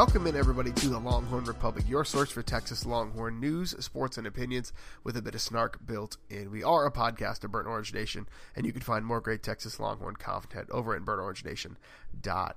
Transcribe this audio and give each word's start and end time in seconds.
Welcome 0.00 0.26
in, 0.26 0.34
everybody, 0.34 0.72
to 0.72 0.88
the 0.88 0.98
Longhorn 0.98 1.44
Republic, 1.44 1.84
your 1.86 2.06
source 2.06 2.30
for 2.30 2.42
Texas 2.42 2.86
Longhorn 2.86 3.38
news, 3.38 3.76
sports, 3.84 4.16
and 4.16 4.26
opinions 4.26 4.72
with 5.04 5.14
a 5.14 5.20
bit 5.20 5.34
of 5.34 5.42
snark 5.42 5.78
built 5.86 6.16
in. 6.30 6.50
We 6.50 6.64
are 6.64 6.86
a 6.86 6.90
podcast 6.90 7.44
of 7.44 7.52
Burnt 7.52 7.68
Orange 7.68 7.92
Nation, 7.92 8.26
and 8.56 8.64
you 8.64 8.72
can 8.72 8.80
find 8.80 9.04
more 9.04 9.20
great 9.20 9.42
Texas 9.42 9.78
Longhorn 9.78 10.16
content 10.16 10.70
over 10.70 10.96
at 10.96 11.02
burntorangenation.com. 11.02 12.52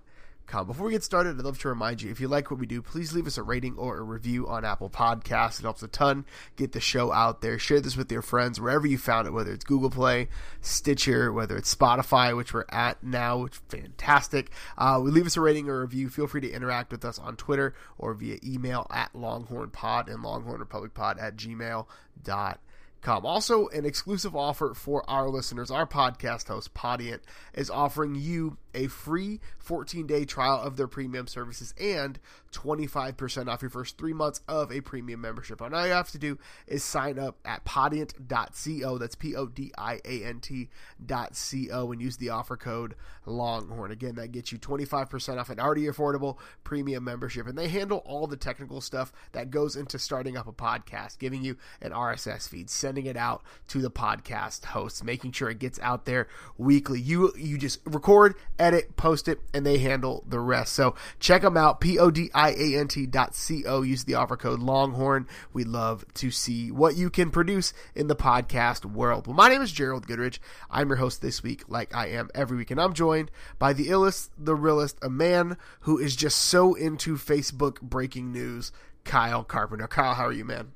Before 0.45 0.85
we 0.85 0.91
get 0.91 1.03
started, 1.03 1.39
I'd 1.39 1.45
love 1.45 1.57
to 1.59 1.69
remind 1.69 2.03
you 2.03 2.11
if 2.11 2.21
you 2.21 2.27
like 2.27 2.51
what 2.51 2.59
we 2.59 2.67
do, 2.67 2.81
please 2.83 3.11
leave 3.11 3.25
us 3.25 3.39
a 3.39 3.43
rating 3.43 3.75
or 3.75 3.97
a 3.97 4.03
review 4.03 4.47
on 4.47 4.63
Apple 4.63 4.89
Podcasts. 4.89 5.57
It 5.59 5.63
helps 5.63 5.81
a 5.81 5.87
ton 5.87 6.25
get 6.55 6.73
the 6.73 6.79
show 6.79 7.11
out 7.11 7.41
there. 7.41 7.57
Share 7.57 7.79
this 7.81 7.97
with 7.97 8.11
your 8.11 8.21
friends 8.21 8.61
wherever 8.61 8.85
you 8.85 8.99
found 8.99 9.27
it, 9.27 9.31
whether 9.31 9.51
it's 9.51 9.65
Google 9.65 9.89
Play, 9.89 10.29
Stitcher, 10.61 11.33
whether 11.33 11.57
it's 11.57 11.73
Spotify, 11.73 12.37
which 12.37 12.53
we're 12.53 12.65
at 12.69 13.03
now, 13.03 13.39
which 13.39 13.53
is 13.53 13.61
fantastic. 13.67 14.51
Uh, 14.77 15.01
we 15.03 15.09
leave 15.09 15.25
us 15.25 15.37
a 15.37 15.41
rating 15.41 15.69
or 15.69 15.81
review. 15.81 16.07
Feel 16.07 16.27
free 16.27 16.41
to 16.41 16.51
interact 16.51 16.91
with 16.91 17.03
us 17.03 17.17
on 17.17 17.35
Twitter 17.35 17.73
or 17.97 18.13
via 18.13 18.37
email 18.43 18.85
at 18.91 19.11
longhornpod 19.13 20.07
and 20.07 20.23
longhornrepublicpod 20.23 21.19
at 21.19 21.35
gmail.com. 21.35 23.25
Also, 23.25 23.67
an 23.69 23.85
exclusive 23.85 24.35
offer 24.35 24.73
for 24.73 25.09
our 25.09 25.29
listeners. 25.29 25.71
Our 25.71 25.87
podcast 25.87 26.47
host, 26.47 26.73
Podiant, 26.75 27.21
is 27.53 27.69
offering 27.69 28.15
you 28.15 28.57
a 28.73 28.87
free 28.87 29.39
14 29.59 30.07
day 30.07 30.25
trial 30.25 30.61
of 30.61 30.77
their 30.77 30.87
premium 30.87 31.27
services 31.27 31.73
and 31.79 32.19
25% 32.51 33.47
off 33.47 33.61
your 33.61 33.69
first 33.69 33.97
three 33.97 34.13
months 34.13 34.41
of 34.47 34.71
a 34.71 34.81
premium 34.81 35.21
membership. 35.21 35.61
And 35.61 35.73
all 35.73 35.85
you 35.85 35.93
have 35.93 36.11
to 36.11 36.17
do 36.17 36.37
is 36.67 36.83
sign 36.83 37.17
up 37.17 37.37
at 37.45 37.65
podiant.co. 37.65 38.97
That's 38.97 39.15
P 39.15 39.35
O 39.35 39.47
D 39.47 39.71
I 39.77 39.99
A 40.05 40.23
N 40.23 40.39
T.co 40.39 41.91
and 41.91 42.01
use 42.01 42.17
the 42.17 42.29
offer 42.29 42.57
code 42.57 42.95
Longhorn. 43.25 43.91
Again, 43.91 44.15
that 44.15 44.31
gets 44.31 44.51
you 44.51 44.57
25% 44.57 45.39
off 45.39 45.49
an 45.49 45.59
already 45.59 45.83
affordable 45.83 46.37
premium 46.63 47.03
membership. 47.03 47.47
And 47.47 47.57
they 47.57 47.67
handle 47.67 47.99
all 48.05 48.27
the 48.27 48.37
technical 48.37 48.81
stuff 48.81 49.11
that 49.31 49.49
goes 49.49 49.75
into 49.75 49.97
starting 49.97 50.37
up 50.37 50.47
a 50.47 50.51
podcast, 50.53 51.19
giving 51.19 51.43
you 51.43 51.57
an 51.81 51.91
RSS 51.91 52.47
feed, 52.47 52.69
sending 52.69 53.05
it 53.05 53.17
out 53.17 53.43
to 53.69 53.81
the 53.81 53.91
podcast 53.91 54.65
hosts, 54.65 55.03
making 55.03 55.31
sure 55.31 55.49
it 55.49 55.59
gets 55.59 55.79
out 55.79 56.05
there 56.05 56.27
weekly. 56.57 56.99
You 56.99 57.31
you 57.37 57.57
just 57.57 57.79
record 57.85 58.35
edit, 58.63 58.95
post 58.95 59.27
it, 59.27 59.41
and 59.53 59.65
they 59.65 59.77
handle 59.77 60.23
the 60.27 60.39
rest. 60.39 60.73
So 60.73 60.95
check 61.19 61.41
them 61.41 61.57
out, 61.57 61.81
P 61.81 61.99
O 61.99 62.09
D 62.09 62.31
I 62.33 62.51
A 62.51 62.79
N 62.79 62.87
T 62.87 63.05
dot 63.05 63.35
C 63.35 63.65
O. 63.65 63.81
Use 63.81 64.05
the 64.05 64.15
offer 64.15 64.37
code 64.37 64.59
Longhorn. 64.59 65.27
We 65.51 65.65
love 65.65 66.05
to 66.15 66.31
see 66.31 66.71
what 66.71 66.95
you 66.95 67.09
can 67.09 67.29
produce 67.29 67.73
in 67.93 68.07
the 68.07 68.15
podcast 68.15 68.85
world. 68.85 69.27
Well, 69.27 69.35
my 69.35 69.49
name 69.49 69.61
is 69.61 69.71
Gerald 69.71 70.07
Goodrich. 70.07 70.39
I'm 70.71 70.87
your 70.87 70.97
host 70.97 71.21
this 71.21 71.43
week, 71.43 71.65
like 71.67 71.93
I 71.93 72.07
am 72.07 72.29
every 72.33 72.55
week, 72.55 72.71
and 72.71 72.79
I'm 72.79 72.93
joined 72.93 73.29
by 73.59 73.73
the 73.73 73.87
illest, 73.87 74.29
the 74.37 74.55
realest, 74.55 74.97
a 75.01 75.09
man 75.09 75.57
who 75.81 75.99
is 75.99 76.15
just 76.15 76.37
so 76.37 76.73
into 76.73 77.15
Facebook 77.17 77.81
breaking 77.81 78.31
news, 78.31 78.71
Kyle 79.03 79.43
Carpenter. 79.43 79.87
Kyle, 79.87 80.13
how 80.13 80.27
are 80.27 80.31
you, 80.31 80.45
man? 80.45 80.71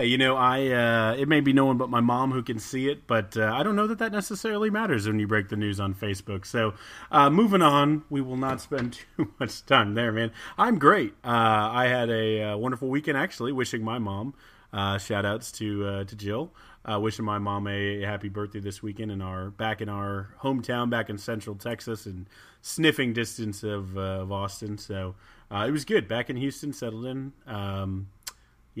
Hey, 0.00 0.06
you 0.06 0.16
know, 0.16 0.34
I 0.34 0.68
uh, 0.68 1.14
it 1.18 1.28
may 1.28 1.40
be 1.40 1.52
no 1.52 1.66
one 1.66 1.76
but 1.76 1.90
my 1.90 2.00
mom 2.00 2.32
who 2.32 2.42
can 2.42 2.58
see 2.58 2.88
it, 2.88 3.06
but 3.06 3.36
uh, 3.36 3.52
I 3.54 3.62
don't 3.62 3.76
know 3.76 3.86
that 3.86 3.98
that 3.98 4.12
necessarily 4.12 4.70
matters 4.70 5.06
when 5.06 5.18
you 5.18 5.26
break 5.26 5.50
the 5.50 5.56
news 5.56 5.78
on 5.78 5.92
Facebook. 5.92 6.46
So, 6.46 6.72
uh, 7.12 7.28
moving 7.28 7.60
on, 7.60 8.04
we 8.08 8.22
will 8.22 8.38
not 8.38 8.62
spend 8.62 8.94
too 9.18 9.34
much 9.38 9.66
time 9.66 9.92
there, 9.92 10.10
man. 10.10 10.32
I'm 10.56 10.78
great. 10.78 11.12
Uh, 11.22 11.68
I 11.70 11.88
had 11.88 12.08
a 12.08 12.44
uh, 12.44 12.56
wonderful 12.56 12.88
weekend, 12.88 13.18
actually. 13.18 13.52
Wishing 13.52 13.84
my 13.84 13.98
mom, 13.98 14.32
uh, 14.72 14.96
shout 14.96 15.26
outs 15.26 15.52
to 15.52 16.06
to 16.06 16.16
Jill, 16.16 16.50
wishing 16.88 17.26
my 17.26 17.36
mom 17.36 17.66
a 17.66 18.00
happy 18.00 18.30
birthday 18.30 18.60
this 18.60 18.82
weekend 18.82 19.12
in 19.12 19.20
our 19.20 19.50
back 19.50 19.82
in 19.82 19.90
our 19.90 20.34
hometown, 20.40 20.88
back 20.88 21.10
in 21.10 21.18
Central 21.18 21.56
Texas, 21.56 22.06
and 22.06 22.26
sniffing 22.62 23.12
distance 23.12 23.62
of, 23.62 23.98
of 23.98 24.32
Austin. 24.32 24.78
So 24.78 25.14
it 25.52 25.70
was 25.70 25.84
good. 25.84 26.08
Back 26.08 26.30
in 26.30 26.36
Houston, 26.36 26.72
settled 26.72 27.04
in. 27.04 27.34
Um, 27.46 28.06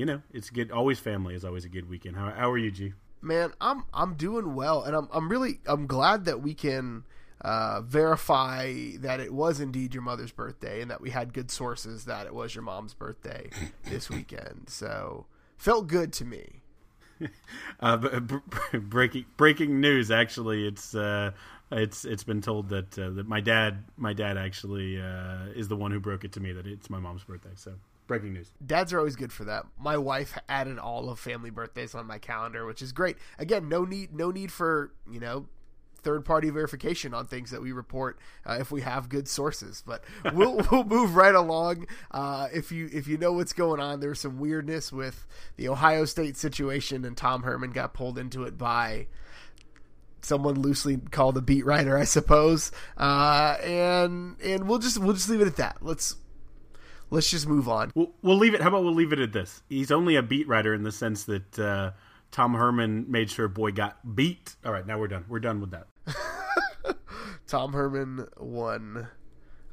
you 0.00 0.06
know, 0.06 0.22
it's 0.32 0.48
good. 0.48 0.70
Always 0.70 0.98
family 0.98 1.34
is 1.34 1.44
always 1.44 1.66
a 1.66 1.68
good 1.68 1.86
weekend. 1.86 2.16
How, 2.16 2.30
how 2.30 2.50
are 2.50 2.56
you, 2.56 2.70
G? 2.70 2.94
Man, 3.20 3.52
I'm 3.60 3.84
I'm 3.92 4.14
doing 4.14 4.54
well, 4.54 4.82
and 4.82 4.96
I'm 4.96 5.08
I'm 5.12 5.28
really 5.28 5.60
I'm 5.66 5.86
glad 5.86 6.24
that 6.24 6.40
we 6.40 6.54
can 6.54 7.04
uh, 7.42 7.82
verify 7.82 8.92
that 9.00 9.20
it 9.20 9.34
was 9.34 9.60
indeed 9.60 9.92
your 9.92 10.02
mother's 10.02 10.32
birthday, 10.32 10.80
and 10.80 10.90
that 10.90 11.02
we 11.02 11.10
had 11.10 11.34
good 11.34 11.50
sources 11.50 12.06
that 12.06 12.26
it 12.26 12.34
was 12.34 12.54
your 12.54 12.64
mom's 12.64 12.94
birthday 12.94 13.50
this 13.84 14.08
weekend. 14.08 14.70
So 14.70 15.26
felt 15.58 15.86
good 15.86 16.14
to 16.14 16.24
me. 16.24 16.62
uh, 17.80 17.98
b- 17.98 18.38
b- 18.72 18.78
breaking 18.78 19.26
breaking 19.36 19.82
news. 19.82 20.10
Actually, 20.10 20.66
it's 20.66 20.94
uh, 20.94 21.32
it's 21.70 22.06
it's 22.06 22.24
been 22.24 22.40
told 22.40 22.70
that 22.70 22.98
uh, 22.98 23.10
that 23.10 23.28
my 23.28 23.42
dad 23.42 23.84
my 23.98 24.14
dad 24.14 24.38
actually 24.38 24.98
uh, 24.98 25.48
is 25.54 25.68
the 25.68 25.76
one 25.76 25.90
who 25.90 26.00
broke 26.00 26.24
it 26.24 26.32
to 26.32 26.40
me 26.40 26.52
that 26.52 26.66
it's 26.66 26.88
my 26.88 26.98
mom's 26.98 27.24
birthday. 27.24 27.52
So 27.54 27.74
breaking 28.10 28.32
news. 28.32 28.50
Dads 28.66 28.92
are 28.92 28.98
always 28.98 29.14
good 29.14 29.32
for 29.32 29.44
that. 29.44 29.66
My 29.78 29.96
wife 29.96 30.36
added 30.48 30.80
all 30.80 31.08
of 31.10 31.20
family 31.20 31.50
birthdays 31.50 31.94
on 31.94 32.08
my 32.08 32.18
calendar, 32.18 32.66
which 32.66 32.82
is 32.82 32.90
great. 32.90 33.16
Again, 33.38 33.68
no 33.68 33.84
need 33.84 34.12
no 34.12 34.32
need 34.32 34.50
for 34.50 34.92
you 35.08 35.20
know 35.20 35.46
third 36.02 36.24
party 36.24 36.50
verification 36.50 37.14
on 37.14 37.26
things 37.26 37.52
that 37.52 37.62
we 37.62 37.70
report 37.70 38.18
uh, 38.44 38.56
if 38.58 38.72
we 38.72 38.80
have 38.80 39.08
good 39.08 39.28
sources. 39.28 39.84
But 39.86 40.02
we'll 40.34 40.60
we'll 40.72 40.82
move 40.82 41.14
right 41.14 41.34
along. 41.34 41.86
Uh, 42.10 42.48
if 42.52 42.72
you 42.72 42.90
if 42.92 43.06
you 43.06 43.16
know 43.16 43.32
what's 43.32 43.52
going 43.52 43.78
on, 43.80 44.00
there's 44.00 44.18
some 44.18 44.40
weirdness 44.40 44.92
with 44.92 45.28
the 45.54 45.68
Ohio 45.68 46.04
State 46.04 46.36
situation, 46.36 47.04
and 47.04 47.16
Tom 47.16 47.44
Herman 47.44 47.70
got 47.70 47.94
pulled 47.94 48.18
into 48.18 48.42
it 48.42 48.58
by 48.58 49.06
someone 50.22 50.60
loosely 50.60 50.96
called 50.96 51.36
a 51.36 51.40
beat 51.40 51.64
writer, 51.64 51.96
I 51.96 52.04
suppose. 52.04 52.72
Uh, 52.96 53.56
and 53.62 54.36
and 54.42 54.68
we'll 54.68 54.80
just 54.80 54.98
we'll 54.98 55.14
just 55.14 55.28
leave 55.28 55.40
it 55.40 55.46
at 55.46 55.56
that. 55.56 55.76
Let's 55.80 56.16
let's 57.10 57.30
just 57.30 57.46
move 57.46 57.68
on. 57.68 57.92
We'll, 57.94 58.12
we'll 58.22 58.38
leave 58.38 58.54
it. 58.54 58.60
How 58.60 58.68
about 58.68 58.84
we'll 58.84 58.94
leave 58.94 59.12
it 59.12 59.18
at 59.18 59.32
this? 59.32 59.62
He's 59.68 59.90
only 59.90 60.16
a 60.16 60.22
beat 60.22 60.48
writer 60.48 60.74
in 60.74 60.82
the 60.82 60.92
sense 60.92 61.24
that 61.24 61.58
uh, 61.58 61.92
Tom 62.30 62.54
Herman 62.54 63.06
made 63.08 63.30
sure 63.30 63.48
boy 63.48 63.72
got 63.72 64.14
beat. 64.16 64.56
All 64.64 64.72
right, 64.72 64.86
now 64.86 64.98
we're 64.98 65.08
done. 65.08 65.24
We're 65.28 65.40
done 65.40 65.60
with 65.60 65.70
that. 65.72 65.86
Tom 67.46 67.72
Herman 67.72 68.28
won 68.38 69.08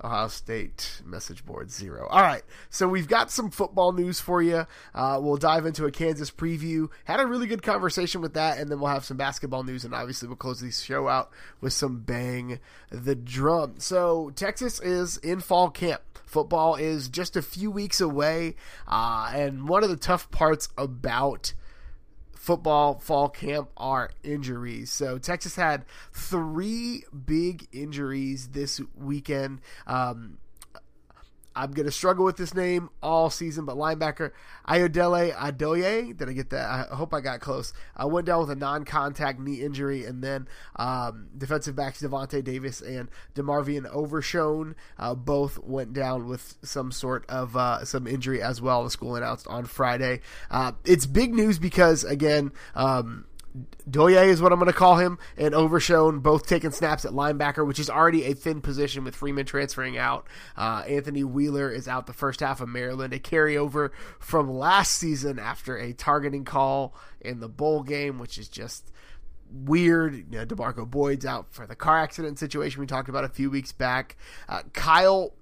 Ohio 0.04 0.28
State 0.28 1.02
message 1.06 1.46
board 1.46 1.72
zero. 1.72 2.08
All 2.08 2.22
right, 2.22 2.44
so 2.70 2.88
we've 2.88 3.08
got 3.08 3.32
some 3.32 3.50
football 3.50 3.92
news 3.94 4.20
for 4.20 4.42
you. 4.42 4.66
Uh, 4.94 5.20
we'll 5.22 5.38
dive 5.38 5.66
into 5.66 5.86
a 5.86 5.92
Kansas 5.92 6.32
preview. 6.32 6.90
Had 7.06 7.20
a 7.20 7.26
really 7.26 7.48
good 7.48 7.64
conversation 7.64 8.22
with 8.22 8.34
that, 8.36 8.58
and 8.58 8.70
then 8.70 8.80
we'll 8.80 8.90
have 8.90 9.06
some 9.06 9.18
basketball 9.18 9.64
news, 9.64 9.86
and 9.86 9.94
obviously 9.94 10.28
we'll 10.28 10.38
close 10.38 10.62
the 10.62 10.72
show 10.72 11.08
out 11.08 11.32
with 11.62 11.74
some 11.74 12.00
bang 12.00 12.60
the 12.90 13.16
drum. 13.16 13.76
So 13.80 14.32
Texas 14.36 14.80
is 14.80 15.18
in 15.18 15.40
fall 15.40 15.70
camp. 15.70 16.02
Football 16.26 16.76
is 16.76 17.08
just 17.08 17.36
a 17.36 17.42
few 17.42 17.72
weeks 17.72 18.02
away, 18.02 18.56
uh, 18.88 19.32
and 19.34 19.68
one 19.68 19.84
of 19.84 19.90
the 19.90 19.96
tough 19.96 20.30
parts 20.30 20.70
about 20.78 21.54
football 22.38 23.00
fall 23.00 23.30
camp 23.30 23.70
are 23.76 24.12
injuries. 24.24 24.92
So 24.92 25.18
Texas 25.18 25.56
had 25.56 25.86
three 26.14 27.04
big 27.26 27.68
injuries 27.72 28.50
this 28.50 28.80
weekend. 28.96 29.62
Um, 29.86 30.38
I'm 31.58 31.72
going 31.72 31.88
to 31.88 31.92
struggle 31.92 32.24
with 32.24 32.38
this 32.38 32.54
name 32.54 32.90
all 33.02 33.32
season, 33.32 33.66
but 33.66 33.78
linebacker 33.78 34.32
Ayodele 34.68 35.34
Adeoye, 35.34 36.16
did 36.16 36.30
I 36.30 36.34
get 36.34 36.52
that? 36.52 36.90
I 36.92 36.96
hope 36.96 37.16
I 37.16 37.20
got 37.20 37.40
close. 37.40 37.74
I 37.96 38.06
went 38.06 38.28
down 38.28 38.42
with 38.42 38.52
a 38.52 38.56
non 38.56 38.86
contact 38.86 39.40
knee 39.40 39.62
injury, 39.62 40.06
and 40.06 40.24
then 40.24 40.48
um, 40.76 41.30
defensive 41.36 41.76
backs 41.76 42.02
Davante 42.02 42.44
Davis 42.44 42.82
and 42.82 43.10
DeMarvion 43.34 43.90
Overshown 43.90 44.76
uh, 45.00 45.16
both 45.16 45.58
went 45.58 45.94
down 45.94 46.28
with 46.28 46.56
some 46.62 46.92
sort 46.92 47.26
of 47.28 47.58
uh, 47.58 47.84
some 47.86 48.06
injury 48.06 48.40
as 48.40 48.62
well. 48.62 48.84
The 48.84 48.92
school 48.92 49.16
announced 49.16 49.48
on 49.48 49.66
Friday. 49.66 50.22
Uh, 50.52 50.74
it's 50.86 51.08
big 51.08 51.34
news 51.34 51.58
because, 51.58 52.04
again, 52.04 52.52
um, 52.76 53.26
Doye 53.90 54.28
is 54.28 54.42
what 54.42 54.52
I'm 54.52 54.60
going 54.60 54.72
to 54.72 54.78
call 54.78 54.98
him, 54.98 55.18
and 55.38 55.56
Overshown 55.56 56.20
both 56.20 56.48
taking 56.48 56.72
snaps 56.72 57.06
at 57.06 57.12
linebacker, 57.12 57.66
which 57.66 57.80
is 57.80 57.90
already 57.90 58.26
a 58.26 58.34
thin 58.34 58.62
position 58.62 59.04
with 59.04 59.16
Freeman 59.16 59.46
transferring 59.46 59.98
out. 59.98 60.28
Uh, 60.56 60.84
Anthony 60.88 61.24
Wheeler 61.24 61.72
is 61.72 61.88
out 61.88 62.08
the 62.08 62.14
first 62.14 62.42
half 62.42 62.62
of 62.62 62.70
Maryland, 62.70 63.14
a 63.14 63.20
carryover 63.20 63.92
from 64.20 64.50
last 64.50 64.92
season 64.96 65.40
after 65.40 65.78
a 65.78 65.94
targeting 65.94 66.46
call 66.46 66.96
in 67.22 67.40
the 67.40 67.50
bowl 67.50 67.84
game, 67.84 68.20
which 68.20 68.38
is 68.38 68.48
just 68.48 68.92
weird. 69.52 70.16
You 70.16 70.40
know, 70.40 70.46
DeMarco 70.46 70.90
Boyd's 70.90 71.26
out 71.26 71.48
for 71.52 71.66
the 71.66 71.76
car 71.76 71.98
accident 71.98 72.40
situation 72.40 72.82
we 72.82 72.88
talked 72.88 73.10
about 73.10 73.24
a 73.24 73.30
few 73.30 73.50
weeks 73.50 73.72
back. 73.72 74.18
Uh, 74.50 74.64
Kyle 74.74 75.34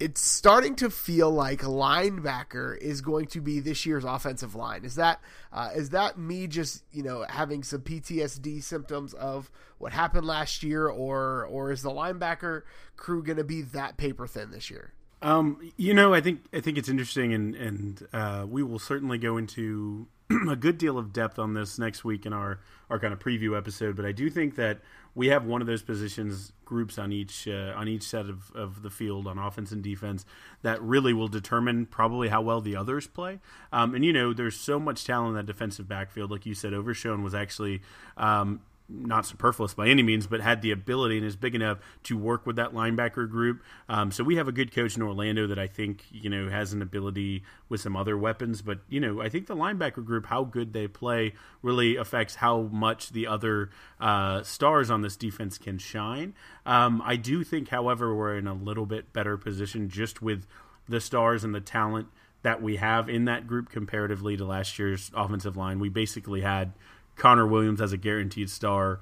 it's 0.00 0.20
starting 0.20 0.74
to 0.76 0.90
feel 0.90 1.30
like 1.30 1.62
linebacker 1.62 2.76
is 2.78 3.00
going 3.00 3.26
to 3.26 3.40
be 3.40 3.60
this 3.60 3.86
year's 3.86 4.04
offensive 4.04 4.54
line. 4.54 4.84
Is 4.84 4.96
that 4.96 5.20
uh, 5.52 5.70
is 5.74 5.90
that 5.90 6.18
me 6.18 6.46
just 6.46 6.84
you 6.92 7.02
know 7.02 7.24
having 7.28 7.62
some 7.62 7.80
PTSD 7.80 8.62
symptoms 8.62 9.14
of 9.14 9.50
what 9.78 9.92
happened 9.92 10.26
last 10.26 10.62
year, 10.62 10.86
or 10.88 11.46
or 11.46 11.72
is 11.72 11.82
the 11.82 11.90
linebacker 11.90 12.62
crew 12.96 13.22
going 13.22 13.38
to 13.38 13.44
be 13.44 13.62
that 13.62 13.96
paper 13.96 14.26
thin 14.26 14.50
this 14.50 14.70
year? 14.70 14.92
Um, 15.22 15.72
you 15.76 15.94
know, 15.94 16.12
I 16.12 16.20
think 16.20 16.44
I 16.52 16.60
think 16.60 16.78
it's 16.78 16.88
interesting, 16.88 17.32
and 17.32 17.54
and 17.54 18.06
uh, 18.12 18.46
we 18.48 18.62
will 18.62 18.78
certainly 18.78 19.18
go 19.18 19.36
into 19.36 20.08
a 20.48 20.56
good 20.56 20.78
deal 20.78 20.98
of 20.98 21.12
depth 21.12 21.38
on 21.38 21.54
this 21.54 21.78
next 21.78 22.04
week 22.04 22.26
in 22.26 22.32
our 22.32 22.60
our 22.90 22.98
kind 22.98 23.12
of 23.12 23.18
preview 23.18 23.56
episode, 23.56 23.96
but 23.96 24.04
I 24.04 24.12
do 24.12 24.30
think 24.30 24.56
that 24.56 24.80
we 25.16 25.28
have 25.28 25.46
one 25.46 25.62
of 25.62 25.66
those 25.66 25.82
positions 25.82 26.52
groups 26.66 26.98
on 26.98 27.10
each 27.10 27.48
uh, 27.48 27.72
on 27.74 27.88
each 27.88 28.02
set 28.02 28.26
of, 28.26 28.52
of 28.54 28.82
the 28.82 28.90
field 28.90 29.26
on 29.26 29.38
offense 29.38 29.72
and 29.72 29.82
defense 29.82 30.26
that 30.62 30.80
really 30.82 31.12
will 31.12 31.26
determine 31.26 31.86
probably 31.86 32.28
how 32.28 32.42
well 32.42 32.60
the 32.60 32.76
others 32.76 33.06
play. 33.06 33.40
Um, 33.72 33.94
and 33.94 34.04
you 34.04 34.12
know, 34.12 34.32
there's 34.32 34.56
so 34.56 34.78
much 34.78 35.04
talent 35.04 35.30
in 35.30 35.34
that 35.36 35.46
defensive 35.46 35.88
backfield. 35.88 36.30
Like 36.30 36.44
you 36.44 36.54
said, 36.54 36.74
Overshown 36.74 37.24
was 37.24 37.34
actually 37.34 37.80
um, 38.18 38.60
not 38.88 39.26
superfluous 39.26 39.74
by 39.74 39.88
any 39.88 40.02
means, 40.02 40.26
but 40.26 40.40
had 40.40 40.62
the 40.62 40.70
ability 40.70 41.16
and 41.18 41.26
is 41.26 41.36
big 41.36 41.54
enough 41.54 41.78
to 42.04 42.16
work 42.16 42.46
with 42.46 42.56
that 42.56 42.72
linebacker 42.72 43.28
group. 43.28 43.62
Um, 43.88 44.10
so 44.10 44.22
we 44.22 44.36
have 44.36 44.48
a 44.48 44.52
good 44.52 44.72
coach 44.72 44.96
in 44.96 45.02
Orlando 45.02 45.46
that 45.46 45.58
I 45.58 45.66
think 45.66 46.04
you 46.10 46.30
know 46.30 46.48
has 46.48 46.72
an 46.72 46.82
ability 46.82 47.42
with 47.68 47.80
some 47.80 47.96
other 47.96 48.16
weapons. 48.16 48.62
But 48.62 48.80
you 48.88 49.00
know, 49.00 49.20
I 49.20 49.28
think 49.28 49.46
the 49.46 49.56
linebacker 49.56 50.04
group, 50.04 50.26
how 50.26 50.44
good 50.44 50.72
they 50.72 50.86
play, 50.86 51.34
really 51.62 51.96
affects 51.96 52.36
how 52.36 52.62
much 52.62 53.10
the 53.10 53.26
other 53.26 53.70
uh, 54.00 54.42
stars 54.42 54.90
on 54.90 55.02
this 55.02 55.16
defense 55.16 55.58
can 55.58 55.78
shine. 55.78 56.34
Um, 56.64 57.02
I 57.04 57.16
do 57.16 57.44
think, 57.44 57.68
however, 57.68 58.14
we're 58.14 58.38
in 58.38 58.46
a 58.46 58.54
little 58.54 58.86
bit 58.86 59.12
better 59.12 59.36
position 59.36 59.88
just 59.88 60.22
with 60.22 60.46
the 60.88 61.00
stars 61.00 61.42
and 61.42 61.54
the 61.54 61.60
talent 61.60 62.08
that 62.42 62.62
we 62.62 62.76
have 62.76 63.08
in 63.08 63.24
that 63.24 63.46
group 63.46 63.68
comparatively 63.68 64.36
to 64.36 64.44
last 64.44 64.78
year's 64.78 65.10
offensive 65.14 65.56
line. 65.56 65.80
We 65.80 65.88
basically 65.88 66.42
had 66.42 66.72
Connor 67.16 67.46
Williams 67.46 67.80
as 67.80 67.92
a 67.92 67.96
guaranteed 67.96 68.50
star, 68.50 69.00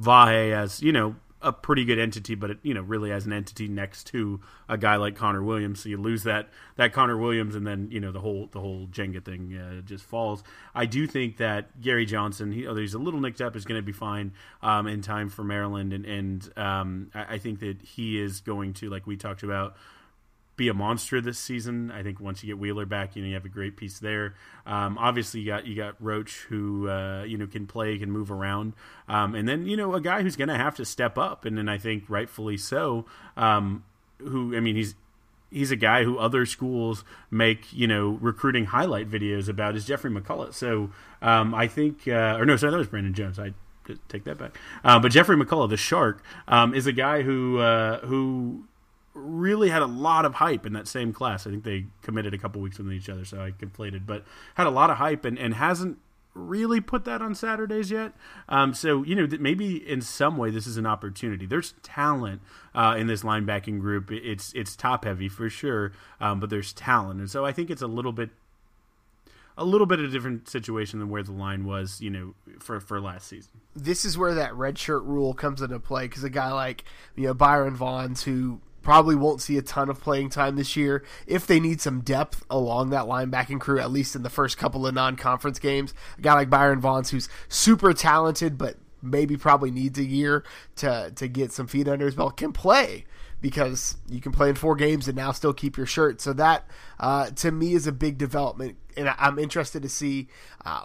Vahe 0.00 0.52
as 0.52 0.82
you 0.82 0.92
know 0.92 1.16
a 1.44 1.52
pretty 1.52 1.84
good 1.84 1.98
entity, 1.98 2.34
but 2.34 2.50
it, 2.50 2.58
you 2.62 2.72
know 2.74 2.80
really 2.80 3.12
as 3.12 3.26
an 3.26 3.32
entity 3.32 3.68
next 3.68 4.04
to 4.08 4.40
a 4.68 4.78
guy 4.78 4.96
like 4.96 5.14
Connor 5.14 5.42
Williams. 5.42 5.80
So 5.80 5.90
you 5.90 5.98
lose 5.98 6.24
that 6.24 6.48
that 6.76 6.92
Connor 6.92 7.18
Williams, 7.18 7.54
and 7.54 7.66
then 7.66 7.88
you 7.90 8.00
know 8.00 8.10
the 8.10 8.20
whole 8.20 8.48
the 8.50 8.60
whole 8.60 8.86
Jenga 8.86 9.24
thing 9.24 9.56
uh, 9.56 9.82
just 9.82 10.04
falls. 10.04 10.42
I 10.74 10.86
do 10.86 11.06
think 11.06 11.36
that 11.36 11.80
Gary 11.80 12.06
Johnson, 12.06 12.50
he, 12.50 12.66
although 12.66 12.80
he's 12.80 12.94
a 12.94 12.98
little 12.98 13.20
nicked 13.20 13.42
up, 13.42 13.54
is 13.54 13.64
going 13.64 13.78
to 13.78 13.84
be 13.84 13.92
fine 13.92 14.32
um, 14.62 14.86
in 14.86 15.02
time 15.02 15.28
for 15.28 15.44
Maryland, 15.44 15.92
and 15.92 16.06
and 16.06 16.58
um, 16.58 17.10
I, 17.14 17.34
I 17.34 17.38
think 17.38 17.60
that 17.60 17.82
he 17.82 18.20
is 18.20 18.40
going 18.40 18.72
to 18.74 18.88
like 18.88 19.06
we 19.06 19.16
talked 19.16 19.42
about 19.42 19.76
be 20.56 20.68
a 20.68 20.74
monster 20.74 21.20
this 21.20 21.38
season. 21.38 21.90
I 21.90 22.02
think 22.02 22.20
once 22.20 22.42
you 22.42 22.46
get 22.48 22.58
Wheeler 22.58 22.86
back, 22.86 23.16
you 23.16 23.22
know 23.22 23.28
you 23.28 23.34
have 23.34 23.44
a 23.44 23.50
great 23.50 23.76
piece 23.76 23.98
there. 23.98 24.34
Um, 24.66 24.96
obviously, 24.98 25.40
you 25.40 25.46
got 25.46 25.66
you 25.66 25.74
got 25.74 25.96
Roach 26.00 26.46
who 26.48 26.88
uh, 26.88 27.24
you 27.24 27.36
know 27.36 27.46
can 27.46 27.66
play, 27.66 27.98
can 27.98 28.10
move 28.10 28.30
around, 28.30 28.74
um, 29.08 29.34
and 29.34 29.48
then 29.48 29.66
you 29.66 29.76
know 29.76 29.94
a 29.94 30.00
guy 30.00 30.22
who's 30.22 30.36
going 30.36 30.48
to 30.48 30.56
have 30.56 30.76
to 30.76 30.84
step 30.84 31.18
up, 31.18 31.44
and 31.44 31.58
then 31.58 31.68
I 31.68 31.78
think 31.78 32.04
rightfully 32.08 32.56
so. 32.56 33.06
Um, 33.36 33.84
who 34.18 34.56
I 34.56 34.60
mean, 34.60 34.76
he's 34.76 34.94
he's 35.50 35.70
a 35.70 35.76
guy 35.76 36.04
who 36.04 36.18
other 36.18 36.46
schools 36.46 37.04
make 37.30 37.72
you 37.72 37.86
know 37.86 38.18
recruiting 38.20 38.66
highlight 38.66 39.10
videos 39.10 39.48
about 39.48 39.76
is 39.76 39.84
Jeffrey 39.84 40.10
McCulloch. 40.10 40.54
So 40.54 40.90
um, 41.22 41.54
I 41.54 41.66
think, 41.66 42.06
uh, 42.06 42.36
or 42.38 42.44
no, 42.44 42.56
sorry, 42.56 42.72
that 42.72 42.78
was 42.78 42.88
Brandon 42.88 43.14
Jones. 43.14 43.38
I 43.38 43.54
take 44.08 44.24
that 44.24 44.38
back. 44.38 44.58
Uh, 44.82 44.98
but 44.98 45.12
Jeffrey 45.12 45.36
McCulloch, 45.36 45.70
the 45.70 45.76
shark, 45.76 46.22
um, 46.48 46.74
is 46.74 46.86
a 46.86 46.92
guy 46.92 47.22
who 47.22 47.58
uh, 47.58 48.00
who 48.00 48.64
really 49.14 49.70
had 49.70 49.80
a 49.80 49.86
lot 49.86 50.24
of 50.24 50.34
hype 50.34 50.66
in 50.66 50.72
that 50.72 50.88
same 50.88 51.12
class. 51.12 51.46
I 51.46 51.50
think 51.50 51.64
they 51.64 51.86
committed 52.02 52.34
a 52.34 52.38
couple 52.38 52.60
weeks 52.60 52.78
with 52.78 52.92
each 52.92 53.08
other, 53.08 53.24
so 53.24 53.40
I 53.40 53.52
conflated, 53.52 54.06
but 54.06 54.24
had 54.54 54.66
a 54.66 54.70
lot 54.70 54.90
of 54.90 54.96
hype 54.96 55.24
and, 55.24 55.38
and 55.38 55.54
hasn't 55.54 55.98
really 56.34 56.80
put 56.80 57.04
that 57.04 57.22
on 57.22 57.34
Saturdays 57.34 57.90
yet. 57.90 58.12
Um, 58.48 58.74
so 58.74 59.04
you 59.04 59.14
know 59.14 59.28
maybe 59.38 59.76
in 59.76 60.00
some 60.00 60.36
way 60.36 60.50
this 60.50 60.66
is 60.66 60.76
an 60.76 60.86
opportunity. 60.86 61.46
There's 61.46 61.74
talent 61.82 62.42
uh, 62.74 62.96
in 62.98 63.06
this 63.06 63.22
linebacking 63.22 63.80
group. 63.80 64.10
It's 64.10 64.52
it's 64.54 64.76
top 64.76 65.04
heavy 65.04 65.28
for 65.28 65.48
sure, 65.48 65.92
um, 66.20 66.40
but 66.40 66.50
there's 66.50 66.72
talent, 66.72 67.20
and 67.20 67.30
so 67.30 67.46
I 67.46 67.52
think 67.52 67.70
it's 67.70 67.82
a 67.82 67.86
little 67.86 68.12
bit. 68.12 68.30
A 69.56 69.64
little 69.64 69.86
bit 69.86 70.00
of 70.00 70.06
a 70.06 70.08
different 70.08 70.48
situation 70.48 70.98
than 70.98 71.10
where 71.10 71.22
the 71.22 71.30
line 71.30 71.64
was, 71.64 72.00
you 72.00 72.10
know, 72.10 72.34
for 72.58 72.80
for 72.80 73.00
last 73.00 73.28
season. 73.28 73.52
This 73.76 74.04
is 74.04 74.18
where 74.18 74.34
that 74.34 74.52
red 74.56 74.76
shirt 74.76 75.04
rule 75.04 75.32
comes 75.32 75.62
into 75.62 75.78
play 75.78 76.08
because 76.08 76.24
a 76.24 76.28
guy 76.28 76.50
like 76.50 76.82
you 77.14 77.28
know 77.28 77.34
Byron 77.34 77.76
Vaughns, 77.76 78.24
who 78.24 78.60
probably 78.84 79.16
won't 79.16 79.40
see 79.40 79.56
a 79.58 79.62
ton 79.62 79.88
of 79.88 80.00
playing 80.00 80.30
time 80.30 80.56
this 80.56 80.76
year. 80.76 81.02
If 81.26 81.46
they 81.46 81.58
need 81.58 81.80
some 81.80 82.00
depth 82.00 82.44
along 82.48 82.90
that 82.90 83.06
linebacking 83.06 83.60
crew, 83.60 83.80
at 83.80 83.90
least 83.90 84.14
in 84.14 84.22
the 84.22 84.30
first 84.30 84.58
couple 84.58 84.86
of 84.86 84.94
non-conference 84.94 85.58
games, 85.58 85.94
a 86.18 86.20
guy 86.20 86.34
like 86.34 86.50
Byron 86.50 86.80
Vaughns, 86.80 87.10
who's 87.10 87.28
super 87.48 87.92
talented, 87.92 88.56
but 88.56 88.76
maybe 89.02 89.36
probably 89.36 89.70
needs 89.70 89.98
a 89.98 90.04
year 90.04 90.44
to 90.76 91.12
to 91.16 91.28
get 91.28 91.52
some 91.52 91.66
feet 91.66 91.88
under 91.88 92.06
his 92.06 92.14
belt, 92.14 92.36
can 92.36 92.52
play 92.52 93.04
because 93.40 93.96
you 94.08 94.20
can 94.20 94.32
play 94.32 94.48
in 94.48 94.54
four 94.54 94.74
games 94.74 95.06
and 95.06 95.16
now 95.16 95.30
still 95.32 95.52
keep 95.52 95.76
your 95.76 95.86
shirt. 95.86 96.20
So 96.20 96.32
that 96.34 96.66
uh, 96.98 97.30
to 97.30 97.50
me 97.50 97.74
is 97.74 97.86
a 97.86 97.92
big 97.92 98.16
development, 98.18 98.76
and 98.96 99.12
I'm 99.18 99.38
interested 99.38 99.82
to 99.82 99.88
see. 99.88 100.28
Uh, 100.64 100.84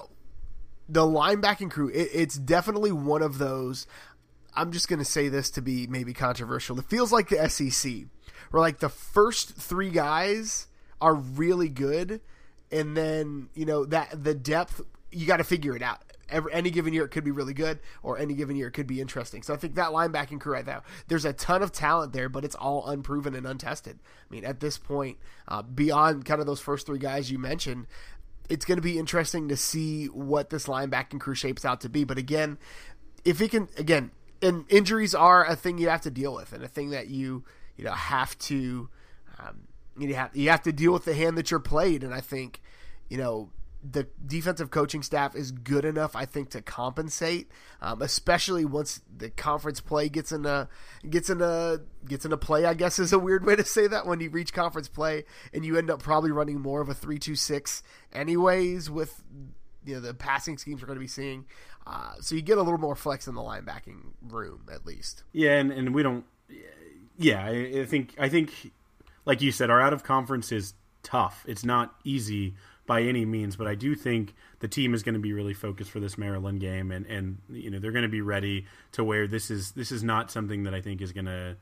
the 0.92 1.02
linebacking 1.02 1.69
crew, 1.69 1.90
it, 1.90 2.10
it's 2.12 2.36
definitely 2.36 2.92
one 2.92 3.22
of 3.22 3.38
those. 3.38 3.86
I'm 4.54 4.72
just 4.72 4.88
going 4.88 5.00
to 5.00 5.06
say 5.06 5.30
this 5.30 5.50
to 5.51 5.62
be 5.62 5.88
maybe 5.88 6.13
controversial. 6.13 6.80
It 6.80 6.86
feels 6.86 7.12
like 7.12 7.30
the 7.30 7.50
SEC, 7.50 7.92
where 8.51 8.62
like 8.62 8.80
the 8.80 8.90
first 8.90 9.56
three 9.56 9.90
guys 9.90 10.68
are 11.01 11.13
really 11.13 11.69
good, 11.69 12.22
and 12.72 12.96
then 12.96 13.50
you 13.54 13.66
know 13.66 13.86
that 13.86 14.24
the 14.24 14.34
depth 14.34 14.81
you 15.12 15.25
got 15.25 15.38
to 15.38 15.44
figure 15.44 15.75
it 15.75 15.81
out. 15.81 16.00
Every, 16.30 16.54
any 16.54 16.69
given 16.69 16.94
year 16.94 17.06
it 17.06 17.10
could 17.10 17.24
be 17.24 17.31
really 17.31 17.54
good, 17.54 17.80
or 18.04 18.19
any 18.19 18.36
given 18.36 18.56
year 18.56 18.68
it 18.68 18.74
could 18.74 18.86
be 18.86 19.01
interesting. 19.01 19.42
So 19.42 19.54
I 19.54 19.57
think 19.57 19.75
that 19.75 19.90
linebacking 19.90 20.40
crew 20.40 20.54
right 20.54 20.66
now, 20.66 20.84
there's 21.07 21.25
a 21.25 21.34
ton 21.34 21.63
of 21.63 21.72
talent 21.72 22.13
there, 22.13 22.30
but 22.30 22.45
it's 22.45 22.56
all 22.56 22.88
unproven 22.88 23.34
and 23.34 23.48
untested. 23.48 23.98
I 24.00 24.34
mean, 24.34 24.45
at 24.45 24.60
this 24.60 24.78
point, 24.78 25.18
uh, 25.48 25.63
beyond 25.63 26.25
kind 26.25 26.40
of 26.40 26.45
those 26.45 26.62
first 26.62 26.86
three 26.86 27.00
guys 27.00 27.31
you 27.31 27.40
mentioned, 27.40 27.88
it's 28.48 28.66
going 28.66 28.78
to 28.78 28.84
be 28.84 29.00
interesting 29.00 29.50
to 29.50 29.57
see 29.57 30.06
what 30.06 30.52
this 30.52 30.68
linebacking 30.68 31.19
crew 31.19 31.36
shapes 31.36 31.66
out 31.66 31.81
to 31.81 31.90
be. 31.90 32.04
But 32.04 32.19
again, 32.19 32.60
if 33.25 33.42
it 33.42 33.50
can, 33.50 33.68
again, 33.78 34.12
and 34.41 34.65
injuries 34.69 35.15
are 35.15 35.45
a 35.45 35.56
thing 35.56 35.77
you 35.77 35.89
have 35.89 36.01
to 36.01 36.12
deal 36.12 36.33
with, 36.33 36.53
and 36.53 36.63
a 36.63 36.68
thing 36.68 36.91
that 36.91 37.07
you 37.07 37.44
you 37.77 37.83
know 37.83 37.91
have 37.91 38.38
to 38.39 38.89
um, 39.39 39.68
you 39.97 40.13
have 40.15 40.36
you 40.36 40.50
have 40.50 40.63
to 40.63 40.71
deal 40.71 40.94
with 40.94 41.06
the 41.06 41.13
hand 41.13 41.38
that 41.38 41.51
you're 41.51 41.59
played. 41.59 42.03
And 42.03 42.13
I 42.13 42.21
think 42.21 42.62
you 43.09 43.18
know 43.18 43.50
the 43.81 44.07
defensive 44.25 44.71
coaching 44.71 45.01
staff 45.01 45.36
is 45.36 45.51
good 45.51 45.86
enough, 45.86 46.15
I 46.15 46.25
think, 46.25 46.50
to 46.50 46.62
compensate, 46.62 47.50
um, 47.81 48.01
especially 48.01 48.65
once 48.65 49.01
the 49.15 49.30
conference 49.30 49.80
play 49.80 50.09
gets 50.09 50.31
in 50.31 50.45
a 50.45 50.68
gets 51.09 51.30
into 51.30 51.81
gets 52.06 52.25
into 52.25 52.37
play. 52.37 52.66
I 52.66 52.73
guess 52.73 52.99
is 52.99 53.14
a 53.14 53.19
weird 53.19 53.45
way 53.45 53.56
to 53.56 53.64
say 53.64 53.87
that 53.87 54.06
when 54.06 54.19
you 54.19 54.30
reach 54.30 54.54
conference 54.54 54.87
play 54.87 55.23
and 55.54 55.66
you 55.66 55.78
end 55.78 55.90
up 55.90 56.02
probably 56.02 56.31
running 56.31 56.59
more 56.59 56.81
of 56.81 56.90
a 56.90 56.94
three 56.94 57.19
two 57.19 57.35
six 57.35 57.81
anyways 58.11 58.90
with 58.90 59.23
you 59.86 59.95
know 59.95 60.02
the 60.02 60.14
passing 60.14 60.57
schemes 60.57 60.81
we're 60.81 60.88
going 60.88 60.98
to 60.98 61.02
be 61.02 61.07
seeing. 61.07 61.45
Uh, 61.88 62.14
so 62.19 62.36
you 62.36 62.42
get 62.42 62.57
a 62.57 62.62
little 62.62 62.80
more 62.80 62.95
flex 62.95 63.28
in 63.28 63.36
the 63.36 63.42
linebacking 63.42 64.02
room, 64.28 64.62
at 64.71 64.86
least. 64.86 65.24
Yeah, 65.31 65.57
and, 65.57 65.71
and 65.71 65.94
we 65.94 66.04
don't. 66.04 66.26
Yeah, 67.18 67.44
I, 67.44 67.81
I 67.81 67.86
think 67.86 68.16
I 68.19 68.30
think, 68.30 68.71
like 69.26 69.42
you 69.42 69.52
said, 69.52 69.69
our 69.69 69.81
out 69.81 69.94
of 69.94 70.04
conference 70.04 70.52
is 70.52 70.74
tough. 71.04 71.44
It's 71.48 71.66
not 71.66 71.95
easy 72.04 72.56
by 72.86 73.04
any 73.04 73.24
means, 73.24 73.56
but 73.56 73.68
I 73.68 73.76
do 73.76 73.94
think 73.94 74.33
the 74.59 74.68
team 74.68 74.95
is 74.95 75.04
going 75.04 75.14
to 75.14 75.19
be 75.19 75.31
really 75.31 75.54
focused 75.54 75.92
for 75.92 76.00
this 76.00 76.18
Maryland 76.18 76.59
game, 76.59 76.92
and 76.92 77.06
and 77.06 77.38
you 77.50 77.69
know 77.69 77.80
they're 77.80 77.92
going 77.92 78.04
to 78.04 78.09
be 78.09 78.21
ready 78.21 78.66
to 78.94 79.04
where 79.04 79.28
this 79.28 79.52
is 79.52 79.71
this 79.74 79.92
is 79.92 80.04
not 80.04 80.31
something 80.31 80.64
that 80.64 80.74
I 80.74 80.81
think 80.81 81.02
is 81.02 81.12
going 81.12 81.26
to 81.26 81.56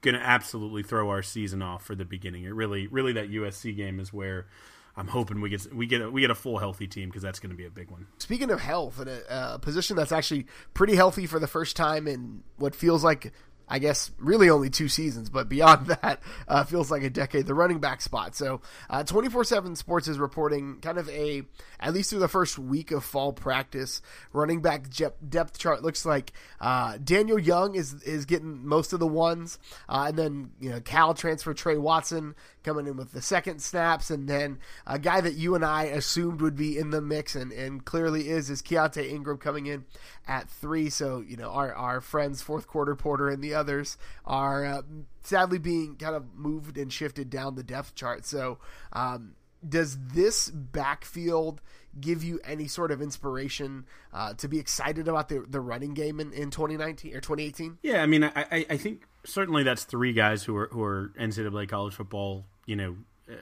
going 0.00 0.14
to 0.14 0.20
absolutely 0.20 0.82
throw 0.82 1.10
our 1.10 1.22
season 1.22 1.62
off 1.62 1.84
for 1.84 1.94
the 1.94 2.04
beginning. 2.04 2.44
It 2.44 2.54
really 2.54 2.86
really 2.86 3.12
that 3.14 3.30
USC 3.30 3.76
game 3.76 3.98
is 3.98 4.12
where 4.12 4.46
I'm 4.96 5.08
hoping 5.08 5.40
we 5.40 5.48
get 5.48 5.74
we 5.74 5.86
get 5.86 6.02
a, 6.02 6.10
we 6.10 6.20
get 6.20 6.30
a 6.30 6.34
full 6.34 6.58
healthy 6.58 6.86
team 6.86 7.08
because 7.08 7.22
that's 7.22 7.40
going 7.40 7.50
to 7.50 7.56
be 7.56 7.64
a 7.64 7.70
big 7.70 7.90
one. 7.90 8.06
Speaking 8.18 8.50
of 8.50 8.60
health, 8.60 8.98
and 9.00 9.08
a, 9.08 9.54
a 9.54 9.58
position 9.58 9.96
that's 9.96 10.12
actually 10.12 10.46
pretty 10.74 10.94
healthy 10.94 11.26
for 11.26 11.38
the 11.38 11.46
first 11.46 11.76
time 11.76 12.06
in 12.06 12.42
what 12.58 12.74
feels 12.74 13.02
like 13.02 13.32
I 13.72 13.78
guess 13.78 14.10
really 14.18 14.50
only 14.50 14.68
two 14.68 14.88
seasons, 14.88 15.30
but 15.30 15.48
beyond 15.48 15.86
that, 16.02 16.20
uh, 16.46 16.64
feels 16.64 16.90
like 16.90 17.02
a 17.02 17.10
decade. 17.10 17.46
The 17.46 17.54
running 17.54 17.78
back 17.78 18.02
spot. 18.02 18.34
So, 18.34 18.60
uh, 18.90 19.02
twenty 19.04 19.30
four 19.30 19.44
seven 19.44 19.76
Sports 19.76 20.08
is 20.08 20.18
reporting 20.18 20.78
kind 20.80 20.98
of 20.98 21.08
a 21.08 21.42
at 21.80 21.94
least 21.94 22.10
through 22.10 22.18
the 22.18 22.28
first 22.28 22.58
week 22.58 22.90
of 22.90 23.02
fall 23.02 23.32
practice, 23.32 24.02
running 24.32 24.60
back 24.60 24.86
depth 25.26 25.58
chart 25.58 25.82
looks 25.82 26.04
like 26.04 26.32
uh, 26.60 26.98
Daniel 27.02 27.38
Young 27.38 27.74
is 27.74 27.94
is 28.02 28.26
getting 28.26 28.66
most 28.66 28.92
of 28.92 29.00
the 29.00 29.06
ones, 29.06 29.58
uh, 29.88 30.04
and 30.08 30.18
then 30.18 30.50
you 30.60 30.68
know 30.68 30.80
Cal 30.80 31.14
transfer 31.14 31.54
Tre 31.54 31.78
Watson 31.78 32.34
coming 32.62 32.86
in 32.86 32.96
with 32.96 33.12
the 33.12 33.22
second 33.22 33.60
snaps, 33.60 34.10
and 34.10 34.28
then 34.28 34.58
a 34.86 34.98
guy 34.98 35.20
that 35.20 35.34
you 35.34 35.54
and 35.54 35.64
I 35.64 35.84
assumed 35.84 36.40
would 36.40 36.56
be 36.56 36.78
in 36.78 36.90
the 36.90 37.00
mix 37.00 37.34
and, 37.34 37.52
and 37.52 37.84
clearly 37.84 38.28
is 38.28 38.50
is 38.50 38.62
Keaontay 38.62 39.10
Ingram 39.10 39.38
coming 39.38 39.66
in 39.66 39.84
at 40.26 40.48
three. 40.48 40.90
So 40.90 41.20
you 41.26 41.36
know 41.36 41.50
our 41.50 41.74
our 41.74 42.00
friends 42.00 42.42
fourth 42.42 42.66
quarter 42.66 42.94
Porter 42.94 43.28
and 43.28 43.42
the 43.42 43.54
others 43.54 43.96
are 44.24 44.64
uh, 44.64 44.82
sadly 45.22 45.58
being 45.58 45.96
kind 45.96 46.16
of 46.16 46.34
moved 46.34 46.76
and 46.78 46.92
shifted 46.92 47.30
down 47.30 47.54
the 47.54 47.62
depth 47.62 47.94
chart. 47.94 48.24
So 48.26 48.58
um, 48.92 49.34
does 49.66 49.96
this 50.12 50.48
backfield 50.50 51.60
give 52.00 52.24
you 52.24 52.40
any 52.44 52.66
sort 52.66 52.90
of 52.90 53.02
inspiration 53.02 53.84
uh, 54.12 54.34
to 54.34 54.48
be 54.48 54.58
excited 54.58 55.08
about 55.08 55.28
the 55.28 55.44
the 55.48 55.60
running 55.60 55.94
game 55.94 56.20
in, 56.20 56.32
in 56.32 56.50
2019 56.50 57.14
or 57.14 57.20
2018? 57.20 57.78
Yeah, 57.82 58.02
I 58.02 58.06
mean, 58.06 58.24
I, 58.24 58.66
I 58.68 58.76
think 58.76 59.06
certainly 59.24 59.62
that's 59.62 59.84
three 59.84 60.12
guys 60.12 60.44
who 60.44 60.56
are 60.56 60.68
who 60.72 60.82
are 60.82 61.12
NCAA 61.18 61.68
college 61.68 61.94
football, 61.94 62.46
you 62.66 62.76
know, 62.76 62.96
uh, 63.28 63.34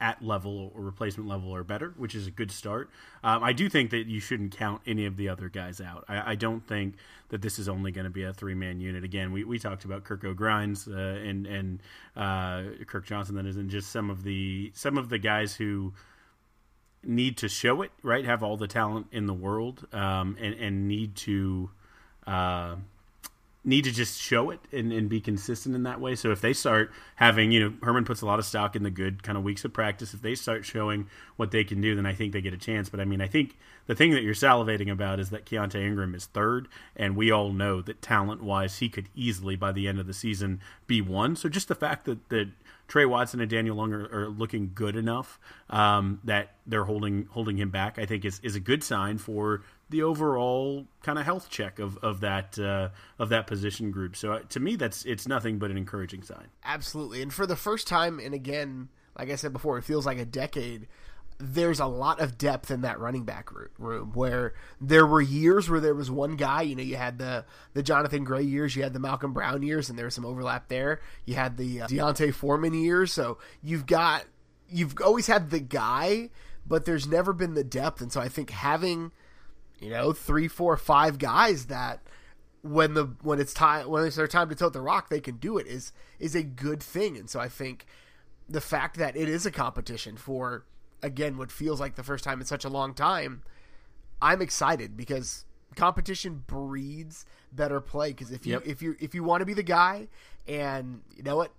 at 0.00 0.22
level 0.24 0.72
or 0.74 0.82
replacement 0.82 1.28
level 1.28 1.54
or 1.54 1.62
better, 1.62 1.92
which 1.96 2.14
is 2.14 2.26
a 2.26 2.30
good 2.30 2.50
start. 2.50 2.88
Um, 3.22 3.44
I 3.44 3.52
do 3.52 3.68
think 3.68 3.90
that 3.90 4.06
you 4.06 4.18
shouldn't 4.18 4.56
count 4.56 4.80
any 4.86 5.04
of 5.04 5.16
the 5.16 5.28
other 5.28 5.50
guys 5.50 5.80
out. 5.80 6.04
I, 6.08 6.32
I 6.32 6.34
don't 6.36 6.66
think 6.66 6.94
that 7.28 7.42
this 7.42 7.58
is 7.58 7.68
only 7.68 7.92
going 7.92 8.04
to 8.04 8.10
be 8.10 8.22
a 8.22 8.32
three 8.32 8.54
man 8.54 8.80
unit. 8.80 9.04
Again, 9.04 9.30
we, 9.30 9.44
we 9.44 9.58
talked 9.58 9.84
about 9.84 10.04
Kirk 10.04 10.24
O'Grinds 10.24 10.88
uh, 10.88 11.20
and 11.22 11.46
and 11.46 11.82
uh, 12.16 12.62
Kirk 12.86 13.06
Johnson. 13.06 13.34
That 13.34 13.46
isn't 13.46 13.68
just 13.68 13.90
some 13.90 14.08
of 14.08 14.22
the 14.22 14.72
some 14.74 14.96
of 14.96 15.10
the 15.10 15.18
guys 15.18 15.54
who 15.54 15.92
need 17.04 17.36
to 17.38 17.48
show 17.48 17.82
it, 17.82 17.90
right? 18.02 18.24
Have 18.24 18.42
all 18.42 18.56
the 18.56 18.68
talent 18.68 19.08
in 19.12 19.26
the 19.26 19.34
world, 19.34 19.86
um, 19.92 20.36
and 20.40 20.54
and 20.54 20.88
need 20.88 21.14
to 21.16 21.70
uh, 22.26 22.76
need 23.62 23.84
to 23.84 23.90
just 23.90 24.18
show 24.18 24.50
it 24.50 24.60
and, 24.72 24.90
and 24.90 25.08
be 25.08 25.20
consistent 25.20 25.74
in 25.74 25.82
that 25.82 26.00
way. 26.00 26.14
So 26.14 26.30
if 26.30 26.40
they 26.40 26.54
start 26.54 26.90
having, 27.16 27.52
you 27.52 27.60
know, 27.60 27.76
Herman 27.82 28.04
puts 28.04 28.22
a 28.22 28.26
lot 28.26 28.38
of 28.38 28.46
stock 28.46 28.74
in 28.74 28.82
the 28.82 28.90
good 28.90 29.22
kind 29.22 29.36
of 29.36 29.44
weeks 29.44 29.64
of 29.66 29.72
practice. 29.72 30.14
If 30.14 30.22
they 30.22 30.34
start 30.34 30.64
showing 30.64 31.08
what 31.36 31.50
they 31.50 31.62
can 31.62 31.80
do, 31.80 31.94
then 31.94 32.06
I 32.06 32.14
think 32.14 32.32
they 32.32 32.40
get 32.40 32.54
a 32.54 32.58
chance. 32.58 32.88
But 32.88 33.00
I 33.00 33.04
mean, 33.04 33.20
I 33.20 33.26
think 33.26 33.58
the 33.86 33.94
thing 33.94 34.12
that 34.12 34.22
you're 34.22 34.32
salivating 34.32 34.90
about 34.90 35.20
is 35.20 35.28
that 35.30 35.44
Keaontay 35.44 35.84
Ingram 35.84 36.14
is 36.14 36.26
third, 36.26 36.68
and 36.96 37.16
we 37.16 37.30
all 37.30 37.52
know 37.52 37.82
that 37.82 38.00
talent 38.00 38.42
wise, 38.42 38.78
he 38.78 38.88
could 38.88 39.08
easily 39.14 39.56
by 39.56 39.72
the 39.72 39.88
end 39.88 40.00
of 40.00 40.06
the 40.06 40.14
season 40.14 40.60
be 40.86 41.02
one. 41.02 41.36
So 41.36 41.50
just 41.50 41.68
the 41.68 41.74
fact 41.74 42.06
that 42.06 42.30
that 42.30 42.48
Tre 42.88 43.04
Watson 43.04 43.40
and 43.40 43.48
Daniel 43.50 43.76
Long 43.76 43.92
are, 43.92 44.08
are 44.12 44.28
looking 44.28 44.72
good 44.74 44.96
enough 44.96 45.38
um, 45.68 46.20
that 46.24 46.54
they're 46.66 46.84
holding 46.84 47.26
holding 47.30 47.58
him 47.58 47.70
back, 47.70 47.98
I 47.98 48.06
think 48.06 48.24
is 48.24 48.40
is 48.42 48.56
a 48.56 48.60
good 48.60 48.82
sign 48.82 49.18
for 49.18 49.62
the 49.90 50.02
overall 50.02 50.86
kind 51.02 51.18
of 51.18 51.24
health 51.24 51.50
check 51.50 51.78
of 51.78 51.98
of 51.98 52.20
that 52.20 52.58
uh, 52.58 52.88
of 53.18 53.28
that 53.28 53.46
position 53.46 53.90
group. 53.90 54.16
So 54.16 54.32
uh, 54.32 54.40
to 54.48 54.60
me, 54.60 54.76
that's 54.76 55.04
it's 55.04 55.28
nothing 55.28 55.58
but 55.58 55.70
an 55.70 55.76
encouraging 55.76 56.22
sign. 56.22 56.48
Absolutely, 56.64 57.22
and 57.22 57.32
for 57.32 57.46
the 57.46 57.56
first 57.56 57.86
time, 57.86 58.18
and 58.18 58.32
again, 58.32 58.88
like 59.18 59.30
I 59.30 59.36
said 59.36 59.52
before, 59.52 59.76
it 59.78 59.84
feels 59.84 60.06
like 60.06 60.18
a 60.18 60.24
decade. 60.24 60.86
There's 61.42 61.80
a 61.80 61.86
lot 61.86 62.20
of 62.20 62.36
depth 62.36 62.70
in 62.70 62.82
that 62.82 63.00
running 63.00 63.24
back 63.24 63.50
room 63.50 64.12
where 64.12 64.52
there 64.78 65.06
were 65.06 65.22
years 65.22 65.70
where 65.70 65.80
there 65.80 65.94
was 65.94 66.10
one 66.10 66.36
guy. 66.36 66.62
You 66.62 66.76
know, 66.76 66.82
you 66.82 66.96
had 66.96 67.18
the 67.18 67.44
the 67.72 67.82
Johnathan 67.82 68.24
Gray 68.24 68.42
years, 68.42 68.76
you 68.76 68.82
had 68.82 68.92
the 68.92 69.00
Malcolm 69.00 69.32
Brown 69.32 69.62
years, 69.62 69.88
and 69.88 69.98
there 69.98 70.04
was 70.04 70.14
some 70.14 70.26
overlap 70.26 70.68
there. 70.68 71.00
You 71.24 71.34
had 71.34 71.56
the 71.56 71.82
uh, 71.82 71.86
D'Onta 71.86 72.32
Foreman 72.32 72.74
years, 72.74 73.12
so 73.12 73.38
you've 73.62 73.86
got 73.86 74.24
you've 74.68 74.94
always 75.02 75.26
had 75.26 75.50
the 75.50 75.60
guy, 75.60 76.30
but 76.66 76.84
there's 76.84 77.06
never 77.06 77.32
been 77.32 77.54
the 77.54 77.64
depth. 77.64 78.00
And 78.00 78.12
so 78.12 78.20
I 78.20 78.28
think 78.28 78.50
having 78.50 79.10
you 79.80 79.90
know, 79.90 80.12
three, 80.12 80.48
four, 80.48 80.76
five 80.76 81.18
guys 81.18 81.66
that 81.66 82.00
when 82.62 82.94
the 82.94 83.04
when 83.22 83.40
it's 83.40 83.54
time 83.54 83.88
when 83.88 84.04
it's 84.04 84.16
their 84.16 84.28
time 84.28 84.48
to 84.50 84.54
tote 84.54 84.72
the 84.72 84.80
rock, 84.80 85.08
they 85.08 85.20
can 85.20 85.36
do 85.36 85.58
it 85.58 85.66
is 85.66 85.92
is 86.18 86.34
a 86.34 86.42
good 86.42 86.82
thing. 86.82 87.16
And 87.16 87.28
so 87.28 87.40
I 87.40 87.48
think 87.48 87.86
the 88.48 88.60
fact 88.60 88.98
that 88.98 89.16
it 89.16 89.28
is 89.28 89.46
a 89.46 89.50
competition 89.50 90.16
for 90.16 90.64
again 91.02 91.38
what 91.38 91.50
feels 91.50 91.80
like 91.80 91.94
the 91.94 92.02
first 92.02 92.22
time 92.22 92.40
in 92.40 92.46
such 92.46 92.64
a 92.64 92.68
long 92.68 92.94
time, 92.94 93.42
I'm 94.20 94.42
excited 94.42 94.96
because 94.96 95.46
competition 95.76 96.44
breeds 96.46 97.24
better 97.52 97.80
play. 97.80 98.10
Because 98.10 98.30
if 98.30 98.46
you 98.46 98.54
yep. 98.54 98.62
if 98.66 98.82
you 98.82 98.96
if 99.00 99.14
you 99.14 99.24
want 99.24 99.40
to 99.40 99.46
be 99.46 99.54
the 99.54 99.62
guy, 99.62 100.08
and 100.46 101.00
you 101.16 101.22
know 101.22 101.36
what, 101.36 101.52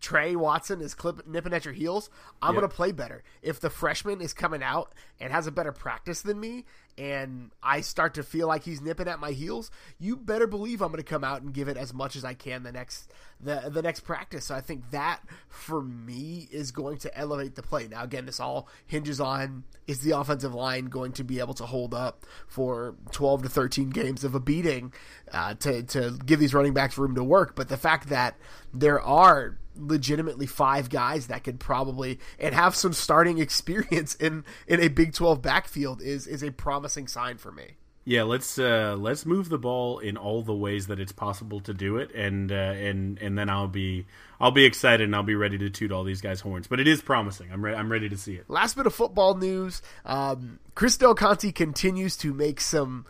Tre 0.00 0.36
Watson 0.36 0.80
is 0.80 0.94
clip, 0.94 1.26
nipping 1.26 1.52
at 1.52 1.64
your 1.64 1.74
heels, 1.74 2.10
I'm 2.42 2.54
yep. 2.54 2.60
going 2.60 2.70
to 2.70 2.76
play 2.76 2.92
better. 2.92 3.22
If 3.42 3.60
the 3.60 3.70
freshman 3.70 4.20
is 4.20 4.32
coming 4.32 4.62
out 4.62 4.94
and 5.18 5.32
has 5.32 5.46
a 5.46 5.52
better 5.52 5.72
practice 5.72 6.22
than 6.22 6.38
me, 6.38 6.66
and 6.96 7.50
I 7.62 7.80
start 7.80 8.14
to 8.14 8.22
feel 8.22 8.46
like 8.46 8.64
he's 8.64 8.80
nipping 8.80 9.08
at 9.08 9.18
my 9.18 9.32
heels, 9.32 9.70
you 9.98 10.16
better 10.16 10.46
believe 10.46 10.80
I'm 10.80 10.88
going 10.88 11.02
to 11.02 11.08
come 11.08 11.24
out 11.24 11.42
and 11.42 11.52
give 11.52 11.68
it 11.68 11.76
as 11.76 11.92
much 11.92 12.16
as 12.16 12.24
I 12.24 12.34
can 12.34 12.62
the 12.62 12.72
next 12.72 13.12
the 13.40 13.68
the 13.68 13.82
next 13.82 14.00
practice. 14.00 14.46
So 14.46 14.54
I 14.54 14.60
think 14.60 14.90
that 14.90 15.20
for 15.48 15.82
me 15.82 16.48
is 16.50 16.70
going 16.70 16.98
to 16.98 17.18
elevate 17.18 17.54
the 17.54 17.62
play. 17.62 17.88
Now 17.88 18.04
again, 18.04 18.26
this 18.26 18.40
all 18.40 18.68
hinges 18.86 19.20
on 19.20 19.64
is 19.86 20.00
the 20.00 20.16
offensive 20.18 20.54
line 20.54 20.86
going 20.86 21.12
to 21.12 21.24
be 21.24 21.40
able 21.40 21.54
to 21.54 21.66
hold 21.66 21.94
up 21.94 22.24
for 22.46 22.94
12 23.12 23.42
to 23.44 23.48
13 23.48 23.90
games 23.90 24.24
of 24.24 24.34
a 24.34 24.40
beating 24.40 24.92
uh, 25.32 25.54
to 25.54 25.82
to 25.82 26.18
give 26.24 26.40
these 26.40 26.54
running 26.54 26.74
backs 26.74 26.96
room 26.96 27.14
to 27.14 27.24
work. 27.24 27.54
But 27.54 27.68
the 27.68 27.76
fact 27.76 28.08
that 28.08 28.38
there 28.72 29.00
are 29.00 29.58
legitimately 29.76 30.46
five 30.46 30.88
guys 30.90 31.26
that 31.28 31.44
could 31.44 31.60
probably 31.60 32.18
and 32.38 32.54
have 32.54 32.74
some 32.74 32.92
starting 32.92 33.38
experience 33.44 34.14
in 34.14 34.44
in 34.66 34.80
a 34.80 34.88
Big 34.88 35.12
12 35.12 35.42
backfield 35.42 36.02
is 36.02 36.26
is 36.26 36.42
a 36.42 36.50
promising 36.50 37.08
sign 37.08 37.38
for 37.38 37.52
me. 37.52 37.76
Yeah, 38.06 38.24
let's 38.24 38.58
uh, 38.58 38.96
let's 38.98 39.24
move 39.24 39.48
the 39.48 39.58
ball 39.58 39.98
in 39.98 40.18
all 40.18 40.42
the 40.42 40.54
ways 40.54 40.88
that 40.88 41.00
it's 41.00 41.12
possible 41.12 41.60
to 41.60 41.72
do 41.72 41.96
it, 41.96 42.14
and 42.14 42.52
uh, 42.52 42.54
and 42.54 43.18
and 43.18 43.38
then 43.38 43.48
I'll 43.48 43.66
be 43.66 44.04
I'll 44.38 44.50
be 44.50 44.66
excited 44.66 45.04
and 45.04 45.16
I'll 45.16 45.22
be 45.22 45.34
ready 45.34 45.56
to 45.56 45.70
toot 45.70 45.90
all 45.90 46.04
these 46.04 46.20
guys' 46.20 46.40
horns. 46.40 46.66
But 46.66 46.80
it 46.80 46.86
is 46.86 47.00
promising. 47.00 47.50
I'm 47.50 47.64
re- 47.64 47.74
I'm 47.74 47.90
ready 47.90 48.10
to 48.10 48.16
see 48.18 48.34
it. 48.34 48.44
Last 48.48 48.76
bit 48.76 48.86
of 48.86 48.94
football 48.94 49.36
news: 49.36 49.80
um, 50.04 50.58
Chris 50.74 50.98
Del 50.98 51.14
Conte 51.14 51.50
continues 51.52 52.18
to 52.18 52.34
make 52.34 52.60
some 52.60 53.06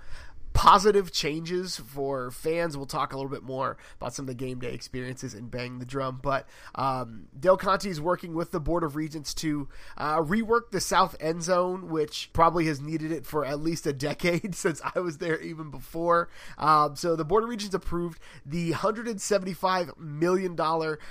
positive 0.54 1.11
changes 1.11 1.76
for 1.76 2.30
fans. 2.30 2.76
We'll 2.76 2.87
talk 2.87 3.12
a 3.12 3.16
little 3.16 3.30
bit 3.30 3.42
more 3.42 3.76
about 4.00 4.14
some 4.14 4.23
of 4.23 4.26
the 4.28 4.34
game 4.34 4.61
day 4.61 4.73
experiences 4.73 5.34
and 5.34 5.50
bang 5.50 5.80
the 5.80 5.84
drum. 5.84 6.20
But 6.23 6.49
um, 6.76 7.26
Del 7.38 7.56
Conte 7.56 7.84
is 7.84 8.00
working 8.00 8.34
with 8.34 8.52
the 8.52 8.61
Board 8.61 8.84
of 8.84 8.94
Regents 8.96 9.34
to 9.34 9.68
uh, 9.99 10.18
rework 10.18 10.70
the 10.70 10.80
south 10.80 11.16
end 11.20 11.42
zone, 11.42 11.90
which 11.90 12.30
probably 12.32 12.66
has 12.66 12.80
needed 12.80 13.11
it 13.11 13.26
for 13.26 13.44
at 13.44 13.61
least 13.61 13.87
a 13.87 13.92
decade 13.92 14.54
since 14.54 14.80
I 14.94 15.00
was 15.00 15.18
there 15.18 15.40
even 15.40 15.70
before. 15.70 16.30
Um, 16.56 16.94
so 16.94 17.16
the 17.16 17.25
Board 17.25 17.42
of 17.42 17.50
Regents 17.50 17.75
approved 17.75 18.20
the 18.46 18.70
$175 18.73 19.99
million 19.99 20.56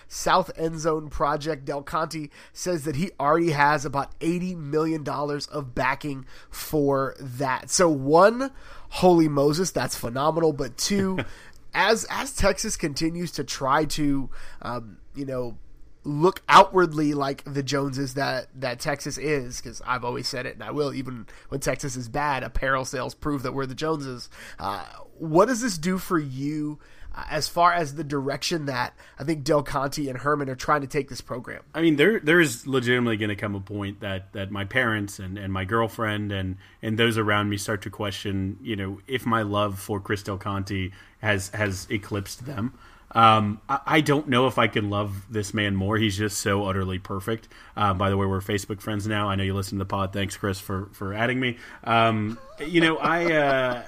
south 0.08 0.52
end 0.58 0.80
zone 0.80 1.10
project. 1.10 1.66
Del 1.66 1.84
Conte 1.84 2.30
says 2.54 2.86
that 2.86 2.96
he 2.96 3.12
already 3.20 3.52
has 3.52 3.84
about 3.84 4.18
$80 4.22 4.56
million 4.56 5.08
of 5.08 5.76
backing 5.76 6.26
for 6.50 7.16
that. 7.20 7.70
So 7.70 7.90
one 7.90 8.52
holy 8.94 9.28
Moses, 9.28 9.72
that's 9.72 9.96
phenomenal. 9.96 10.54
But 10.54 10.78
two, 10.78 11.20
as 11.74 12.06
as 12.10 12.36
Texas 12.36 12.78
continues 12.78 13.32
to 13.34 13.44
try 13.44 13.86
to, 13.86 14.30
um, 14.62 14.98
you 15.16 15.26
know, 15.26 15.58
look 16.04 16.42
outwardly 16.48 17.14
like 17.14 17.44
the 17.46 17.64
Joneses 17.64 18.14
that 18.14 18.48
that 18.56 18.80
Texas 18.80 19.18
is, 19.18 19.60
because 19.60 19.82
I've 19.86 20.06
always 20.06 20.28
said 20.28 20.46
it, 20.46 20.54
and 20.54 20.64
I 20.64 20.72
will 20.72 20.94
even 20.94 21.26
when 21.50 21.60
Texas 21.60 21.96
is 21.96 22.08
bad. 22.08 22.44
Apparel 22.44 22.86
sales 22.86 23.16
prove 23.16 23.44
that 23.44 23.54
we're 23.54 23.66
the 23.66 23.76
Joneses. 23.76 24.30
Uh, 24.60 24.86
what 25.18 25.48
does 25.48 25.62
this 25.62 25.78
do 25.78 25.98
for 25.98 26.20
you? 26.20 26.80
As 27.16 27.48
far 27.48 27.74
as 27.74 27.96
the 27.96 28.04
direction 28.04 28.66
that 28.66 28.96
I 29.20 29.24
think 29.24 29.44
Del 29.44 29.64
Conte 29.64 30.08
and 30.08 30.18
Herman 30.18 30.50
are 30.50 30.56
trying 30.56 30.82
to 30.82 30.88
take 30.88 31.10
this 31.10 31.22
program. 31.22 31.62
I 31.74 31.82
mean, 31.82 31.96
there 31.96 32.20
there 32.20 32.40
is 32.40 32.66
legitimately 32.66 33.18
going 33.18 33.30
to 33.30 33.36
come 33.36 33.56
a 33.56 33.60
point 33.60 34.00
that, 34.00 34.34
that 34.34 34.52
my 34.52 34.66
parents 34.66 35.20
and, 35.20 35.38
and 35.38 35.54
my 35.54 35.66
girlfriend 35.66 36.32
and, 36.32 36.58
and 36.82 36.98
those 36.98 37.18
around 37.18 37.50
me 37.50 37.58
start 37.58 37.84
to 37.84 37.90
question, 37.90 38.58
you 38.62 38.76
know, 38.76 39.00
if 39.08 39.26
my 39.26 39.44
love 39.44 39.80
for 39.80 40.00
Chris 40.00 40.24
Del 40.24 40.38
Conte 40.38 40.92
has 41.20 41.50
has 41.50 41.88
eclipsed 41.90 42.46
them. 42.46 42.74
Um, 43.16 43.62
I, 43.70 43.80
I, 43.86 44.02
don't 44.02 44.28
know 44.28 44.48
if 44.48 44.58
I 44.58 44.68
can 44.68 44.90
love 44.90 45.28
this 45.30 45.54
man 45.54 45.76
more. 45.76 45.98
He's 45.98 46.18
just 46.18 46.40
so 46.40 46.66
utterly 46.66 46.98
perfect. 46.98 47.48
Uh, 47.78 47.94
by 47.94 48.10
the 48.10 48.18
way, 48.18 48.26
we're 48.26 48.42
Facebook 48.42 48.82
friends 48.82 49.08
now. 49.08 49.30
I 49.30 49.36
know 49.36 49.44
you 49.44 49.54
listen 49.54 49.78
to 49.78 49.84
the 49.84 49.88
pod. 49.88 50.14
Thanks, 50.14 50.36
Chris, 50.36 50.60
for 50.60 50.90
for 50.94 51.14
adding 51.14 51.40
me. 51.40 51.58
Um, 51.84 52.40
you 52.66 52.82
know, 52.82 52.98
I. 52.98 53.34
Uh, 53.34 53.84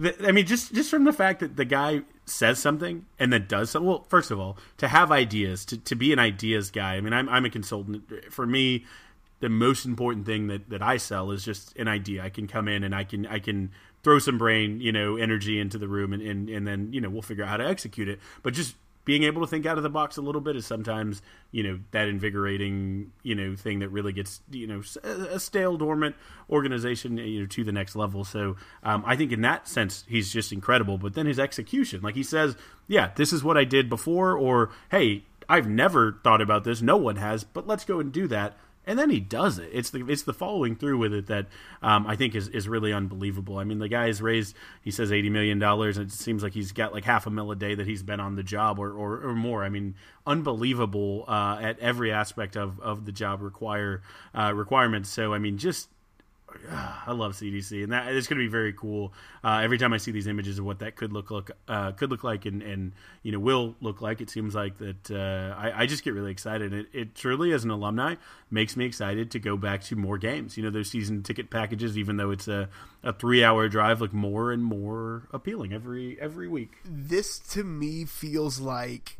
I 0.26 0.32
mean, 0.32 0.46
just 0.46 0.72
just 0.72 0.90
from 0.90 1.04
the 1.04 1.12
fact 1.12 1.40
that 1.40 1.56
the 1.56 1.66
guy 1.66 2.00
says 2.30 2.58
something 2.58 3.06
and 3.18 3.32
then 3.32 3.46
does 3.46 3.70
something. 3.70 3.88
Well, 3.88 4.06
first 4.08 4.30
of 4.30 4.38
all, 4.38 4.56
to 4.78 4.88
have 4.88 5.12
ideas, 5.12 5.64
to, 5.66 5.76
to 5.76 5.94
be 5.94 6.12
an 6.12 6.18
ideas 6.18 6.70
guy. 6.70 6.94
I 6.94 7.00
mean, 7.00 7.12
I'm 7.12 7.28
I'm 7.28 7.44
a 7.44 7.50
consultant. 7.50 8.32
For 8.32 8.46
me, 8.46 8.86
the 9.40 9.48
most 9.48 9.84
important 9.84 10.26
thing 10.26 10.46
that, 10.48 10.70
that 10.70 10.82
I 10.82 10.96
sell 10.96 11.30
is 11.30 11.44
just 11.44 11.76
an 11.76 11.88
idea. 11.88 12.22
I 12.22 12.30
can 12.30 12.46
come 12.46 12.68
in 12.68 12.84
and 12.84 12.94
I 12.94 13.04
can 13.04 13.26
I 13.26 13.38
can 13.38 13.70
throw 14.02 14.18
some 14.18 14.38
brain, 14.38 14.80
you 14.80 14.92
know, 14.92 15.16
energy 15.16 15.58
into 15.60 15.78
the 15.78 15.88
room 15.88 16.12
and, 16.12 16.22
and, 16.22 16.48
and 16.48 16.66
then, 16.66 16.92
you 16.92 17.00
know, 17.00 17.10
we'll 17.10 17.22
figure 17.22 17.44
out 17.44 17.50
how 17.50 17.56
to 17.58 17.66
execute 17.66 18.08
it. 18.08 18.18
But 18.42 18.54
just 18.54 18.74
being 19.04 19.22
able 19.24 19.40
to 19.40 19.46
think 19.46 19.66
out 19.66 19.76
of 19.76 19.82
the 19.82 19.90
box 19.90 20.16
a 20.16 20.22
little 20.22 20.40
bit 20.40 20.56
is 20.56 20.66
sometimes 20.66 21.22
you 21.50 21.62
know 21.62 21.80
that 21.90 22.08
invigorating 22.08 23.12
you 23.22 23.34
know 23.34 23.56
thing 23.56 23.80
that 23.80 23.88
really 23.88 24.12
gets 24.12 24.40
you 24.50 24.66
know 24.66 24.82
a 25.02 25.40
stale 25.40 25.76
dormant 25.76 26.16
organization 26.48 27.16
you 27.16 27.40
know 27.40 27.46
to 27.46 27.64
the 27.64 27.72
next 27.72 27.96
level. 27.96 28.24
So 28.24 28.56
um, 28.82 29.02
i 29.06 29.16
think 29.16 29.32
in 29.32 29.40
that 29.42 29.68
sense 29.68 30.04
he's 30.08 30.32
just 30.32 30.52
incredible. 30.52 30.98
But 30.98 31.14
then 31.14 31.26
his 31.26 31.38
execution 31.38 32.02
like 32.02 32.14
he 32.14 32.22
says 32.22 32.56
yeah 32.88 33.10
this 33.16 33.32
is 33.32 33.42
what 33.42 33.56
i 33.56 33.64
did 33.64 33.88
before 33.88 34.36
or 34.36 34.70
hey 34.90 35.24
i've 35.48 35.68
never 35.68 36.18
thought 36.22 36.40
about 36.40 36.64
this. 36.64 36.82
No 36.82 36.96
one 36.96 37.16
has 37.16 37.44
but 37.44 37.66
let's 37.66 37.84
go 37.84 38.00
and 38.00 38.12
do 38.12 38.26
that 38.28 38.56
and 38.86 38.98
then 38.98 39.10
he 39.10 39.20
does 39.20 39.58
it. 39.58 39.70
It's 39.72 39.90
the 39.90 40.04
it's 40.08 40.22
the 40.22 40.32
following 40.32 40.74
through 40.74 40.98
with 40.98 41.12
it 41.12 41.26
that 41.26 41.46
um, 41.82 42.06
I 42.06 42.16
think 42.16 42.34
is, 42.34 42.48
is 42.48 42.68
really 42.68 42.92
unbelievable. 42.92 43.58
I 43.58 43.64
mean, 43.64 43.78
the 43.78 43.88
guy 43.88 44.06
has 44.06 44.22
raised 44.22 44.56
he 44.82 44.90
says 44.90 45.12
eighty 45.12 45.30
million 45.30 45.58
dollars, 45.58 45.98
and 45.98 46.08
it 46.08 46.12
seems 46.12 46.42
like 46.42 46.54
he's 46.54 46.72
got 46.72 46.92
like 46.92 47.04
half 47.04 47.26
a 47.26 47.30
mil 47.30 47.50
a 47.50 47.56
day 47.56 47.74
that 47.74 47.86
he's 47.86 48.02
been 48.02 48.20
on 48.20 48.36
the 48.36 48.42
job 48.42 48.78
or 48.78 48.92
or, 48.92 49.28
or 49.28 49.34
more. 49.34 49.64
I 49.64 49.68
mean, 49.68 49.94
unbelievable 50.26 51.24
uh, 51.28 51.58
at 51.60 51.78
every 51.78 52.10
aspect 52.10 52.56
of, 52.56 52.80
of 52.80 53.04
the 53.04 53.12
job 53.12 53.42
require 53.42 54.02
uh, 54.34 54.52
requirements. 54.54 55.10
So 55.10 55.34
I 55.34 55.38
mean, 55.38 55.58
just 55.58 55.88
I 56.70 57.12
love 57.12 57.32
CDC, 57.32 57.84
and 57.84 57.92
that 57.92 58.14
it's 58.14 58.26
going 58.26 58.38
to 58.38 58.44
be 58.44 58.50
very 58.50 58.72
cool. 58.72 59.12
Uh, 59.42 59.60
every 59.62 59.78
time 59.78 59.92
I 59.92 59.98
see 59.98 60.10
these 60.10 60.26
images 60.26 60.58
of 60.58 60.64
what 60.64 60.80
that 60.80 60.96
could 60.96 61.12
look 61.12 61.30
like, 61.30 61.50
uh, 61.68 61.92
could 61.92 62.10
look 62.10 62.24
like, 62.24 62.46
and, 62.46 62.62
and 62.62 62.92
you 63.22 63.32
know 63.32 63.38
will 63.38 63.74
look 63.80 64.00
like, 64.00 64.20
it 64.20 64.30
seems 64.30 64.54
like 64.54 64.78
that. 64.78 65.10
Uh, 65.10 65.54
I, 65.56 65.82
I, 65.82 65.86
just 65.86 66.04
get 66.04 66.14
really 66.14 66.30
excited. 66.30 66.72
It, 66.72 66.86
it, 66.92 67.14
truly, 67.14 67.52
as 67.52 67.64
an 67.64 67.70
alumni, 67.70 68.16
makes 68.50 68.76
me 68.76 68.84
excited 68.84 69.30
to 69.32 69.38
go 69.38 69.56
back 69.56 69.82
to 69.84 69.96
more 69.96 70.18
games. 70.18 70.56
You 70.56 70.62
know, 70.62 70.70
those 70.70 70.90
season 70.90 71.22
ticket 71.22 71.50
packages, 71.50 71.96
even 71.98 72.16
though 72.16 72.30
it's 72.30 72.48
a, 72.48 72.68
a 73.02 73.12
three 73.12 73.42
hour 73.44 73.68
drive, 73.68 74.00
look 74.00 74.12
more 74.12 74.52
and 74.52 74.64
more 74.64 75.28
appealing 75.32 75.72
every 75.72 76.20
every 76.20 76.48
week. 76.48 76.70
This 76.84 77.38
to 77.50 77.64
me 77.64 78.04
feels 78.04 78.60
like 78.60 79.18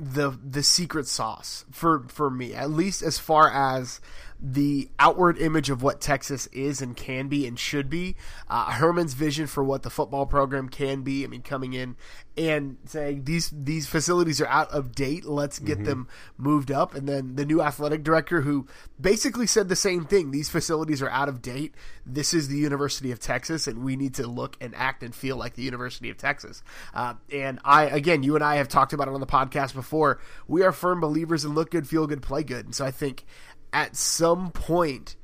the 0.00 0.38
the 0.42 0.62
secret 0.62 1.06
sauce 1.06 1.66
for 1.70 2.06
for 2.08 2.30
me 2.30 2.54
at 2.54 2.70
least 2.70 3.02
as 3.02 3.18
far 3.18 3.50
as 3.50 4.00
the 4.42 4.88
outward 4.98 5.38
image 5.38 5.68
of 5.68 5.82
what 5.82 6.00
Texas 6.00 6.46
is 6.48 6.80
and 6.80 6.96
can 6.96 7.28
be 7.28 7.46
and 7.46 7.58
should 7.58 7.90
be. 7.90 8.16
Uh, 8.48 8.72
Herman's 8.72 9.12
vision 9.12 9.46
for 9.46 9.62
what 9.62 9.82
the 9.82 9.90
football 9.90 10.24
program 10.24 10.68
can 10.68 11.02
be. 11.02 11.24
I 11.24 11.26
mean, 11.26 11.42
coming 11.42 11.74
in 11.74 11.96
and 12.36 12.78
saying 12.86 13.24
these 13.24 13.52
these 13.52 13.86
facilities 13.86 14.40
are 14.40 14.46
out 14.46 14.70
of 14.70 14.94
date. 14.94 15.26
Let's 15.26 15.58
get 15.58 15.78
mm-hmm. 15.78 15.84
them 15.84 16.08
moved 16.38 16.70
up. 16.70 16.94
And 16.94 17.06
then 17.06 17.36
the 17.36 17.44
new 17.44 17.60
athletic 17.60 18.02
director 18.02 18.40
who 18.40 18.66
basically 18.98 19.46
said 19.46 19.68
the 19.68 19.76
same 19.76 20.06
thing. 20.06 20.30
These 20.30 20.48
facilities 20.48 21.02
are 21.02 21.10
out 21.10 21.28
of 21.28 21.42
date. 21.42 21.74
This 22.06 22.32
is 22.32 22.48
the 22.48 22.56
University 22.56 23.12
of 23.12 23.20
Texas, 23.20 23.66
and 23.66 23.84
we 23.84 23.94
need 23.94 24.14
to 24.14 24.26
look 24.26 24.56
and 24.60 24.74
act 24.74 25.02
and 25.02 25.14
feel 25.14 25.36
like 25.36 25.54
the 25.54 25.62
University 25.62 26.08
of 26.08 26.16
Texas. 26.16 26.62
Uh, 26.94 27.14
and 27.30 27.60
I, 27.64 27.84
again, 27.84 28.22
you 28.22 28.34
and 28.36 28.44
I 28.44 28.56
have 28.56 28.68
talked 28.68 28.92
about 28.92 29.08
it 29.08 29.14
on 29.14 29.20
the 29.20 29.26
podcast 29.26 29.74
before. 29.74 30.18
We 30.48 30.62
are 30.62 30.72
firm 30.72 31.00
believers 31.00 31.44
in 31.44 31.54
look 31.54 31.70
good, 31.70 31.86
feel 31.86 32.06
good, 32.06 32.22
play 32.22 32.42
good. 32.42 32.64
And 32.64 32.74
so 32.74 32.84
I 32.84 32.90
think 32.90 33.26
at 33.72 33.96
some 33.96 34.50
point 34.50 35.16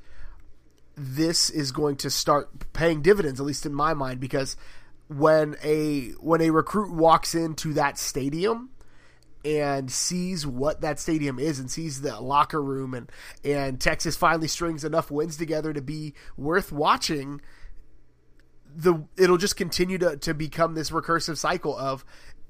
this 0.95 1.49
is 1.49 1.71
going 1.71 1.95
to 1.95 2.09
start 2.09 2.73
paying 2.73 3.01
dividends 3.01 3.39
at 3.39 3.45
least 3.45 3.65
in 3.65 3.73
my 3.73 3.93
mind 3.93 4.19
because 4.19 4.57
when 5.07 5.55
a 5.63 6.09
when 6.19 6.41
a 6.41 6.49
recruit 6.49 6.91
walks 6.91 7.35
into 7.35 7.73
that 7.73 7.97
stadium 7.97 8.69
and 9.45 9.91
sees 9.91 10.45
what 10.45 10.81
that 10.81 10.99
stadium 10.99 11.39
is 11.39 11.59
and 11.59 11.69
sees 11.69 12.01
the 12.01 12.19
locker 12.19 12.61
room 12.61 12.93
and 12.93 13.11
and 13.43 13.79
Texas 13.79 14.17
finally 14.17 14.47
strings 14.47 14.83
enough 14.83 15.11
wins 15.11 15.37
together 15.37 15.71
to 15.71 15.81
be 15.81 16.13
worth 16.35 16.71
watching 16.71 17.39
the 18.75 19.05
it'll 19.17 19.37
just 19.37 19.55
continue 19.55 19.97
to, 19.97 20.17
to 20.17 20.33
become 20.33 20.73
this 20.73 20.89
recursive 20.89 21.37
cycle 21.37 21.77
of 21.77 22.03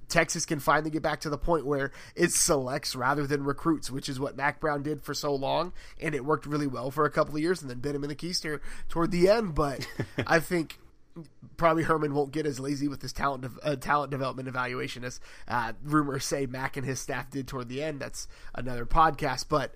Texas 0.10 0.46
can 0.46 0.60
finally 0.60 0.90
get 0.90 1.02
back 1.02 1.22
to 1.22 1.30
the 1.30 1.38
point 1.38 1.66
where 1.66 1.92
it 2.16 2.32
selects 2.32 2.96
rather 2.96 3.28
than 3.28 3.44
recruits, 3.44 3.92
which 3.92 4.08
is 4.10 4.20
what 4.20 4.38
Mack 4.38 4.60
Brown 4.60 4.84
did 4.84 5.04
for 5.04 5.14
so 5.14 5.34
long, 5.36 5.74
and 6.02 6.16
it 6.16 6.24
worked 6.24 6.46
really 6.46 6.68
well 6.68 6.92
for 6.92 7.06
a 7.06 7.12
couple 7.12 7.36
of 7.36 7.42
years, 7.42 7.62
and 7.62 7.70
then 7.70 7.80
bit 7.80 7.96
him 7.96 8.04
in 8.04 8.10
the 8.10 8.16
keister 8.16 8.60
toward 8.90 9.12
the 9.12 9.30
end. 9.30 9.56
But 9.56 9.88
I 10.28 10.40
think 10.40 10.80
probably 11.58 11.84
Herman 11.84 12.14
won't 12.14 12.32
get 12.32 12.46
as 12.46 12.60
lazy 12.60 12.88
with 12.88 13.02
his 13.02 13.14
talent 13.14 13.46
uh, 13.64 13.76
talent 13.76 14.12
development 14.12 14.48
evaluation 14.48 15.04
as 15.04 15.20
uh, 15.48 15.74
rumors 15.84 16.26
say 16.26 16.46
Mack 16.46 16.78
and 16.78 16.86
his 16.86 17.00
staff 17.00 17.30
did 17.30 17.48
toward 17.48 17.70
the 17.70 17.84
end. 17.84 18.00
That's 18.00 18.28
another 18.56 18.86
podcast, 18.86 19.46
but 19.50 19.74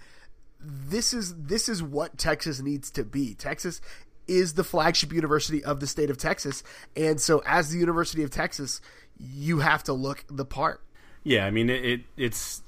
this 0.60 1.14
is 1.14 1.36
this 1.36 1.68
is 1.70 1.82
what 1.82 2.18
Texas 2.18 2.62
needs 2.62 2.92
to 2.92 3.04
be. 3.04 3.34
Texas 3.34 3.82
is 4.28 4.54
the 4.54 4.64
flagship 4.64 5.12
university 5.12 5.64
of 5.64 5.80
the 5.80 5.88
state 5.88 6.10
of 6.10 6.18
Texas, 6.18 6.64
and 6.96 7.20
so 7.20 7.42
as 7.46 7.72
the 7.72 7.80
University 7.80 8.24
of 8.24 8.30
Texas 8.30 8.82
you 9.20 9.60
have 9.60 9.84
to 9.84 9.94
look 9.94 10.26
the 10.30 10.46
part. 10.46 10.82
Yeah, 11.24 11.46
I 11.46 11.52
mean 11.52 11.70
it, 11.70 11.86
it 11.86 12.02
it's 12.18 12.64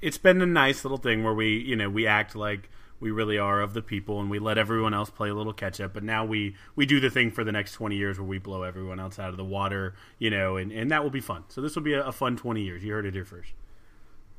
it's 0.00 0.18
been 0.18 0.40
a 0.42 0.46
nice 0.46 0.84
little 0.84 0.98
thing 0.98 1.24
where 1.24 1.34
we 1.34 1.58
you 1.58 1.76
know 1.76 1.88
we 1.88 2.06
act 2.06 2.36
like 2.36 2.68
we 3.00 3.10
really 3.10 3.36
are 3.36 3.60
of 3.60 3.74
the 3.74 3.82
people 3.82 4.20
and 4.20 4.30
we 4.30 4.38
let 4.38 4.58
everyone 4.58 4.94
else 4.94 5.10
play 5.10 5.28
a 5.28 5.34
little 5.34 5.52
catch 5.52 5.80
up 5.80 5.92
but 5.92 6.04
now 6.04 6.24
we 6.24 6.54
we 6.76 6.86
do 6.86 7.00
the 7.00 7.10
thing 7.10 7.32
for 7.32 7.42
the 7.42 7.50
next 7.50 7.72
20 7.72 7.96
years 7.96 8.18
where 8.18 8.26
we 8.26 8.38
blow 8.38 8.62
everyone 8.62 9.00
else 9.00 9.18
out 9.18 9.30
of 9.30 9.36
the 9.36 9.44
water 9.44 9.94
you 10.18 10.30
know 10.30 10.56
and, 10.56 10.70
and 10.70 10.90
that 10.90 11.02
will 11.02 11.10
be 11.10 11.20
fun. 11.20 11.44
So 11.48 11.60
this 11.60 11.74
will 11.74 11.82
be 11.82 11.94
a, 11.94 12.04
a 12.04 12.12
fun 12.12 12.36
20 12.36 12.62
years. 12.62 12.84
You 12.84 12.92
heard 12.92 13.06
it 13.06 13.14
here 13.14 13.24
first. 13.24 13.52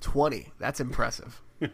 20 0.02 0.52
that's 0.60 0.80
impressive. 0.80 1.42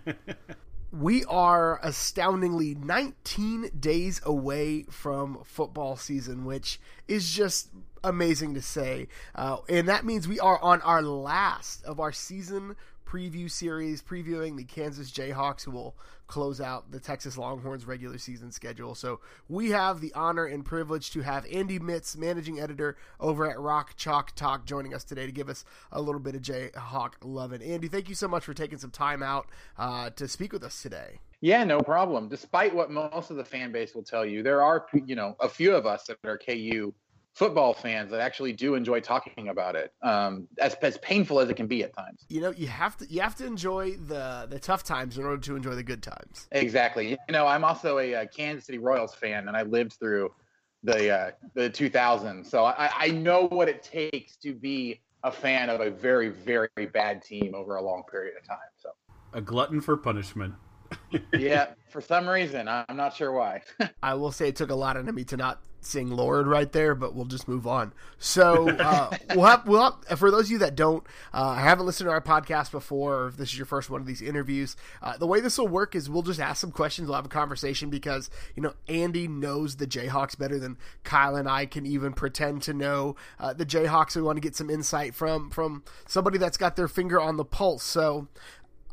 We 0.91 1.23
are 1.25 1.79
astoundingly 1.83 2.73
19 2.73 3.69
days 3.79 4.21
away 4.23 4.85
from 4.89 5.43
football 5.43 5.95
season 5.97 6.45
which 6.45 6.79
is 7.07 7.31
just 7.31 7.69
amazing 8.03 8.53
to 8.55 8.61
say. 8.61 9.07
Uh, 9.35 9.57
and 9.67 9.87
that 9.89 10.05
means 10.05 10.27
we 10.27 10.39
are 10.39 10.59
on 10.59 10.81
our 10.81 11.01
last 11.01 11.83
of 11.85 11.99
our 11.99 12.11
season 12.11 12.75
preview 13.09 13.49
series, 13.49 14.03
previewing 14.03 14.55
the 14.55 14.63
Kansas 14.63 15.09
Jayhawks, 15.09 15.63
who 15.63 15.71
will 15.71 15.95
close 16.27 16.61
out 16.61 16.91
the 16.91 16.99
Texas 16.99 17.39
Longhorns 17.39 17.85
regular 17.85 18.19
season 18.19 18.51
schedule. 18.51 18.93
So 18.93 19.19
we 19.47 19.71
have 19.71 19.99
the 19.99 20.13
honor 20.13 20.45
and 20.45 20.63
privilege 20.63 21.09
to 21.11 21.21
have 21.21 21.45
Andy 21.51 21.79
Mitts, 21.79 22.15
managing 22.15 22.59
editor 22.59 22.97
over 23.19 23.49
at 23.49 23.59
Rock 23.59 23.95
Chalk 23.97 24.35
Talk, 24.35 24.65
joining 24.65 24.93
us 24.93 25.03
today 25.03 25.25
to 25.25 25.31
give 25.31 25.49
us 25.49 25.65
a 25.91 25.99
little 25.99 26.21
bit 26.21 26.35
of 26.35 26.43
Jayhawk 26.43 27.13
loving. 27.23 27.63
Andy, 27.63 27.87
thank 27.87 28.09
you 28.09 28.15
so 28.15 28.27
much 28.27 28.45
for 28.45 28.53
taking 28.53 28.77
some 28.77 28.91
time 28.91 29.23
out 29.23 29.47
uh, 29.77 30.11
to 30.11 30.27
speak 30.27 30.53
with 30.53 30.63
us 30.63 30.79
today. 30.79 31.19
Yeah, 31.41 31.63
no 31.63 31.79
problem. 31.79 32.27
Despite 32.27 32.75
what 32.75 32.91
most 32.91 33.31
of 33.31 33.37
the 33.37 33.45
fan 33.45 33.71
base 33.71 33.95
will 33.95 34.03
tell 34.03 34.25
you, 34.25 34.43
there 34.43 34.61
are 34.61 34.85
you 35.05 35.15
know 35.15 35.35
a 35.39 35.49
few 35.49 35.73
of 35.73 35.85
us 35.85 36.05
that 36.05 36.17
are 36.25 36.37
KU 36.37 36.93
football 37.33 37.73
fans 37.73 38.11
that 38.11 38.19
actually 38.19 38.53
do 38.53 38.75
enjoy 38.75 38.99
talking 38.99 39.49
about 39.49 39.75
it, 39.75 39.93
um, 40.01 40.47
as 40.59 40.73
as 40.75 40.97
painful 40.97 41.39
as 41.39 41.49
it 41.49 41.55
can 41.55 41.67
be 41.67 41.83
at 41.83 41.95
times. 41.95 42.25
You 42.29 42.41
know, 42.41 42.51
you 42.51 42.67
have 42.67 42.97
to 42.97 43.05
you 43.09 43.21
have 43.21 43.35
to 43.35 43.45
enjoy 43.45 43.91
the 43.95 44.47
the 44.49 44.59
tough 44.59 44.83
times 44.83 45.17
in 45.17 45.25
order 45.25 45.41
to 45.41 45.55
enjoy 45.55 45.75
the 45.75 45.83
good 45.83 46.03
times. 46.03 46.47
Exactly. 46.51 47.11
You 47.11 47.17
know, 47.31 47.47
I'm 47.47 47.63
also 47.63 47.99
a, 47.99 48.13
a 48.13 48.27
Kansas 48.27 48.65
City 48.65 48.77
Royals 48.77 49.15
fan, 49.15 49.47
and 49.47 49.55
I 49.55 49.63
lived 49.63 49.93
through 49.93 50.33
the 50.83 51.09
uh, 51.09 51.31
the 51.53 51.69
2000s, 51.69 52.45
so 52.45 52.65
I, 52.65 52.91
I 52.97 53.07
know 53.09 53.47
what 53.47 53.69
it 53.69 53.83
takes 53.83 54.37
to 54.37 54.53
be 54.53 55.01
a 55.23 55.31
fan 55.31 55.69
of 55.69 55.81
a 55.81 55.89
very 55.89 56.29
very 56.29 56.69
bad 56.93 57.21
team 57.21 57.53
over 57.53 57.75
a 57.75 57.81
long 57.81 58.03
period 58.09 58.35
of 58.37 58.47
time. 58.47 58.57
So 58.77 58.89
a 59.33 59.41
glutton 59.41 59.81
for 59.81 59.97
punishment. 59.97 60.55
yeah, 61.37 61.67
for 61.89 62.01
some 62.01 62.27
reason, 62.27 62.67
I'm 62.67 62.97
not 62.97 63.15
sure 63.15 63.31
why. 63.31 63.61
I 64.03 64.15
will 64.15 64.31
say 64.31 64.47
it 64.47 64.55
took 64.55 64.71
a 64.71 64.75
lot 64.75 64.97
of 64.97 65.13
me 65.13 65.23
to 65.25 65.37
not 65.37 65.61
sing 65.81 66.09
Lord 66.09 66.47
right 66.47 66.71
there, 66.71 66.95
but 66.95 67.15
we'll 67.15 67.25
just 67.25 67.47
move 67.47 67.65
on. 67.65 67.93
So 68.17 68.69
uh, 68.69 69.15
we'll 69.35 69.45
have 69.45 69.67
we'll 69.67 69.83
have, 69.83 70.19
for 70.19 70.31
those 70.31 70.45
of 70.45 70.51
you 70.51 70.57
that 70.59 70.75
don't 70.75 71.03
uh, 71.33 71.55
haven't 71.55 71.85
listened 71.85 72.07
to 72.07 72.11
our 72.11 72.21
podcast 72.21 72.71
before, 72.71 73.15
or 73.23 73.27
if 73.27 73.37
this 73.37 73.49
is 73.49 73.57
your 73.57 73.65
first 73.65 73.89
one 73.89 74.01
of 74.01 74.07
these 74.07 74.21
interviews, 74.21 74.75
uh, 75.01 75.17
the 75.17 75.27
way 75.27 75.39
this 75.39 75.57
will 75.57 75.67
work 75.67 75.95
is 75.95 76.09
we'll 76.09 76.21
just 76.21 76.39
ask 76.39 76.61
some 76.61 76.71
questions, 76.71 77.07
we'll 77.07 77.15
have 77.15 77.25
a 77.25 77.29
conversation 77.29 77.89
because 77.89 78.29
you 78.55 78.63
know 78.63 78.73
Andy 78.87 79.27
knows 79.27 79.77
the 79.77 79.87
Jayhawks 79.87 80.37
better 80.37 80.59
than 80.59 80.77
Kyle 81.03 81.35
and 81.35 81.47
I 81.47 81.65
can 81.65 81.85
even 81.85 82.13
pretend 82.13 82.61
to 82.63 82.73
know 82.73 83.15
uh, 83.39 83.53
the 83.53 83.65
Jayhawks. 83.65 84.15
We 84.15 84.21
want 84.21 84.37
to 84.37 84.41
get 84.41 84.55
some 84.55 84.69
insight 84.69 85.15
from 85.15 85.49
from 85.49 85.83
somebody 86.07 86.37
that's 86.37 86.57
got 86.57 86.75
their 86.75 86.87
finger 86.87 87.19
on 87.19 87.37
the 87.37 87.45
pulse. 87.45 87.83
So 87.83 88.27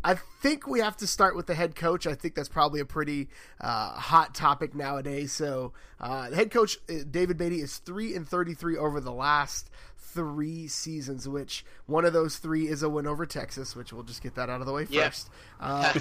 I 0.06 0.14
think 0.40 0.68
we 0.68 0.78
have 0.78 0.96
to 0.98 1.06
start 1.08 1.34
with 1.34 1.48
the 1.48 1.54
head 1.56 1.74
coach. 1.74 2.06
I 2.06 2.14
think 2.14 2.36
that's 2.36 2.48
probably 2.48 2.78
a 2.78 2.84
pretty 2.84 3.28
uh, 3.60 3.90
hot 3.90 4.36
topic 4.36 4.72
nowadays. 4.72 5.32
So, 5.32 5.72
uh, 6.00 6.30
head 6.30 6.52
coach 6.52 6.78
uh, 6.88 6.98
David 7.10 7.36
Beaty 7.36 7.60
is 7.60 7.78
three 7.78 8.14
and 8.14 8.26
thirty-three 8.26 8.76
over 8.76 9.00
the 9.00 9.10
last 9.10 9.68
three 9.98 10.68
seasons, 10.68 11.28
which 11.28 11.64
one 11.86 12.04
of 12.04 12.12
those 12.12 12.36
three 12.36 12.68
is 12.68 12.84
a 12.84 12.88
win 12.88 13.08
over 13.08 13.26
Texas, 13.26 13.74
which 13.74 13.92
we'll 13.92 14.04
just 14.04 14.22
get 14.22 14.36
that 14.36 14.48
out 14.48 14.60
of 14.60 14.66
the 14.68 14.72
way 14.72 14.84
first. 14.84 15.28
Uh, 15.58 15.92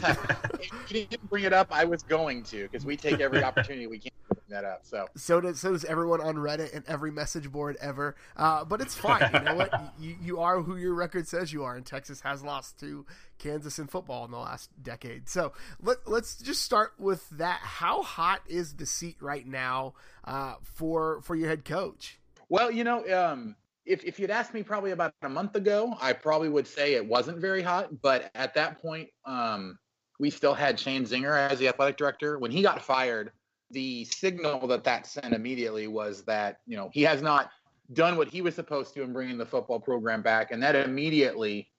if 0.54 0.70
you 0.92 1.08
didn't 1.08 1.28
bring 1.28 1.44
it 1.44 1.52
up, 1.52 1.70
I 1.72 1.86
was 1.86 2.04
going 2.04 2.44
to 2.44 2.70
because 2.70 2.86
we 2.86 2.96
take 2.98 3.20
every 3.20 3.44
opportunity 3.44 3.88
we 3.88 3.98
can 3.98 4.12
to 4.46 4.50
bring 4.50 4.62
that 4.62 4.68
up. 4.68 4.86
So 4.86 5.08
so 5.16 5.42
does 5.42 5.60
so 5.60 5.72
does 5.72 5.86
everyone 5.86 6.22
on 6.22 6.36
Reddit 6.36 6.74
and 6.76 6.84
every 6.88 7.12
message 7.12 7.52
board 7.52 7.78
ever. 7.82 8.16
Uh, 8.36 8.66
but 8.66 8.82
it's 8.82 8.96
fine. 8.96 9.30
You 9.34 9.40
know 9.42 9.56
what? 9.56 9.74
You, 9.98 10.16
you 10.22 10.40
are 10.40 10.62
who 10.62 10.76
your 10.76 10.94
record 10.94 11.28
says 11.28 11.54
you 11.54 11.64
are, 11.64 11.76
and 11.76 11.86
Texas 11.86 12.20
has 12.22 12.44
lost 12.44 12.80
to 12.82 13.06
Kansas 13.40 13.80
in 13.80 13.88
football 13.88 14.26
in 14.26 14.32
the 14.32 14.38
last 14.38 14.70
decade. 14.82 15.30
So 15.30 15.54
let, 15.82 15.98
let's 16.06 16.36
just 16.38 16.64
start 16.64 16.94
with 16.98 17.30
that. 17.32 17.60
How 17.62 18.02
hot 18.02 18.42
is 18.48 18.74
the 18.74 18.86
seat 18.86 19.16
right 19.22 19.48
now 19.48 19.94
uh, 20.26 20.56
for 20.64 21.22
for 21.22 21.36
your 21.36 21.48
head 21.48 21.64
coach? 21.64 22.20
Well, 22.50 22.72
you 22.72 22.84
know, 22.84 23.06
um, 23.14 23.56
if 23.86 24.04
if 24.04 24.20
you'd 24.20 24.32
asked 24.32 24.54
me 24.54 24.64
probably 24.64 24.92
about 24.92 25.14
a 25.22 25.30
month 25.30 25.56
ago, 25.56 25.96
I 26.02 26.14
probably 26.14 26.50
would 26.50 26.68
say 26.68 26.94
it 26.96 27.06
wasn't 27.06 27.38
very 27.38 27.62
hot. 27.62 28.02
But 28.02 28.32
at 28.36 28.54
that 28.56 28.82
point, 28.82 29.10
um, 29.26 29.78
we 30.20 30.30
still 30.30 30.54
had 30.54 30.78
Sheahon 30.78 31.02
Zenger 31.02 31.38
as 31.50 31.60
the 31.60 31.68
athletic 31.68 31.98
director. 31.98 32.40
When 32.40 32.52
he 32.52 32.62
got 32.62 32.82
fired, 32.82 33.32
the 33.76 34.06
signal 34.06 34.66
that 34.68 34.86
that 34.86 35.06
sent 35.06 35.34
immediately 35.34 35.88
was 35.88 36.24
that 36.24 36.60
you 36.66 36.78
know 36.78 36.90
he 36.94 37.04
has 37.04 37.22
not 37.22 37.52
done 37.94 38.18
what 38.18 38.30
he 38.30 38.42
was 38.42 38.56
supposed 38.56 38.94
to 38.96 39.04
in 39.04 39.14
bringing 39.14 39.38
the 39.38 39.46
football 39.46 39.80
program 39.80 40.22
back, 40.22 40.52
and 40.52 40.64
that 40.64 40.76
immediately 40.76 41.70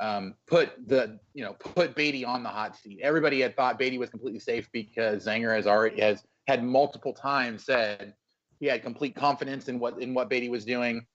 um, 0.00 0.34
put 0.48 0.72
the 0.88 1.18
you 1.32 1.44
know 1.44 1.54
put 1.54 1.94
Beaty 1.94 2.24
on 2.24 2.42
the 2.42 2.48
hot 2.48 2.76
seat. 2.76 2.98
Everybody 3.02 3.40
had 3.40 3.56
thought 3.56 3.78
Beaty 3.78 3.98
was 3.98 4.10
completely 4.10 4.40
safe 4.40 4.68
because 4.72 5.24
Zenger 5.24 5.54
has 5.54 5.68
already 5.68 6.00
has 6.02 6.24
had 6.48 6.64
multiple 6.64 7.14
times 7.14 7.64
said 7.64 8.14
he 8.58 8.66
had 8.66 8.82
complete 8.82 9.14
confidence 9.14 9.68
in 9.68 9.78
what 9.78 10.02
in 10.02 10.12
what 10.12 10.28
Beaty 10.28 10.48
was 10.48 10.64
doing. 10.64 11.06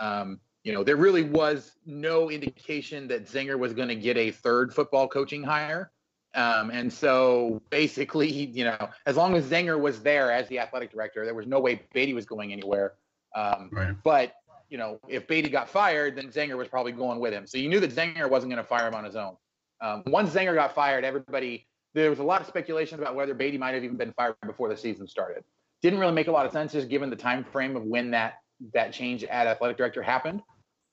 Um, 0.00 0.40
you 0.64 0.72
know, 0.72 0.82
there 0.82 0.96
really 0.96 1.22
was 1.22 1.76
no 1.86 2.28
indication 2.28 3.06
that 3.06 3.26
Zenger 3.26 3.56
was 3.56 3.72
going 3.72 3.88
to 3.88 3.94
get 3.94 4.16
a 4.16 4.32
third 4.32 4.74
football 4.74 5.06
coaching 5.06 5.44
hire. 5.44 5.92
Um, 6.36 6.70
and 6.70 6.92
so 6.92 7.62
basically, 7.70 8.30
you 8.30 8.64
know, 8.64 8.90
as 9.06 9.16
long 9.16 9.34
as 9.34 9.46
Zenger 9.46 9.80
was 9.80 10.02
there 10.02 10.30
as 10.30 10.46
the 10.48 10.58
athletic 10.58 10.92
director, 10.92 11.24
there 11.24 11.34
was 11.34 11.46
no 11.46 11.58
way 11.58 11.80
Beaty 11.94 12.12
was 12.12 12.26
going 12.26 12.52
anywhere. 12.52 12.92
Um, 13.34 13.70
right. 13.72 13.94
But 14.04 14.34
you 14.68 14.76
know, 14.78 15.00
if 15.08 15.26
Beaty 15.26 15.48
got 15.48 15.68
fired, 15.68 16.16
then 16.16 16.28
Zenger 16.28 16.56
was 16.56 16.68
probably 16.68 16.92
going 16.92 17.20
with 17.20 17.32
him. 17.32 17.46
So 17.46 17.56
you 17.56 17.68
knew 17.68 17.80
that 17.80 17.94
Zenger 17.94 18.28
wasn't 18.28 18.52
going 18.52 18.62
to 18.62 18.68
fire 18.68 18.86
him 18.86 18.94
on 18.94 19.04
his 19.04 19.16
own. 19.16 19.36
Um, 19.80 20.02
once 20.06 20.30
Zenger 20.34 20.54
got 20.54 20.74
fired, 20.74 21.04
everybody 21.04 21.66
there 21.94 22.10
was 22.10 22.18
a 22.18 22.24
lot 22.24 22.42
of 22.42 22.46
speculation 22.46 23.00
about 23.00 23.14
whether 23.14 23.32
Beaty 23.32 23.56
might 23.56 23.72
have 23.74 23.82
even 23.82 23.96
been 23.96 24.12
fired 24.12 24.36
before 24.44 24.68
the 24.68 24.76
season 24.76 25.08
started. 25.08 25.42
Didn't 25.80 25.98
really 25.98 26.12
make 26.12 26.26
a 26.26 26.32
lot 26.32 26.44
of 26.44 26.52
sense 26.52 26.72
just 26.72 26.90
given 26.90 27.08
the 27.08 27.16
time 27.16 27.42
frame 27.44 27.74
of 27.76 27.84
when 27.84 28.10
that 28.10 28.34
that 28.74 28.92
change 28.92 29.24
at 29.24 29.46
athletic 29.46 29.78
director 29.78 30.02
happened. 30.02 30.42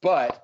But 0.01 0.41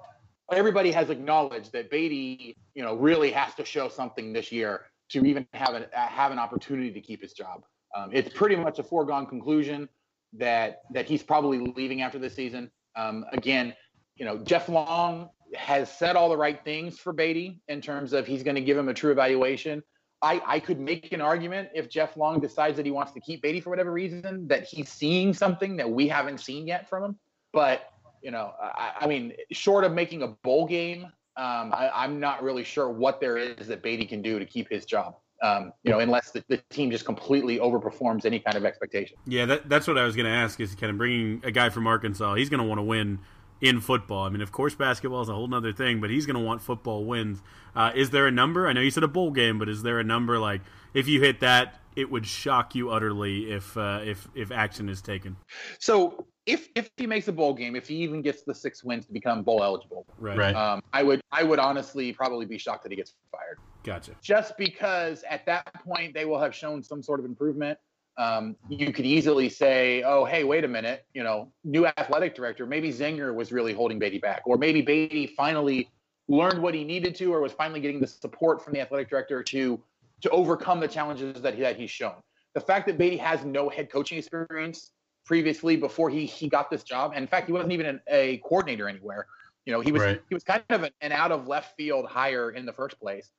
everybody 0.51 0.91
has 0.91 1.09
acknowledged 1.09 1.71
that 1.73 1.89
Beaty, 1.89 2.57
you 2.75 2.83
know, 2.83 2.95
really 2.95 3.31
has 3.31 3.55
to 3.55 3.65
show 3.65 3.89
something 3.89 4.33
this 4.33 4.51
year 4.51 4.85
to 5.09 5.25
even 5.25 5.47
have 5.53 5.73
an 5.73 5.85
have 5.93 6.31
an 6.31 6.39
opportunity 6.39 6.91
to 6.91 7.01
keep 7.01 7.21
his 7.21 7.33
job. 7.33 7.63
Um, 7.95 8.09
it's 8.13 8.29
pretty 8.29 8.55
much 8.55 8.79
a 8.79 8.83
foregone 8.83 9.25
conclusion 9.25 9.89
that 10.33 10.81
that 10.91 11.05
he's 11.05 11.23
probably 11.23 11.59
leaving 11.59 12.01
after 12.01 12.19
this 12.19 12.35
season. 12.35 12.69
Um, 12.95 13.25
again, 13.31 13.73
you 14.15 14.25
know, 14.25 14.37
Jeff 14.37 14.69
Long 14.69 15.29
has 15.55 15.91
said 15.91 16.15
all 16.15 16.29
the 16.29 16.37
right 16.37 16.63
things 16.63 16.99
for 16.99 17.13
Beaty 17.13 17.59
in 17.67 17.81
terms 17.81 18.13
of 18.13 18.27
he's 18.27 18.43
going 18.43 18.55
to 18.55 18.61
give 18.61 18.77
him 18.77 18.89
a 18.89 18.93
true 18.93 19.11
evaluation. 19.11 19.81
I, 20.21 20.41
I 20.45 20.59
could 20.59 20.79
make 20.79 21.13
an 21.13 21.21
argument 21.21 21.69
if 21.73 21.89
Jeff 21.89 22.17
Long 22.17 22.39
decides 22.39 22.75
that 22.77 22.85
he 22.85 22.91
wants 22.91 23.13
to 23.13 23.21
keep 23.21 23.41
Beaty 23.41 23.61
for 23.61 23.69
whatever 23.69 23.91
reason, 23.91 24.47
that 24.47 24.65
he's 24.65 24.89
seeing 24.89 25.33
something 25.33 25.77
that 25.77 25.89
we 25.89 26.07
haven't 26.07 26.39
seen 26.39 26.67
yet 26.67 26.89
from 26.89 27.03
him. 27.03 27.19
But, 27.53 27.89
you 28.21 28.31
know, 28.31 28.53
I, 28.61 28.93
I 29.01 29.07
mean, 29.07 29.33
short 29.51 29.83
of 29.83 29.93
making 29.93 30.23
a 30.23 30.27
bowl 30.27 30.67
game, 30.67 31.05
um, 31.37 31.73
I, 31.73 32.03
am 32.03 32.19
not 32.19 32.43
really 32.43 32.63
sure 32.63 32.89
what 32.89 33.21
there 33.21 33.37
is 33.37 33.67
that 33.67 33.81
Beaty 33.81 34.05
can 34.05 34.21
do 34.21 34.39
to 34.39 34.45
keep 34.45 34.69
his 34.69 34.85
job. 34.85 35.15
Um, 35.41 35.71
you 35.83 35.91
know, 35.91 35.99
unless 35.99 36.31
the, 36.31 36.43
the, 36.49 36.57
team 36.69 36.91
just 36.91 37.05
completely 37.05 37.59
overperforms 37.59 38.25
any 38.25 38.39
kind 38.39 38.57
of 38.57 38.65
expectation. 38.65 39.15
Yeah, 39.25 39.45
that, 39.45 39.69
that's 39.69 39.87
what 39.87 39.97
I 39.97 40.03
was 40.03 40.17
going 40.17 40.25
to 40.25 40.31
ask. 40.31 40.59
Is 40.59 40.75
kind 40.75 40.91
of 40.91 40.97
bringing 40.97 41.41
a 41.45 41.51
guy 41.51 41.69
from 41.69 41.87
Arkansas. 41.87 42.35
He's 42.35 42.49
going 42.49 42.59
to 42.59 42.65
want 42.65 42.79
to 42.79 42.83
win 42.83 43.19
in 43.61 43.79
football. 43.79 44.25
I 44.25 44.29
mean, 44.29 44.41
of 44.41 44.51
course, 44.51 44.75
basketball 44.75 45.21
is 45.21 45.29
a 45.29 45.33
whole 45.33 45.53
other 45.53 45.71
thing, 45.71 46.01
but 46.01 46.09
he's 46.09 46.25
going 46.25 46.35
to 46.35 46.45
want 46.45 46.61
football 46.61 47.05
wins. 47.05 47.41
Uh, 47.75 47.91
is 47.95 48.09
there 48.09 48.27
a 48.27 48.31
number? 48.31 48.67
I 48.67 48.73
know 48.73 48.81
you 48.81 48.91
said 48.91 49.03
a 49.03 49.07
bowl 49.07 49.31
game, 49.31 49.59
but 49.59 49.69
is 49.69 49.81
there 49.81 49.99
a 49.99 50.03
number 50.03 50.39
like 50.39 50.61
if 50.93 51.07
you 51.07 51.21
hit 51.21 51.39
that, 51.39 51.79
it 51.95 52.09
would 52.11 52.25
shock 52.25 52.75
you 52.75 52.89
utterly 52.89 53.51
if 53.51 53.75
uh, 53.77 54.01
if 54.03 54.27
if 54.35 54.51
action 54.51 54.89
is 54.89 55.01
taken? 55.01 55.37
So 55.79 56.27
if 56.49 56.69
if 56.75 56.89
he 56.97 57.07
makes 57.07 57.27
a 57.27 57.31
bowl 57.31 57.53
game, 57.53 57.75
if 57.75 57.87
he 57.87 57.95
even 57.97 58.21
gets 58.21 58.43
the 58.43 58.53
six 58.53 58.83
wins 58.83 59.05
to 59.05 59.13
become 59.13 59.43
bowl 59.43 59.63
eligible, 59.63 60.05
right? 60.17 60.37
right. 60.37 60.55
Um, 60.55 60.81
I 60.93 61.03
would 61.03 61.21
I 61.31 61.43
would 61.43 61.59
honestly 61.59 62.11
probably 62.13 62.45
be 62.45 62.57
shocked 62.57 62.83
that 62.83 62.91
he 62.91 62.95
gets 62.95 63.13
fired. 63.31 63.59
Gotcha. 63.83 64.11
Just 64.21 64.57
because 64.57 65.23
at 65.29 65.45
that 65.45 65.73
point 65.83 66.13
they 66.13 66.25
will 66.25 66.39
have 66.39 66.53
shown 66.53 66.83
some 66.83 67.01
sort 67.01 67.19
of 67.19 67.25
improvement 67.25 67.77
um, 68.19 68.57
you 68.67 68.91
could 68.91 69.05
easily 69.05 69.47
say, 69.47 70.03
oh, 70.03 70.25
hey, 70.25 70.43
wait 70.43 70.65
a 70.65 70.67
minute, 70.67 71.05
you 71.13 71.23
know, 71.23 71.53
new 71.63 71.85
athletic 71.85 72.35
director, 72.35 72.65
maybe 72.65 72.91
Zenger 72.91 73.33
was 73.33 73.53
really 73.53 73.73
holding 73.73 73.97
Beaty 73.97 74.19
back, 74.19 74.41
or 74.45 74.57
maybe 74.57 74.81
Beaty 74.81 75.27
finally 75.37 75.89
learned 76.27 76.61
what 76.61 76.73
he 76.73 76.83
needed 76.83 77.15
to, 77.15 77.33
or 77.33 77.39
was 77.39 77.53
finally 77.53 77.79
getting 77.79 78.01
the 78.01 78.07
support 78.07 78.61
from 78.61 78.73
the 78.73 78.81
athletic 78.81 79.09
director 79.09 79.41
to 79.43 79.81
to 80.21 80.29
overcome 80.31 80.81
the 80.81 80.87
challenges 80.87 81.41
that 81.41 81.55
he, 81.55 81.61
that 81.61 81.77
he's 81.77 81.89
shown. 81.89 82.15
The 82.53 82.59
fact 82.59 82.87
that 82.87 82.97
Beaty 82.97 83.15
has 83.15 83.45
no 83.45 83.69
head 83.69 83.89
coaching 83.89 84.17
experience 84.17 84.91
previously 85.29 85.75
before 85.75 86.09
he 86.09 86.25
he 86.25 86.49
got 86.49 86.71
this 86.71 86.81
job, 86.81 87.11
and 87.13 87.21
in 87.21 87.27
fact, 87.27 87.45
he 87.45 87.53
wasn't 87.53 87.71
even 87.71 87.85
an, 87.85 88.01
a 88.07 88.37
coordinator 88.37 88.89
anywhere. 88.89 89.27
You 89.63 89.73
know, 89.73 89.79
he 89.79 89.91
was 89.91 90.01
right. 90.01 90.21
he 90.27 90.33
was 90.33 90.43
kind 90.43 90.63
of 90.71 90.81
an, 90.81 90.91
an 91.01 91.11
out 91.11 91.31
of 91.31 91.47
left 91.47 91.77
field 91.77 92.07
hire 92.07 92.49
in 92.49 92.65
the 92.65 92.73
first 92.73 92.99
place. 92.99 93.29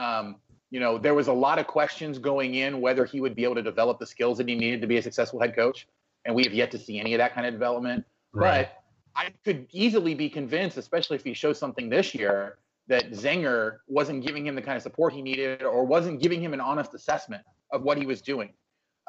Um, 0.00 0.36
you 0.72 0.80
know, 0.80 0.98
there 0.98 1.14
was 1.14 1.28
a 1.28 1.32
lot 1.32 1.60
of 1.60 1.68
questions 1.68 2.18
going 2.18 2.56
in 2.56 2.80
whether 2.80 3.04
he 3.04 3.20
would 3.20 3.36
be 3.36 3.44
able 3.44 3.54
to 3.54 3.62
develop 3.62 4.00
the 4.00 4.06
skills 4.06 4.38
that 4.38 4.48
he 4.48 4.56
needed 4.56 4.80
to 4.80 4.88
be 4.88 4.96
a 4.96 5.02
successful 5.02 5.38
head 5.38 5.54
coach. 5.54 5.86
And 6.24 6.34
we 6.34 6.42
have 6.42 6.52
yet 6.52 6.72
to 6.72 6.78
see 6.78 6.98
any 6.98 7.14
of 7.14 7.18
that 7.18 7.32
kind 7.32 7.46
of 7.46 7.52
development. 7.52 8.04
Right. 8.32 8.68
But 8.68 8.82
I 9.14 9.32
could 9.44 9.68
easily 9.70 10.14
be 10.14 10.28
convinced, 10.28 10.76
especially 10.76 11.14
if 11.14 11.22
he 11.22 11.32
shows 11.32 11.60
something 11.60 11.88
this 11.88 12.12
year, 12.12 12.58
that 12.88 13.12
Zenger 13.12 13.78
wasn't 13.86 14.26
giving 14.26 14.44
him 14.44 14.56
the 14.56 14.62
kind 14.62 14.76
of 14.76 14.82
support 14.82 15.12
he 15.12 15.22
needed 15.22 15.62
or 15.62 15.84
wasn't 15.84 16.20
giving 16.20 16.42
him 16.42 16.52
an 16.52 16.60
honest 16.60 16.92
assessment 16.94 17.44
of 17.70 17.82
what 17.82 17.96
he 17.96 18.04
was 18.04 18.20
doing. 18.20 18.50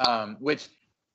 Um, 0.07 0.37
which 0.39 0.67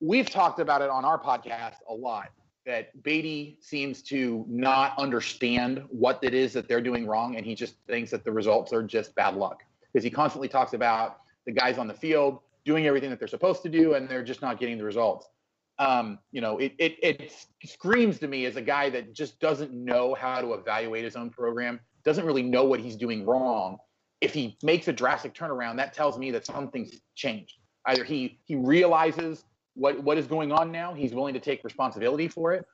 we've 0.02 0.28
talked 0.28 0.58
about 0.58 0.82
it 0.82 0.90
on 0.90 1.04
our 1.04 1.18
podcast 1.18 1.76
a 1.88 1.94
lot 1.94 2.30
that 2.66 3.02
Beaty 3.02 3.56
seems 3.60 4.02
to 4.02 4.44
not 4.48 4.94
understand 4.98 5.82
what 5.88 6.18
it 6.22 6.34
is 6.34 6.52
that 6.52 6.68
they're 6.68 6.80
doing 6.80 7.06
wrong, 7.06 7.36
and 7.36 7.46
he 7.46 7.54
just 7.54 7.76
thinks 7.86 8.10
that 8.10 8.24
the 8.24 8.30
results 8.30 8.72
are 8.72 8.82
just 8.82 9.14
bad 9.14 9.36
luck 9.36 9.62
because 9.92 10.04
he 10.04 10.10
constantly 10.10 10.48
talks 10.48 10.74
about 10.74 11.18
the 11.46 11.52
guys 11.52 11.78
on 11.78 11.86
the 11.86 11.94
field 11.94 12.40
doing 12.64 12.86
everything 12.86 13.10
that 13.10 13.18
they're 13.18 13.28
supposed 13.28 13.62
to 13.62 13.68
do 13.68 13.94
and 13.94 14.08
they're 14.08 14.22
just 14.22 14.42
not 14.42 14.58
getting 14.58 14.78
the 14.78 14.84
results. 14.84 15.28
Um, 15.78 16.18
you 16.30 16.40
know, 16.40 16.58
it, 16.58 16.72
it, 16.78 16.96
it 17.02 17.32
screams 17.64 18.18
to 18.20 18.28
me 18.28 18.44
as 18.44 18.56
a 18.56 18.62
guy 18.62 18.90
that 18.90 19.12
just 19.12 19.40
doesn't 19.40 19.72
know 19.72 20.14
how 20.14 20.40
to 20.40 20.52
evaluate 20.52 21.02
his 21.02 21.16
own 21.16 21.30
program, 21.30 21.80
doesn't 22.04 22.24
really 22.24 22.42
know 22.42 22.64
what 22.64 22.78
he's 22.78 22.96
doing 22.96 23.26
wrong. 23.26 23.78
If 24.20 24.32
he 24.32 24.56
makes 24.62 24.86
a 24.86 24.92
drastic 24.92 25.34
turnaround, 25.34 25.76
that 25.78 25.92
tells 25.92 26.18
me 26.18 26.30
that 26.30 26.46
something's 26.46 27.00
changed. 27.16 27.54
Either 27.86 28.04
he 28.04 28.38
he 28.44 28.54
realizes 28.54 29.44
what 29.74 30.02
what 30.02 30.18
is 30.18 30.26
going 30.26 30.52
on 30.52 30.70
now, 30.72 30.94
he's 30.94 31.14
willing 31.14 31.34
to 31.34 31.40
take 31.40 31.64
responsibility 31.64 32.28
for 32.28 32.52
it, 32.52 32.64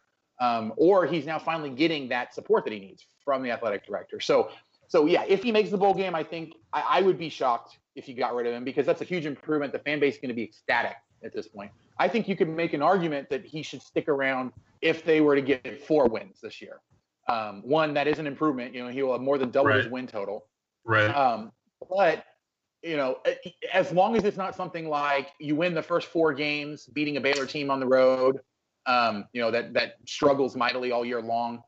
um, 0.41 0.73
or 0.77 1.07
he's 1.07 1.27
now 1.27 1.39
finally 1.39 1.71
getting 1.71 2.09
that 2.09 2.35
support 2.35 2.65
that 2.65 2.73
he 2.73 2.81
needs 2.81 3.07
from 3.25 3.43
the 3.43 3.51
athletic 3.51 3.87
director. 3.87 4.21
So 4.21 4.51
so 4.89 5.07
yeah, 5.07 5.25
if 5.29 5.43
he 5.43 5.53
makes 5.53 5.71
the 5.71 5.77
bowl 5.77 5.95
game, 5.95 6.15
I 6.15 6.25
think 6.25 6.55
I, 6.73 6.85
I 6.89 7.03
would 7.03 7.19
be 7.19 7.29
shocked 7.29 7.79
if 7.95 8.09
you 8.09 8.15
got 8.15 8.35
rid 8.35 8.47
of 8.47 8.55
him 8.55 8.65
because 8.65 8.87
that's 8.87 9.03
a 9.03 9.05
huge 9.05 9.27
improvement. 9.27 9.73
The 9.73 9.79
fan 9.79 10.01
base 10.01 10.15
is 10.15 10.21
going 10.21 10.31
to 10.31 10.35
be 10.35 10.45
ecstatic 10.45 10.97
at 11.23 11.33
this 11.35 11.47
point. 11.47 11.71
I 11.99 12.09
think 12.09 12.29
you 12.29 12.37
could 12.37 12.49
make 12.49 12.73
an 12.73 12.83
argument 12.83 13.29
that 13.31 13.45
he 13.45 13.63
should 13.63 13.83
stick 13.83 14.09
around 14.09 14.53
if 14.81 15.05
they 15.05 15.21
were 15.21 15.35
to 15.35 15.43
get 15.43 15.83
four 15.83 16.09
wins 16.09 16.41
this 16.41 16.63
year. 16.63 16.81
Um, 17.29 17.63
one 17.65 17.93
that 17.95 18.07
is 18.07 18.19
an 18.19 18.27
improvement. 18.27 18.75
You 18.75 18.85
know, 18.85 18.89
he 18.89 19.03
will 19.03 19.13
have 19.13 19.21
more 19.21 19.37
than 19.37 19.51
double 19.51 19.69
right. 19.69 19.83
his 19.83 19.89
win 19.89 20.07
total. 20.07 20.47
Right. 20.85 21.11
Um, 21.11 21.53
but 21.91 22.25
you 22.83 22.97
know, 22.97 23.19
as 23.73 23.93
long 23.93 24.17
as 24.17 24.25
it's 24.25 24.37
not 24.37 24.55
something 24.55 24.89
like 24.89 25.31
you 25.41 25.57
win 25.57 25.75
the 25.75 25.83
first 25.83 26.09
four 26.09 26.33
games, 26.33 26.87
beating 26.87 27.17
a 27.17 27.21
Baylor 27.21 27.47
team 27.47 27.71
on 27.71 27.81
the 27.81 27.87
road, 27.87 28.41
um, 28.87 29.27
you 29.33 29.41
know 29.41 29.51
that 29.51 29.75
that 29.75 29.95
struggles 30.07 30.57
mightily 30.57 30.93
all 30.93 31.05
year 31.05 31.21
long 31.21 31.63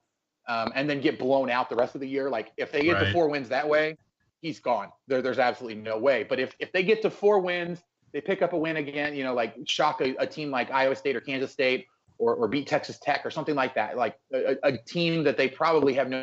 um, 0.49 0.73
and 0.75 0.88
then 0.88 1.01
get 1.01 1.18
blown 1.18 1.51
out 1.51 1.68
the 1.68 1.77
rest 1.77 1.94
of 1.94 2.01
the 2.01 2.09
year. 2.09 2.31
Like 2.31 2.53
if 2.57 2.73
they 2.73 2.83
get 2.83 2.94
right. 2.94 3.05
to 3.05 3.12
four 3.12 3.29
wins 3.29 3.49
that 3.51 3.68
way, 3.68 3.96
he's 4.40 4.59
gone. 4.59 4.88
There, 5.07 5.23
there's 5.23 5.38
absolutely 5.38 5.81
no 5.81 5.99
way. 5.99 6.25
But 6.25 6.40
if 6.40 6.55
if 6.59 6.73
they 6.73 6.83
get 6.83 7.03
to 7.03 7.11
four 7.11 7.40
wins, 7.40 7.83
they 8.12 8.20
pick 8.20 8.42
up 8.42 8.53
a 8.53 8.59
win 8.59 8.77
again. 8.77 9.14
You 9.14 9.25
know, 9.25 9.35
like 9.35 9.57
shock 9.66 10.01
a, 10.01 10.14
a 10.16 10.27
team 10.27 10.51
like 10.51 10.70
Iowa 10.70 10.96
State 10.96 11.16
or 11.16 11.20
Kansas 11.20 11.53
State, 11.53 11.87
or, 12.18 12.35
or 12.35 12.49
beat 12.49 12.66
Texas 12.66 12.99
Tech 12.99 13.25
or 13.25 13.31
something 13.31 13.55
like 13.55 13.75
that. 13.75 13.96
Like 13.96 14.18
a, 14.33 14.57
a 14.62 14.77
team 14.77 15.25
that 15.25 15.37
they 15.37 15.49
probably 15.49 15.94
have 15.94 16.09
no, 16.09 16.23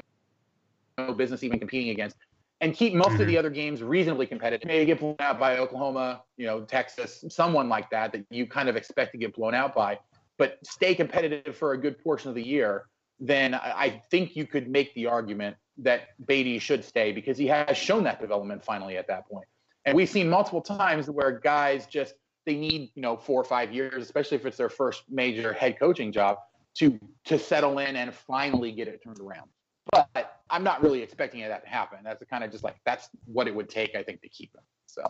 no 0.97 1.13
business 1.13 1.43
even 1.43 1.59
competing 1.59 1.89
against. 1.89 2.17
And 2.59 2.73
keep 2.73 2.93
most 2.93 3.09
mm-hmm. 3.09 3.13
of 3.13 3.27
the 3.27 3.33
mm-hmm. 3.33 3.39
other 3.39 3.49
games 3.49 3.83
reasonably 3.83 4.25
competitive. 4.25 4.67
Maybe 4.67 4.85
get 4.85 4.99
blown 4.99 5.15
out 5.19 5.39
by 5.39 5.57
Oklahoma, 5.57 6.23
you 6.37 6.47
know, 6.47 6.61
Texas, 6.61 7.23
someone 7.29 7.69
like 7.69 7.89
that 7.91 8.11
that 8.13 8.25
you 8.31 8.47
kind 8.47 8.67
of 8.67 8.75
expect 8.75 9.11
to 9.11 9.17
get 9.17 9.35
blown 9.35 9.53
out 9.53 9.75
by, 9.75 9.99
but 10.37 10.57
stay 10.65 10.95
competitive 10.95 11.55
for 11.55 11.73
a 11.73 11.77
good 11.77 11.99
portion 12.03 12.29
of 12.29 12.35
the 12.35 12.45
year 12.45 12.87
then 13.19 13.55
I 13.55 14.03
think 14.11 14.35
you 14.35 14.45
could 14.45 14.69
make 14.69 14.93
the 14.93 15.07
argument 15.07 15.57
that 15.79 16.09
Beaty 16.25 16.59
should 16.59 16.83
stay 16.83 17.11
because 17.11 17.37
he 17.37 17.47
has 17.47 17.77
shown 17.77 18.03
that 18.03 18.19
development 18.19 18.63
finally 18.63 18.97
at 18.97 19.07
that 19.07 19.27
point. 19.27 19.47
And 19.85 19.95
we've 19.95 20.09
seen 20.09 20.29
multiple 20.29 20.61
times 20.61 21.09
where 21.09 21.39
guys 21.39 21.87
just 21.87 22.15
they 22.45 22.55
need 22.55 22.91
you 22.95 23.01
know 23.01 23.17
four 23.17 23.41
or 23.41 23.43
five 23.43 23.73
years, 23.73 24.03
especially 24.03 24.37
if 24.37 24.45
it's 24.45 24.57
their 24.57 24.69
first 24.69 25.03
major 25.09 25.53
head 25.53 25.79
coaching 25.79 26.11
job, 26.11 26.37
to 26.75 26.99
to 27.25 27.39
settle 27.39 27.79
in 27.79 27.95
and 27.95 28.13
finally 28.13 28.71
get 28.71 28.87
it 28.87 29.01
turned 29.03 29.19
around. 29.19 29.49
But 29.91 30.36
I'm 30.49 30.63
not 30.63 30.81
really 30.81 31.01
expecting 31.01 31.41
that 31.41 31.63
to 31.63 31.69
happen. 31.69 31.99
That's 32.03 32.23
kind 32.29 32.43
of 32.43 32.51
just 32.51 32.63
like 32.63 32.77
that's 32.85 33.09
what 33.25 33.47
it 33.47 33.55
would 33.55 33.69
take, 33.69 33.95
I 33.95 34.03
think, 34.03 34.21
to 34.21 34.29
keep 34.29 34.55
him. 34.55 34.61
So. 34.85 35.03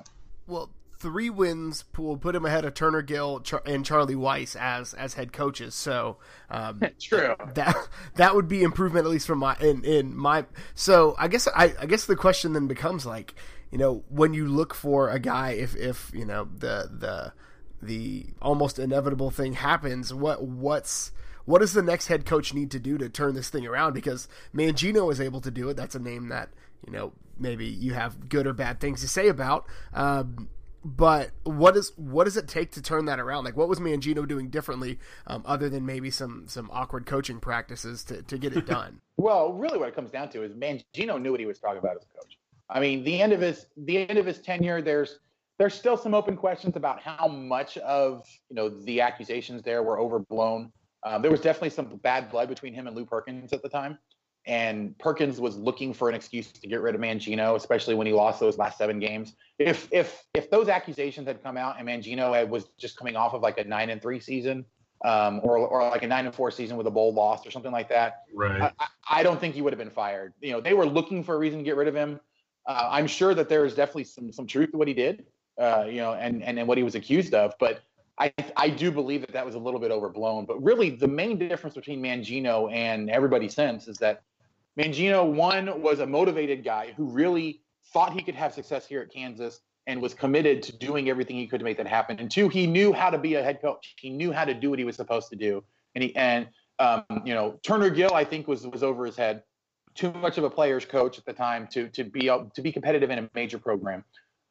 Well, 0.47 0.69
three 0.99 1.29
wins 1.29 1.83
will 1.97 2.17
put 2.17 2.35
him 2.35 2.45
ahead 2.45 2.65
of 2.65 2.73
Turner 2.73 3.01
Gill 3.01 3.43
and 3.65 3.85
Charlie 3.85 4.15
Weis 4.15 4.55
as 4.55 4.93
as 4.93 5.13
head 5.13 5.31
coaches. 5.31 5.75
So 5.75 6.17
um, 6.49 6.81
true 6.99 7.35
that 7.53 7.75
that 8.15 8.35
would 8.35 8.47
be 8.47 8.63
improvement 8.63 9.05
at 9.05 9.11
least 9.11 9.27
from 9.27 9.39
my 9.39 9.55
in 9.59 9.83
in 9.83 10.15
my. 10.15 10.45
So 10.73 11.15
I 11.17 11.27
guess 11.27 11.47
I 11.47 11.73
I 11.79 11.85
guess 11.85 12.05
the 12.05 12.15
question 12.15 12.53
then 12.53 12.67
becomes 12.67 13.05
like 13.05 13.35
you 13.71 13.77
know 13.77 14.03
when 14.09 14.33
you 14.33 14.47
look 14.47 14.73
for 14.73 15.09
a 15.09 15.19
guy 15.19 15.51
if 15.51 15.75
if 15.75 16.11
you 16.13 16.25
know 16.25 16.47
the 16.57 16.89
the 16.91 17.33
the 17.81 18.25
almost 18.41 18.79
inevitable 18.79 19.29
thing 19.29 19.53
happens 19.53 20.11
what 20.11 20.41
what's 20.41 21.11
what 21.47 21.59
does 21.59 21.73
the 21.73 21.81
next 21.81 22.07
head 22.07 22.25
coach 22.25 22.53
need 22.53 22.69
to 22.69 22.79
do 22.79 22.97
to 22.99 23.09
turn 23.09 23.33
this 23.33 23.49
thing 23.49 23.65
around 23.65 23.93
because 23.93 24.27
Mangino 24.53 25.11
is 25.11 25.19
able 25.19 25.41
to 25.41 25.49
do 25.49 25.69
it 25.69 25.75
that's 25.75 25.95
a 25.95 25.99
name 25.99 26.27
that 26.27 26.49
you 26.85 26.93
know 26.93 27.13
maybe 27.39 27.65
you 27.65 27.93
have 27.93 28.29
good 28.29 28.45
or 28.45 28.53
bad 28.53 28.79
things 28.79 29.01
to 29.01 29.07
say 29.07 29.27
about 29.27 29.65
um, 29.93 30.49
but 30.83 31.31
what 31.43 31.75
is 31.75 31.91
what 31.97 32.23
does 32.23 32.37
it 32.37 32.47
take 32.47 32.71
to 32.71 32.81
turn 32.81 33.05
that 33.05 33.19
around? 33.19 33.43
Like, 33.43 33.57
what 33.57 33.67
was 33.67 33.79
Mangino 33.79 34.25
doing 34.25 34.49
differently, 34.49 34.99
um, 35.25 35.43
other 35.45 35.67
than 35.67 35.85
maybe 35.85 36.09
some 36.09 36.45
some 36.47 36.69
awkward 36.71 37.05
coaching 37.05 37.39
practices 37.39 38.05
to, 38.05 38.21
to 38.21 38.37
get 38.37 38.55
it 38.55 38.65
done? 38.67 39.01
well, 39.17 39.51
really, 39.51 39.77
what 39.77 39.89
it 39.89 39.95
comes 39.95 40.11
down 40.11 40.29
to 40.29 40.43
is 40.43 40.53
Mangino 40.53 41.21
knew 41.21 41.31
what 41.31 41.41
he 41.41 41.45
was 41.45 41.59
talking 41.59 41.79
about 41.79 41.97
as 41.97 42.03
a 42.03 42.17
coach. 42.17 42.37
I 42.69 42.79
mean, 42.79 43.03
the 43.03 43.21
end 43.21 43.33
of 43.33 43.41
his 43.41 43.65
the 43.75 44.07
end 44.07 44.17
of 44.17 44.25
his 44.25 44.39
tenure, 44.39 44.81
there's 44.81 45.19
there's 45.57 45.73
still 45.73 45.97
some 45.97 46.13
open 46.13 46.37
questions 46.37 46.77
about 46.77 47.01
how 47.01 47.27
much 47.27 47.77
of 47.79 48.25
you 48.49 48.55
know 48.55 48.69
the 48.69 49.01
accusations 49.01 49.63
there 49.63 49.83
were 49.83 49.99
overblown. 49.99 50.71
Um, 51.03 51.21
there 51.21 51.31
was 51.31 51.41
definitely 51.41 51.69
some 51.69 51.85
bad 51.97 52.29
blood 52.29 52.49
between 52.49 52.73
him 52.73 52.87
and 52.87 52.95
Lew 52.95 53.05
Perkins 53.05 53.53
at 53.53 53.61
the 53.61 53.69
time, 53.69 53.97
and 54.45 54.97
Perkins 54.97 55.39
was 55.39 55.57
looking 55.57 55.93
for 55.93 56.09
an 56.09 56.15
excuse 56.15 56.51
to 56.51 56.67
get 56.67 56.81
rid 56.81 56.95
of 56.95 57.01
Mangino, 57.01 57.55
especially 57.55 57.95
when 57.95 58.07
he 58.07 58.13
lost 58.13 58.39
those 58.39 58.57
last 58.57 58.77
seven 58.77 58.99
games. 58.99 59.35
If 59.59 59.87
if 59.91 60.23
if 60.33 60.49
those 60.49 60.69
accusations 60.69 61.27
had 61.27 61.43
come 61.43 61.57
out 61.57 61.75
and 61.77 61.87
Mangino 61.87 62.33
had, 62.33 62.49
was 62.49 62.65
just 62.79 62.97
coming 62.97 63.15
off 63.15 63.33
of 63.33 63.41
like 63.41 63.57
a 63.57 63.63
nine 63.63 63.89
and 63.89 64.01
three 64.01 64.19
season, 64.19 64.65
um, 65.05 65.41
or 65.43 65.57
or 65.57 65.89
like 65.89 66.03
a 66.03 66.07
nine 66.07 66.25
and 66.25 66.33
four 66.33 66.49
season 66.49 66.77
with 66.77 66.87
a 66.87 66.91
bowl 66.91 67.13
loss 67.13 67.45
or 67.45 67.51
something 67.51 67.71
like 67.71 67.89
that, 67.89 68.23
right? 68.33 68.73
I, 68.79 68.87
I 69.09 69.23
don't 69.23 69.39
think 69.39 69.53
he 69.53 69.61
would 69.61 69.73
have 69.73 69.79
been 69.79 69.91
fired. 69.91 70.33
You 70.41 70.53
know, 70.53 70.61
they 70.61 70.73
were 70.73 70.85
looking 70.85 71.23
for 71.23 71.35
a 71.35 71.37
reason 71.37 71.59
to 71.59 71.65
get 71.65 71.75
rid 71.75 71.87
of 71.87 71.95
him. 71.95 72.19
Uh, 72.65 72.89
I'm 72.89 73.07
sure 73.07 73.33
that 73.35 73.49
there 73.49 73.65
is 73.65 73.75
definitely 73.75 74.05
some 74.05 74.31
some 74.31 74.47
truth 74.47 74.71
to 74.71 74.77
what 74.77 74.87
he 74.87 74.93
did, 74.93 75.25
uh, 75.59 75.85
you 75.87 75.97
know, 75.97 76.13
and 76.13 76.41
and 76.43 76.57
and 76.57 76.67
what 76.67 76.77
he 76.77 76.83
was 76.83 76.95
accused 76.95 77.33
of, 77.33 77.53
but. 77.59 77.81
I, 78.19 78.33
I 78.55 78.69
do 78.69 78.91
believe 78.91 79.21
that 79.21 79.33
that 79.33 79.45
was 79.45 79.55
a 79.55 79.59
little 79.59 79.79
bit 79.79 79.91
overblown, 79.91 80.45
but 80.45 80.61
really 80.63 80.89
the 80.89 81.07
main 81.07 81.37
difference 81.37 81.75
between 81.75 82.01
Mangino 82.01 82.71
and 82.73 83.09
everybody 83.09 83.47
since 83.47 83.87
is 83.87 83.97
that 83.97 84.23
Mangino, 84.77 85.31
one, 85.31 85.81
was 85.81 85.99
a 85.99 86.05
motivated 86.05 86.63
guy 86.63 86.93
who 86.95 87.05
really 87.05 87.61
thought 87.93 88.13
he 88.13 88.21
could 88.21 88.35
have 88.35 88.53
success 88.53 88.87
here 88.87 89.01
at 89.01 89.11
Kansas 89.11 89.61
and 89.87 90.01
was 90.01 90.13
committed 90.13 90.61
to 90.63 90.77
doing 90.77 91.09
everything 91.09 91.35
he 91.37 91.47
could 91.47 91.59
to 91.59 91.63
make 91.63 91.77
that 91.77 91.87
happen. 91.87 92.19
And 92.19 92.29
two, 92.29 92.49
he 92.49 92.67
knew 92.67 92.91
how 92.91 93.09
to 93.09 93.17
be 93.17 93.35
a 93.35 93.43
head 93.43 93.61
coach. 93.61 93.95
He 93.97 94.09
knew 94.09 94.31
how 94.31 94.45
to 94.45 94.53
do 94.53 94.69
what 94.69 94.79
he 94.79 94.85
was 94.85 94.95
supposed 94.95 95.29
to 95.29 95.35
do. 95.35 95.63
And 95.95 96.03
he 96.03 96.15
and 96.15 96.47
um, 96.79 97.03
you 97.25 97.33
know 97.33 97.59
Turner 97.63 97.89
Gill, 97.89 98.13
I 98.13 98.23
think, 98.23 98.47
was 98.47 98.67
was 98.67 98.83
over 98.83 99.05
his 99.05 99.15
head. 99.15 99.43
Too 99.95 100.11
much 100.13 100.37
of 100.37 100.43
a 100.43 100.49
player's 100.49 100.85
coach 100.85 101.17
at 101.17 101.25
the 101.25 101.33
time 101.33 101.67
to 101.71 101.87
to 101.89 102.03
be 102.03 102.27
to 102.27 102.61
be 102.61 102.71
competitive 102.71 103.09
in 103.09 103.19
a 103.19 103.29
major 103.33 103.57
program. 103.57 104.03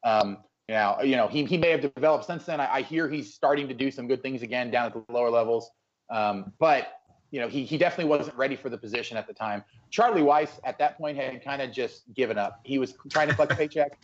Um, 0.03 0.39
now, 0.69 1.01
you 1.01 1.15
know, 1.15 1.27
he, 1.27 1.45
he 1.45 1.57
may 1.57 1.69
have 1.69 1.81
developed 1.81 2.25
since 2.25 2.45
then. 2.45 2.59
I, 2.59 2.75
I, 2.75 2.81
hear 2.81 3.07
he's 3.09 3.33
starting 3.33 3.67
to 3.69 3.73
do 3.73 3.89
some 3.89 4.07
good 4.07 4.21
things 4.21 4.41
again 4.41 4.69
down 4.69 4.85
at 4.87 4.93
the 4.93 5.03
lower 5.13 5.29
levels. 5.29 5.69
Um, 6.09 6.51
but 6.59 6.93
you 7.31 7.39
know, 7.39 7.47
he, 7.47 7.65
he 7.65 7.77
definitely 7.77 8.09
wasn't 8.09 8.35
ready 8.37 8.55
for 8.55 8.69
the 8.69 8.77
position 8.77 9.17
at 9.17 9.27
the 9.27 9.33
time. 9.33 9.63
Charlie 9.89 10.21
Weis 10.21 10.59
at 10.63 10.77
that 10.79 10.97
point 10.97 11.17
had 11.17 11.43
kind 11.43 11.61
of 11.61 11.71
just 11.71 12.13
given 12.13 12.37
up. 12.37 12.61
He 12.63 12.79
was 12.79 12.95
trying 13.09 13.27
to 13.27 13.35
collect 13.35 13.51
a 13.51 13.55
paycheck. 13.55 13.97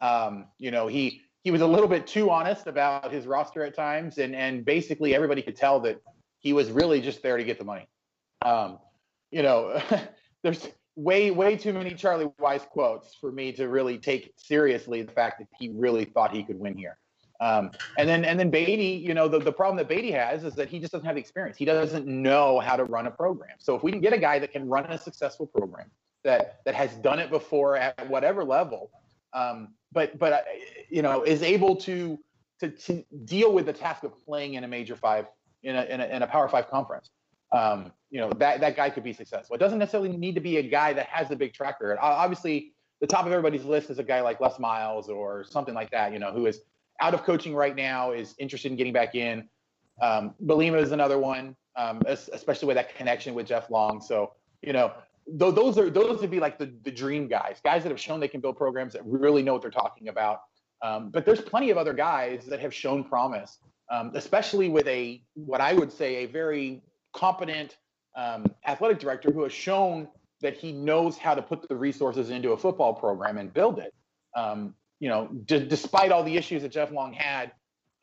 Um, 0.00 0.46
you 0.58 0.70
know, 0.70 0.86
he 0.86 1.22
he 1.42 1.50
was 1.50 1.60
a 1.60 1.66
little 1.66 1.88
bit 1.88 2.06
too 2.06 2.30
honest 2.30 2.66
about 2.66 3.12
his 3.12 3.26
roster 3.26 3.64
at 3.64 3.74
times, 3.76 4.18
and 4.18 4.34
and 4.34 4.64
basically 4.64 5.14
everybody 5.14 5.42
could 5.42 5.56
tell 5.56 5.78
that 5.80 6.00
he 6.38 6.52
was 6.52 6.70
really 6.70 7.00
just 7.00 7.22
there 7.22 7.36
to 7.36 7.44
get 7.44 7.58
the 7.58 7.64
money. 7.64 7.88
Um, 8.42 8.78
you 9.30 9.42
know, 9.42 9.80
there's 10.42 10.68
way 10.96 11.30
way 11.30 11.56
too 11.56 11.72
many 11.72 11.94
Charlie 11.94 12.30
Weis 12.40 12.66
quotes 12.68 13.14
for 13.14 13.32
me 13.32 13.52
to 13.52 13.68
really 13.68 13.98
take 13.98 14.32
seriously 14.36 15.02
the 15.02 15.12
fact 15.12 15.38
that 15.38 15.48
he 15.58 15.70
really 15.74 16.04
thought 16.04 16.32
he 16.32 16.44
could 16.44 16.58
win 16.58 16.76
here. 16.76 16.98
Um, 17.40 17.72
and 17.98 18.08
then 18.08 18.24
and 18.24 18.38
then 18.38 18.50
Beaty, 18.50 19.02
you 19.04 19.12
know, 19.12 19.28
the, 19.28 19.38
the 19.38 19.52
problem 19.52 19.76
that 19.78 19.88
Beaty 19.88 20.12
has 20.12 20.44
is 20.44 20.54
that 20.54 20.68
he 20.68 20.78
just 20.78 20.92
doesn't 20.92 21.06
have 21.06 21.16
the 21.16 21.20
experience. 21.20 21.56
He 21.56 21.64
doesn't 21.64 22.06
know 22.06 22.60
how 22.60 22.76
to 22.76 22.84
run 22.84 23.06
a 23.06 23.10
program. 23.10 23.56
So 23.58 23.74
if 23.74 23.82
we 23.82 23.90
can 23.90 24.00
get 24.00 24.12
a 24.12 24.18
guy 24.18 24.38
that 24.38 24.52
can 24.52 24.68
run 24.68 24.84
a 24.86 24.98
successful 24.98 25.46
program 25.46 25.90
that 26.22 26.60
that 26.64 26.74
has 26.74 26.94
done 26.96 27.18
it 27.18 27.30
before 27.30 27.76
at 27.76 28.08
whatever 28.08 28.44
level, 28.44 28.90
um, 29.32 29.74
but 29.92 30.18
but 30.18 30.32
uh, 30.32 30.38
you 30.88 31.02
know 31.02 31.22
is 31.22 31.42
able 31.42 31.76
to, 31.76 32.18
to 32.60 32.70
to 32.70 33.04
deal 33.24 33.52
with 33.52 33.66
the 33.66 33.72
task 33.72 34.04
of 34.04 34.12
playing 34.24 34.54
in 34.54 34.64
a 34.64 34.68
major 34.68 34.94
five 34.94 35.26
in 35.64 35.74
a 35.74 35.82
in 35.84 36.00
a, 36.00 36.04
in 36.06 36.22
a 36.22 36.26
power 36.26 36.48
five 36.48 36.68
conference. 36.68 37.10
Um, 37.54 37.92
you 38.10 38.20
know 38.20 38.30
that 38.38 38.60
that 38.60 38.76
guy 38.76 38.90
could 38.90 39.04
be 39.04 39.12
successful. 39.12 39.56
It 39.56 39.58
doesn't 39.58 39.78
necessarily 39.78 40.16
need 40.16 40.34
to 40.34 40.40
be 40.40 40.58
a 40.58 40.62
guy 40.62 40.92
that 40.92 41.06
has 41.06 41.30
a 41.30 41.36
big 41.36 41.52
track 41.52 41.80
record. 41.80 41.98
Obviously, 42.00 42.72
the 43.00 43.06
top 43.06 43.26
of 43.26 43.32
everybody's 43.32 43.64
list 43.64 43.90
is 43.90 43.98
a 43.98 44.02
guy 44.02 44.20
like 44.20 44.40
Les 44.40 44.58
Miles 44.58 45.08
or 45.08 45.44
something 45.44 45.74
like 45.74 45.90
that. 45.90 46.12
You 46.12 46.18
know, 46.18 46.32
who 46.32 46.46
is 46.46 46.60
out 47.00 47.14
of 47.14 47.24
coaching 47.24 47.54
right 47.54 47.74
now, 47.74 48.12
is 48.12 48.34
interested 48.38 48.70
in 48.70 48.76
getting 48.76 48.92
back 48.92 49.14
in. 49.14 49.48
Um, 50.00 50.34
Bielema 50.44 50.80
is 50.80 50.92
another 50.92 51.18
one, 51.18 51.56
um, 51.76 52.02
especially 52.08 52.66
with 52.66 52.76
that 52.76 52.94
connection 52.96 53.34
with 53.34 53.46
Jeff 53.46 53.70
Long. 53.70 54.00
So, 54.00 54.32
you 54.62 54.72
know, 54.72 54.92
th- 55.26 55.54
those 55.54 55.78
are 55.78 55.90
those 55.90 56.20
would 56.20 56.30
be 56.30 56.40
like 56.40 56.58
the, 56.58 56.72
the 56.82 56.90
dream 56.90 57.28
guys, 57.28 57.58
guys 57.64 57.82
that 57.82 57.90
have 57.90 58.00
shown 58.00 58.20
they 58.20 58.28
can 58.28 58.40
build 58.40 58.56
programs 58.56 58.92
that 58.94 59.02
really 59.04 59.42
know 59.42 59.52
what 59.52 59.62
they're 59.62 59.70
talking 59.70 60.08
about. 60.08 60.40
Um, 60.82 61.10
but 61.10 61.24
there's 61.24 61.40
plenty 61.40 61.70
of 61.70 61.78
other 61.78 61.94
guys 61.94 62.44
that 62.46 62.60
have 62.60 62.74
shown 62.74 63.04
promise, 63.04 63.58
um, 63.90 64.12
especially 64.14 64.68
with 64.68 64.86
a 64.86 65.22
what 65.34 65.60
I 65.60 65.72
would 65.72 65.92
say 65.92 66.16
a 66.16 66.26
very 66.26 66.82
competent 67.14 67.78
um, 68.16 68.46
athletic 68.66 68.98
director 68.98 69.32
who 69.32 69.42
has 69.42 69.52
shown 69.52 70.08
that 70.40 70.56
he 70.56 70.72
knows 70.72 71.16
how 71.16 71.34
to 71.34 71.42
put 71.42 71.66
the 71.68 71.76
resources 71.76 72.30
into 72.30 72.52
a 72.52 72.56
football 72.56 72.92
program 72.92 73.38
and 73.38 73.52
build 73.52 73.78
it. 73.78 73.94
Um, 74.36 74.74
you 75.00 75.08
know, 75.08 75.28
d- 75.46 75.66
despite 75.66 76.12
all 76.12 76.22
the 76.22 76.36
issues 76.36 76.62
that 76.62 76.70
Jeff 76.70 76.90
Long 76.90 77.12
had 77.12 77.52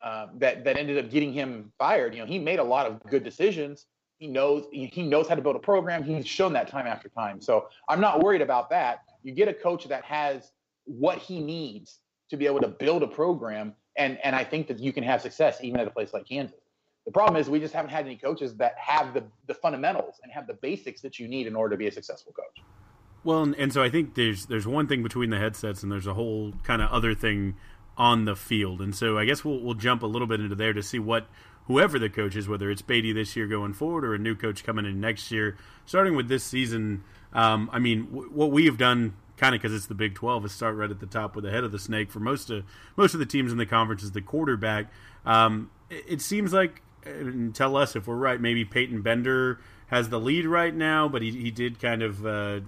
uh, 0.02 0.26
that 0.38 0.64
that 0.64 0.76
ended 0.76 0.98
up 1.02 1.10
getting 1.10 1.32
him 1.32 1.72
fired, 1.78 2.14
you 2.14 2.20
know, 2.20 2.26
he 2.26 2.38
made 2.38 2.58
a 2.58 2.64
lot 2.64 2.86
of 2.86 3.02
good 3.04 3.22
decisions. 3.22 3.86
He 4.18 4.26
knows 4.26 4.66
he 4.72 5.02
knows 5.02 5.28
how 5.28 5.34
to 5.34 5.42
build 5.42 5.56
a 5.56 5.60
program. 5.60 6.02
He's 6.02 6.26
shown 6.26 6.52
that 6.54 6.68
time 6.68 6.86
after 6.86 7.08
time. 7.08 7.40
So 7.40 7.68
I'm 7.88 8.00
not 8.00 8.22
worried 8.22 8.42
about 8.42 8.70
that. 8.70 9.00
You 9.22 9.32
get 9.32 9.48
a 9.48 9.54
coach 9.54 9.86
that 9.88 10.04
has 10.04 10.52
what 10.84 11.18
he 11.18 11.40
needs 11.40 12.00
to 12.30 12.36
be 12.36 12.46
able 12.46 12.60
to 12.60 12.68
build 12.68 13.02
a 13.02 13.06
program, 13.06 13.74
and 13.96 14.18
and 14.24 14.34
I 14.34 14.44
think 14.44 14.66
that 14.68 14.78
you 14.78 14.92
can 14.92 15.04
have 15.04 15.22
success 15.22 15.58
even 15.62 15.80
at 15.80 15.86
a 15.86 15.90
place 15.90 16.12
like 16.12 16.26
Kansas. 16.26 16.61
The 17.04 17.12
problem 17.12 17.40
is 17.40 17.50
we 17.50 17.58
just 17.58 17.74
haven't 17.74 17.90
had 17.90 18.06
any 18.06 18.16
coaches 18.16 18.54
that 18.56 18.76
have 18.78 19.12
the 19.12 19.24
the 19.46 19.54
fundamentals 19.54 20.20
and 20.22 20.30
have 20.32 20.46
the 20.46 20.54
basics 20.54 21.00
that 21.00 21.18
you 21.18 21.28
need 21.28 21.46
in 21.46 21.56
order 21.56 21.74
to 21.74 21.78
be 21.78 21.88
a 21.88 21.92
successful 21.92 22.32
coach. 22.32 22.64
Well, 23.24 23.42
and, 23.42 23.54
and 23.56 23.72
so 23.72 23.82
I 23.82 23.90
think 23.90 24.14
there's 24.14 24.46
there's 24.46 24.66
one 24.66 24.86
thing 24.86 25.02
between 25.02 25.30
the 25.30 25.38
headsets, 25.38 25.82
and 25.82 25.90
there's 25.90 26.06
a 26.06 26.14
whole 26.14 26.52
kind 26.62 26.82
of 26.82 26.90
other 26.90 27.14
thing 27.14 27.56
on 27.96 28.24
the 28.24 28.34
field, 28.34 28.80
and 28.80 28.94
so 28.94 29.18
I 29.18 29.24
guess 29.24 29.44
we'll 29.44 29.60
we'll 29.60 29.74
jump 29.74 30.02
a 30.02 30.06
little 30.06 30.26
bit 30.26 30.40
into 30.40 30.54
there 30.54 30.72
to 30.72 30.82
see 30.82 30.98
what 30.98 31.26
whoever 31.66 31.98
the 31.98 32.08
coach 32.08 32.34
is, 32.34 32.48
whether 32.48 32.70
it's 32.70 32.82
Beaty 32.82 33.12
this 33.12 33.36
year 33.36 33.46
going 33.46 33.72
forward 33.72 34.04
or 34.04 34.14
a 34.14 34.18
new 34.18 34.34
coach 34.34 34.64
coming 34.64 34.84
in 34.84 35.00
next 35.00 35.30
year, 35.30 35.56
starting 35.86 36.16
with 36.16 36.28
this 36.28 36.42
season. 36.42 37.04
Um, 37.32 37.70
I 37.72 37.78
mean, 37.78 38.06
w- 38.06 38.30
what 38.30 38.50
we 38.50 38.66
have 38.66 38.76
done, 38.78 39.14
kind 39.36 39.54
of 39.54 39.62
because 39.62 39.74
it's 39.74 39.86
the 39.86 39.94
Big 39.94 40.14
Twelve, 40.14 40.44
is 40.44 40.52
start 40.52 40.74
right 40.76 40.90
at 40.90 41.00
the 41.00 41.06
top 41.06 41.36
with 41.36 41.44
the 41.44 41.50
head 41.50 41.64
of 41.64 41.72
the 41.72 41.78
snake 41.78 42.10
for 42.10 42.20
most 42.20 42.50
of 42.50 42.64
most 42.96 43.14
of 43.14 43.20
the 43.20 43.26
teams 43.26 43.52
in 43.52 43.58
the 43.58 43.66
conference 43.66 44.02
is 44.02 44.12
the 44.12 44.22
quarterback. 44.22 44.86
Um, 45.24 45.70
it, 45.88 46.04
it 46.08 46.20
seems 46.20 46.52
like, 46.52 46.82
and 47.04 47.54
tell 47.54 47.76
us 47.76 47.96
if 47.96 48.06
we're 48.06 48.16
right. 48.16 48.40
Maybe 48.40 48.64
Peyton 48.64 49.02
Bender 49.02 49.60
has 49.86 50.08
the 50.08 50.20
lead 50.20 50.46
right 50.46 50.74
now, 50.74 51.08
but 51.08 51.22
he, 51.22 51.30
he 51.30 51.50
did 51.50 51.78
kind 51.80 52.02
of 52.02 52.24
uh, 52.24 52.60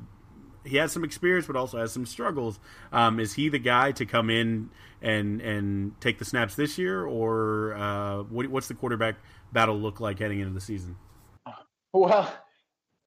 he 0.65 0.77
has 0.77 0.93
some 0.93 1.05
experience, 1.05 1.47
but 1.47 1.57
also 1.57 1.79
has 1.79 1.93
some 1.93 2.07
struggles. 2.07 2.59
Um, 2.93 3.21
is 3.21 3.35
he 3.35 3.49
the 3.49 3.59
guy 3.59 3.93
to 3.93 4.07
come 4.07 4.31
in 4.31 4.71
and 5.03 5.41
and 5.41 6.01
take 6.01 6.19
the 6.19 6.25
snaps 6.25 6.55
this 6.55 6.79
year, 6.79 7.05
or 7.05 7.75
uh, 7.75 8.23
what, 8.25 8.47
what's 8.49 8.69
the 8.69 8.75
quarterback 8.75 9.17
battle 9.53 9.79
look 9.79 10.01
like 10.01 10.19
heading 10.19 10.41
into 10.41 10.55
the 10.55 10.61
season? 10.61 10.97
Well, 11.93 12.33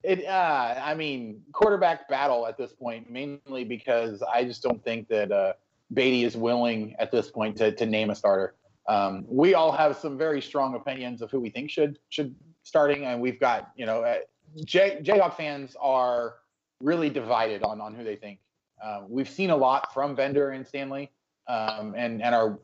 it. 0.02 0.24
Uh, 0.24 0.80
I 0.82 0.94
mean, 0.94 1.42
quarterback 1.52 2.08
battle 2.08 2.46
at 2.46 2.56
this 2.56 2.72
point, 2.72 3.10
mainly 3.10 3.64
because 3.64 4.22
I 4.22 4.44
just 4.44 4.62
don't 4.62 4.82
think 4.82 5.08
that 5.08 5.32
uh, 5.32 5.52
Beaty 5.92 6.24
is 6.24 6.36
willing 6.36 6.94
at 6.98 7.10
this 7.10 7.30
point 7.30 7.56
to 7.58 7.72
to 7.72 7.86
name 7.86 8.10
a 8.10 8.14
starter. 8.14 8.54
Um, 8.88 9.26
we 9.28 9.54
all 9.54 9.70
have 9.70 9.96
some 9.96 10.16
very 10.16 10.40
strong 10.40 10.74
opinions 10.74 11.20
of 11.20 11.30
who 11.30 11.40
we 11.40 11.50
think 11.50 11.70
should 11.70 11.98
should 12.08 12.34
starting, 12.62 13.04
and 13.04 13.20
we've 13.20 13.38
got 13.38 13.70
you 13.76 13.86
know, 13.86 14.02
uh, 14.02 14.18
Jay, 14.64 14.98
Jayhawk 15.02 15.36
fans 15.36 15.76
are 15.80 16.36
really 16.80 17.10
divided 17.10 17.62
on 17.62 17.80
on 17.80 17.94
who 17.94 18.02
they 18.02 18.16
think. 18.16 18.40
Uh, 18.82 19.02
we've 19.08 19.28
seen 19.28 19.50
a 19.50 19.56
lot 19.56 19.92
from 19.92 20.14
Bender 20.14 20.50
and 20.50 20.66
Stanley, 20.66 21.10
um, 21.48 21.94
and 21.96 22.22
and 22.22 22.34
are 22.34 22.58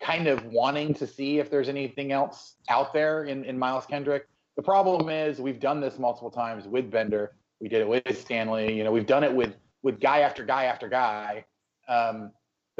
kind 0.00 0.28
of 0.28 0.44
wanting 0.46 0.94
to 0.94 1.06
see 1.06 1.38
if 1.38 1.50
there's 1.50 1.68
anything 1.68 2.12
else 2.12 2.56
out 2.68 2.92
there 2.92 3.24
in, 3.24 3.44
in 3.44 3.58
Miles 3.58 3.86
Kendrick. 3.86 4.28
The 4.56 4.62
problem 4.62 5.08
is 5.08 5.40
we've 5.40 5.60
done 5.60 5.80
this 5.80 5.98
multiple 5.98 6.30
times 6.30 6.68
with 6.68 6.90
Bender. 6.90 7.32
We 7.60 7.68
did 7.68 7.80
it 7.80 7.88
with 7.88 8.20
Stanley. 8.20 8.76
You 8.76 8.84
know, 8.84 8.92
we've 8.92 9.06
done 9.06 9.24
it 9.24 9.32
with 9.32 9.56
with 9.82 9.98
guy 9.98 10.20
after 10.20 10.44
guy 10.44 10.64
after 10.64 10.88
guy. 10.88 11.44
Um, 11.88 12.32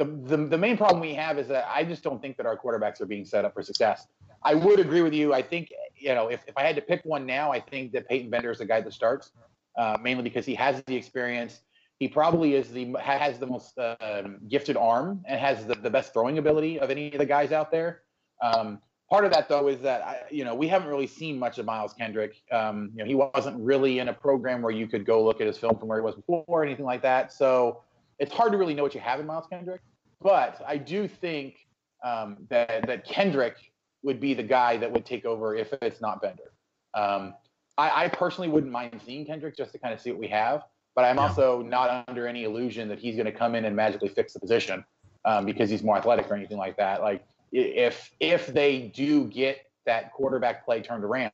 the, 0.03 0.37
the 0.37 0.37
the 0.47 0.57
main 0.57 0.77
problem 0.77 0.99
we 0.99 1.13
have 1.13 1.37
is 1.37 1.47
that 1.47 1.65
I 1.69 1.83
just 1.83 2.03
don't 2.03 2.21
think 2.21 2.37
that 2.37 2.45
our 2.45 2.57
quarterbacks 2.57 3.01
are 3.01 3.05
being 3.05 3.25
set 3.25 3.45
up 3.45 3.53
for 3.53 3.61
success. 3.61 4.07
I 4.43 4.55
would 4.55 4.79
agree 4.79 5.01
with 5.01 5.13
you. 5.13 5.33
I 5.33 5.41
think 5.41 5.71
you 5.95 6.15
know 6.15 6.27
if, 6.27 6.43
if 6.47 6.57
I 6.57 6.63
had 6.63 6.75
to 6.75 6.81
pick 6.81 7.01
one 7.03 7.25
now, 7.25 7.51
I 7.51 7.59
think 7.59 7.91
that 7.93 8.07
Peyton 8.07 8.29
Bender 8.29 8.51
is 8.51 8.57
the 8.57 8.65
guy 8.65 8.81
that 8.81 8.93
starts 8.93 9.31
uh, 9.77 9.97
mainly 10.01 10.23
because 10.23 10.45
he 10.45 10.55
has 10.55 10.81
the 10.87 10.95
experience. 10.95 11.61
He 11.99 12.07
probably 12.07 12.55
is 12.55 12.71
the 12.71 12.95
has 12.99 13.37
the 13.37 13.45
most 13.45 13.77
uh, 13.77 14.23
gifted 14.49 14.75
arm 14.75 15.23
and 15.27 15.39
has 15.39 15.65
the, 15.65 15.75
the 15.75 15.89
best 15.89 16.13
throwing 16.13 16.39
ability 16.39 16.79
of 16.79 16.89
any 16.89 17.11
of 17.11 17.19
the 17.19 17.25
guys 17.25 17.51
out 17.51 17.69
there. 17.69 18.01
Um, 18.41 18.79
part 19.07 19.23
of 19.23 19.31
that 19.33 19.47
though 19.47 19.67
is 19.67 19.79
that 19.81 20.01
I, 20.01 20.21
you 20.31 20.43
know 20.43 20.55
we 20.55 20.67
haven't 20.67 20.89
really 20.89 21.05
seen 21.05 21.37
much 21.37 21.59
of 21.59 21.65
Miles 21.65 21.93
Kendrick. 21.93 22.41
Um, 22.51 22.89
you 22.95 22.99
know 22.99 23.05
he 23.05 23.13
wasn't 23.13 23.59
really 23.59 23.99
in 23.99 24.07
a 24.09 24.13
program 24.13 24.63
where 24.63 24.71
you 24.71 24.87
could 24.87 25.05
go 25.05 25.23
look 25.23 25.41
at 25.41 25.47
his 25.47 25.59
film 25.59 25.77
from 25.77 25.89
where 25.89 25.99
he 25.99 26.03
was 26.03 26.15
before 26.15 26.43
or 26.47 26.65
anything 26.65 26.85
like 26.85 27.03
that. 27.03 27.31
So 27.31 27.83
it's 28.17 28.33
hard 28.33 28.51
to 28.51 28.57
really 28.57 28.73
know 28.73 28.83
what 28.83 28.95
you 28.95 29.01
have 29.01 29.19
in 29.19 29.25
Miles 29.25 29.47
Kendrick. 29.47 29.81
But 30.21 30.61
I 30.67 30.77
do 30.77 31.07
think 31.07 31.67
um, 32.03 32.37
that 32.49 32.87
that 32.87 33.05
Kendrick 33.05 33.55
would 34.03 34.19
be 34.19 34.33
the 34.33 34.43
guy 34.43 34.77
that 34.77 34.91
would 34.91 35.05
take 35.05 35.25
over 35.25 35.55
if 35.55 35.73
it's 35.81 36.01
not 36.01 36.21
Bender. 36.21 36.51
Um, 36.93 37.33
I, 37.77 38.05
I, 38.05 38.07
personally 38.09 38.49
wouldn't 38.49 38.71
mind 38.71 38.99
seeing 39.05 39.25
Kendrick 39.25 39.55
just 39.55 39.71
to 39.71 39.79
kind 39.79 39.93
of 39.93 40.01
see 40.01 40.11
what 40.11 40.19
we 40.19 40.27
have. 40.27 40.63
but 40.95 41.05
I'm 41.05 41.15
yeah. 41.17 41.27
also 41.27 41.61
not 41.61 42.03
under 42.07 42.27
any 42.27 42.43
illusion 42.43 42.89
that 42.89 42.99
he's 42.99 43.15
going 43.15 43.25
to 43.25 43.31
come 43.31 43.55
in 43.55 43.65
and 43.65 43.75
magically 43.75 44.09
fix 44.09 44.33
the 44.33 44.39
position 44.39 44.83
um, 45.23 45.45
because 45.45 45.69
he's 45.69 45.83
more 45.83 45.97
athletic 45.97 46.29
or 46.29 46.35
anything 46.35 46.57
like 46.57 46.75
that. 46.77 47.01
Like 47.01 47.23
if 47.51 48.11
if 48.19 48.47
they 48.47 48.91
do 48.93 49.25
get 49.25 49.65
that 49.85 50.11
quarterback 50.13 50.65
play 50.65 50.81
turned 50.81 51.03
around, 51.03 51.31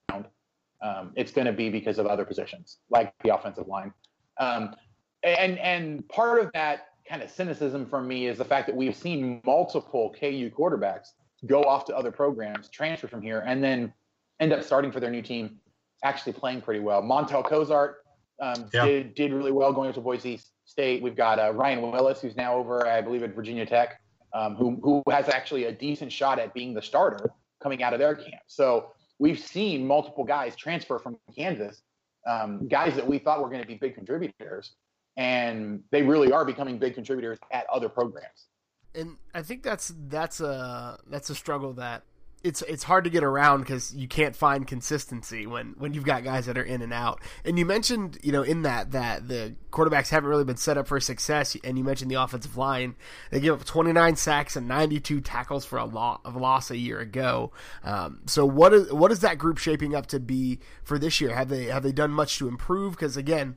um, 0.82 1.12
it's 1.16 1.32
going 1.32 1.48
to 1.48 1.54
be 1.54 1.70
because 1.70 1.98
of 1.98 2.06
other 2.06 2.26
positions 2.26 2.78
like 2.90 3.14
the 3.24 3.34
offensive 3.36 3.68
line. 3.68 3.94
Um, 4.40 4.76
and 5.24 5.58
and 5.60 6.08
part 6.10 6.40
of 6.44 6.52
that 6.54 6.90
kind 7.08 7.22
of 7.22 7.30
cynicism 7.30 7.86
from 7.86 8.08
me 8.08 8.28
is 8.28 8.38
the 8.38 8.46
fact 8.46 8.68
that 8.68 8.76
we've 8.76 8.96
seen 8.96 9.42
multiple 9.46 10.16
KU 10.20 10.50
quarterbacks 10.50 11.10
go 11.46 11.64
off 11.64 11.86
to 11.86 11.96
other 11.96 12.12
programs, 12.12 12.70
transfer 12.70 13.08
from 13.08 13.22
here, 13.22 13.44
and 13.46 13.64
then 13.64 13.94
end 14.40 14.54
up 14.54 14.64
starting 14.64 14.92
for 14.92 15.00
their 15.00 15.12
new 15.12 15.22
team, 15.22 15.60
actually 16.04 16.34
playing 16.34 16.62
pretty 16.62 16.80
well. 16.80 17.02
Montell 17.02 17.44
Cozart 17.44 17.98
um, 18.42 18.70
yeah. 18.74 18.86
did 18.86 19.16
did 19.16 19.34
really 19.34 19.52
well 19.52 19.74
going 19.74 19.94
to 19.94 20.02
Boise 20.02 20.40
State. 20.66 21.02
We've 21.02 21.16
got 21.16 21.40
uh, 21.40 21.54
Ryan 21.54 21.92
Willis, 21.92 22.22
who's 22.22 22.36
now 22.36 22.56
over, 22.56 22.88
I 22.88 23.02
believe, 23.02 23.24
at 23.24 23.34
Virginia 23.34 23.66
Tech, 23.66 24.00
um, 24.34 24.56
who 24.56 24.80
who 24.84 25.04
has 25.10 25.30
actually 25.30 25.66
a 25.66 25.72
decent 25.72 26.12
shot 26.12 26.40
at 26.40 26.54
being 26.54 26.74
the 26.74 26.82
starter 26.82 27.30
coming 27.62 27.82
out 27.82 27.94
of 27.94 28.00
their 28.00 28.16
camp. 28.16 28.42
So 28.48 28.92
we've 29.20 29.40
seen 29.40 29.88
multiple 29.88 30.24
guys 30.24 30.56
transfer 30.56 31.00
from 31.00 31.18
Kansas, 31.36 31.82
um, 32.28 32.68
guys 32.68 32.96
that 32.96 33.08
we 33.08 33.18
thought 33.18 33.42
were 33.42 33.50
going 33.50 33.62
to 33.62 33.68
be 33.68 33.76
big 33.76 33.96
contributors, 33.96 34.74
and 35.18 35.82
they 35.92 36.04
really 36.04 36.32
are 36.32 36.46
becoming 36.46 36.78
big 36.78 36.94
contributors 36.94 37.40
at 37.52 37.66
other 37.74 37.90
programs. 37.90 38.48
And 38.96 39.18
I 39.34 39.42
think 39.42 39.64
that's 39.64 39.94
that's 40.08 40.40
a 40.40 41.00
that's 41.10 41.30
a 41.30 41.36
struggle 41.36 41.74
that 41.74 42.04
it's 42.44 42.62
it's 42.64 42.84
hard 42.84 43.04
to 43.04 43.10
get 43.10 43.24
around 43.24 43.62
because 43.62 43.94
you 43.96 44.08
can't 44.08 44.36
find 44.36 44.68
consistency 44.68 45.48
when 45.48 45.74
when 45.78 45.94
you've 45.94 46.06
got 46.06 46.24
guys 46.24 46.46
that 46.46 46.58
are 46.58 46.64
in 46.64 46.82
and 46.82 46.94
out. 46.94 47.20
And 47.44 47.58
you 47.58 47.66
mentioned, 47.66 48.20
you 48.22 48.32
know, 48.32 48.44
in 48.44 48.62
that 48.62 48.92
that 48.92 49.28
the 49.28 49.56
quarterbacks 49.72 50.10
haven't 50.10 50.30
really 50.30 50.44
been 50.44 50.58
set 50.58 50.78
up 50.78 50.88
for 50.88 51.00
success. 51.00 51.58
And 51.64 51.78
you 51.78 51.84
mentioned 51.84 52.12
the 52.12 52.16
offensive 52.16 52.56
line; 52.56 52.96
they 53.32 53.40
give 53.40 53.60
up 53.60 53.66
29 53.66 54.16
sacks 54.16 54.56
and 54.56 54.68
92 54.68 55.22
tackles 55.22 55.66
for 55.66 55.78
a 55.78 55.86
lot 55.86 56.22
of 56.24 56.36
loss 56.36 56.70
a 56.70 56.78
year 56.78 57.00
ago. 57.00 57.52
Um, 57.84 58.22
so 58.28 58.46
what 58.46 58.74
is 58.74 58.94
what 58.94 59.12
is 59.12 59.20
that 59.22 59.40
group 59.40 59.58
shaping 59.58 59.96
up 59.96 60.06
to 60.08 60.20
be 60.20 60.60
for 60.84 61.00
this 61.00 61.20
year? 61.20 61.36
Have 61.36 61.50
they 61.50 61.66
have 61.66 61.84
they 61.84 61.92
done 61.92 62.12
much 62.12 62.38
to 62.38 62.48
improve? 62.48 62.94
Because 62.94 63.18
again, 63.18 63.56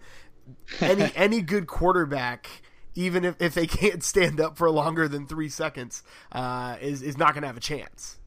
any 0.80 1.10
any 1.16 1.42
good 1.42 1.66
quarterback 1.66 2.48
even 2.94 3.24
if, 3.24 3.40
if 3.40 3.54
they 3.54 3.66
can't 3.66 4.02
stand 4.02 4.40
up 4.40 4.56
for 4.56 4.70
longer 4.70 5.08
than 5.08 5.26
three 5.26 5.48
seconds, 5.48 6.02
uh, 6.32 6.76
is 6.80 7.02
is 7.02 7.16
not 7.16 7.32
going 7.32 7.42
to 7.42 7.46
have 7.46 7.56
a 7.56 7.60
chance. 7.60 8.18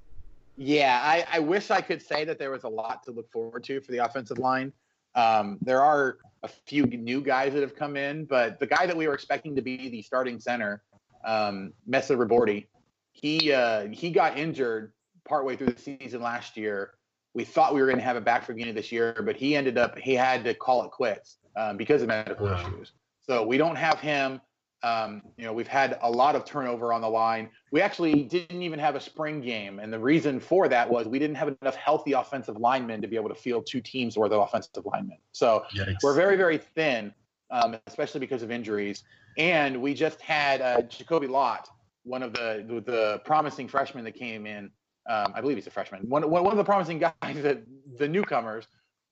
Yeah, 0.55 1.01
I, 1.03 1.25
I, 1.31 1.39
wish 1.39 1.71
I 1.71 1.81
could 1.81 1.99
say 1.99 2.25
that 2.25 2.37
there 2.37 2.51
was 2.51 2.63
a 2.63 2.69
lot 2.69 3.01
to 3.03 3.11
look 3.11 3.31
forward 3.31 3.63
to 3.63 3.81
for 3.81 3.91
the 3.91 3.97
offensive 3.97 4.37
line. 4.37 4.71
Um, 5.15 5.57
there 5.61 5.81
are 5.81 6.19
a 6.43 6.47
few 6.47 6.85
new 6.85 7.21
guys 7.21 7.53
that 7.53 7.61
have 7.61 7.75
come 7.75 7.97
in, 7.97 8.25
but 8.25 8.59
the 8.59 8.67
guy 8.67 8.85
that 8.85 8.95
we 8.95 9.07
were 9.07 9.15
expecting 9.15 9.55
to 9.55 9.63
be 9.63 9.89
the 9.89 10.03
starting 10.03 10.39
center, 10.39 10.83
um, 11.25 11.73
Mesa 11.87 12.15
Ribordi, 12.15 12.67
he 13.13 13.51
uh, 13.51 13.87
he 13.87 14.11
got 14.11 14.37
injured 14.37 14.93
partway 15.27 15.55
through 15.55 15.73
the 15.73 15.97
season 15.99 16.21
last 16.21 16.55
year. 16.55 16.91
We 17.33 17.43
thought 17.43 17.73
we 17.73 17.81
were 17.81 17.87
going 17.87 17.97
to 17.97 18.03
have 18.03 18.15
it 18.15 18.23
back 18.23 18.43
for 18.43 18.51
the 18.51 18.55
beginning 18.55 18.71
of 18.71 18.75
this 18.75 18.91
year, 18.91 19.21
but 19.25 19.35
he 19.35 19.55
ended 19.55 19.77
up 19.77 19.97
he 19.97 20.13
had 20.13 20.43
to 20.43 20.53
call 20.53 20.83
it 20.83 20.91
quits 20.91 21.37
um, 21.55 21.77
because 21.77 22.01
of 22.01 22.07
medical 22.07 22.45
wow. 22.45 22.59
issues. 22.59 22.91
So 23.21 23.45
we 23.45 23.57
don't 23.57 23.75
have 23.75 23.99
him. 23.99 24.41
Um, 24.83 25.21
you 25.37 25.45
know, 25.45 25.53
we've 25.53 25.67
had 25.67 25.97
a 26.01 26.11
lot 26.11 26.35
of 26.35 26.43
turnover 26.43 26.91
on 26.91 26.99
the 26.99 27.09
line. 27.09 27.49
We 27.71 27.79
actually 27.79 28.23
didn't 28.23 28.61
even 28.61 28.79
have 28.79 28.95
a 28.95 28.99
spring 28.99 29.39
game, 29.39 29.79
and 29.79 29.93
the 29.93 29.99
reason 29.99 30.41
for 30.41 30.67
that 30.67 30.89
was 30.89 31.07
we 31.07 31.19
didn't 31.19 31.37
have 31.37 31.55
enough 31.61 31.75
healthy 31.75 32.11
offensive 32.11 32.57
linemen 32.57 33.01
to 33.01 33.07
be 33.07 33.15
able 33.15 33.29
to 33.29 33.35
field 33.35 33.65
two 33.65 33.79
teams 33.79 34.17
worth 34.17 34.33
of 34.33 34.41
offensive 34.41 34.85
linemen. 34.85 35.17
So 35.31 35.63
Yikes. 35.73 36.03
we're 36.03 36.13
very, 36.13 36.35
very 36.35 36.57
thin, 36.57 37.13
um, 37.49 37.77
especially 37.87 38.19
because 38.19 38.43
of 38.43 38.51
injuries. 38.51 39.03
And 39.37 39.81
we 39.81 39.93
just 39.93 40.21
had 40.21 40.61
uh, 40.61 40.81
Jacoby 40.81 41.27
Lott, 41.27 41.69
one 42.03 42.21
of 42.21 42.33
the, 42.33 42.65
the, 42.67 42.81
the 42.81 43.21
promising 43.25 43.67
freshmen 43.67 44.03
that 44.03 44.15
came 44.15 44.45
in. 44.45 44.69
Um, 45.07 45.33
I 45.35 45.41
believe 45.41 45.57
he's 45.57 45.67
a 45.67 45.71
freshman. 45.71 46.07
One, 46.09 46.29
one 46.29 46.45
of 46.47 46.57
the 46.57 46.63
promising 46.63 46.99
guys 47.21 47.41
that 47.41 47.63
the 47.97 48.07
newcomers 48.07 48.67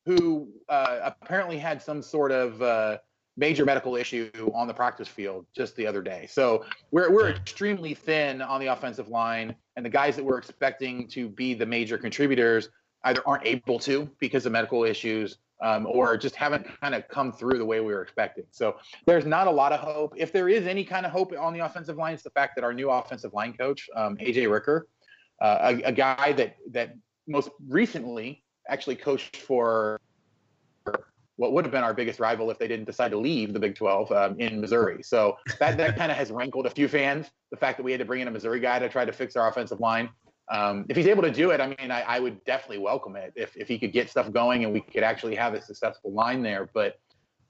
who 0.06 0.50
uh, 0.70 1.00
apparently 1.04 1.58
had 1.58 1.82
some 1.82 2.02
sort 2.02 2.32
of 2.32 2.62
uh, 2.62 2.98
major 3.38 3.66
medical 3.66 3.96
issue 3.96 4.30
on 4.54 4.68
the 4.68 4.74
practice 4.74 5.08
field 5.08 5.46
just 5.56 5.76
the 5.76 5.86
other 5.88 6.02
day. 6.02 6.28
So 6.30 6.66
we're 6.92 7.12
we're 7.12 7.30
extremely 7.30 7.94
thin 7.94 8.42
on 8.42 8.60
the 8.60 8.68
offensive 8.68 9.10
line, 9.10 9.56
and 9.76 9.86
the 9.86 9.90
guys 9.90 10.16
that 10.16 10.24
we're 10.24 10.38
expecting 10.38 11.08
to 11.10 11.30
be 11.30 11.54
the 11.54 11.66
major 11.66 11.98
contributors 11.98 12.70
either 13.04 13.22
aren't 13.26 13.46
able 13.46 13.80
to 13.80 14.10
because 14.20 14.46
of 14.46 14.52
medical 14.52 14.84
issues. 14.84 15.38
Um, 15.64 15.86
or 15.86 16.18
just 16.18 16.36
haven't 16.36 16.66
kind 16.82 16.96
of 16.96 17.08
come 17.08 17.32
through 17.32 17.60
the 17.60 17.66
way 17.66 17.82
we 17.82 17.94
were 17.94 18.02
expecting. 18.02 18.46
So 18.50 18.78
there's 19.06 19.28
not 19.28 19.46
a 19.46 19.52
lot 19.52 19.72
of 19.72 19.80
hope. 19.80 20.16
If 20.18 20.32
there 20.32 20.50
is 20.50 20.66
any 20.66 20.84
kind 20.84 21.06
of 21.06 21.12
hope 21.12 21.32
on 21.40 21.54
the 21.54 21.60
offensive 21.60 21.98
line, 21.98 22.16
it's 22.16 22.24
the 22.24 22.32
fact 22.32 22.56
that 22.56 22.64
our 22.64 22.74
new 22.74 22.90
offensive 22.90 23.32
line 23.36 23.54
coach, 23.54 23.88
um, 23.96 24.18
AJ 24.18 24.52
Ricker, 24.52 24.88
uh, 25.42 25.74
a, 25.74 25.90
a 25.90 25.92
guy 25.92 26.32
that 26.34 26.56
that 26.72 26.96
most 27.28 27.50
recently 27.68 28.44
actually 28.70 28.96
coached 28.96 29.38
for 29.38 30.00
what 31.38 31.54
would 31.54 31.66
have 31.66 31.72
been 31.72 31.84
our 31.84 31.94
biggest 31.94 32.20
rival 32.20 32.52
if 32.52 32.60
they 32.60 32.68
didn't 32.68 32.86
decide 32.86 33.10
to 33.10 33.18
leave 33.18 33.52
the 33.52 33.60
Big 33.60 33.74
12 33.74 34.12
um, 34.12 34.40
in 34.40 34.62
Missouri. 34.62 35.02
So 35.02 35.38
that, 35.60 35.76
that 35.78 35.98
kind 35.98 36.12
of 36.12 36.18
has 36.18 36.30
rankled 36.30 36.68
a 36.68 36.70
few 36.70 36.88
fans, 36.88 37.32
the 37.50 37.58
fact 37.58 37.78
that 37.78 37.84
we 37.84 37.92
had 37.92 37.98
to 38.00 38.06
bring 38.06 38.22
in 38.22 38.28
a 38.28 38.32
Missouri 38.32 38.60
guy 38.60 38.78
to 38.78 38.88
try 38.88 39.06
to 39.06 39.12
fix 39.12 39.36
our 39.36 39.50
offensive 39.50 39.80
line. 39.80 40.10
Um, 40.52 40.86
if 40.88 40.96
he's 40.96 41.08
able 41.08 41.24
to 41.24 41.32
do 41.32 41.50
it, 41.50 41.60
I 41.60 41.68
mean, 41.68 41.90
I, 41.90 42.02
I, 42.02 42.20
would 42.20 42.44
definitely 42.44 42.80
welcome 42.80 43.16
it 43.16 43.34
if, 43.36 43.56
if 43.56 43.68
he 43.68 43.80
could 43.80 43.94
get 43.94 44.10
stuff 44.10 44.32
going 44.32 44.66
and 44.66 44.74
we 44.74 44.82
could 44.82 45.02
actually 45.02 45.34
have 45.36 45.54
a 45.54 45.62
successful 45.62 46.12
line 46.12 46.44
there. 46.44 46.70
But, 46.74 47.00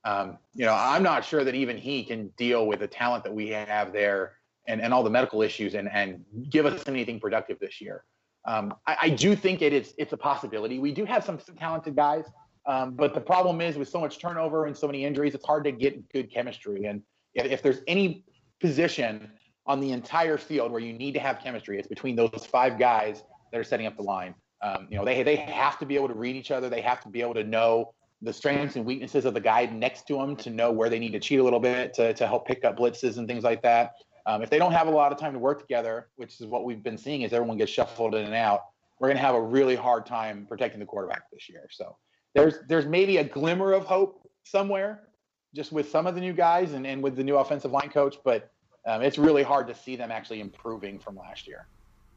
um, 0.06 0.38
you 0.54 0.66
know, 0.66 0.74
I'm 0.74 1.04
not 1.04 1.26
sure 1.26 1.44
that 1.44 1.56
even 1.56 1.78
he 1.78 2.04
can 2.04 2.28
deal 2.38 2.68
with 2.68 2.80
the 2.80 2.88
talent 2.88 3.24
that 3.24 3.34
we 3.34 3.50
have 3.50 3.92
there 3.92 4.34
and, 4.68 4.82
and 4.82 4.94
all 4.94 5.04
the 5.04 5.10
medical 5.10 5.42
issues 5.42 5.74
and, 5.76 5.90
and 5.92 6.24
give 6.50 6.66
us 6.66 6.88
anything 6.88 7.20
productive 7.20 7.60
this 7.60 7.82
year. 7.82 8.04
Um, 8.46 8.74
I, 8.88 8.98
I, 9.04 9.10
do 9.10 9.36
think 9.36 9.62
it 9.62 9.72
is 9.72 9.94
it's 9.98 10.14
a 10.14 10.18
possibility. 10.18 10.80
We 10.80 10.92
do 10.92 11.06
have 11.06 11.24
some 11.24 11.40
talented 11.60 11.96
guys. 11.96 12.26
Um, 12.66 12.96
but 12.96 13.14
the 13.14 13.22
problem 13.22 13.62
is 13.62 13.78
with 13.78 13.90
so 13.90 14.00
much 14.00 14.20
turnover 14.20 14.66
and 14.66 14.76
so 14.76 14.88
many 14.88 15.06
injuries, 15.06 15.36
it's 15.36 15.46
hard 15.46 15.64
to 15.66 15.72
get 15.72 16.12
good 16.12 16.32
chemistry. 16.32 16.86
And 16.86 17.02
if 17.34 17.62
there's 17.62 17.82
any 17.88 18.26
position 18.60 19.32
on 19.66 19.80
the 19.80 19.92
entire 19.92 20.38
field 20.38 20.72
where 20.72 20.82
you 20.82 20.94
need 20.94 21.14
to 21.14 21.20
have 21.20 21.40
chemistry, 21.40 21.78
it's 21.78 21.88
between 21.88 22.16
those 22.16 22.48
five 22.52 22.78
guys 22.78 23.24
that 23.52 23.60
are 23.60 23.64
setting 23.64 23.88
up 23.88 23.96
the 23.96 24.04
line. 24.04 24.36
Um, 24.64 24.88
you 24.90 24.98
know, 24.98 25.06
they 25.06 25.24
they 25.24 25.38
have 25.38 25.80
to 25.80 25.86
be 25.86 25.96
able 25.96 26.08
to 26.08 26.14
read 26.14 26.36
each 26.36 26.52
other. 26.52 26.70
They 26.70 26.82
have 26.82 27.02
to 27.02 27.10
be 27.10 27.22
able 27.22 27.34
to 27.36 27.44
know 27.44 27.94
the 28.22 28.32
strengths 28.32 28.76
and 28.76 28.86
weaknesses 28.86 29.26
of 29.26 29.34
the 29.34 29.40
guy 29.40 29.66
next 29.66 30.08
to 30.08 30.14
them 30.14 30.36
to 30.36 30.52
know 30.52 30.72
where 30.72 30.90
they 30.90 31.00
need 31.00 31.12
to 31.14 31.20
cheat 31.20 31.40
a 31.40 31.44
little 31.44 31.60
bit 31.60 31.94
to, 31.96 32.14
to 32.14 32.28
help 32.28 32.46
pick 32.46 32.64
up 32.64 32.78
blitzes 32.78 33.18
and 33.18 33.28
things 33.28 33.44
like 33.44 33.64
that. 33.64 33.94
Um, 34.26 34.42
if 34.42 34.50
they 34.50 34.60
don't 34.60 34.72
have 34.72 34.88
a 34.88 34.92
lot 34.92 35.12
of 35.12 35.18
time 35.18 35.34
to 35.34 35.40
work 35.40 35.60
together, 35.60 36.08
which 36.16 36.40
is 36.40 36.48
what 36.48 36.64
we've 36.64 36.84
been 36.84 36.98
seeing 36.98 37.24
as 37.24 37.34
everyone 37.34 37.58
gets 37.58 37.72
shuffled 37.72 38.16
in 38.16 38.26
and 38.26 38.36
out, 38.36 38.66
we're 39.00 39.08
going 39.08 39.18
to 39.18 39.24
have 39.24 39.36
a 39.36 39.42
really 39.42 39.76
hard 39.76 40.06
time 40.06 40.46
protecting 40.48 40.80
the 40.80 40.86
quarterback 40.86 41.24
this 41.32 41.50
year. 41.50 41.68
So 41.72 41.98
there's 42.34 42.60
there's 42.68 42.86
maybe 42.86 43.18
a 43.18 43.24
glimmer 43.24 43.74
of 43.74 43.86
hope 43.86 44.30
somewhere, 44.44 45.08
just 45.56 45.72
with 45.72 45.90
some 45.90 46.08
of 46.08 46.16
the 46.16 46.22
new 46.22 46.34
guys 46.34 46.74
and, 46.74 46.86
and 46.86 47.02
with 47.02 47.16
the 47.16 47.24
new 47.24 47.38
offensive 47.38 47.72
line 47.72 47.90
coach, 47.90 48.18
but 48.24 48.52
um, 48.86 49.02
it's 49.02 49.18
really 49.18 49.44
hard 49.44 49.68
to 49.68 49.76
see 49.76 49.96
them 49.96 50.12
actually 50.12 50.40
improving 50.40 51.00
from 51.00 51.16
last 51.16 51.48
year. 51.48 51.68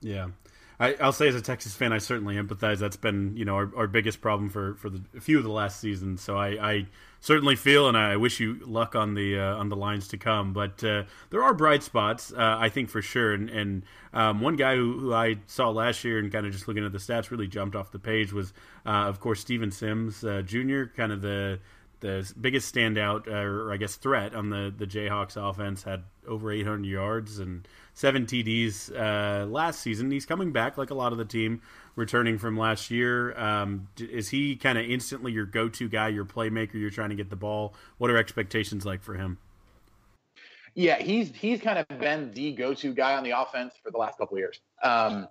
Yeah. 0.01 0.29
I, 0.81 0.95
will 1.01 1.13
say 1.13 1.29
as 1.29 1.35
a 1.35 1.41
Texas 1.41 1.75
fan, 1.75 1.93
I 1.93 1.99
certainly 1.99 2.37
empathize. 2.37 2.79
That's 2.79 2.97
been 2.97 3.37
you 3.37 3.45
know 3.45 3.55
our, 3.55 3.71
our 3.77 3.87
biggest 3.87 4.21
problem 4.21 4.51
for, 4.51 4.75
for 4.75 4.91
the, 4.91 5.01
a 5.17 5.21
few 5.21 5.39
of 5.39 5.45
the 5.45 5.51
last 5.51 5.81
seasons. 5.81 6.21
So 6.21 6.37
I, 6.37 6.49
I 6.49 6.87
certainly 7.21 7.57
feel, 7.57 7.89
and 7.89 7.97
I 7.97 8.17
wish 8.17 8.41
you 8.41 8.59
luck 8.65 8.95
on 8.95 9.15
the 9.15 9.39
uh, 9.39 9.57
on 9.57 9.69
the 9.69 9.77
lines 9.77 10.09
to 10.09 10.17
come. 10.17 10.53
But 10.53 10.83
uh, 10.83 11.05
there 11.31 11.43
are 11.43 11.55
bright 11.55 11.83
spots, 11.83 12.33
uh, 12.33 12.57
I 12.59 12.69
think 12.69 12.91
for 12.91 13.03
sure. 13.03 13.33
And, 13.33 13.51
and 13.51 13.83
um, 14.13 14.41
one 14.41 14.57
guy 14.57 14.77
who, 14.77 14.99
who, 14.99 15.15
I 15.15 15.37
saw 15.47 15.71
last 15.71 16.05
year 16.05 16.19
and 16.19 16.33
kind 16.33 16.47
of 16.47 16.53
just 16.53 16.67
looking 16.67 16.85
at 16.85 16.93
the 16.93 16.99
stats 16.99 17.31
really 17.31 17.47
jumped 17.47 17.77
off 17.77 17.93
the 17.93 17.99
page 17.99 18.33
was, 18.33 18.53
uh, 18.85 19.09
of 19.09 19.21
course, 19.21 19.41
Steven 19.41 19.71
Sims 19.71 20.25
uh, 20.25 20.43
Jr. 20.43 20.85
Kind 20.97 21.13
of 21.13 21.23
the 21.23 21.61
the 22.05 22.31
biggest 22.39 22.73
standout, 22.73 23.27
uh, 23.27 23.33
or 23.33 23.73
I 23.73 23.79
guess 23.79 23.95
threat 23.95 24.35
on 24.35 24.51
the 24.51 24.73
the 24.77 24.87
Jayhawks 24.87 25.37
offense 25.37 25.83
had 25.85 26.03
over 26.29 26.53
800 26.53 26.87
yards 26.87 27.39
and 27.39 27.67
seven 27.95 28.27
TDs 28.27 28.95
uh, 28.95 29.47
last 29.47 29.81
season. 29.81 30.11
He's 30.11 30.27
coming 30.27 30.53
back 30.53 30.77
like 30.77 30.91
a 30.91 30.95
lot 30.95 31.13
of 31.13 31.19
the 31.19 31.25
team 31.25 31.63
returning 31.97 32.37
from 32.37 32.59
last 32.59 32.91
year. 32.91 33.37
Um, 33.39 33.89
is 33.99 34.29
he 34.29 34.55
kind 34.55 34.77
of 34.77 34.85
instantly 34.85 35.33
your 35.33 35.47
go 35.47 35.71
to 35.71 35.89
guy, 35.89 36.09
your 36.09 36.27
playmaker? 36.27 36.75
You're 36.75 36.91
trying 36.91 37.09
to 37.09 37.17
get 37.17 37.31
the 37.31 37.37
ball. 37.37 37.73
What 37.97 38.11
are 38.11 38.19
expectations 38.19 38.85
like 38.85 39.03
for 39.03 39.15
him? 39.15 39.39
Yeah, 40.75 41.01
he's 41.01 41.35
he's 41.35 41.63
kind 41.63 41.79
of 41.79 41.89
been 41.99 42.33
the 42.33 42.53
go 42.53 42.75
to 42.75 42.93
guy 42.93 43.17
on 43.17 43.25
the 43.25 43.31
offense 43.31 43.73
for 43.83 43.91
the 43.91 43.99
last 43.99 44.19
couple 44.19 44.37
years. 44.37 44.61
Um, 44.83 45.27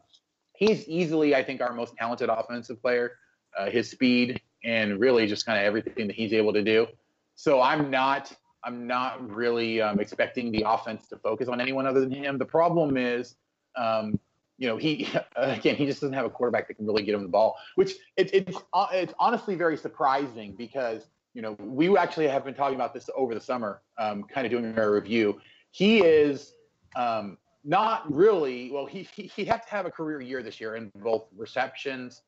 he's 0.55 0.87
easily, 0.87 1.35
I 1.35 1.43
think, 1.43 1.61
our 1.61 1.73
most 1.73 1.95
talented 1.97 2.29
offensive 2.29 2.81
player. 2.81 3.11
Uh, 3.55 3.69
his 3.69 3.91
speed, 3.91 4.41
and 4.63 4.99
really 4.99 5.27
just 5.27 5.45
kind 5.45 5.59
of 5.59 5.65
everything 5.65 6.07
that 6.07 6.15
he's 6.15 6.33
able 6.33 6.53
to 6.53 6.63
do. 6.63 6.87
So 7.35 7.61
I'm 7.61 7.89
not 7.89 8.35
I'm 8.63 8.87
not 8.87 9.29
really 9.29 9.81
um, 9.81 9.99
expecting 9.99 10.51
the 10.51 10.63
offense 10.65 11.07
to 11.09 11.17
focus 11.17 11.49
on 11.49 11.59
anyone 11.59 11.85
other 11.85 11.99
than 11.99 12.11
him. 12.11 12.37
The 12.37 12.45
problem 12.45 12.95
is, 12.95 13.35
um, 13.75 14.17
you 14.57 14.67
know, 14.67 14.77
he 14.77 15.09
again 15.35 15.75
he 15.75 15.85
just 15.85 16.01
doesn't 16.01 16.15
have 16.15 16.25
a 16.25 16.29
quarterback 16.29 16.67
that 16.67 16.75
can 16.75 16.85
really 16.85 17.03
get 17.03 17.15
him 17.15 17.23
the 17.23 17.29
ball, 17.29 17.57
which 17.75 17.93
it, 18.17 18.33
it's 18.33 18.57
uh, 18.73 18.87
it's 18.91 19.13
honestly 19.19 19.55
very 19.55 19.77
surprising 19.77 20.55
because 20.55 21.07
you 21.33 21.41
know, 21.41 21.53
we 21.59 21.95
actually 21.97 22.27
have 22.27 22.45
been 22.45 22.53
talking 22.53 22.75
about 22.75 22.93
this 22.93 23.09
over 23.15 23.33
the 23.33 23.41
summer, 23.41 23.81
um, 23.97 24.23
kind 24.23 24.45
of 24.45 24.51
doing 24.51 24.77
our 24.77 24.91
review. 24.91 25.41
He 25.71 26.03
is 26.03 26.53
um, 26.95 27.37
not 27.63 28.11
really 28.13 28.69
well. 28.71 28.85
He, 28.85 29.07
he 29.15 29.23
he 29.23 29.45
has 29.45 29.61
to 29.61 29.71
have 29.71 29.85
a 29.85 29.91
career 29.91 30.21
year 30.21 30.43
this 30.43 30.61
year 30.61 30.75
in 30.75 30.91
both 30.95 31.25
receptions. 31.35 32.21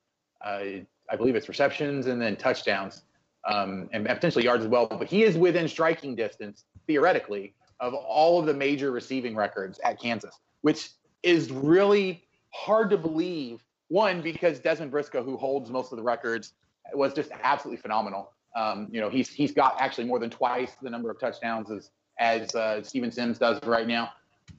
Uh, 0.43 0.83
I 1.09 1.15
believe 1.15 1.35
it's 1.35 1.49
receptions 1.49 2.07
and 2.07 2.21
then 2.21 2.35
touchdowns, 2.35 3.03
um, 3.47 3.89
and 3.93 4.05
potentially 4.05 4.43
yards 4.43 4.63
as 4.63 4.69
well. 4.69 4.87
But 4.87 5.07
he 5.07 5.23
is 5.23 5.37
within 5.37 5.67
striking 5.67 6.15
distance 6.15 6.65
theoretically 6.87 7.53
of 7.79 7.93
all 7.93 8.39
of 8.39 8.45
the 8.45 8.53
major 8.53 8.91
receiving 8.91 9.35
records 9.35 9.79
at 9.83 9.99
Kansas, 9.99 10.39
which 10.61 10.89
is 11.23 11.51
really 11.51 12.23
hard 12.51 12.89
to 12.91 12.97
believe. 12.97 13.63
One 13.89 14.21
because 14.21 14.59
Dezmon 14.59 14.89
Briscoe, 14.89 15.23
who 15.23 15.37
holds 15.37 15.69
most 15.69 15.91
of 15.91 15.97
the 15.97 16.03
records, 16.03 16.53
was 16.93 17.13
just 17.13 17.29
absolutely 17.43 17.79
phenomenal. 17.81 18.31
Um, 18.55 18.87
you 18.91 18.99
know, 18.99 19.09
he's 19.09 19.29
he's 19.29 19.51
got 19.51 19.79
actually 19.79 20.05
more 20.05 20.17
than 20.17 20.29
twice 20.29 20.75
the 20.81 20.89
number 20.89 21.11
of 21.11 21.19
touchdowns 21.19 21.69
as 21.69 21.91
as 22.17 22.55
uh, 22.55 22.81
Steven 22.81 23.11
Sims 23.11 23.37
does 23.37 23.59
right 23.63 23.87
now. 23.87 24.11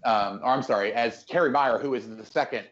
Um, 0.04 0.40
or 0.42 0.50
I'm 0.50 0.62
sorry, 0.62 0.92
as 0.92 1.24
Kerry 1.24 1.50
Meier, 1.50 1.78
who 1.78 1.94
is 1.94 2.08
the 2.08 2.24
second 2.24 2.66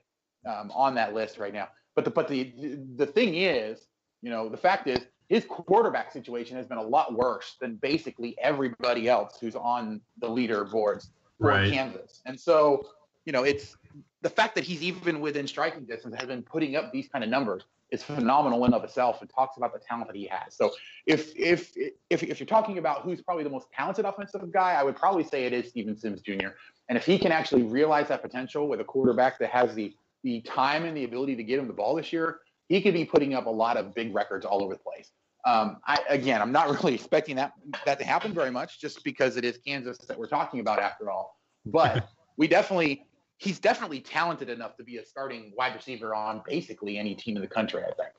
um, 0.46 0.70
on 0.72 0.94
that 0.94 1.14
list 1.14 1.38
right 1.38 1.52
now. 1.52 1.68
But 1.94 2.04
the 2.04 2.10
but 2.10 2.28
the 2.28 2.52
the 2.96 3.06
thing 3.06 3.34
is, 3.36 3.86
you 4.22 4.30
know, 4.30 4.48
the 4.48 4.56
fact 4.56 4.86
is 4.88 5.00
his 5.28 5.44
quarterback 5.44 6.12
situation 6.12 6.56
has 6.56 6.66
been 6.66 6.78
a 6.78 6.82
lot 6.82 7.14
worse 7.14 7.56
than 7.60 7.76
basically 7.76 8.36
everybody 8.40 9.08
else 9.08 9.38
who's 9.40 9.56
on 9.56 10.00
the 10.18 10.28
leaderboards 10.28 11.08
for 11.40 11.48
right. 11.48 11.72
Kansas. 11.72 12.20
And 12.26 12.38
so, 12.38 12.86
you 13.24 13.32
know, 13.32 13.42
it's 13.42 13.76
the 14.22 14.30
fact 14.30 14.54
that 14.56 14.64
he's 14.64 14.82
even 14.82 15.20
within 15.20 15.46
striking 15.46 15.84
distance 15.84 16.14
has 16.16 16.26
been 16.26 16.42
putting 16.42 16.76
up 16.76 16.92
these 16.92 17.08
kind 17.08 17.24
of 17.24 17.30
numbers 17.30 17.64
is 17.90 18.02
phenomenal 18.02 18.64
in 18.64 18.74
of 18.74 18.82
itself 18.82 19.20
and 19.20 19.30
talks 19.30 19.56
about 19.56 19.72
the 19.72 19.78
talent 19.78 20.08
that 20.08 20.16
he 20.16 20.26
has. 20.26 20.54
So 20.54 20.72
if 21.06 21.34
if 21.36 21.72
if 22.10 22.22
if 22.22 22.40
you're 22.40 22.46
talking 22.46 22.78
about 22.78 23.02
who's 23.02 23.22
probably 23.22 23.44
the 23.44 23.50
most 23.50 23.68
talented 23.72 24.04
offensive 24.04 24.52
guy, 24.52 24.72
I 24.72 24.82
would 24.82 24.96
probably 24.96 25.24
say 25.24 25.44
it 25.44 25.52
is 25.52 25.68
Steven 25.68 25.96
Sims 25.96 26.20
Jr. 26.20 26.48
And 26.88 26.98
if 26.98 27.06
he 27.06 27.18
can 27.18 27.32
actually 27.32 27.62
realize 27.62 28.08
that 28.08 28.20
potential 28.20 28.68
with 28.68 28.80
a 28.80 28.84
quarterback 28.84 29.38
that 29.38 29.50
has 29.50 29.74
the 29.74 29.94
the 30.24 30.40
time 30.40 30.84
and 30.84 30.96
the 30.96 31.04
ability 31.04 31.36
to 31.36 31.44
get 31.44 31.60
him 31.60 31.68
the 31.68 31.72
ball 31.72 31.94
this 31.94 32.12
year, 32.12 32.40
he 32.68 32.80
could 32.80 32.94
be 32.94 33.04
putting 33.04 33.34
up 33.34 33.46
a 33.46 33.50
lot 33.50 33.76
of 33.76 33.94
big 33.94 34.12
records 34.14 34.44
all 34.44 34.64
over 34.64 34.74
the 34.74 34.80
place. 34.80 35.10
Um, 35.46 35.76
I, 35.86 35.98
again, 36.08 36.40
I'm 36.40 36.50
not 36.50 36.68
really 36.82 36.94
expecting 36.94 37.36
that 37.36 37.52
that 37.84 37.98
to 37.98 38.04
happen 38.04 38.32
very 38.32 38.50
much, 38.50 38.80
just 38.80 39.04
because 39.04 39.36
it 39.36 39.44
is 39.44 39.58
Kansas 39.58 39.98
that 39.98 40.18
we're 40.18 40.26
talking 40.26 40.60
about 40.60 40.80
after 40.80 41.10
all. 41.10 41.38
But 41.66 42.08
we 42.36 42.48
definitely 42.48 43.06
he's 43.36 43.58
definitely 43.58 44.00
talented 44.00 44.48
enough 44.48 44.76
to 44.78 44.84
be 44.84 44.96
a 44.96 45.04
starting 45.04 45.52
wide 45.56 45.74
receiver 45.74 46.14
on 46.14 46.42
basically 46.46 46.98
any 46.98 47.14
team 47.14 47.36
in 47.36 47.42
the 47.42 47.48
country, 47.48 47.82
I 47.82 47.92
think. 47.92 48.10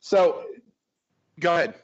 So 0.00 0.44
go 1.38 1.54
ahead. 1.54 1.74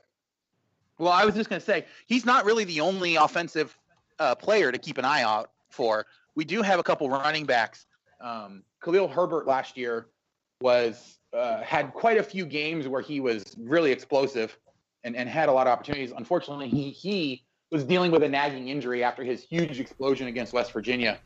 Well, 0.99 1.13
I 1.13 1.25
was 1.25 1.35
just 1.35 1.51
going 1.51 1.61
to 1.61 1.65
say 1.65 1.87
he's 2.07 2.25
not 2.25 2.45
really 2.45 2.65
the 2.65 2.81
only 2.81 3.17
offensive 3.17 3.77
uh, 4.19 4.35
player 4.35 4.71
to 4.71 4.79
keep 4.79 4.99
an 4.99 5.05
eye 5.05 5.23
out 5.23 5.52
for. 5.73 6.07
We 6.35 6.45
do 6.45 6.63
have 6.63 6.79
a 6.79 6.83
couple 6.83 7.09
running 7.09 7.45
backs. 7.45 7.87
Um, 8.21 8.63
Khalil 8.83 9.09
Herbert 9.09 9.47
last 9.47 9.77
year 9.77 10.07
was 10.61 11.19
uh, 11.33 11.63
had 11.63 11.93
quite 11.93 12.19
a 12.19 12.23
few 12.23 12.47
games 12.47 12.89
where 12.89 13.03
he 13.03 13.21
was 13.21 13.57
really 13.59 13.91
explosive 13.91 14.57
and, 15.05 15.17
and 15.17 15.29
had 15.29 15.49
a 15.49 15.53
lot 15.53 15.67
of 15.67 15.73
opportunities. 15.73 16.13
Unfortunately, 16.17 16.69
he 16.69 16.91
he 16.91 17.45
was 17.71 17.85
dealing 17.85 18.11
with 18.11 18.23
a 18.23 18.29
nagging 18.29 18.69
injury 18.69 19.03
after 19.03 19.25
his 19.25 19.43
huge 19.43 19.81
explosion 19.81 20.29
against 20.29 20.53
West 20.53 20.73
Virginia. 20.73 21.19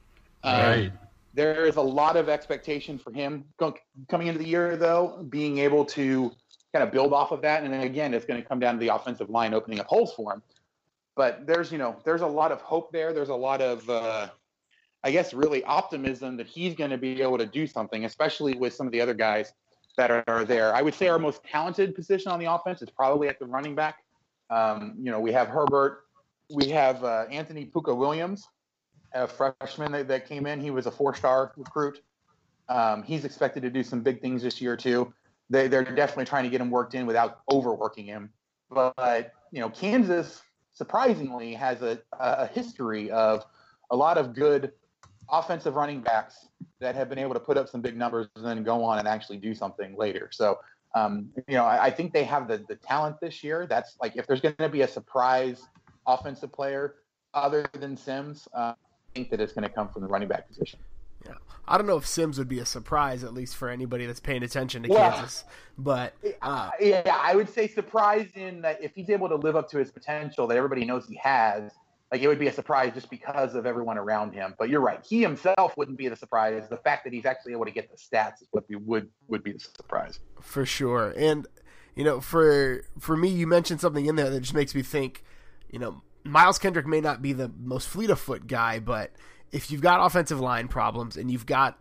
Um, 0.44 0.60
right. 0.60 0.92
There 1.34 1.66
is 1.66 1.76
a 1.76 1.82
lot 1.82 2.16
of 2.16 2.28
expectation 2.28 2.98
for 2.98 3.12
him 3.12 3.44
coming 4.08 4.28
into 4.28 4.38
the 4.38 4.46
year, 4.46 4.76
though, 4.76 5.26
being 5.28 5.58
able 5.58 5.84
to 5.84 6.32
kind 6.72 6.82
of 6.82 6.92
build 6.92 7.12
off 7.12 7.30
of 7.30 7.42
that. 7.42 7.62
And 7.62 7.72
then 7.72 7.82
again, 7.82 8.14
it's 8.14 8.24
going 8.24 8.40
to 8.40 8.48
come 8.48 8.58
down 8.58 8.74
to 8.74 8.80
the 8.80 8.88
offensive 8.88 9.28
line 9.28 9.52
opening 9.52 9.80
up 9.80 9.86
holes 9.86 10.14
for 10.14 10.32
him. 10.32 10.42
But 11.16 11.46
there's, 11.46 11.72
you 11.72 11.78
know, 11.78 11.96
there's 12.04 12.20
a 12.20 12.26
lot 12.26 12.52
of 12.52 12.60
hope 12.60 12.92
there. 12.92 13.12
There's 13.12 13.30
a 13.30 13.34
lot 13.34 13.62
of, 13.62 13.88
uh, 13.88 14.28
I 15.02 15.10
guess, 15.10 15.32
really 15.32 15.64
optimism 15.64 16.36
that 16.36 16.46
he's 16.46 16.74
going 16.74 16.90
to 16.90 16.98
be 16.98 17.22
able 17.22 17.38
to 17.38 17.46
do 17.46 17.66
something, 17.66 18.04
especially 18.04 18.54
with 18.54 18.74
some 18.74 18.86
of 18.86 18.92
the 18.92 19.00
other 19.00 19.14
guys 19.14 19.52
that 19.96 20.10
are 20.28 20.44
there. 20.44 20.74
I 20.74 20.82
would 20.82 20.94
say 20.94 21.08
our 21.08 21.18
most 21.18 21.42
talented 21.42 21.94
position 21.94 22.30
on 22.30 22.38
the 22.38 22.52
offense 22.52 22.82
is 22.82 22.90
probably 22.90 23.28
at 23.28 23.38
the 23.38 23.46
running 23.46 23.74
back. 23.74 24.04
Um, 24.50 24.94
you 24.98 25.10
know, 25.10 25.18
we 25.18 25.32
have 25.32 25.48
Herbert, 25.48 26.04
we 26.50 26.68
have 26.68 27.02
uh, 27.02 27.24
Anthony 27.30 27.64
Pooka 27.64 27.96
Williams, 27.96 28.46
a 29.14 29.26
freshman 29.26 29.92
that, 29.92 30.08
that, 30.08 30.28
came 30.28 30.46
in. 30.46 30.60
He 30.60 30.70
was 30.70 30.86
a 30.86 30.90
four-star 30.90 31.52
recruit. 31.56 32.02
Um, 32.68 33.02
he's 33.02 33.24
expected 33.24 33.62
to 33.62 33.70
do 33.70 33.82
some 33.82 34.02
big 34.02 34.20
things 34.20 34.42
this 34.42 34.60
year 34.60 34.76
too. 34.76 35.12
They, 35.48 35.66
they're 35.68 35.84
definitely 35.84 36.26
trying 36.26 36.44
to 36.44 36.50
get 36.50 36.60
him 36.60 36.70
worked 36.70 36.94
in 36.94 37.06
without 37.06 37.40
overworking 37.50 38.04
him. 38.04 38.30
But 38.68 39.32
you 39.52 39.60
know, 39.60 39.70
Kansas 39.70 40.42
surprisingly 40.76 41.54
has 41.54 41.80
a, 41.80 41.98
a 42.20 42.46
history 42.46 43.10
of 43.10 43.44
a 43.90 43.96
lot 43.96 44.18
of 44.18 44.34
good 44.34 44.72
offensive 45.30 45.74
running 45.74 46.02
backs 46.02 46.48
that 46.80 46.94
have 46.94 47.08
been 47.08 47.18
able 47.18 47.32
to 47.32 47.40
put 47.40 47.56
up 47.56 47.68
some 47.68 47.80
big 47.80 47.96
numbers 47.96 48.28
and 48.36 48.44
then 48.44 48.62
go 48.62 48.84
on 48.84 48.98
and 48.98 49.08
actually 49.08 49.38
do 49.38 49.54
something 49.54 49.96
later. 49.96 50.28
So, 50.30 50.58
um, 50.94 51.30
you 51.48 51.54
know, 51.54 51.64
I, 51.64 51.86
I, 51.86 51.90
think 51.90 52.12
they 52.12 52.24
have 52.24 52.46
the, 52.46 52.58
the 52.68 52.76
talent 52.76 53.16
this 53.20 53.42
year. 53.42 53.66
That's 53.66 53.96
like 54.00 54.16
if 54.16 54.26
there's 54.26 54.40
going 54.40 54.54
to 54.58 54.68
be 54.68 54.82
a 54.82 54.88
surprise 54.88 55.62
offensive 56.06 56.52
player 56.52 56.96
other 57.32 57.66
than 57.72 57.96
Sims, 57.96 58.46
uh, 58.54 58.58
I 58.58 58.74
think 59.14 59.30
that 59.30 59.40
it's 59.40 59.52
going 59.52 59.66
to 59.66 59.74
come 59.74 59.88
from 59.88 60.02
the 60.02 60.08
running 60.08 60.28
back 60.28 60.46
position. 60.46 60.78
Yeah. 61.26 61.34
I 61.68 61.78
don't 61.78 61.86
know 61.86 61.96
if 61.96 62.06
Sims 62.06 62.38
would 62.38 62.48
be 62.48 62.60
a 62.60 62.66
surprise, 62.66 63.24
at 63.24 63.34
least 63.34 63.56
for 63.56 63.68
anybody 63.68 64.06
that's 64.06 64.20
paying 64.20 64.44
attention 64.44 64.84
to 64.84 64.88
well, 64.88 65.10
Kansas. 65.10 65.44
But 65.76 66.14
uh, 66.40 66.70
yeah, 66.80 67.18
I 67.20 67.34
would 67.34 67.48
say 67.48 67.66
surprise 67.66 68.28
in 68.34 68.62
that 68.62 68.82
if 68.82 68.94
he's 68.94 69.10
able 69.10 69.28
to 69.28 69.36
live 69.36 69.56
up 69.56 69.68
to 69.70 69.78
his 69.78 69.90
potential 69.90 70.46
that 70.46 70.56
everybody 70.56 70.84
knows 70.84 71.06
he 71.08 71.16
has, 71.16 71.72
like 72.12 72.22
it 72.22 72.28
would 72.28 72.38
be 72.38 72.46
a 72.46 72.52
surprise 72.52 72.92
just 72.94 73.10
because 73.10 73.56
of 73.56 73.66
everyone 73.66 73.98
around 73.98 74.32
him. 74.32 74.54
But 74.58 74.68
you're 74.68 74.80
right, 74.80 75.04
he 75.04 75.20
himself 75.20 75.76
wouldn't 75.76 75.98
be 75.98 76.08
the 76.08 76.14
surprise. 76.14 76.68
The 76.70 76.76
fact 76.76 77.02
that 77.02 77.12
he's 77.12 77.26
actually 77.26 77.52
able 77.52 77.64
to 77.64 77.72
get 77.72 77.90
the 77.90 77.96
stats 77.96 78.42
is 78.42 78.48
what 78.52 78.64
would 78.70 79.08
would 79.26 79.42
be 79.42 79.52
the 79.52 79.58
surprise 79.58 80.20
for 80.40 80.64
sure. 80.64 81.12
And 81.16 81.48
you 81.96 82.04
know, 82.04 82.20
for 82.20 82.84
for 83.00 83.16
me, 83.16 83.28
you 83.28 83.48
mentioned 83.48 83.80
something 83.80 84.06
in 84.06 84.14
there 84.14 84.30
that 84.30 84.40
just 84.40 84.54
makes 84.54 84.72
me 84.72 84.82
think 84.82 85.24
you 85.70 85.78
know, 85.78 86.02
Miles 86.24 86.58
Kendrick 86.58 86.86
may 86.86 87.00
not 87.00 87.22
be 87.22 87.32
the 87.32 87.50
most 87.58 87.88
fleet 87.88 88.10
of 88.10 88.18
foot 88.18 88.46
guy, 88.46 88.78
but 88.78 89.12
if 89.52 89.70
you've 89.70 89.80
got 89.80 90.04
offensive 90.04 90.40
line 90.40 90.68
problems 90.68 91.16
and 91.16 91.30
you've 91.30 91.46
got, 91.46 91.78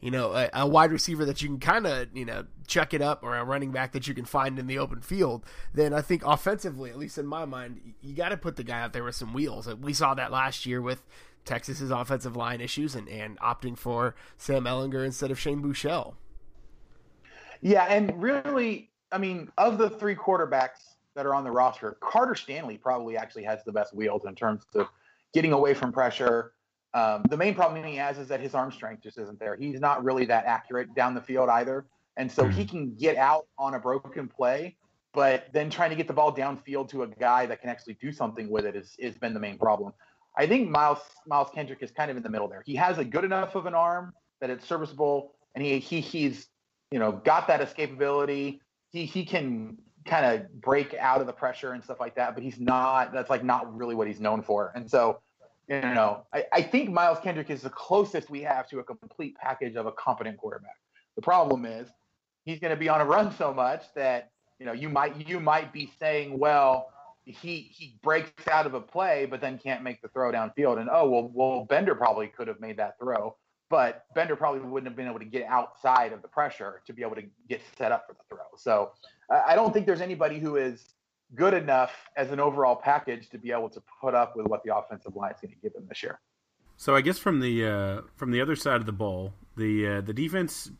you 0.00 0.10
know, 0.10 0.32
a, 0.32 0.50
a 0.52 0.66
wide 0.66 0.92
receiver 0.92 1.24
that 1.24 1.42
you 1.42 1.48
can 1.48 1.58
kind 1.58 1.86
of, 1.86 2.08
you 2.14 2.24
know, 2.24 2.44
check 2.66 2.92
it 2.92 3.00
up 3.00 3.22
or 3.22 3.36
a 3.36 3.44
running 3.44 3.72
back 3.72 3.92
that 3.92 4.06
you 4.06 4.14
can 4.14 4.24
find 4.24 4.58
in 4.58 4.66
the 4.66 4.78
open 4.78 5.00
field, 5.00 5.44
then 5.72 5.92
I 5.92 6.02
think 6.02 6.24
offensively, 6.24 6.90
at 6.90 6.98
least 6.98 7.18
in 7.18 7.26
my 7.26 7.44
mind, 7.44 7.94
you 8.02 8.14
got 8.14 8.28
to 8.30 8.36
put 8.36 8.56
the 8.56 8.64
guy 8.64 8.80
out 8.80 8.92
there 8.92 9.04
with 9.04 9.14
some 9.14 9.32
wheels. 9.32 9.66
We 9.76 9.92
saw 9.92 10.14
that 10.14 10.30
last 10.30 10.66
year 10.66 10.82
with 10.82 11.02
Texas's 11.44 11.90
offensive 11.90 12.36
line 12.36 12.60
issues 12.60 12.94
and, 12.94 13.08
and 13.08 13.38
opting 13.40 13.78
for 13.78 14.14
Sam 14.36 14.64
Ehlinger 14.64 15.04
instead 15.04 15.30
of 15.30 15.38
Shane 15.38 15.62
Buechele. 15.62 16.14
Yeah, 17.62 17.84
and 17.84 18.20
really, 18.20 18.90
I 19.12 19.18
mean, 19.18 19.50
of 19.56 19.78
the 19.78 19.88
three 19.88 20.14
quarterbacks 20.14 20.94
that 21.14 21.24
are 21.24 21.34
on 21.34 21.44
the 21.44 21.50
roster, 21.50 21.96
Carter 22.00 22.34
Stanley 22.34 22.76
probably 22.76 23.16
actually 23.16 23.44
has 23.44 23.64
the 23.64 23.72
best 23.72 23.94
wheels 23.94 24.26
in 24.26 24.34
terms 24.34 24.66
of 24.74 24.88
getting 25.32 25.52
away 25.52 25.72
from 25.72 25.92
pressure. 25.92 26.52
Um, 26.96 27.24
the 27.28 27.36
main 27.36 27.54
problem 27.54 27.84
he 27.84 27.96
has 27.96 28.16
is 28.16 28.28
that 28.28 28.40
his 28.40 28.54
arm 28.54 28.72
strength 28.72 29.02
just 29.02 29.18
isn't 29.18 29.38
there. 29.38 29.54
He's 29.54 29.80
not 29.80 30.02
really 30.02 30.24
that 30.24 30.46
accurate 30.46 30.94
down 30.94 31.14
the 31.14 31.20
field 31.20 31.50
either. 31.50 31.84
And 32.16 32.32
so 32.32 32.48
he 32.48 32.62
hmm. 32.62 32.68
can 32.68 32.94
get 32.96 33.16
out 33.16 33.46
on 33.58 33.74
a 33.74 33.78
broken 33.78 34.28
play, 34.28 34.76
but 35.12 35.48
then 35.52 35.68
trying 35.68 35.90
to 35.90 35.96
get 35.96 36.06
the 36.06 36.14
ball 36.14 36.34
downfield 36.34 36.88
to 36.90 37.02
a 37.02 37.06
guy 37.06 37.44
that 37.44 37.60
can 37.60 37.68
actually 37.68 37.98
do 38.00 38.10
something 38.10 38.48
with 38.48 38.64
it 38.64 38.74
is 38.74 38.96
has 39.02 39.18
been 39.18 39.34
the 39.34 39.40
main 39.40 39.58
problem. 39.58 39.92
I 40.38 40.46
think 40.46 40.70
Miles 40.70 41.00
Miles 41.26 41.48
Kendrick 41.54 41.82
is 41.82 41.90
kind 41.90 42.10
of 42.10 42.16
in 42.16 42.22
the 42.22 42.30
middle 42.30 42.48
there. 42.48 42.62
He 42.64 42.74
has 42.76 42.96
a 42.96 43.04
good 43.04 43.24
enough 43.24 43.54
of 43.54 43.66
an 43.66 43.74
arm 43.74 44.14
that 44.40 44.48
it's 44.48 44.66
serviceable, 44.66 45.34
and 45.54 45.62
he 45.62 45.78
he 45.78 46.00
he's 46.00 46.48
you 46.90 46.98
know 46.98 47.12
got 47.12 47.46
that 47.48 47.60
escapability. 47.60 48.60
He 48.90 49.04
he 49.04 49.26
can 49.26 49.76
kind 50.06 50.24
of 50.24 50.60
break 50.60 50.94
out 50.94 51.20
of 51.20 51.26
the 51.26 51.32
pressure 51.32 51.72
and 51.72 51.82
stuff 51.82 52.00
like 52.00 52.14
that, 52.14 52.34
but 52.34 52.42
he's 52.42 52.60
not, 52.60 53.12
that's 53.12 53.28
like 53.28 53.44
not 53.44 53.76
really 53.76 53.94
what 53.94 54.06
he's 54.06 54.20
known 54.20 54.42
for. 54.42 54.72
And 54.74 54.88
so, 54.88 55.20
you 55.68 55.80
know, 55.80 56.26
I, 56.32 56.44
I 56.52 56.62
think 56.62 56.90
Miles 56.90 57.18
Kendrick 57.20 57.50
is 57.50 57.62
the 57.62 57.70
closest 57.70 58.30
we 58.30 58.42
have 58.42 58.68
to 58.68 58.78
a 58.78 58.84
complete 58.84 59.36
package 59.36 59.76
of 59.76 59.86
a 59.86 59.92
competent 59.92 60.38
quarterback. 60.38 60.76
The 61.16 61.22
problem 61.22 61.64
is 61.64 61.88
he's 62.44 62.60
going 62.60 62.70
to 62.70 62.76
be 62.76 62.88
on 62.88 63.00
a 63.00 63.04
run 63.04 63.34
so 63.34 63.52
much 63.52 63.82
that, 63.94 64.30
you 64.58 64.66
know, 64.66 64.72
you 64.72 64.88
might, 64.88 65.28
you 65.28 65.40
might 65.40 65.72
be 65.72 65.90
saying, 65.98 66.38
well, 66.38 66.90
he, 67.24 67.72
he 67.72 67.98
breaks 68.02 68.46
out 68.48 68.66
of 68.66 68.74
a 68.74 68.80
play, 68.80 69.26
but 69.26 69.40
then 69.40 69.58
can't 69.58 69.82
make 69.82 70.00
the 70.02 70.08
throw 70.08 70.30
downfield. 70.30 70.78
And, 70.78 70.88
oh, 70.90 71.08
well, 71.08 71.30
well, 71.34 71.64
Bender 71.64 71.94
probably 71.94 72.28
could 72.28 72.46
have 72.46 72.60
made 72.60 72.76
that 72.76 72.98
throw 73.00 73.36
but 73.68 74.04
Bender 74.14 74.36
probably 74.36 74.60
wouldn't 74.60 74.88
have 74.88 74.96
been 74.96 75.08
able 75.08 75.18
to 75.18 75.24
get 75.24 75.44
outside 75.46 76.12
of 76.12 76.22
the 76.22 76.28
pressure 76.28 76.82
to 76.86 76.92
be 76.92 77.02
able 77.02 77.16
to 77.16 77.24
get 77.48 77.60
set 77.76 77.92
up 77.92 78.06
for 78.06 78.14
the 78.14 78.20
throw. 78.28 78.44
So 78.56 78.92
I 79.30 79.54
don't 79.54 79.72
think 79.72 79.86
there's 79.86 80.00
anybody 80.00 80.38
who 80.38 80.56
is 80.56 80.94
good 81.34 81.54
enough 81.54 81.92
as 82.16 82.30
an 82.30 82.40
overall 82.40 82.76
package 82.76 83.28
to 83.30 83.38
be 83.38 83.52
able 83.52 83.68
to 83.70 83.82
put 84.00 84.14
up 84.14 84.36
with 84.36 84.46
what 84.46 84.62
the 84.64 84.76
offensive 84.76 85.16
line 85.16 85.32
is 85.32 85.40
going 85.40 85.54
to 85.54 85.60
give 85.60 85.72
them 85.72 85.86
this 85.88 86.02
year. 86.02 86.20
So 86.76 86.94
I 86.94 87.00
guess 87.00 87.18
from 87.18 87.40
the 87.40 87.66
uh, 87.66 88.00
from 88.16 88.30
the 88.30 88.40
other 88.40 88.54
side 88.54 88.76
of 88.76 88.86
the 88.86 88.92
ball, 88.92 89.32
the 89.56 89.86
uh, 89.86 90.00
the 90.02 90.12
defense, 90.12 90.70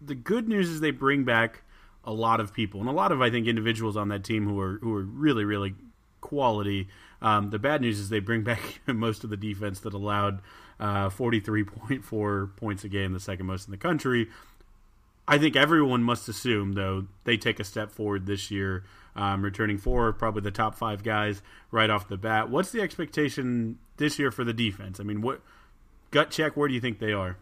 the 0.00 0.14
good 0.14 0.48
news 0.48 0.68
is 0.68 0.80
they 0.80 0.90
bring 0.90 1.24
back 1.24 1.62
a 2.04 2.12
lot 2.12 2.40
of 2.40 2.52
people 2.52 2.80
and 2.80 2.88
a 2.88 2.92
lot 2.92 3.12
of 3.12 3.22
I 3.22 3.30
think 3.30 3.46
individuals 3.46 3.96
on 3.96 4.08
that 4.08 4.24
team 4.24 4.46
who 4.46 4.58
are 4.58 4.78
who 4.82 4.94
are 4.94 5.02
really 5.02 5.44
really 5.44 5.74
quality. 6.22 6.88
Um, 7.20 7.50
the 7.50 7.58
bad 7.58 7.82
news 7.82 7.98
is 7.98 8.08
they 8.08 8.20
bring 8.20 8.42
back 8.44 8.80
most 8.86 9.24
of 9.24 9.30
the 9.30 9.36
defense 9.36 9.80
that 9.80 9.92
allowed 9.92 10.40
uh, 10.80 11.10
43.4 11.10 12.56
points 12.56 12.84
a 12.84 12.88
game, 12.88 13.12
the 13.12 13.20
second 13.20 13.46
most 13.46 13.66
in 13.66 13.70
the 13.70 13.76
country. 13.76 14.28
I 15.28 15.38
think 15.38 15.54
everyone 15.54 16.02
must 16.02 16.28
assume, 16.28 16.72
though, 16.72 17.06
they 17.24 17.36
take 17.36 17.60
a 17.60 17.64
step 17.64 17.92
forward 17.92 18.26
this 18.26 18.50
year, 18.50 18.82
um, 19.16 19.42
returning 19.42 19.78
four, 19.78 20.12
probably 20.12 20.42
the 20.42 20.50
top 20.50 20.74
five 20.74 21.02
guys 21.02 21.42
right 21.70 21.90
off 21.90 22.08
the 22.08 22.16
bat. 22.16 22.48
What's 22.50 22.72
the 22.72 22.80
expectation 22.80 23.78
this 23.96 24.18
year 24.18 24.30
for 24.30 24.44
the 24.44 24.52
defense? 24.52 25.00
I 25.00 25.02
mean, 25.02 25.22
what 25.22 25.40
gut 26.10 26.30
check? 26.30 26.56
Where 26.56 26.68
do 26.68 26.74
you 26.74 26.80
think 26.80 26.98
they 26.98 27.12
are? 27.12 27.36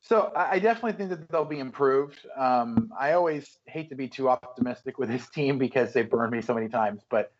So 0.00 0.32
I 0.34 0.58
definitely 0.58 0.92
think 0.92 1.10
that 1.10 1.28
they'll 1.28 1.44
be 1.44 1.58
improved. 1.58 2.18
Um, 2.36 2.90
I 2.98 3.12
always 3.12 3.58
hate 3.66 3.90
to 3.90 3.94
be 3.94 4.08
too 4.08 4.30
optimistic 4.30 4.96
with 4.96 5.10
this 5.10 5.28
team 5.28 5.58
because 5.58 5.92
they 5.92 6.02
burned 6.02 6.32
me 6.32 6.40
so 6.40 6.54
many 6.54 6.68
times. 6.68 7.02
But 7.10 7.32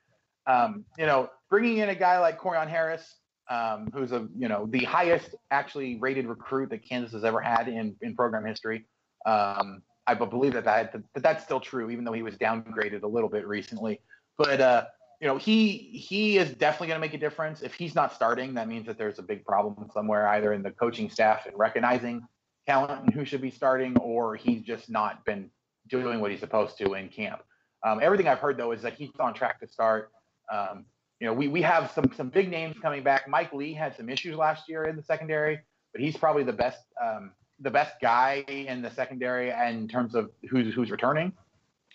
um, 0.46 0.84
you 0.98 1.06
know, 1.06 1.30
bringing 1.48 1.78
in 1.78 1.88
a 1.88 1.94
guy 1.94 2.18
like 2.18 2.38
Corione 2.38 2.68
Harris, 2.68 3.16
um, 3.48 3.88
who's 3.94 4.12
a 4.12 4.28
you 4.36 4.48
know 4.48 4.66
the 4.66 4.84
highest 4.84 5.34
actually 5.50 5.96
rated 5.96 6.26
recruit 6.26 6.70
that 6.70 6.86
Kansas 6.86 7.12
has 7.12 7.24
ever 7.24 7.40
had 7.40 7.68
in 7.68 7.96
in 8.02 8.14
program 8.14 8.44
history. 8.44 8.84
Um, 9.24 9.82
I 10.08 10.14
believe 10.14 10.54
that, 10.54 10.64
that 10.64 10.92
that 10.92 11.22
that's 11.22 11.44
still 11.44 11.60
true, 11.60 11.90
even 11.90 12.04
though 12.04 12.12
he 12.12 12.22
was 12.22 12.36
downgraded 12.36 13.02
a 13.02 13.06
little 13.06 13.28
bit 13.28 13.46
recently. 13.46 14.00
But 14.38 14.60
uh, 14.60 14.84
you 15.20 15.28
know, 15.28 15.36
he 15.36 15.76
he 15.76 16.38
is 16.38 16.50
definitely 16.50 16.88
going 16.88 17.00
to 17.00 17.06
make 17.06 17.14
a 17.14 17.18
difference. 17.18 17.62
If 17.62 17.74
he's 17.74 17.94
not 17.94 18.14
starting, 18.14 18.54
that 18.54 18.68
means 18.68 18.86
that 18.86 18.96
there's 18.96 19.18
a 19.18 19.22
big 19.22 19.44
problem 19.44 19.90
somewhere, 19.92 20.28
either 20.28 20.52
in 20.54 20.62
the 20.62 20.70
coaching 20.70 21.10
staff 21.10 21.46
and 21.46 21.58
recognizing 21.58 22.26
talent 22.66 23.04
and 23.04 23.12
who 23.12 23.24
should 23.24 23.42
be 23.42 23.50
starting, 23.50 23.96
or 23.98 24.36
he's 24.36 24.62
just 24.62 24.88
not 24.88 25.24
been 25.24 25.50
doing 25.88 26.20
what 26.20 26.30
he's 26.30 26.40
supposed 26.40 26.78
to 26.78 26.94
in 26.94 27.08
camp. 27.08 27.42
Um, 27.84 28.00
everything 28.02 28.28
I've 28.28 28.38
heard 28.38 28.56
though 28.56 28.72
is 28.72 28.82
that 28.82 28.94
he's 28.94 29.10
on 29.20 29.34
track 29.34 29.60
to 29.60 29.68
start. 29.68 30.10
Um, 30.50 30.86
you 31.20 31.26
know, 31.26 31.34
we 31.34 31.48
we 31.48 31.62
have 31.62 31.90
some 31.90 32.10
some 32.16 32.30
big 32.30 32.48
names 32.48 32.76
coming 32.80 33.02
back. 33.02 33.28
Mike 33.28 33.52
Lee 33.52 33.74
had 33.74 33.96
some 33.96 34.08
issues 34.08 34.36
last 34.36 34.68
year 34.68 34.84
in 34.84 34.96
the 34.96 35.02
secondary, 35.02 35.60
but 35.92 36.00
he's 36.00 36.16
probably 36.16 36.44
the 36.44 36.52
best 36.52 36.80
um, 37.02 37.32
the 37.60 37.70
best 37.70 37.94
guy 38.00 38.44
in 38.48 38.82
the 38.82 38.90
secondary 38.90 39.50
in 39.50 39.88
terms 39.88 40.14
of 40.14 40.30
who's 40.48 40.74
who's 40.74 40.90
returning. 40.90 41.32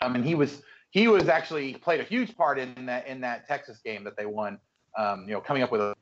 I 0.02 0.10
mean, 0.10 0.24
he 0.24 0.36
was 0.36 0.62
he 0.92 1.08
was 1.08 1.28
actually 1.28 1.76
played 1.76 2.00
a 2.00 2.04
huge 2.04 2.36
part 2.36 2.60
in 2.60 2.86
that 2.86 3.08
in 3.08 3.22
that 3.22 3.48
Texas 3.48 3.80
game 3.84 4.04
that 4.04 4.18
they 4.18 4.26
won. 4.26 4.60
Um, 4.98 5.26
you 5.28 5.34
know, 5.34 5.42
coming 5.42 5.64
up 5.64 5.72
with 5.72 5.82
a, 5.82 5.96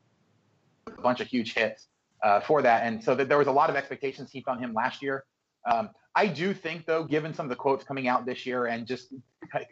a 0.86 1.00
bunch 1.00 1.20
of 1.20 1.26
huge 1.26 1.54
hits 1.54 1.86
uh, 2.22 2.40
for 2.40 2.60
that, 2.62 2.84
and 2.84 3.02
so 3.02 3.14
that 3.14 3.28
there 3.28 3.38
was 3.38 3.46
a 3.46 3.52
lot 3.52 3.70
of 3.70 3.76
expectations 3.76 4.30
heaped 4.30 4.48
on 4.48 4.58
him 4.58 4.74
last 4.74 5.02
year. 5.02 5.24
Um, 5.70 5.90
I 6.14 6.26
do 6.26 6.52
think, 6.52 6.84
though, 6.84 7.04
given 7.04 7.32
some 7.32 7.46
of 7.46 7.50
the 7.50 7.56
quotes 7.56 7.84
coming 7.84 8.06
out 8.06 8.26
this 8.26 8.44
year 8.44 8.66
and 8.66 8.86
just 8.86 9.14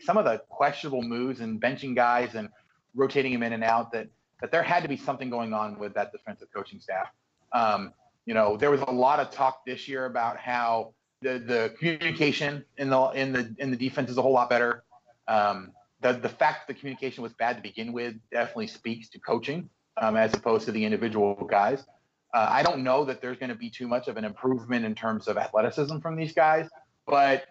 some 0.00 0.16
of 0.16 0.24
the 0.24 0.40
questionable 0.48 1.02
moves 1.02 1.40
and 1.40 1.60
benching 1.60 1.94
guys 1.94 2.34
and 2.34 2.48
rotating 2.94 3.32
him 3.32 3.42
in 3.42 3.52
and 3.52 3.64
out, 3.64 3.92
that 3.92 4.08
that 4.40 4.50
there 4.50 4.62
had 4.62 4.82
to 4.82 4.88
be 4.88 4.96
something 4.96 5.28
going 5.28 5.52
on 5.52 5.78
with 5.78 5.92
that 5.94 6.12
defensive 6.12 6.48
coaching 6.54 6.80
staff. 6.80 7.08
Um, 7.52 7.92
you 8.30 8.34
know, 8.34 8.56
there 8.56 8.70
was 8.70 8.80
a 8.82 8.92
lot 8.92 9.18
of 9.18 9.32
talk 9.32 9.66
this 9.66 9.88
year 9.88 10.06
about 10.06 10.36
how 10.36 10.94
the 11.20 11.40
the 11.40 11.74
communication 11.76 12.64
in 12.78 12.88
the 12.88 13.00
in 13.08 13.32
the 13.32 13.52
in 13.58 13.72
the 13.72 13.76
defense 13.76 14.08
is 14.08 14.18
a 14.18 14.22
whole 14.22 14.30
lot 14.30 14.48
better. 14.48 14.84
Um, 15.26 15.72
the 16.00 16.12
the 16.12 16.28
fact 16.28 16.68
that 16.68 16.72
the 16.72 16.78
communication 16.78 17.24
was 17.24 17.32
bad 17.32 17.56
to 17.56 17.62
begin 17.62 17.92
with 17.92 18.14
definitely 18.30 18.68
speaks 18.68 19.08
to 19.08 19.18
coaching 19.18 19.68
um, 19.96 20.14
as 20.14 20.32
opposed 20.32 20.64
to 20.66 20.70
the 20.70 20.84
individual 20.84 21.34
guys. 21.50 21.84
Uh, 22.32 22.46
I 22.48 22.62
don't 22.62 22.84
know 22.84 23.04
that 23.04 23.20
there's 23.20 23.36
going 23.36 23.48
to 23.48 23.56
be 23.56 23.68
too 23.68 23.88
much 23.88 24.06
of 24.06 24.16
an 24.16 24.24
improvement 24.24 24.84
in 24.84 24.94
terms 24.94 25.26
of 25.26 25.36
athleticism 25.36 25.98
from 25.98 26.14
these 26.14 26.32
guys, 26.32 26.68
but 27.08 27.46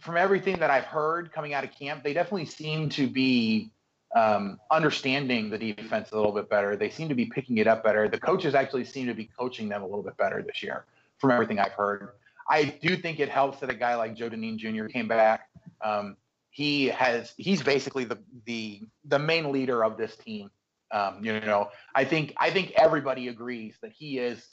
from 0.00 0.16
everything 0.16 0.58
that 0.60 0.70
I've 0.70 0.84
heard 0.84 1.32
coming 1.32 1.52
out 1.52 1.64
of 1.64 1.72
camp, 1.72 2.02
they 2.02 2.14
definitely 2.14 2.46
seem 2.46 2.88
to 2.90 3.06
be 3.08 3.72
um, 4.14 4.60
understanding 4.70 5.50
the 5.50 5.58
defense 5.58 6.12
a 6.12 6.16
little 6.16 6.32
bit 6.32 6.48
better. 6.48 6.76
They 6.76 6.90
seem 6.90 7.08
to 7.08 7.14
be 7.14 7.26
picking 7.26 7.58
it 7.58 7.66
up 7.66 7.82
better. 7.82 8.08
The 8.08 8.18
coaches 8.18 8.54
actually 8.54 8.84
seem 8.84 9.06
to 9.06 9.14
be 9.14 9.28
coaching 9.38 9.68
them 9.68 9.82
a 9.82 9.86
little 9.86 10.02
bit 10.02 10.16
better 10.16 10.42
this 10.42 10.62
year, 10.62 10.84
from 11.18 11.30
everything 11.30 11.58
I've 11.58 11.72
heard. 11.72 12.10
I 12.48 12.64
do 12.64 12.96
think 12.96 13.20
it 13.20 13.28
helps 13.28 13.60
that 13.60 13.70
a 13.70 13.74
guy 13.74 13.96
like 13.96 14.14
Joe 14.14 14.28
Dineen 14.28 14.58
Jr. 14.58 14.86
came 14.86 15.08
back. 15.08 15.48
Um, 15.82 16.16
he 16.50 16.86
has 16.86 17.34
he's 17.36 17.62
basically 17.62 18.04
the 18.04 18.18
the 18.46 18.82
the 19.06 19.18
main 19.18 19.50
leader 19.50 19.84
of 19.84 19.96
this 19.96 20.16
team. 20.16 20.50
Um, 20.92 21.24
you 21.24 21.40
know, 21.40 21.70
I 21.94 22.04
think 22.04 22.34
I 22.36 22.50
think 22.50 22.72
everybody 22.76 23.28
agrees 23.28 23.74
that 23.82 23.92
he 23.92 24.18
is 24.18 24.46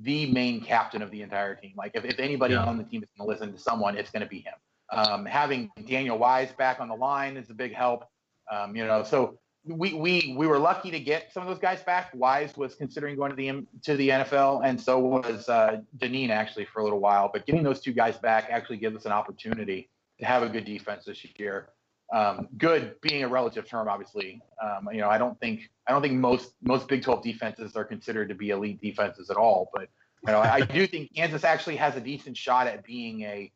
the 0.00 0.26
main 0.32 0.60
captain 0.60 1.02
of 1.02 1.12
the 1.12 1.22
entire 1.22 1.54
team. 1.54 1.74
Like 1.76 1.92
if, 1.94 2.04
if 2.04 2.18
anybody 2.18 2.54
yeah. 2.54 2.64
on 2.64 2.78
the 2.78 2.84
team 2.84 3.04
is 3.04 3.08
going 3.16 3.28
to 3.28 3.32
listen 3.32 3.52
to 3.52 3.60
someone, 3.60 3.96
it's 3.96 4.10
going 4.10 4.22
to 4.22 4.28
be 4.28 4.40
him. 4.40 4.54
Um, 4.90 5.24
having 5.24 5.70
Daniel 5.86 6.18
Wise 6.18 6.50
back 6.52 6.80
on 6.80 6.88
the 6.88 6.96
line 6.96 7.36
is 7.36 7.50
a 7.50 7.54
big 7.54 7.72
help. 7.72 8.04
Um, 8.50 8.76
you 8.76 8.86
know, 8.86 9.02
so 9.04 9.38
we 9.66 9.94
we 9.94 10.34
we 10.36 10.46
were 10.46 10.58
lucky 10.58 10.90
to 10.90 11.00
get 11.00 11.32
some 11.32 11.42
of 11.42 11.48
those 11.48 11.58
guys 11.58 11.82
back. 11.82 12.10
Wise 12.14 12.56
was 12.56 12.74
considering 12.74 13.16
going 13.16 13.30
to 13.30 13.36
the 13.36 13.66
to 13.82 13.96
the 13.96 14.10
NFL, 14.10 14.62
and 14.64 14.80
so 14.80 14.98
was 14.98 15.48
uh, 15.48 15.78
Dineen 15.98 16.30
actually 16.30 16.66
for 16.66 16.80
a 16.80 16.84
little 16.84 17.00
while. 17.00 17.30
But 17.32 17.46
getting 17.46 17.62
those 17.62 17.80
two 17.80 17.92
guys 17.92 18.16
back 18.18 18.48
actually 18.50 18.76
gives 18.76 18.96
us 18.96 19.06
an 19.06 19.12
opportunity 19.12 19.88
to 20.20 20.26
have 20.26 20.42
a 20.42 20.48
good 20.48 20.64
defense 20.64 21.04
this 21.06 21.24
year. 21.38 21.70
Um, 22.12 22.48
good 22.58 23.00
being 23.00 23.24
a 23.24 23.28
relative 23.28 23.66
term, 23.66 23.88
obviously. 23.88 24.42
Um, 24.62 24.88
you 24.92 25.00
know, 25.00 25.08
I 25.08 25.16
don't 25.16 25.38
think 25.40 25.70
I 25.86 25.92
don't 25.92 26.02
think 26.02 26.14
most 26.14 26.52
most 26.62 26.86
Big 26.86 27.02
12 27.02 27.22
defenses 27.22 27.74
are 27.74 27.84
considered 27.84 28.28
to 28.28 28.34
be 28.34 28.50
elite 28.50 28.80
defenses 28.80 29.30
at 29.30 29.36
all. 29.36 29.70
But 29.72 29.88
you 30.26 30.32
know, 30.32 30.40
I 30.40 30.60
do 30.60 30.86
think 30.86 31.14
Kansas 31.14 31.44
actually 31.44 31.76
has 31.76 31.96
a 31.96 32.00
decent 32.00 32.36
shot 32.36 32.66
at 32.66 32.84
being 32.84 33.22
a 33.22 33.50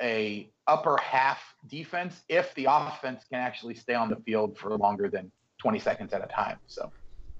a 0.00 0.50
upper 0.66 0.96
half 0.98 1.40
defense 1.66 2.22
if 2.28 2.54
the 2.54 2.66
offense 2.68 3.24
can 3.28 3.40
actually 3.40 3.74
stay 3.74 3.94
on 3.94 4.08
the 4.08 4.16
field 4.16 4.56
for 4.56 4.76
longer 4.76 5.08
than 5.08 5.30
20 5.58 5.78
seconds 5.78 6.12
at 6.12 6.22
a 6.22 6.26
time. 6.26 6.58
So 6.66 6.90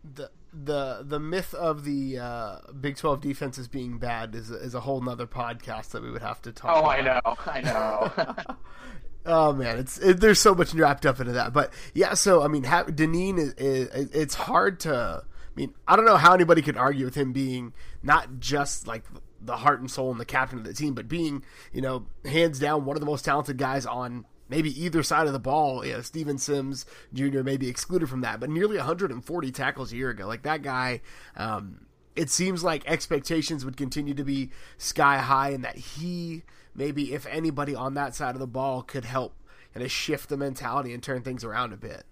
the 0.02 0.30
the 0.52 1.04
the 1.06 1.18
myth 1.18 1.54
of 1.54 1.84
the 1.84 2.18
uh, 2.18 2.58
Big 2.80 2.96
12 2.96 3.20
defenses 3.20 3.68
being 3.68 3.98
bad 3.98 4.34
is 4.34 4.50
is 4.50 4.74
a 4.74 4.80
whole 4.80 5.00
nother 5.00 5.26
podcast 5.26 5.90
that 5.90 6.02
we 6.02 6.10
would 6.10 6.22
have 6.22 6.42
to 6.42 6.52
talk. 6.52 6.76
Oh, 6.76 6.80
about. 6.80 7.36
I 7.46 7.60
know, 7.60 8.12
I 8.16 8.36
know. 8.46 8.56
oh 9.26 9.52
man, 9.52 9.78
it's 9.78 9.98
it, 9.98 10.20
there's 10.20 10.40
so 10.40 10.54
much 10.54 10.74
wrapped 10.74 11.06
up 11.06 11.20
into 11.20 11.32
that. 11.32 11.52
But 11.52 11.72
yeah, 11.94 12.14
so 12.14 12.42
I 12.42 12.48
mean, 12.48 12.64
ha- 12.64 12.84
Dineen 12.84 13.38
is, 13.38 13.54
is 13.54 14.10
it's 14.12 14.34
hard 14.34 14.80
to. 14.80 15.22
I 15.24 15.54
mean, 15.54 15.74
I 15.86 15.96
don't 15.96 16.06
know 16.06 16.16
how 16.16 16.32
anybody 16.32 16.62
could 16.62 16.78
argue 16.78 17.04
with 17.04 17.14
him 17.14 17.32
being 17.32 17.74
not 18.02 18.40
just 18.40 18.86
like 18.86 19.04
the 19.44 19.58
heart 19.58 19.80
and 19.80 19.90
soul 19.90 20.10
and 20.10 20.20
the 20.20 20.24
captain 20.24 20.58
of 20.58 20.64
the 20.64 20.74
team, 20.74 20.94
but 20.94 21.08
being, 21.08 21.44
you 21.72 21.80
know, 21.80 22.06
hands 22.24 22.58
down 22.58 22.84
one 22.84 22.96
of 22.96 23.00
the 23.00 23.06
most 23.06 23.24
talented 23.24 23.58
guys 23.58 23.86
on 23.86 24.24
maybe 24.48 24.70
either 24.82 25.02
side 25.02 25.26
of 25.26 25.32
the 25.32 25.38
ball. 25.38 25.84
Yeah, 25.84 26.02
Steven 26.02 26.38
Sims 26.38 26.86
Jr. 27.12 27.42
may 27.42 27.56
be 27.56 27.68
excluded 27.68 28.08
from 28.08 28.20
that, 28.20 28.38
but 28.38 28.50
nearly 28.50 28.76
140 28.76 29.50
tackles 29.50 29.92
a 29.92 29.96
year 29.96 30.10
ago. 30.10 30.26
Like 30.26 30.42
that 30.42 30.62
guy, 30.62 31.00
um, 31.36 31.86
it 32.14 32.30
seems 32.30 32.62
like 32.62 32.86
expectations 32.86 33.64
would 33.64 33.76
continue 33.76 34.14
to 34.14 34.24
be 34.24 34.50
sky 34.78 35.18
high, 35.18 35.50
and 35.50 35.64
that 35.64 35.76
he 35.76 36.42
maybe, 36.74 37.14
if 37.14 37.26
anybody 37.26 37.74
on 37.74 37.94
that 37.94 38.14
side 38.14 38.34
of 38.34 38.40
the 38.40 38.46
ball, 38.46 38.82
could 38.82 39.04
help 39.04 39.34
kind 39.72 39.84
of 39.84 39.90
shift 39.90 40.28
the 40.28 40.36
mentality 40.36 40.92
and 40.92 41.02
turn 41.02 41.22
things 41.22 41.44
around 41.44 41.72
a 41.72 41.76
bit. 41.76 42.04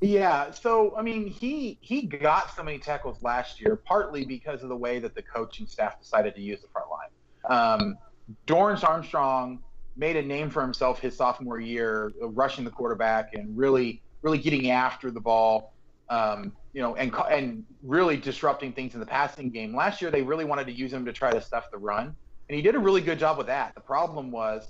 Yeah, 0.00 0.52
so 0.52 0.94
I 0.96 1.02
mean, 1.02 1.26
he 1.26 1.78
he 1.80 2.02
got 2.02 2.54
so 2.54 2.62
many 2.62 2.78
tackles 2.78 3.20
last 3.22 3.60
year, 3.60 3.74
partly 3.76 4.24
because 4.24 4.62
of 4.62 4.68
the 4.68 4.76
way 4.76 5.00
that 5.00 5.14
the 5.14 5.22
coaching 5.22 5.66
staff 5.66 5.98
decided 6.00 6.36
to 6.36 6.40
use 6.40 6.60
the 6.60 6.68
front 6.68 6.86
line. 6.88 7.08
Um, 7.50 7.98
Dorance 8.46 8.84
Armstrong 8.84 9.60
made 9.96 10.14
a 10.14 10.22
name 10.22 10.50
for 10.50 10.62
himself 10.62 11.00
his 11.00 11.16
sophomore 11.16 11.58
year, 11.58 12.12
rushing 12.20 12.64
the 12.64 12.70
quarterback 12.70 13.34
and 13.34 13.56
really 13.56 14.00
really 14.22 14.38
getting 14.38 14.70
after 14.70 15.10
the 15.10 15.20
ball, 15.20 15.74
um, 16.10 16.52
you 16.72 16.80
know, 16.80 16.94
and 16.94 17.12
and 17.28 17.64
really 17.82 18.16
disrupting 18.16 18.72
things 18.72 18.94
in 18.94 19.00
the 19.00 19.06
passing 19.06 19.50
game. 19.50 19.74
Last 19.74 20.00
year, 20.00 20.12
they 20.12 20.22
really 20.22 20.44
wanted 20.44 20.66
to 20.66 20.72
use 20.72 20.92
him 20.92 21.04
to 21.06 21.12
try 21.12 21.32
to 21.32 21.40
stuff 21.40 21.72
the 21.72 21.78
run, 21.78 22.14
and 22.48 22.56
he 22.56 22.62
did 22.62 22.76
a 22.76 22.78
really 22.78 23.00
good 23.00 23.18
job 23.18 23.36
with 23.36 23.48
that. 23.48 23.74
The 23.74 23.80
problem 23.80 24.30
was 24.30 24.68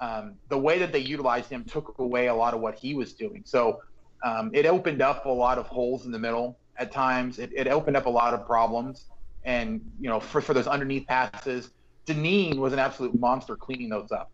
um, 0.00 0.36
the 0.48 0.58
way 0.58 0.78
that 0.78 0.90
they 0.90 1.00
utilized 1.00 1.50
him 1.50 1.64
took 1.64 1.98
away 1.98 2.28
a 2.28 2.34
lot 2.34 2.54
of 2.54 2.60
what 2.60 2.76
he 2.76 2.94
was 2.94 3.12
doing. 3.12 3.42
So 3.44 3.80
um, 4.22 4.50
it 4.52 4.66
opened 4.66 5.02
up 5.02 5.26
a 5.26 5.28
lot 5.28 5.58
of 5.58 5.66
holes 5.66 6.06
in 6.06 6.12
the 6.12 6.18
middle 6.18 6.58
at 6.76 6.92
times. 6.92 7.38
It, 7.38 7.50
it 7.54 7.68
opened 7.68 7.96
up 7.96 8.06
a 8.06 8.10
lot 8.10 8.34
of 8.34 8.46
problems. 8.46 9.06
And, 9.44 9.80
you 10.00 10.08
know, 10.08 10.20
for, 10.20 10.40
for 10.40 10.54
those 10.54 10.66
underneath 10.66 11.06
passes, 11.06 11.70
Dineen 12.06 12.58
was 12.58 12.72
an 12.72 12.78
absolute 12.78 13.18
monster 13.18 13.56
cleaning 13.56 13.88
those 13.88 14.12
up. 14.12 14.30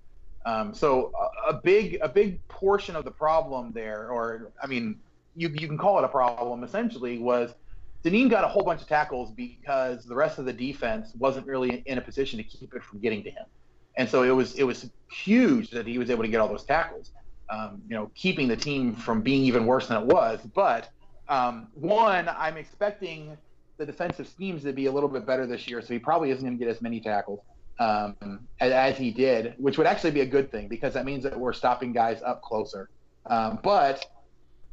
Um, 0.46 0.72
so 0.72 1.12
a, 1.46 1.50
a, 1.50 1.52
big 1.54 1.98
a 2.00 2.08
big 2.08 2.46
portion 2.46 2.94
of 2.94 3.04
the 3.04 3.10
problem 3.10 3.72
there, 3.72 4.10
or 4.10 4.52
I 4.62 4.68
mean, 4.68 5.00
you 5.34 5.48
you 5.48 5.66
can 5.66 5.76
call 5.76 5.98
it 5.98 6.04
a 6.04 6.08
problem 6.08 6.62
essentially, 6.62 7.18
was 7.18 7.52
Dineen 8.04 8.28
got 8.28 8.44
a 8.44 8.46
whole 8.46 8.62
bunch 8.62 8.80
of 8.80 8.86
tackles 8.86 9.32
because 9.32 10.04
the 10.04 10.14
rest 10.14 10.38
of 10.38 10.44
the 10.44 10.52
defense 10.52 11.10
wasn't 11.18 11.48
really 11.48 11.82
in 11.86 11.98
a 11.98 12.00
position 12.00 12.38
to 12.38 12.44
keep 12.44 12.74
it 12.74 12.82
from 12.84 13.00
getting 13.00 13.24
to 13.24 13.30
him, 13.30 13.44
and 13.96 14.08
so 14.08 14.22
it 14.22 14.30
was 14.30 14.54
it 14.54 14.62
was 14.62 14.88
huge 15.10 15.70
that 15.70 15.84
he 15.84 15.98
was 15.98 16.10
able 16.10 16.22
to 16.22 16.28
get 16.28 16.40
all 16.40 16.48
those 16.48 16.64
tackles 16.64 17.10
um, 17.48 17.82
you 17.88 17.94
know, 17.94 18.10
keeping 18.14 18.48
the 18.48 18.56
team 18.56 18.94
from 18.94 19.20
being 19.22 19.42
even 19.44 19.66
worse 19.66 19.88
than 19.88 20.02
it 20.02 20.06
was. 20.06 20.40
But 20.54 20.90
um, 21.28 21.68
one, 21.74 22.28
I'm 22.28 22.56
expecting 22.56 23.36
the 23.76 23.86
defensive 23.86 24.28
schemes 24.28 24.62
to 24.62 24.72
be 24.72 24.86
a 24.86 24.92
little 24.92 25.08
bit 25.08 25.26
better 25.26 25.46
this 25.46 25.68
year, 25.68 25.82
so 25.82 25.92
he 25.92 25.98
probably 25.98 26.30
isn't 26.30 26.44
going 26.44 26.58
to 26.58 26.64
get 26.64 26.70
as 26.70 26.80
many 26.80 27.00
tackles. 27.00 27.40
um, 27.78 28.40
as, 28.60 28.72
as, 28.72 28.96
he 28.96 29.10
did, 29.10 29.54
which 29.58 29.76
would 29.76 29.86
actually 29.86 30.10
be 30.10 30.22
a 30.22 30.26
good 30.26 30.50
thing 30.50 30.66
because 30.66 30.94
that 30.94 31.04
means 31.04 31.22
that 31.24 31.38
we're 31.38 31.52
stopping 31.52 31.92
guys 31.92 32.22
up 32.22 32.40
closer. 32.42 32.88
Um, 33.26 33.58
but 33.62 34.04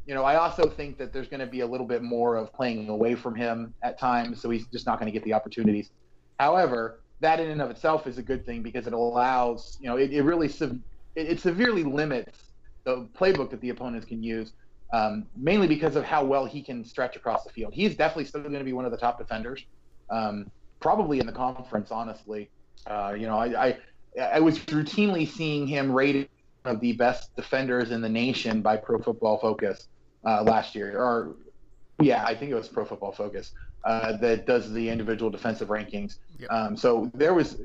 you 0.05 0.13
know, 0.13 0.23
I 0.23 0.35
also 0.35 0.69
think 0.69 0.97
that 0.97 1.13
there's 1.13 1.27
going 1.27 1.39
to 1.39 1.45
be 1.45 1.61
a 1.61 1.67
little 1.67 1.87
bit 1.87 2.01
more 2.01 2.35
of 2.35 2.51
playing 2.53 2.89
away 2.89 3.15
from 3.15 3.35
him 3.35 3.73
at 3.83 3.97
times, 3.99 4.41
so 4.41 4.49
he's 4.49 4.67
just 4.67 4.85
not 4.85 4.99
going 4.99 5.11
to 5.11 5.11
get 5.11 5.23
the 5.23 5.33
opportunities. 5.33 5.91
However, 6.39 6.99
that 7.21 7.39
in 7.39 7.49
and 7.49 7.61
of 7.61 7.69
itself 7.69 8.05
is 8.05 8.17
a 8.17 8.23
good 8.23 8.45
thing 8.45 8.61
because 8.61 8.85
it 8.85 8.93
allows, 8.93 9.77
you 9.79 9.87
know, 9.87 9.97
it, 9.97 10.11
it 10.11 10.23
really 10.23 10.47
it, 10.47 10.79
it 11.15 11.39
severely 11.39 11.83
limits 11.83 12.42
the 12.83 13.07
playbook 13.17 13.49
that 13.51 13.61
the 13.61 13.69
opponents 13.69 14.05
can 14.05 14.21
use, 14.21 14.53
um, 14.91 15.25
mainly 15.35 15.67
because 15.67 15.95
of 15.95 16.03
how 16.03 16.23
well 16.23 16.45
he 16.45 16.61
can 16.61 16.83
stretch 16.83 17.15
across 17.15 17.43
the 17.43 17.49
field. 17.49 17.73
He's 17.73 17.95
definitely 17.95 18.25
still 18.25 18.41
going 18.41 18.53
to 18.53 18.63
be 18.63 18.73
one 18.73 18.85
of 18.85 18.91
the 18.91 18.97
top 18.97 19.17
defenders, 19.17 19.65
um, 20.09 20.49
probably 20.79 21.19
in 21.19 21.25
the 21.25 21.31
conference, 21.31 21.91
honestly. 21.91 22.49
Uh, 22.85 23.15
you 23.17 23.25
know, 23.27 23.37
I, 23.37 23.67
I, 23.67 23.77
I 24.19 24.39
was 24.39 24.59
routinely 24.59 25.27
seeing 25.27 25.67
him 25.67 25.91
rated 25.91 26.29
one 26.63 26.75
of 26.75 26.81
the 26.81 26.93
best 26.93 27.35
defenders 27.35 27.91
in 27.91 28.01
the 28.01 28.09
nation 28.09 28.61
by 28.61 28.77
Pro 28.77 28.99
Football 28.99 29.37
Focus 29.37 29.87
uh, 30.25 30.43
last 30.43 30.75
year, 30.75 30.97
or 30.97 31.35
yeah, 32.01 32.23
I 32.25 32.35
think 32.35 32.51
it 32.51 32.55
was 32.55 32.67
Pro 32.67 32.85
Football 32.85 33.11
Focus 33.11 33.53
uh, 33.85 34.17
that 34.17 34.45
does 34.45 34.71
the 34.71 34.89
individual 34.89 35.31
defensive 35.31 35.69
rankings. 35.69 36.17
Yep. 36.39 36.51
Um, 36.51 36.77
so 36.77 37.11
there 37.13 37.33
was 37.33 37.57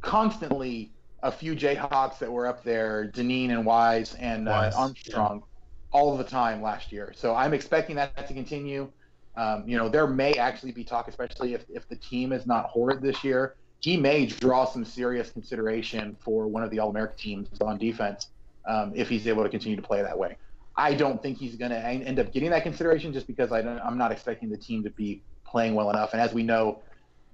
constantly 0.00 0.90
a 1.22 1.32
few 1.32 1.54
Jayhawks 1.54 2.18
that 2.18 2.30
were 2.30 2.46
up 2.46 2.62
there, 2.62 3.04
Dineen 3.06 3.50
and 3.50 3.64
Wise 3.64 4.14
and 4.14 4.48
uh, 4.48 4.70
Armstrong, 4.76 5.38
yeah. 5.38 5.98
all 5.98 6.16
the 6.16 6.24
time 6.24 6.62
last 6.62 6.92
year. 6.92 7.12
So 7.16 7.34
I'm 7.34 7.54
expecting 7.54 7.96
that 7.96 8.28
to 8.28 8.34
continue. 8.34 8.90
Um, 9.36 9.64
you 9.66 9.76
know, 9.76 9.88
there 9.88 10.06
may 10.06 10.34
actually 10.34 10.72
be 10.72 10.84
talk, 10.84 11.08
especially 11.08 11.54
if, 11.54 11.64
if 11.68 11.88
the 11.88 11.96
team 11.96 12.32
is 12.32 12.46
not 12.46 12.66
horrid 12.66 13.02
this 13.02 13.22
year, 13.22 13.56
he 13.80 13.96
may 13.96 14.26
draw 14.26 14.64
some 14.64 14.84
serious 14.84 15.30
consideration 15.30 16.16
for 16.20 16.48
one 16.48 16.62
of 16.62 16.70
the 16.70 16.80
All 16.80 16.90
American 16.90 17.16
teams 17.16 17.48
on 17.60 17.78
defense 17.78 18.28
um, 18.66 18.92
if 18.94 19.08
he's 19.08 19.26
able 19.28 19.44
to 19.44 19.48
continue 19.48 19.76
to 19.76 19.82
play 19.82 20.02
that 20.02 20.18
way. 20.18 20.36
I 20.76 20.94
don't 20.94 21.20
think 21.20 21.38
he's 21.38 21.56
going 21.56 21.72
to 21.72 21.78
end 21.78 22.20
up 22.20 22.32
getting 22.32 22.50
that 22.50 22.62
consideration 22.62 23.12
just 23.12 23.26
because 23.26 23.50
I 23.50 23.60
am 23.60 23.98
not 23.98 24.12
expecting 24.12 24.48
the 24.48 24.56
team 24.56 24.84
to 24.84 24.90
be 24.90 25.22
playing 25.44 25.74
well 25.74 25.90
enough. 25.90 26.12
And 26.12 26.20
as 26.20 26.32
we 26.32 26.44
know, 26.44 26.82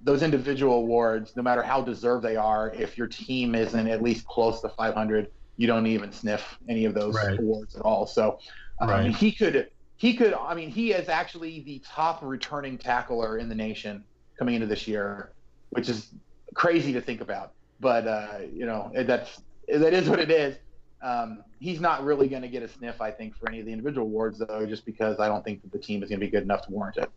those 0.05 0.21
individual 0.21 0.75
awards, 0.75 1.35
no 1.35 1.41
matter 1.41 1.63
how 1.63 1.81
deserved 1.81 2.23
they 2.23 2.35
are, 2.35 2.71
if 2.75 2.95
your 2.95 3.07
team 3.07 3.55
isn't 3.55 3.87
at 3.87 4.03
least 4.03 4.25
close 4.27 4.61
to 4.61 4.69
500, 4.69 5.31
you 5.57 5.65
don't 5.65 5.87
even 5.87 6.11
sniff 6.11 6.59
any 6.69 6.85
of 6.85 6.93
those 6.93 7.15
right. 7.15 7.39
awards 7.39 7.75
at 7.75 7.81
all. 7.81 8.05
So 8.05 8.39
um, 8.79 8.89
right. 8.89 9.15
he 9.15 9.31
could, 9.31 9.71
he 9.97 10.13
could. 10.13 10.35
I 10.35 10.53
mean, 10.53 10.69
he 10.69 10.91
is 10.91 11.09
actually 11.09 11.61
the 11.61 11.81
top 11.83 12.19
returning 12.21 12.77
tackler 12.77 13.39
in 13.39 13.49
the 13.49 13.55
nation 13.55 14.03
coming 14.37 14.53
into 14.53 14.67
this 14.67 14.87
year, 14.87 15.31
which 15.71 15.89
is 15.89 16.11
crazy 16.53 16.93
to 16.93 17.01
think 17.01 17.21
about. 17.21 17.53
But 17.79 18.07
uh, 18.07 18.39
you 18.53 18.67
know, 18.67 18.91
that's 18.93 19.41
that 19.67 19.93
is 19.93 20.07
what 20.07 20.19
it 20.19 20.29
is. 20.29 20.55
Um, 21.01 21.43
he's 21.59 21.79
not 21.79 22.03
really 22.03 22.27
going 22.27 22.43
to 22.43 22.47
get 22.47 22.61
a 22.61 22.67
sniff, 22.67 23.01
I 23.01 23.11
think, 23.11 23.35
for 23.37 23.49
any 23.49 23.59
of 23.59 23.65
the 23.65 23.71
individual 23.71 24.05
awards, 24.05 24.39
though, 24.39 24.65
just 24.65 24.85
because 24.85 25.19
I 25.19 25.27
don't 25.27 25.43
think 25.43 25.61
that 25.63 25.71
the 25.71 25.79
team 25.79 26.03
is 26.03 26.09
going 26.09 26.19
to 26.19 26.25
be 26.25 26.31
good 26.31 26.43
enough 26.43 26.65
to 26.67 26.71
warrant 26.71 26.97
it. 26.97 27.09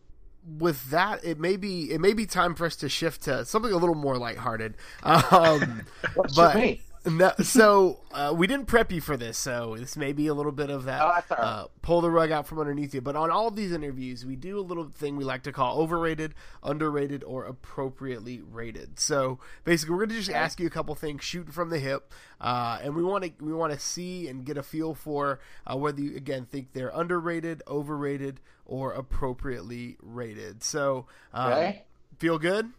With 0.58 0.90
that, 0.90 1.24
it 1.24 1.38
may 1.38 1.56
be 1.56 1.92
it 1.92 2.00
may 2.00 2.12
be 2.14 2.24
time 2.26 2.54
for 2.54 2.64
us 2.64 2.76
to 2.76 2.88
shift 2.88 3.22
to 3.22 3.44
something 3.44 3.72
a 3.72 3.76
little 3.76 3.94
more 3.94 4.16
lighthearted. 4.16 4.74
Um, 5.04 5.82
but 6.34 6.54
no, 7.06 7.32
so 7.42 8.00
uh, 8.12 8.32
we 8.36 8.46
didn't 8.46 8.66
prep 8.66 8.92
you 8.92 9.00
for 9.00 9.16
this, 9.16 9.38
so 9.38 9.76
this 9.78 9.96
may 9.96 10.12
be 10.12 10.26
a 10.26 10.34
little 10.34 10.52
bit 10.52 10.70
of 10.70 10.84
that. 10.84 11.00
Oh, 11.02 11.34
uh, 11.34 11.66
pull 11.82 12.00
the 12.00 12.10
rug 12.10 12.30
out 12.30 12.46
from 12.46 12.58
underneath 12.58 12.94
you. 12.94 13.00
But 13.00 13.16
on 13.16 13.30
all 13.30 13.48
of 13.48 13.56
these 13.56 13.72
interviews, 13.72 14.26
we 14.26 14.36
do 14.36 14.58
a 14.58 14.60
little 14.60 14.88
thing 14.88 15.16
we 15.16 15.24
like 15.24 15.42
to 15.44 15.52
call 15.52 15.78
overrated, 15.78 16.34
underrated, 16.62 17.24
or 17.24 17.44
appropriately 17.44 18.42
rated. 18.42 18.98
So 18.98 19.38
basically, 19.64 19.94
we're 19.94 20.06
going 20.06 20.10
to 20.10 20.16
just 20.16 20.30
okay. 20.30 20.38
ask 20.38 20.60
you 20.60 20.66
a 20.66 20.70
couple 20.70 20.94
things, 20.94 21.24
shooting 21.24 21.52
from 21.52 21.70
the 21.70 21.78
hip, 21.78 22.12
uh, 22.40 22.78
and 22.82 22.94
we 22.94 23.02
want 23.02 23.24
to 23.24 23.32
we 23.44 23.52
want 23.52 23.72
to 23.72 23.78
see 23.78 24.28
and 24.28 24.44
get 24.44 24.56
a 24.56 24.62
feel 24.62 24.94
for 24.94 25.40
uh, 25.66 25.76
whether 25.76 26.00
you 26.00 26.16
again 26.16 26.46
think 26.46 26.72
they're 26.72 26.92
underrated, 26.94 27.62
overrated, 27.68 28.40
or 28.66 28.92
appropriately 28.92 29.96
rated. 30.02 30.62
So, 30.62 31.06
um, 31.32 31.52
okay. 31.52 31.84
feel 32.18 32.38
good? 32.38 32.70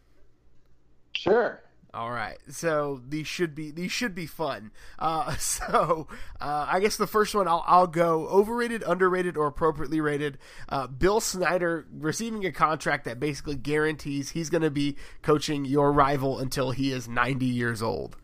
Sure. 1.13 1.61
All 1.91 2.11
right, 2.11 2.37
so 2.47 3.01
these 3.07 3.25
should 3.25 3.55
be 3.55 3.71
these 3.71 3.91
should 3.91 4.13
be 4.13 4.27
fun. 4.27 4.71
Uh, 4.99 5.35
so 5.37 6.07
uh, 6.39 6.67
I 6.69 6.79
guess 6.79 6.97
the 6.97 7.07
first 7.07 7.33
one 7.33 7.47
I'll, 7.47 7.63
I'll 7.65 7.87
go 7.87 8.27
overrated, 8.27 8.83
underrated, 8.85 9.35
or 9.37 9.47
appropriately 9.47 9.99
rated. 9.99 10.37
Uh, 10.67 10.85
Bill 10.85 11.19
Snyder 11.19 11.87
receiving 11.91 12.45
a 12.45 12.51
contract 12.51 13.05
that 13.05 13.19
basically 13.19 13.55
guarantees 13.55 14.29
he's 14.29 14.51
going 14.51 14.61
to 14.61 14.69
be 14.69 14.97
coaching 15.23 15.65
your 15.65 15.91
rival 15.91 16.37
until 16.37 16.71
he 16.71 16.91
is 16.91 17.07
90 17.07 17.45
years 17.47 17.81
old. 17.81 18.17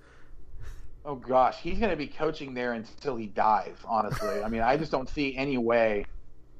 Oh 1.04 1.16
gosh, 1.16 1.58
he's 1.58 1.80
going 1.80 1.92
to 1.92 1.98
be 1.98 2.08
coaching 2.08 2.54
there 2.54 2.74
until 2.74 3.16
he 3.16 3.26
dies. 3.26 3.76
Honestly, 3.86 4.44
I 4.44 4.50
mean, 4.50 4.62
I 4.62 4.78
just 4.78 4.92
don't 4.92 5.10
see 5.10 5.36
any 5.36 5.58
way 5.58 6.06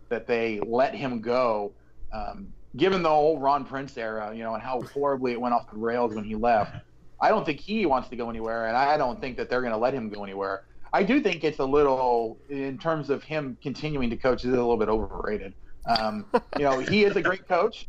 that 0.10 0.26
they 0.26 0.60
let 0.60 0.96
him 0.96 1.22
go. 1.22 1.74
Um, 2.12 2.54
given 2.76 3.04
the 3.04 3.10
whole 3.10 3.40
Ron 3.40 3.66
Prince 3.66 3.96
era, 3.98 4.34
you 4.36 4.44
know, 4.44 4.54
and 4.54 4.64
how 4.64 4.82
horribly 4.82 5.34
it 5.34 5.42
went 5.42 5.54
off 5.54 5.70
the 5.70 5.78
rails 5.78 6.16
when 6.16 6.24
he 6.24 6.36
left. 6.36 6.76
I 7.20 7.30
don't 7.30 7.46
think 7.46 7.60
he 7.60 7.86
wants 7.86 8.10
to 8.10 8.16
go 8.16 8.30
anywhere, 8.30 8.68
and 8.68 8.76
I 8.76 8.98
don't 8.98 9.20
think 9.22 9.38
that 9.38 9.50
they're 9.50 9.62
going 9.62 9.74
to 9.74 9.78
let 9.78 9.94
him 9.94 10.10
go 10.10 10.24
anywhere. 10.24 10.66
I 10.94 11.04
do 11.04 11.20
think 11.20 11.44
it's 11.44 11.60
a 11.60 11.66
little, 11.66 12.38
in 12.50 12.78
terms 12.78 13.10
of 13.10 13.24
him 13.24 13.58
continuing 13.62 14.10
to 14.10 14.18
coach, 14.18 14.46
is 14.46 14.52
a 14.52 14.52
little 14.52 14.78
bit 14.78 14.90
overrated. 14.90 15.54
Um, 15.88 16.26
you 16.58 16.64
know, 16.64 16.80
he 16.80 17.04
is 17.04 17.16
a 17.16 17.22
great 17.22 17.48
coach. 17.48 17.88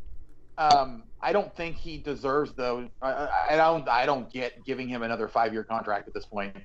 Um, 0.58 1.04
I 1.20 1.32
don't 1.32 1.54
think 1.56 1.76
he 1.76 1.98
deserves 1.98 2.52
though. 2.54 2.88
I, 3.02 3.28
I, 3.50 3.56
don't. 3.56 3.88
I 3.88 4.06
don't 4.06 4.32
get 4.32 4.64
giving 4.64 4.88
him 4.88 5.02
another 5.02 5.28
five-year 5.28 5.64
contract 5.64 6.08
at 6.08 6.14
this 6.14 6.24
point. 6.24 6.56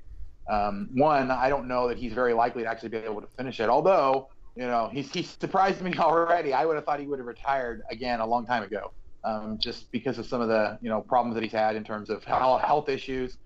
Um, 0.50 0.90
one, 0.94 1.32
I 1.32 1.50
don't 1.50 1.68
know 1.68 1.88
that 1.88 1.98
he's 1.98 2.14
very 2.14 2.34
likely 2.34 2.64
to 2.64 2.70
actually 2.70 2.90
be 2.90 2.98
able 2.98 3.22
to 3.22 3.28
finish 3.38 3.60
it. 3.60 3.70
Although, 3.70 4.30
you 4.56 4.66
know, 4.66 4.90
he's 4.92 5.12
he 5.12 5.24
surprised 5.24 5.82
me 5.82 5.94
already. 6.00 6.54
I 6.54 6.66
would 6.66 6.76
have 6.76 6.86
thought 6.86 7.00
he 7.00 7.08
would 7.08 7.20
have 7.20 7.28
retired 7.28 7.84
again 7.90 8.20
a 8.20 8.26
long 8.26 8.46
time 8.46 8.64
ago 8.64 8.92
um, 9.24 9.58
just 9.60 9.92
because 9.92 10.18
of 10.18 10.26
some 10.26 10.42
of 10.42 10.48
the 10.48 10.78
you 10.82 10.90
know 10.90 11.02
problems 11.02 11.36
that 11.36 11.44
he's 11.44 11.52
had 11.52 11.76
in 11.76 11.84
terms 11.84 12.10
of 12.10 12.24
health 12.24 12.90
issues 12.90 13.38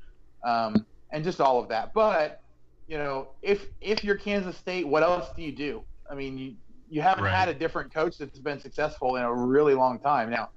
um, 0.43 0.85
and 1.11 1.23
just 1.23 1.41
all 1.41 1.59
of 1.59 1.67
that. 1.69 1.93
But 1.93 2.41
you 2.87 2.97
know, 2.97 3.29
if 3.41 3.65
if 3.81 4.03
you're 4.03 4.17
Kansas 4.17 4.57
State, 4.57 4.87
what 4.87 5.03
else 5.03 5.29
do 5.35 5.41
you 5.41 5.51
do? 5.51 5.83
I 6.09 6.15
mean, 6.15 6.37
you 6.37 6.55
you 6.89 7.01
haven't 7.01 7.23
right. 7.23 7.33
had 7.33 7.49
a 7.49 7.53
different 7.53 7.93
coach 7.93 8.17
that's 8.17 8.39
been 8.39 8.59
successful 8.59 9.15
in 9.15 9.23
a 9.23 9.33
really 9.33 9.73
long 9.73 9.99
time 9.99 10.29
now. 10.29 10.49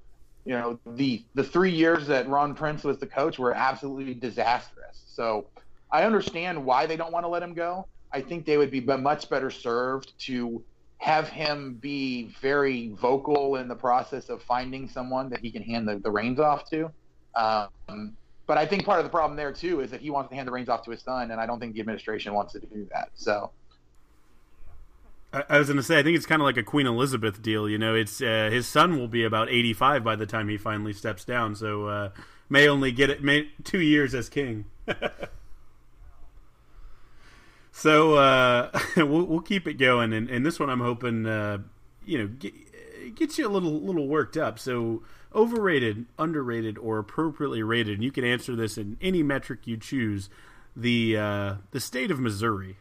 You 0.45 0.53
know, 0.53 0.79
the 0.85 1.23
the 1.33 1.43
three 1.43 1.71
years 1.71 2.07
that 2.07 2.27
Ron 2.29 2.55
Prince 2.55 2.83
was 2.83 2.97
the 2.97 3.07
coach 3.07 3.39
were 3.39 3.53
absolutely 3.53 4.13
disastrous. 4.13 5.03
So 5.07 5.47
I 5.91 6.03
understand 6.03 6.63
why 6.63 6.85
they 6.85 6.95
don't 6.95 7.11
want 7.11 7.25
to 7.25 7.29
let 7.29 7.43
him 7.43 7.53
go. 7.53 7.87
I 8.11 8.21
think 8.21 8.45
they 8.45 8.57
would 8.57 8.71
be 8.71 8.81
much 8.81 9.29
better 9.29 9.51
served 9.51 10.17
to 10.19 10.63
have 10.99 11.29
him 11.29 11.75
be 11.81 12.25
very 12.41 12.89
vocal 12.89 13.55
in 13.55 13.67
the 13.67 13.75
process 13.75 14.29
of 14.29 14.43
finding 14.43 14.87
someone 14.87 15.29
that 15.29 15.39
he 15.39 15.49
can 15.49 15.63
hand 15.63 15.87
the, 15.87 15.97
the 15.97 16.11
reins 16.11 16.39
off 16.39 16.69
to. 16.69 16.91
Um, 17.35 18.15
but 18.45 18.57
I 18.57 18.65
think 18.65 18.85
part 18.85 18.99
of 18.99 19.05
the 19.05 19.09
problem 19.09 19.37
there 19.37 19.53
too 19.53 19.79
is 19.79 19.91
that 19.91 20.01
he 20.01 20.09
wants 20.09 20.29
to 20.29 20.35
hand 20.35 20.47
the 20.47 20.51
reins 20.51 20.67
off 20.67 20.83
to 20.83 20.91
his 20.91 21.01
son, 21.01 21.31
and 21.31 21.39
I 21.39 21.45
don't 21.45 21.59
think 21.59 21.73
the 21.73 21.79
administration 21.79 22.33
wants 22.33 22.53
to 22.53 22.59
do 22.59 22.87
that. 22.93 23.09
So. 23.15 23.51
I 25.31 25.59
was 25.59 25.67
going 25.67 25.77
to 25.77 25.83
say, 25.83 25.99
I 25.99 26.03
think 26.03 26.17
it's 26.17 26.25
kind 26.25 26.41
of 26.41 26.45
like 26.47 26.57
a 26.57 26.63
Queen 26.63 26.87
Elizabeth 26.87 27.39
deal. 27.39 27.69
You 27.69 27.77
know, 27.77 27.93
it's 27.93 28.19
uh, 28.19 28.49
his 28.51 28.67
son 28.67 28.97
will 28.97 29.07
be 29.07 29.23
about 29.23 29.47
eighty-five 29.47 30.03
by 30.03 30.15
the 30.15 30.25
time 30.25 30.49
he 30.49 30.57
finally 30.57 30.91
steps 30.91 31.23
down, 31.23 31.53
so 31.53 31.85
uh, 31.85 32.09
may 32.49 32.67
only 32.67 32.91
get 32.91 33.11
it 33.11 33.23
may, 33.23 33.49
two 33.63 33.79
years 33.79 34.15
as 34.15 34.27
king. 34.27 34.65
So 37.79 38.15
uh, 38.15 38.77
we'll, 38.97 39.23
we'll 39.23 39.39
keep 39.39 39.65
it 39.65 39.75
going, 39.75 40.11
and, 40.11 40.29
and 40.29 40.45
this 40.45 40.59
one 40.59 40.69
I'm 40.69 40.81
hoping 40.81 41.25
uh, 41.25 41.59
you 42.05 42.17
know 42.17 42.27
get, 42.27 42.53
gets 43.15 43.37
you 43.37 43.47
a 43.47 43.49
little 43.49 43.79
little 43.79 44.07
worked 44.07 44.35
up. 44.35 44.59
So 44.59 45.03
overrated, 45.33 46.05
underrated, 46.17 46.77
or 46.77 46.99
appropriately 46.99 47.63
rated, 47.63 47.95
and 47.95 48.03
you 48.03 48.11
can 48.11 48.25
answer 48.25 48.53
this 48.53 48.77
in 48.77 48.97
any 48.99 49.23
metric 49.23 49.65
you 49.65 49.77
choose. 49.77 50.29
The 50.75 51.17
uh, 51.17 51.55
the 51.71 51.79
state 51.79 52.11
of 52.11 52.19
Missouri. 52.19 52.75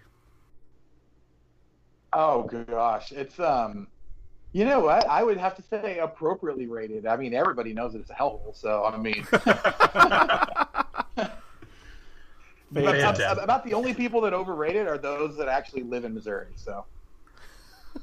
Oh 2.12 2.42
gosh, 2.42 3.12
it's 3.12 3.38
um, 3.38 3.86
you 4.50 4.64
know 4.64 4.80
what? 4.80 5.08
I 5.08 5.22
would 5.22 5.36
have 5.36 5.54
to 5.56 5.62
say 5.62 5.98
appropriately 5.98 6.66
rated. 6.66 7.06
I 7.06 7.16
mean, 7.16 7.34
everybody 7.34 7.72
knows 7.72 7.94
it's 7.94 8.10
a 8.10 8.14
hellhole, 8.14 8.56
so 8.56 8.84
I 8.84 8.96
mean. 8.96 9.24
About, 12.70 13.42
about 13.42 13.64
the 13.64 13.74
only 13.74 13.94
people 13.94 14.20
that 14.22 14.34
overrated 14.34 14.86
are 14.86 14.98
those 14.98 15.36
that 15.38 15.48
actually 15.48 15.82
live 15.84 16.04
in 16.04 16.14
Missouri. 16.14 16.48
So 16.56 16.84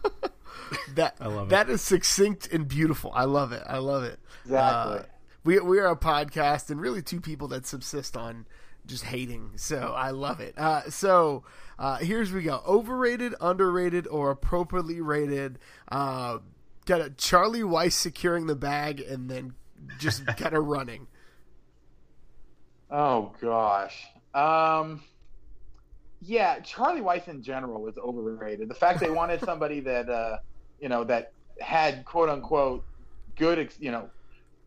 that 0.95 1.15
I 1.19 1.27
love 1.27 1.49
that 1.49 1.69
it. 1.69 1.73
is 1.73 1.81
succinct 1.81 2.51
and 2.51 2.67
beautiful. 2.67 3.11
I 3.13 3.25
love 3.25 3.51
it. 3.51 3.63
I 3.65 3.77
love 3.77 4.03
it. 4.03 4.19
Exactly. 4.43 4.99
Uh, 4.99 5.03
we 5.43 5.59
we 5.59 5.79
are 5.79 5.91
a 5.91 5.95
podcast 5.95 6.69
and 6.69 6.81
really 6.81 7.01
two 7.01 7.21
people 7.21 7.47
that 7.49 7.65
subsist 7.65 8.17
on 8.17 8.45
just 8.85 9.03
hating. 9.03 9.51
So 9.55 9.93
I 9.95 10.11
love 10.11 10.39
it. 10.39 10.57
Uh, 10.57 10.89
so 10.89 11.43
uh, 11.77 11.97
here's 11.97 12.31
we 12.31 12.43
go: 12.43 12.61
overrated, 12.65 13.35
underrated, 13.39 14.07
or 14.07 14.31
appropriately 14.31 15.01
rated. 15.01 15.59
Uh, 15.87 16.39
got 16.85 17.01
a 17.01 17.09
Charlie 17.11 17.61
Weis 17.61 17.93
securing 17.93 18.47
the 18.47 18.55
bag 18.55 18.99
and 19.01 19.29
then 19.29 19.53
just 19.99 20.25
kind 20.37 20.55
of 20.55 20.65
running. 20.65 21.07
Oh 22.89 23.33
gosh. 23.41 24.07
Um, 24.35 25.01
yeah, 26.21 26.59
Charlie 26.59 27.01
Weis 27.01 27.27
in 27.27 27.41
general 27.41 27.81
was 27.81 27.97
overrated. 27.97 28.69
The 28.69 28.75
fact 28.75 28.99
they 28.99 29.09
wanted 29.09 29.39
somebody 29.45 29.79
that 29.81 30.09
uh, 30.09 30.37
you 30.79 30.89
know 30.89 31.03
that 31.05 31.31
had 31.59 32.05
quote 32.05 32.29
unquote 32.29 32.83
good, 33.37 33.71
you 33.79 33.91
know, 33.91 34.09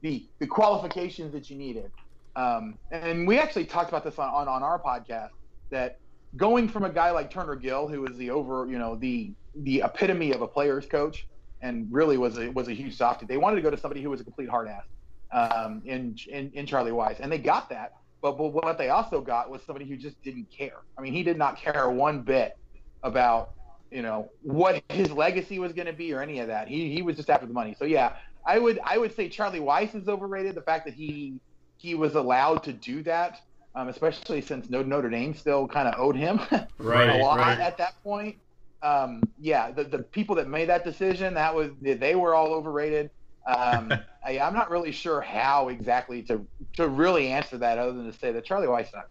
the 0.00 0.26
the 0.38 0.46
qualifications 0.46 1.32
that 1.32 1.50
you 1.50 1.56
needed. 1.56 1.90
Um, 2.36 2.78
and 2.90 3.26
we 3.26 3.38
actually 3.38 3.64
talked 3.64 3.88
about 3.88 4.04
this 4.04 4.18
on, 4.18 4.28
on, 4.28 4.48
on 4.48 4.62
our 4.62 4.80
podcast 4.80 5.30
that 5.70 5.98
going 6.36 6.68
from 6.68 6.84
a 6.84 6.90
guy 6.90 7.10
like 7.10 7.30
Turner 7.30 7.56
Gill, 7.56 7.88
who 7.88 8.02
was 8.02 8.16
the 8.16 8.30
over, 8.30 8.66
you 8.70 8.78
know, 8.78 8.96
the 8.96 9.32
the 9.56 9.82
epitome 9.84 10.32
of 10.32 10.42
a 10.42 10.46
player's 10.46 10.86
coach, 10.86 11.26
and 11.62 11.88
really 11.90 12.16
was 12.16 12.38
a 12.38 12.50
was 12.50 12.68
a 12.68 12.72
huge 12.72 12.96
softie. 12.96 13.26
They 13.26 13.38
wanted 13.38 13.56
to 13.56 13.62
go 13.62 13.70
to 13.70 13.76
somebody 13.76 14.02
who 14.02 14.10
was 14.10 14.20
a 14.20 14.24
complete 14.24 14.48
hard 14.48 14.68
ass 14.68 14.84
um, 15.32 15.82
in, 15.84 16.16
in 16.30 16.52
in 16.54 16.66
Charlie 16.66 16.92
Weis, 16.92 17.18
and 17.20 17.30
they 17.30 17.38
got 17.38 17.68
that. 17.70 17.92
But, 18.20 18.36
but 18.36 18.48
what 18.48 18.78
they 18.78 18.88
also 18.88 19.20
got 19.20 19.48
was 19.48 19.62
somebody 19.62 19.86
who 19.86 19.96
just 19.96 20.20
didn't 20.22 20.50
care. 20.50 20.78
I 20.96 21.02
mean, 21.02 21.12
he 21.12 21.22
did 21.22 21.38
not 21.38 21.56
care 21.56 21.88
one 21.88 22.22
bit 22.22 22.56
about 23.02 23.52
you 23.90 24.02
know 24.02 24.30
what 24.42 24.82
his 24.88 25.10
legacy 25.10 25.58
was 25.58 25.72
going 25.72 25.86
to 25.86 25.92
be 25.92 26.12
or 26.12 26.20
any 26.20 26.40
of 26.40 26.48
that. 26.48 26.68
He 26.68 26.92
he 26.92 27.02
was 27.02 27.16
just 27.16 27.30
after 27.30 27.46
the 27.46 27.52
money. 27.52 27.74
So 27.78 27.84
yeah, 27.84 28.16
I 28.44 28.58
would 28.58 28.78
I 28.84 28.98
would 28.98 29.14
say 29.14 29.28
Charlie 29.28 29.60
Weis 29.60 29.94
is 29.94 30.08
overrated. 30.08 30.54
The 30.54 30.62
fact 30.62 30.84
that 30.86 30.94
he 30.94 31.40
he 31.76 31.94
was 31.94 32.14
allowed 32.14 32.64
to 32.64 32.72
do 32.72 33.02
that, 33.04 33.40
um, 33.74 33.88
especially 33.88 34.40
since 34.40 34.68
Notre 34.68 35.10
Dame 35.10 35.34
still 35.34 35.66
kind 35.68 35.88
of 35.88 35.98
owed 35.98 36.16
him 36.16 36.40
right, 36.78 37.20
a 37.20 37.22
lot 37.22 37.38
right. 37.38 37.58
at 37.58 37.78
that 37.78 38.02
point. 38.02 38.36
Um, 38.82 39.22
yeah, 39.40 39.70
the 39.70 39.84
the 39.84 39.98
people 40.00 40.36
that 40.36 40.48
made 40.48 40.68
that 40.68 40.84
decision 40.84 41.34
that 41.34 41.54
was 41.54 41.70
they 41.80 42.14
were 42.14 42.34
all 42.34 42.52
overrated. 42.52 43.10
Um, 43.48 43.92
I, 44.24 44.32
am 44.32 44.52
not 44.52 44.70
really 44.70 44.92
sure 44.92 45.20
how 45.20 45.68
exactly 45.68 46.22
to 46.24 46.46
to 46.74 46.88
really 46.88 47.28
answer 47.28 47.58
that, 47.58 47.78
other 47.78 47.92
than 47.92 48.12
to 48.12 48.18
say 48.18 48.30
that 48.32 48.44
Charlie 48.44 48.66
Weis. 48.66 48.90
sucked. 48.90 49.10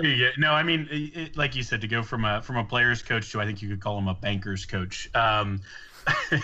yeah, 0.00 0.30
no, 0.38 0.52
I 0.52 0.62
mean, 0.62 0.88
it, 0.90 1.36
like 1.36 1.54
you 1.54 1.62
said, 1.62 1.80
to 1.82 1.88
go 1.88 2.02
from 2.02 2.24
a 2.24 2.42
from 2.42 2.56
a 2.56 2.64
player's 2.64 3.02
coach 3.02 3.30
to 3.32 3.40
I 3.40 3.46
think 3.46 3.62
you 3.62 3.68
could 3.68 3.80
call 3.80 3.98
him 3.98 4.08
a 4.08 4.14
banker's 4.14 4.66
coach. 4.66 5.08
Um, 5.14 5.60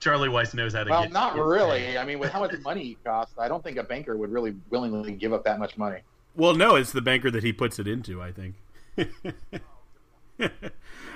Charlie 0.00 0.28
Weis 0.28 0.54
knows 0.54 0.74
how 0.74 0.84
to. 0.84 0.90
Well, 0.90 1.02
get, 1.02 1.12
not 1.12 1.34
get 1.34 1.44
really. 1.44 1.80
paid. 1.80 1.96
I 1.98 2.04
mean, 2.04 2.18
with 2.18 2.30
how 2.30 2.40
much 2.40 2.54
money 2.62 2.84
he 2.84 2.98
costs, 3.04 3.34
I 3.38 3.48
don't 3.48 3.62
think 3.62 3.76
a 3.76 3.82
banker 3.82 4.16
would 4.16 4.30
really 4.30 4.54
willingly 4.70 5.12
give 5.12 5.32
up 5.32 5.44
that 5.44 5.58
much 5.58 5.76
money. 5.76 6.00
Well, 6.34 6.54
no, 6.54 6.76
it's 6.76 6.92
the 6.92 7.02
banker 7.02 7.30
that 7.30 7.42
he 7.42 7.52
puts 7.52 7.78
it 7.78 7.86
into. 7.86 8.22
I 8.22 8.32
think. 8.32 8.54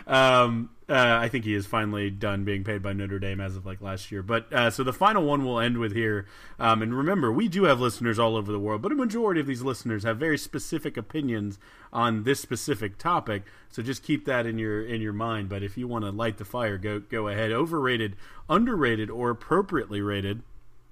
um, 0.06 0.70
uh, 0.92 1.18
I 1.20 1.28
think 1.28 1.46
he 1.46 1.54
is 1.54 1.64
finally 1.64 2.10
done 2.10 2.44
being 2.44 2.64
paid 2.64 2.82
by 2.82 2.92
Notre 2.92 3.18
Dame 3.18 3.40
as 3.40 3.56
of 3.56 3.64
like 3.64 3.80
last 3.80 4.12
year. 4.12 4.22
But 4.22 4.52
uh, 4.52 4.70
so 4.70 4.84
the 4.84 4.92
final 4.92 5.24
one 5.24 5.44
we'll 5.44 5.58
end 5.58 5.78
with 5.78 5.94
here. 5.94 6.26
Um, 6.58 6.82
and 6.82 6.94
remember, 6.94 7.32
we 7.32 7.48
do 7.48 7.64
have 7.64 7.80
listeners 7.80 8.18
all 8.18 8.36
over 8.36 8.52
the 8.52 8.58
world, 8.58 8.82
but 8.82 8.92
a 8.92 8.94
majority 8.94 9.40
of 9.40 9.46
these 9.46 9.62
listeners 9.62 10.04
have 10.04 10.18
very 10.18 10.36
specific 10.36 10.98
opinions 10.98 11.58
on 11.92 12.24
this 12.24 12.40
specific 12.40 12.98
topic. 12.98 13.44
So 13.70 13.82
just 13.82 14.02
keep 14.02 14.26
that 14.26 14.46
in 14.46 14.58
your 14.58 14.84
in 14.84 15.00
your 15.00 15.14
mind. 15.14 15.48
But 15.48 15.62
if 15.62 15.78
you 15.78 15.88
want 15.88 16.04
to 16.04 16.10
light 16.10 16.36
the 16.36 16.44
fire, 16.44 16.76
go 16.76 17.00
go 17.00 17.28
ahead. 17.28 17.52
Overrated, 17.52 18.14
underrated, 18.50 19.08
or 19.08 19.30
appropriately 19.30 20.02
rated, 20.02 20.42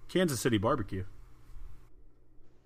Kansas 0.09 0.41
City 0.41 0.57
barbecue. 0.57 1.05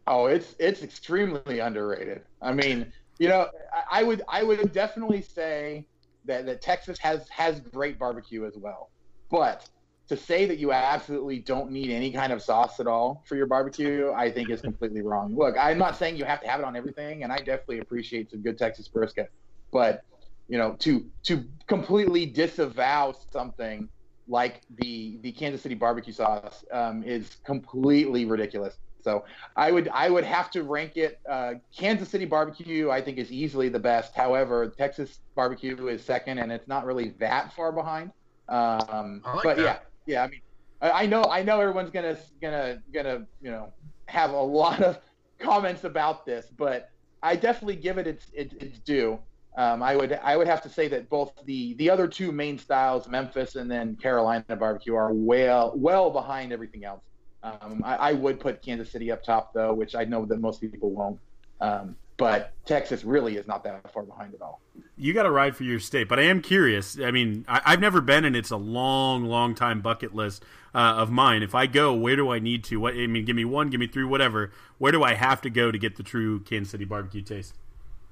Oh, 0.06 0.26
it's 0.26 0.54
it's 0.60 0.82
extremely 0.82 1.58
underrated. 1.58 2.22
I 2.40 2.52
mean, 2.52 2.92
you 3.18 3.28
know, 3.28 3.48
I, 3.72 4.00
I 4.00 4.02
would 4.04 4.22
I 4.28 4.42
would 4.44 4.72
definitely 4.72 5.22
say 5.22 5.84
that, 6.24 6.46
that 6.46 6.62
Texas 6.62 6.98
has 6.98 7.28
has 7.28 7.60
great 7.60 7.98
barbecue 7.98 8.46
as 8.46 8.54
well. 8.56 8.90
But 9.30 9.68
to 10.08 10.16
say 10.16 10.44
that 10.46 10.58
you 10.58 10.72
absolutely 10.72 11.38
don't 11.38 11.70
need 11.70 11.90
any 11.90 12.10
kind 12.12 12.32
of 12.32 12.42
sauce 12.42 12.78
at 12.78 12.86
all 12.86 13.24
for 13.26 13.36
your 13.36 13.46
barbecue, 13.46 14.12
I 14.14 14.30
think 14.30 14.50
is 14.50 14.60
completely 14.60 15.00
wrong. 15.00 15.34
Look, 15.34 15.56
I'm 15.58 15.78
not 15.78 15.96
saying 15.96 16.16
you 16.16 16.24
have 16.24 16.42
to 16.42 16.48
have 16.48 16.60
it 16.60 16.66
on 16.66 16.76
everything, 16.76 17.22
and 17.22 17.32
I 17.32 17.38
definitely 17.38 17.78
appreciate 17.78 18.30
some 18.30 18.42
good 18.42 18.58
Texas 18.58 18.88
brisket. 18.88 19.30
But 19.72 20.02
you 20.48 20.58
know, 20.58 20.74
to 20.80 21.06
to 21.24 21.44
completely 21.66 22.26
disavow 22.26 23.14
something 23.32 23.88
like 24.28 24.62
the 24.78 25.18
the 25.22 25.32
Kansas 25.32 25.62
City 25.62 25.74
barbecue 25.74 26.12
sauce 26.12 26.64
um, 26.70 27.02
is 27.02 27.36
completely 27.44 28.24
ridiculous. 28.24 28.76
So 29.04 29.24
I 29.54 29.70
would 29.70 29.88
I 29.88 30.08
would 30.08 30.24
have 30.24 30.50
to 30.52 30.62
rank 30.62 30.96
it. 30.96 31.20
Uh, 31.28 31.54
Kansas 31.76 32.08
City 32.08 32.24
barbecue 32.24 32.90
I 32.90 33.00
think 33.02 33.18
is 33.18 33.30
easily 33.30 33.68
the 33.68 33.78
best. 33.78 34.14
However, 34.14 34.72
Texas 34.76 35.20
barbecue 35.34 35.86
is 35.88 36.02
second, 36.02 36.38
and 36.38 36.50
it's 36.50 36.66
not 36.66 36.86
really 36.86 37.10
that 37.20 37.52
far 37.52 37.70
behind. 37.70 38.10
Um, 38.48 39.22
like 39.24 39.42
but 39.44 39.56
that. 39.58 39.86
yeah, 40.06 40.14
yeah. 40.14 40.24
I 40.24 40.28
mean, 40.28 40.40
I, 40.80 40.90
I 40.90 41.06
know 41.06 41.24
I 41.24 41.42
know 41.42 41.60
everyone's 41.60 41.90
gonna 41.90 42.16
gonna 42.40 42.82
gonna 42.92 43.26
you 43.42 43.50
know 43.50 43.72
have 44.06 44.30
a 44.30 44.40
lot 44.40 44.80
of 44.80 44.98
comments 45.38 45.84
about 45.84 46.24
this, 46.24 46.46
but 46.56 46.90
I 47.22 47.36
definitely 47.36 47.76
give 47.76 47.98
it 47.98 48.06
its 48.06 48.30
its, 48.32 48.54
its 48.54 48.78
due. 48.78 49.18
Um, 49.56 49.82
I 49.82 49.96
would 49.96 50.18
I 50.22 50.36
would 50.36 50.46
have 50.46 50.62
to 50.62 50.68
say 50.68 50.88
that 50.88 51.08
both 51.08 51.32
the 51.44 51.74
the 51.74 51.90
other 51.90 52.08
two 52.08 52.32
main 52.32 52.58
styles, 52.58 53.06
Memphis 53.08 53.54
and 53.54 53.70
then 53.70 53.96
Carolina 53.96 54.56
barbecue, 54.56 54.94
are 54.94 55.12
well 55.12 55.72
well 55.76 56.10
behind 56.10 56.52
everything 56.52 56.84
else. 56.84 57.02
Um, 57.44 57.82
I, 57.84 57.96
I 57.96 58.12
would 58.12 58.40
put 58.40 58.62
Kansas 58.62 58.90
City 58.90 59.12
up 59.12 59.22
top 59.22 59.52
though, 59.52 59.74
which 59.74 59.94
I 59.94 60.04
know 60.04 60.24
that 60.24 60.40
most 60.40 60.60
people 60.60 60.90
won't. 60.90 61.20
Um, 61.60 61.96
but 62.16 62.52
Texas 62.64 63.04
really 63.04 63.36
is 63.36 63.46
not 63.46 63.64
that 63.64 63.92
far 63.92 64.04
behind 64.04 64.34
at 64.34 64.40
all. 64.40 64.60
You 64.96 65.12
got 65.12 65.24
to 65.24 65.30
ride 65.30 65.56
for 65.56 65.64
your 65.64 65.80
state, 65.80 66.08
but 66.08 66.18
I 66.18 66.22
am 66.22 66.40
curious. 66.40 66.98
I 66.98 67.10
mean, 67.10 67.44
I, 67.48 67.60
I've 67.66 67.80
never 67.80 68.00
been, 68.00 68.24
and 68.24 68.36
it's 68.36 68.50
a 68.50 68.56
long, 68.56 69.24
long 69.24 69.54
time 69.54 69.80
bucket 69.80 70.14
list 70.14 70.44
uh, 70.74 70.78
of 70.78 71.10
mine. 71.10 71.42
If 71.42 71.54
I 71.54 71.66
go, 71.66 71.92
where 71.92 72.16
do 72.16 72.30
I 72.30 72.38
need 72.38 72.62
to? 72.64 72.78
What 72.78 72.94
I 72.94 73.06
mean, 73.08 73.24
give 73.24 73.36
me 73.36 73.44
one, 73.44 73.68
give 73.68 73.80
me 73.80 73.88
three, 73.88 74.04
whatever. 74.04 74.52
Where 74.78 74.92
do 74.92 75.02
I 75.02 75.14
have 75.14 75.40
to 75.42 75.50
go 75.50 75.72
to 75.72 75.78
get 75.78 75.96
the 75.96 76.02
true 76.02 76.40
Kansas 76.40 76.70
City 76.70 76.84
barbecue 76.84 77.22
taste? 77.22 77.54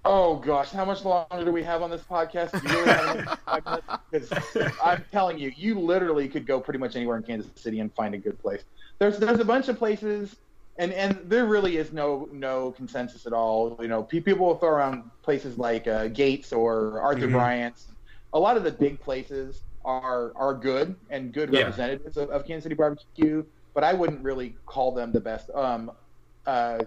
Oh 0.04 0.36
gosh, 0.36 0.70
how 0.70 0.84
much 0.84 1.04
longer 1.04 1.44
do 1.44 1.52
we 1.52 1.62
have 1.62 1.80
on 1.80 1.88
this 1.90 2.02
podcast? 2.02 2.52
Really 2.64 2.88
have 2.88 3.16
any 3.16 3.26
five 3.46 3.64
minutes? 3.64 4.30
'Cause 4.52 4.72
I'm 4.82 5.04
telling 5.12 5.38
you, 5.38 5.52
you 5.56 5.78
literally 5.78 6.28
could 6.28 6.44
go 6.44 6.60
pretty 6.60 6.78
much 6.78 6.96
anywhere 6.96 7.16
in 7.16 7.22
Kansas 7.22 7.50
City 7.54 7.78
and 7.78 7.94
find 7.94 8.14
a 8.14 8.18
good 8.18 8.38
place. 8.38 8.64
There's 8.98 9.18
there's 9.18 9.38
a 9.38 9.44
bunch 9.44 9.68
of 9.68 9.78
places, 9.78 10.34
and 10.76 10.92
and 10.92 11.20
there 11.24 11.46
really 11.46 11.76
is 11.76 11.92
no 11.92 12.28
no 12.32 12.72
consensus 12.72 13.26
at 13.26 13.32
all. 13.32 13.78
You 13.80 13.86
know, 13.88 14.02
people 14.02 14.34
will 14.44 14.56
throw 14.56 14.70
around 14.70 15.04
places 15.22 15.56
like 15.56 15.86
uh, 15.86 16.08
Gates 16.08 16.52
or 16.52 17.00
Arthur 17.00 17.28
Mhm. 17.28 17.32
Bryant's. 17.32 17.86
A 18.32 18.38
lot 18.40 18.56
of 18.56 18.64
the 18.64 18.72
big 18.72 18.98
places 19.00 19.62
are 19.84 20.32
are 20.36 20.52
good 20.54 20.96
and 21.10 21.32
good 21.32 21.52
Yeah. 21.52 21.60
representatives 21.60 22.16
of, 22.16 22.28
of 22.30 22.44
Kansas 22.44 22.64
City 22.64 22.74
barbecue, 22.74 23.44
but 23.72 23.84
I 23.84 23.92
wouldn't 23.92 24.22
really 24.24 24.56
call 24.66 24.90
them 24.92 25.12
the 25.12 25.20
best. 25.20 25.48
Um, 25.54 25.92
uh, 26.44 26.80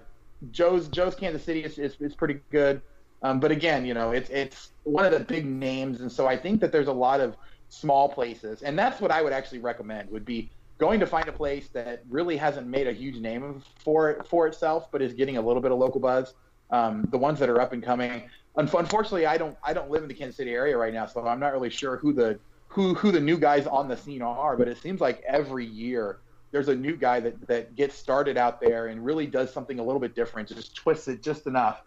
Joe's 0.51 0.89
Joe's 0.89 1.15
Kansas 1.15 1.43
City 1.45 1.63
is, 1.63 1.77
is, 1.79 1.95
is 2.01 2.13
pretty 2.13 2.41
good. 2.51 2.81
Um, 3.25 3.39
but 3.39 3.49
again, 3.49 3.87
you 3.87 3.95
know, 3.95 4.11
it's 4.11 4.29
it's 4.29 4.69
one 4.83 5.03
of 5.03 5.11
the 5.11 5.19
big 5.19 5.47
names, 5.47 5.99
and 5.99 6.11
so 6.11 6.27
I 6.27 6.37
think 6.37 6.61
that 6.61 6.71
there's 6.71 6.89
a 6.89 6.93
lot 6.93 7.21
of 7.21 7.35
small 7.69 8.07
places, 8.07 8.61
and 8.61 8.77
that's 8.77 9.01
what 9.01 9.09
I 9.09 9.23
would 9.23 9.33
actually 9.33 9.57
recommend 9.57 10.11
would 10.11 10.25
be 10.25 10.51
going 10.77 10.99
to 10.99 11.07
find 11.07 11.27
a 11.27 11.31
place 11.31 11.69
that 11.69 12.03
really 12.07 12.37
hasn't 12.37 12.67
made 12.67 12.85
a 12.87 12.91
huge 12.91 13.15
name 13.15 13.63
for 13.79 14.23
for 14.29 14.45
itself, 14.45 14.91
but 14.91 15.01
is 15.01 15.13
getting 15.13 15.37
a 15.37 15.41
little 15.41 15.59
bit 15.59 15.71
of 15.71 15.79
local 15.79 15.99
buzz. 15.99 16.35
Um, 16.69 17.07
the 17.09 17.17
ones 17.17 17.39
that 17.39 17.49
are 17.49 17.59
up 17.59 17.73
and 17.73 17.81
coming. 17.81 18.29
Unfortunately, 18.57 19.25
I 19.25 19.39
don't 19.39 19.57
I 19.63 19.73
don't 19.73 19.89
live 19.89 20.03
in 20.03 20.07
the 20.07 20.13
Kansas 20.13 20.35
City 20.35 20.51
area 20.51 20.77
right 20.77 20.93
now, 20.93 21.07
so 21.07 21.25
I'm 21.25 21.39
not 21.39 21.51
really 21.51 21.71
sure 21.71 21.97
who 21.97 22.13
the 22.13 22.37
who 22.67 22.93
who 22.93 23.11
the 23.11 23.19
new 23.19 23.39
guys 23.39 23.65
on 23.65 23.87
the 23.87 23.97
scene 23.97 24.21
are. 24.21 24.55
But 24.55 24.67
it 24.67 24.77
seems 24.77 25.01
like 25.01 25.23
every 25.27 25.65
year 25.65 26.19
there's 26.51 26.67
a 26.67 26.75
new 26.75 26.95
guy 26.95 27.21
that 27.21 27.47
that 27.47 27.75
gets 27.75 27.97
started 27.97 28.37
out 28.37 28.61
there 28.61 28.85
and 28.89 29.03
really 29.03 29.25
does 29.25 29.51
something 29.51 29.79
a 29.79 29.83
little 29.83 29.99
bit 29.99 30.13
different, 30.13 30.47
just 30.47 30.75
twists 30.75 31.07
it 31.07 31.23
just 31.23 31.47
enough 31.47 31.81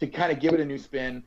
to 0.00 0.06
kind 0.06 0.32
of 0.32 0.40
give 0.40 0.54
it 0.54 0.60
a 0.60 0.64
new 0.64 0.78
spin. 0.78 1.22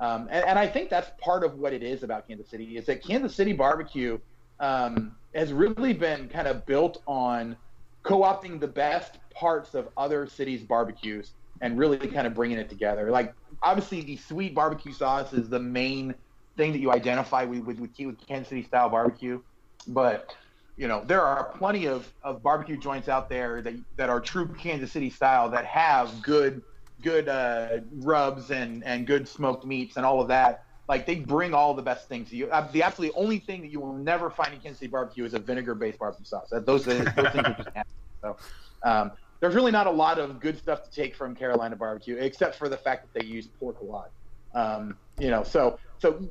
Um, 0.00 0.28
and, 0.30 0.44
and 0.44 0.58
I 0.58 0.66
think 0.66 0.90
that's 0.90 1.10
part 1.20 1.44
of 1.44 1.58
what 1.58 1.72
it 1.72 1.82
is 1.82 2.02
about 2.02 2.28
Kansas 2.28 2.48
City 2.48 2.76
is 2.76 2.86
that 2.86 3.02
Kansas 3.02 3.34
City 3.34 3.52
barbecue 3.52 4.18
um, 4.60 5.16
has 5.34 5.52
really 5.52 5.92
been 5.92 6.28
kind 6.28 6.46
of 6.46 6.64
built 6.66 7.02
on 7.06 7.56
co-opting 8.02 8.60
the 8.60 8.68
best 8.68 9.18
parts 9.34 9.74
of 9.74 9.88
other 9.96 10.26
cities' 10.26 10.62
barbecues 10.62 11.32
and 11.60 11.78
really 11.78 11.98
kind 11.98 12.26
of 12.26 12.34
bringing 12.34 12.58
it 12.58 12.68
together. 12.68 13.10
Like 13.10 13.34
obviously, 13.62 14.02
the 14.02 14.16
sweet 14.16 14.54
barbecue 14.54 14.92
sauce 14.92 15.32
is 15.32 15.48
the 15.48 15.58
main 15.58 16.14
thing 16.56 16.72
that 16.72 16.78
you 16.78 16.92
identify 16.92 17.44
with 17.44 17.60
with, 17.60 17.78
with, 17.78 17.90
with 17.98 18.26
Kansas 18.26 18.48
City 18.48 18.62
style 18.62 18.88
barbecue, 18.88 19.40
but 19.88 20.34
you 20.76 20.88
know 20.88 21.02
there 21.04 21.22
are 21.22 21.44
plenty 21.44 21.86
of, 21.86 22.12
of 22.22 22.42
barbecue 22.42 22.76
joints 22.76 23.08
out 23.08 23.28
there 23.28 23.62
that 23.62 23.74
that 23.96 24.08
are 24.08 24.20
true 24.20 24.48
Kansas 24.58 24.92
City 24.92 25.10
style 25.10 25.50
that 25.50 25.64
have 25.64 26.22
good 26.22 26.62
good 27.02 27.28
uh, 27.28 27.78
rubs 27.92 28.50
and 28.50 28.84
and 28.84 29.06
good 29.06 29.28
smoked 29.28 29.64
meats 29.64 29.96
and 29.96 30.04
all 30.04 30.20
of 30.20 30.28
that. 30.28 30.64
Like 30.88 31.06
they 31.06 31.16
bring 31.16 31.52
all 31.52 31.74
the 31.74 31.82
best 31.82 32.08
things. 32.08 32.30
To 32.30 32.36
you 32.36 32.48
uh, 32.50 32.70
the 32.72 32.82
absolutely 32.82 33.16
only 33.20 33.38
thing 33.38 33.62
that 33.62 33.70
you 33.70 33.80
will 33.80 33.92
never 33.92 34.30
find 34.30 34.54
in 34.54 34.60
Kansas 34.60 34.80
City 34.80 34.90
barbecue 34.90 35.24
is 35.24 35.34
a 35.34 35.38
vinegar 35.38 35.74
based 35.74 35.98
barbecue 35.98 36.24
sauce. 36.24 36.48
That 36.50 36.66
those 36.66 36.84
those 36.84 37.04
things 37.04 37.16
are 37.16 37.54
just 37.54 37.74
nasty. 37.74 37.92
So 38.22 38.36
um, 38.84 39.12
there's 39.40 39.54
really 39.54 39.72
not 39.72 39.86
a 39.86 39.90
lot 39.90 40.18
of 40.18 40.40
good 40.40 40.58
stuff 40.58 40.82
to 40.84 40.90
take 40.90 41.14
from 41.14 41.34
Carolina 41.34 41.76
barbecue, 41.76 42.16
except 42.16 42.56
for 42.56 42.68
the 42.68 42.76
fact 42.76 43.06
that 43.06 43.20
they 43.20 43.26
use 43.26 43.46
pork 43.46 43.80
a 43.80 43.84
lot. 43.84 44.10
Um, 44.54 44.96
you 45.18 45.30
know, 45.30 45.42
so 45.42 45.78
so 45.98 46.28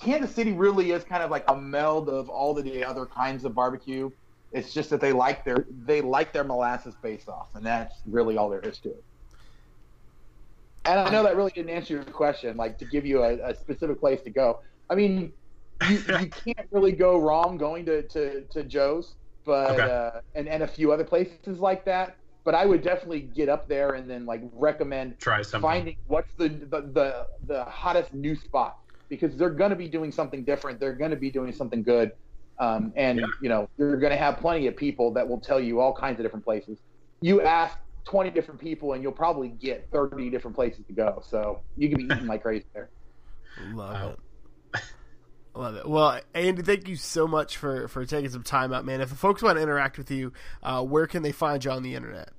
Kansas 0.00 0.34
City 0.34 0.52
really 0.52 0.90
is 0.90 1.04
kind 1.04 1.22
of 1.22 1.30
like 1.30 1.44
a 1.48 1.56
meld 1.56 2.08
of 2.08 2.28
all 2.28 2.54
the 2.54 2.84
other 2.84 3.06
kinds 3.06 3.44
of 3.44 3.54
barbecue. 3.54 4.10
It's 4.52 4.74
just 4.74 4.90
that 4.90 5.00
they 5.00 5.12
like 5.12 5.44
their 5.44 5.66
they 5.84 6.00
like 6.00 6.32
their 6.32 6.44
molasses 6.44 6.96
based 7.02 7.28
off, 7.28 7.48
and 7.54 7.64
that's 7.64 7.94
really 8.06 8.36
all 8.36 8.50
there 8.50 8.60
is 8.60 8.78
to 8.80 8.90
it. 8.90 9.04
And 10.86 10.98
I 10.98 11.10
know 11.10 11.22
that 11.24 11.36
really 11.36 11.52
didn't 11.54 11.70
answer 11.70 11.94
your 11.94 12.04
question, 12.04 12.56
like 12.56 12.78
to 12.78 12.84
give 12.86 13.06
you 13.06 13.22
a, 13.22 13.50
a 13.50 13.54
specific 13.54 14.00
place 14.00 14.22
to 14.22 14.30
go. 14.30 14.60
I 14.88 14.94
mean, 14.94 15.34
you, 15.80 15.98
you 16.08 16.30
can't 16.30 16.68
really 16.72 16.92
go 16.92 17.18
wrong 17.18 17.56
going 17.58 17.86
to, 17.86 18.06
to, 18.08 18.46
to 18.52 18.64
Joe's, 18.64 19.16
but 19.44 19.78
Okay. 19.78 19.82
uh, 19.84 20.10
and 20.34 20.48
and 20.48 20.62
a 20.62 20.68
few 20.68 20.92
other 20.92 21.04
places 21.04 21.58
like 21.60 21.84
that. 21.84 22.16
But 22.44 22.54
I 22.54 22.66
would 22.66 22.82
definitely 22.82 23.20
get 23.20 23.48
up 23.48 23.68
there 23.68 23.94
and 23.94 24.08
then 24.10 24.24
like 24.26 24.40
recommend 24.52 25.18
Try 25.18 25.42
something. 25.42 25.68
finding 25.68 25.96
what's 26.06 26.34
the, 26.38 26.48
the 26.48 26.80
the 26.92 27.26
the 27.46 27.64
hottest 27.64 28.14
new 28.14 28.34
spot 28.34 28.74
because 29.10 29.36
they're 29.36 29.50
going 29.50 29.70
to 29.70 29.76
be 29.76 29.88
doing 29.88 30.10
something 30.12 30.44
different. 30.44 30.80
They're 30.80 30.94
going 30.96 31.10
to 31.10 31.16
be 31.16 31.30
doing 31.30 31.52
something 31.52 31.82
good, 31.82 32.12
um, 32.58 32.92
and 32.96 33.20
Yeah. 33.20 33.26
you 33.42 33.48
know 33.50 33.66
you're 33.78 33.98
going 33.98 34.12
to 34.12 34.16
have 34.18 34.38
plenty 34.38 34.66
of 34.66 34.76
people 34.76 35.12
that 35.14 35.28
will 35.28 35.40
tell 35.40 35.60
you 35.60 35.80
all 35.80 35.92
kinds 35.94 36.18
of 36.18 36.24
different 36.24 36.44
places. 36.44 36.80
You 37.20 37.42
ask 37.42 37.76
20 38.04 38.30
different 38.30 38.60
people, 38.60 38.92
and 38.94 39.02
you'll 39.02 39.12
probably 39.12 39.48
get 39.48 39.88
30 39.92 40.30
different 40.30 40.56
places 40.56 40.84
to 40.86 40.92
go. 40.92 41.22
So 41.24 41.60
you 41.76 41.88
can 41.88 41.98
be 41.98 42.04
eating 42.04 42.26
like 42.26 42.42
crazy 42.42 42.64
there. 42.74 42.90
Love 43.72 43.94
Wow. 43.94 44.08
it. 44.74 44.80
Love 45.54 45.74
it. 45.76 45.88
Well, 45.88 46.20
Andy, 46.32 46.62
thank 46.62 46.86
you 46.86 46.94
so 46.96 47.26
much 47.26 47.56
for, 47.56 47.88
for 47.88 48.04
taking 48.06 48.30
some 48.30 48.44
time 48.44 48.72
out, 48.72 48.84
man. 48.84 49.00
If 49.00 49.08
the 49.10 49.16
folks 49.16 49.42
want 49.42 49.56
to 49.58 49.62
interact 49.62 49.98
with 49.98 50.10
you, 50.10 50.32
uh, 50.62 50.82
where 50.84 51.06
can 51.08 51.22
they 51.24 51.32
find 51.32 51.64
you 51.64 51.72
on 51.72 51.82
the 51.82 51.94
internet? 51.94 52.30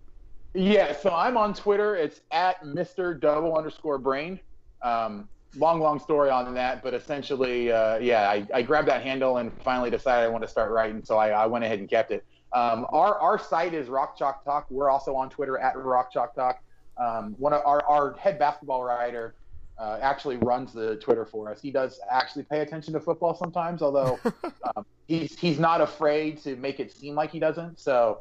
Yeah, 0.53 0.95
so 0.97 1.09
I'm 1.13 1.35
on 1.37 1.53
Twitter. 1.53 1.95
It's 1.95 2.21
at 2.31 2.63
Mr. 2.63 3.19
Double 3.19 3.55
underscore 3.57 3.97
Brain. 3.97 4.39
Um, 4.81 5.27
long, 5.57 5.81
long 5.81 5.99
story 5.99 6.29
on 6.29 6.53
that, 6.53 6.81
but 6.81 6.93
essentially, 6.93 7.71
uh, 7.71 7.97
yeah, 7.97 8.29
I, 8.29 8.47
I 8.53 8.61
grabbed 8.61 8.87
that 8.87 9.03
handle 9.03 9.37
and 9.37 9.51
finally 9.61 9.89
decided 9.89 10.25
I 10.25 10.29
want 10.29 10.43
to 10.43 10.47
start 10.49 10.71
writing, 10.71 11.03
so 11.03 11.17
I, 11.17 11.29
I 11.29 11.45
went 11.47 11.65
ahead 11.65 11.79
and 11.79 11.89
kept 11.89 12.11
it. 12.11 12.25
Um, 12.53 12.85
our 12.89 13.17
our 13.19 13.39
site 13.39 13.73
is 13.73 13.87
Rock 13.87 14.17
Chalk 14.17 14.43
Talk. 14.43 14.67
We're 14.69 14.89
also 14.89 15.15
on 15.15 15.29
Twitter 15.29 15.57
at 15.57 15.77
Rock 15.77 16.11
Chalk 16.11 16.35
Talk. 16.35 16.61
Um, 16.97 17.35
one 17.37 17.53
of 17.53 17.61
our, 17.65 17.83
our 17.85 18.13
head 18.13 18.37
basketball 18.37 18.83
writer 18.83 19.35
uh, 19.79 19.97
actually 20.01 20.37
runs 20.37 20.73
the 20.73 20.97
Twitter 20.97 21.25
for 21.25 21.49
us. 21.49 21.61
He 21.61 21.71
does 21.71 21.99
actually 22.09 22.43
pay 22.43 22.59
attention 22.59 22.93
to 22.93 22.99
football 22.99 23.33
sometimes, 23.33 23.81
although 23.81 24.19
um, 24.75 24.85
he's 25.07 25.37
he's 25.39 25.59
not 25.59 25.81
afraid 25.81 26.41
to 26.43 26.55
make 26.57 26.79
it 26.79 26.91
seem 26.91 27.15
like 27.15 27.31
he 27.31 27.39
doesn't. 27.39 27.79
So 27.79 28.19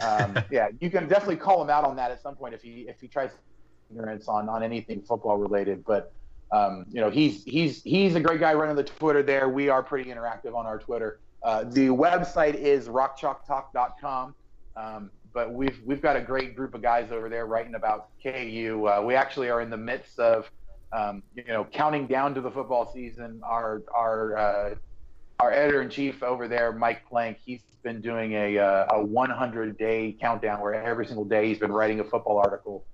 um, 0.00 0.38
yeah, 0.50 0.68
you 0.80 0.90
can 0.90 1.08
definitely 1.08 1.36
call 1.36 1.62
him 1.62 1.70
out 1.70 1.84
on 1.84 1.96
that 1.96 2.10
at 2.10 2.22
some 2.22 2.36
point 2.36 2.54
if 2.54 2.62
he 2.62 2.86
if 2.88 3.00
he 3.00 3.08
tries 3.08 3.30
ignorance 3.90 4.28
on 4.28 4.48
on 4.48 4.62
anything 4.62 5.02
football 5.02 5.36
related. 5.38 5.84
But 5.84 6.12
um, 6.52 6.86
you 6.90 7.00
know, 7.00 7.10
he's 7.10 7.44
he's 7.44 7.82
he's 7.82 8.14
a 8.14 8.20
great 8.20 8.40
guy 8.40 8.54
running 8.54 8.76
the 8.76 8.84
Twitter 8.84 9.22
there. 9.22 9.48
We 9.48 9.68
are 9.68 9.82
pretty 9.82 10.10
interactive 10.10 10.54
on 10.54 10.66
our 10.66 10.78
Twitter. 10.78 11.20
Uh, 11.44 11.64
the 11.64 11.88
website 11.88 12.54
is 12.54 12.88
rockchalktalk.com. 12.88 14.34
Um, 14.76 15.10
but 15.32 15.52
we've 15.52 15.80
we've 15.84 16.02
got 16.02 16.16
a 16.16 16.20
great 16.20 16.54
group 16.54 16.74
of 16.74 16.82
guys 16.82 17.10
over 17.10 17.28
there 17.28 17.46
writing 17.46 17.74
about 17.74 18.08
KU. 18.22 18.86
Uh, 18.86 19.02
we 19.02 19.14
actually 19.14 19.48
are 19.48 19.60
in 19.60 19.70
the 19.70 19.76
midst 19.76 20.18
of 20.18 20.50
um, 20.92 21.22
you 21.34 21.44
know 21.48 21.64
counting 21.64 22.06
down 22.06 22.34
to 22.34 22.40
the 22.40 22.50
football 22.50 22.92
season. 22.92 23.40
Our 23.42 23.82
our 23.94 24.36
uh, 24.36 24.74
our 25.40 25.52
editor 25.52 25.82
in 25.82 25.90
chief 25.90 26.22
over 26.22 26.48
there, 26.48 26.72
Mike 26.72 27.08
Plank, 27.08 27.38
he's 27.44 27.62
been 27.82 28.00
doing 28.00 28.32
a 28.32 28.58
uh, 28.58 28.86
a 28.90 29.04
100 29.04 29.78
day 29.78 30.16
countdown 30.20 30.60
where 30.60 30.74
every 30.74 31.06
single 31.06 31.24
day 31.24 31.48
he's 31.48 31.58
been 31.58 31.72
writing 31.72 32.00
a 32.00 32.04
football 32.04 32.38
article. 32.38 32.84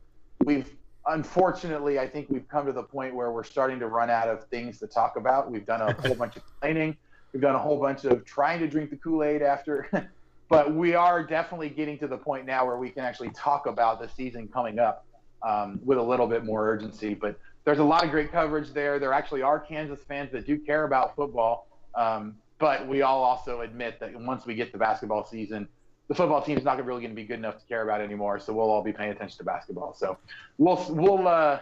We've 0.45 0.71
unfortunately, 1.07 1.99
I 1.99 2.07
think 2.07 2.29
we've 2.31 2.49
come 2.49 2.67
to 2.67 2.73
the 2.73 2.83
point 2.83 3.15
where 3.15 3.33
we're 3.33 3.45
starting 3.45 3.79
to 3.81 3.89
run 3.89 4.11
out 4.11 4.29
of 4.29 4.45
things 4.49 4.79
to 4.79 4.87
talk 4.87 5.17
about. 5.17 5.51
We've 5.51 5.67
done 5.67 5.81
a 5.81 5.93
whole 5.93 6.15
bunch 6.15 6.37
of 6.37 6.45
complaining. 6.47 6.97
We've 7.33 7.43
done 7.43 7.55
a 7.55 7.59
whole 7.59 7.79
bunch 7.79 8.05
of 8.05 8.25
trying 8.25 8.61
to 8.61 8.69
drink 8.69 8.91
the 8.91 8.97
Kool 8.97 9.23
Aid 9.23 9.43
after, 9.43 10.11
but 10.49 10.75
we 10.75 10.95
are 10.95 11.23
definitely 11.23 11.69
getting 11.69 11.99
to 11.99 12.09
the 12.09 12.17
point 12.17 12.47
now 12.47 12.67
where 12.67 12.79
we 12.79 12.91
can 12.91 13.05
actually 13.05 13.31
talk 13.31 13.67
about 13.67 14.01
the 14.01 14.09
season 14.09 14.49
coming 14.49 14.79
up 14.79 15.05
um, 15.43 15.79
with 15.85 15.99
a 15.99 16.03
little 16.03 16.27
bit 16.27 16.45
more 16.45 16.67
urgency. 16.69 17.15
But 17.15 17.39
there's 17.65 17.79
a 17.79 17.85
lot 17.85 18.05
of 18.05 18.11
great 18.11 18.33
coverage 18.33 18.73
there. 18.73 18.99
There 18.99 19.13
actually 19.13 19.43
are 19.43 19.61
Kansas 19.61 20.01
fans 20.09 20.33
that 20.33 20.47
do 20.47 20.59
care 20.59 20.85
about 20.85 21.15
football. 21.15 21.69
Um, 21.95 22.37
but 22.59 22.89
we 22.89 23.03
all 23.03 23.23
also 23.23 23.61
admit 23.61 24.01
that 24.01 24.19
once 24.19 24.47
we 24.47 24.55
get 24.55 24.73
to 24.73 24.79
basketball 24.79 25.27
season, 25.27 25.69
the 26.09 26.15
football 26.15 26.43
team 26.43 26.57
is 26.57 26.65
not 26.65 26.83
really 26.85 27.03
going 27.03 27.11
to 27.11 27.17
be 27.17 27.25
good 27.25 27.39
enough 27.39 27.59
to 27.61 27.67
care 27.67 27.83
about 27.83 28.01
anymore. 28.01 28.41
So 28.41 28.53
we'll 28.53 28.71
all 28.71 28.83
be 28.83 28.93
paying 28.93 29.11
attention 29.11 29.39
to 29.39 29.45
basketball. 29.45 29.95
So 29.95 30.17
we'll 30.57 30.85
we'll 30.89 31.29
uh, 31.29 31.61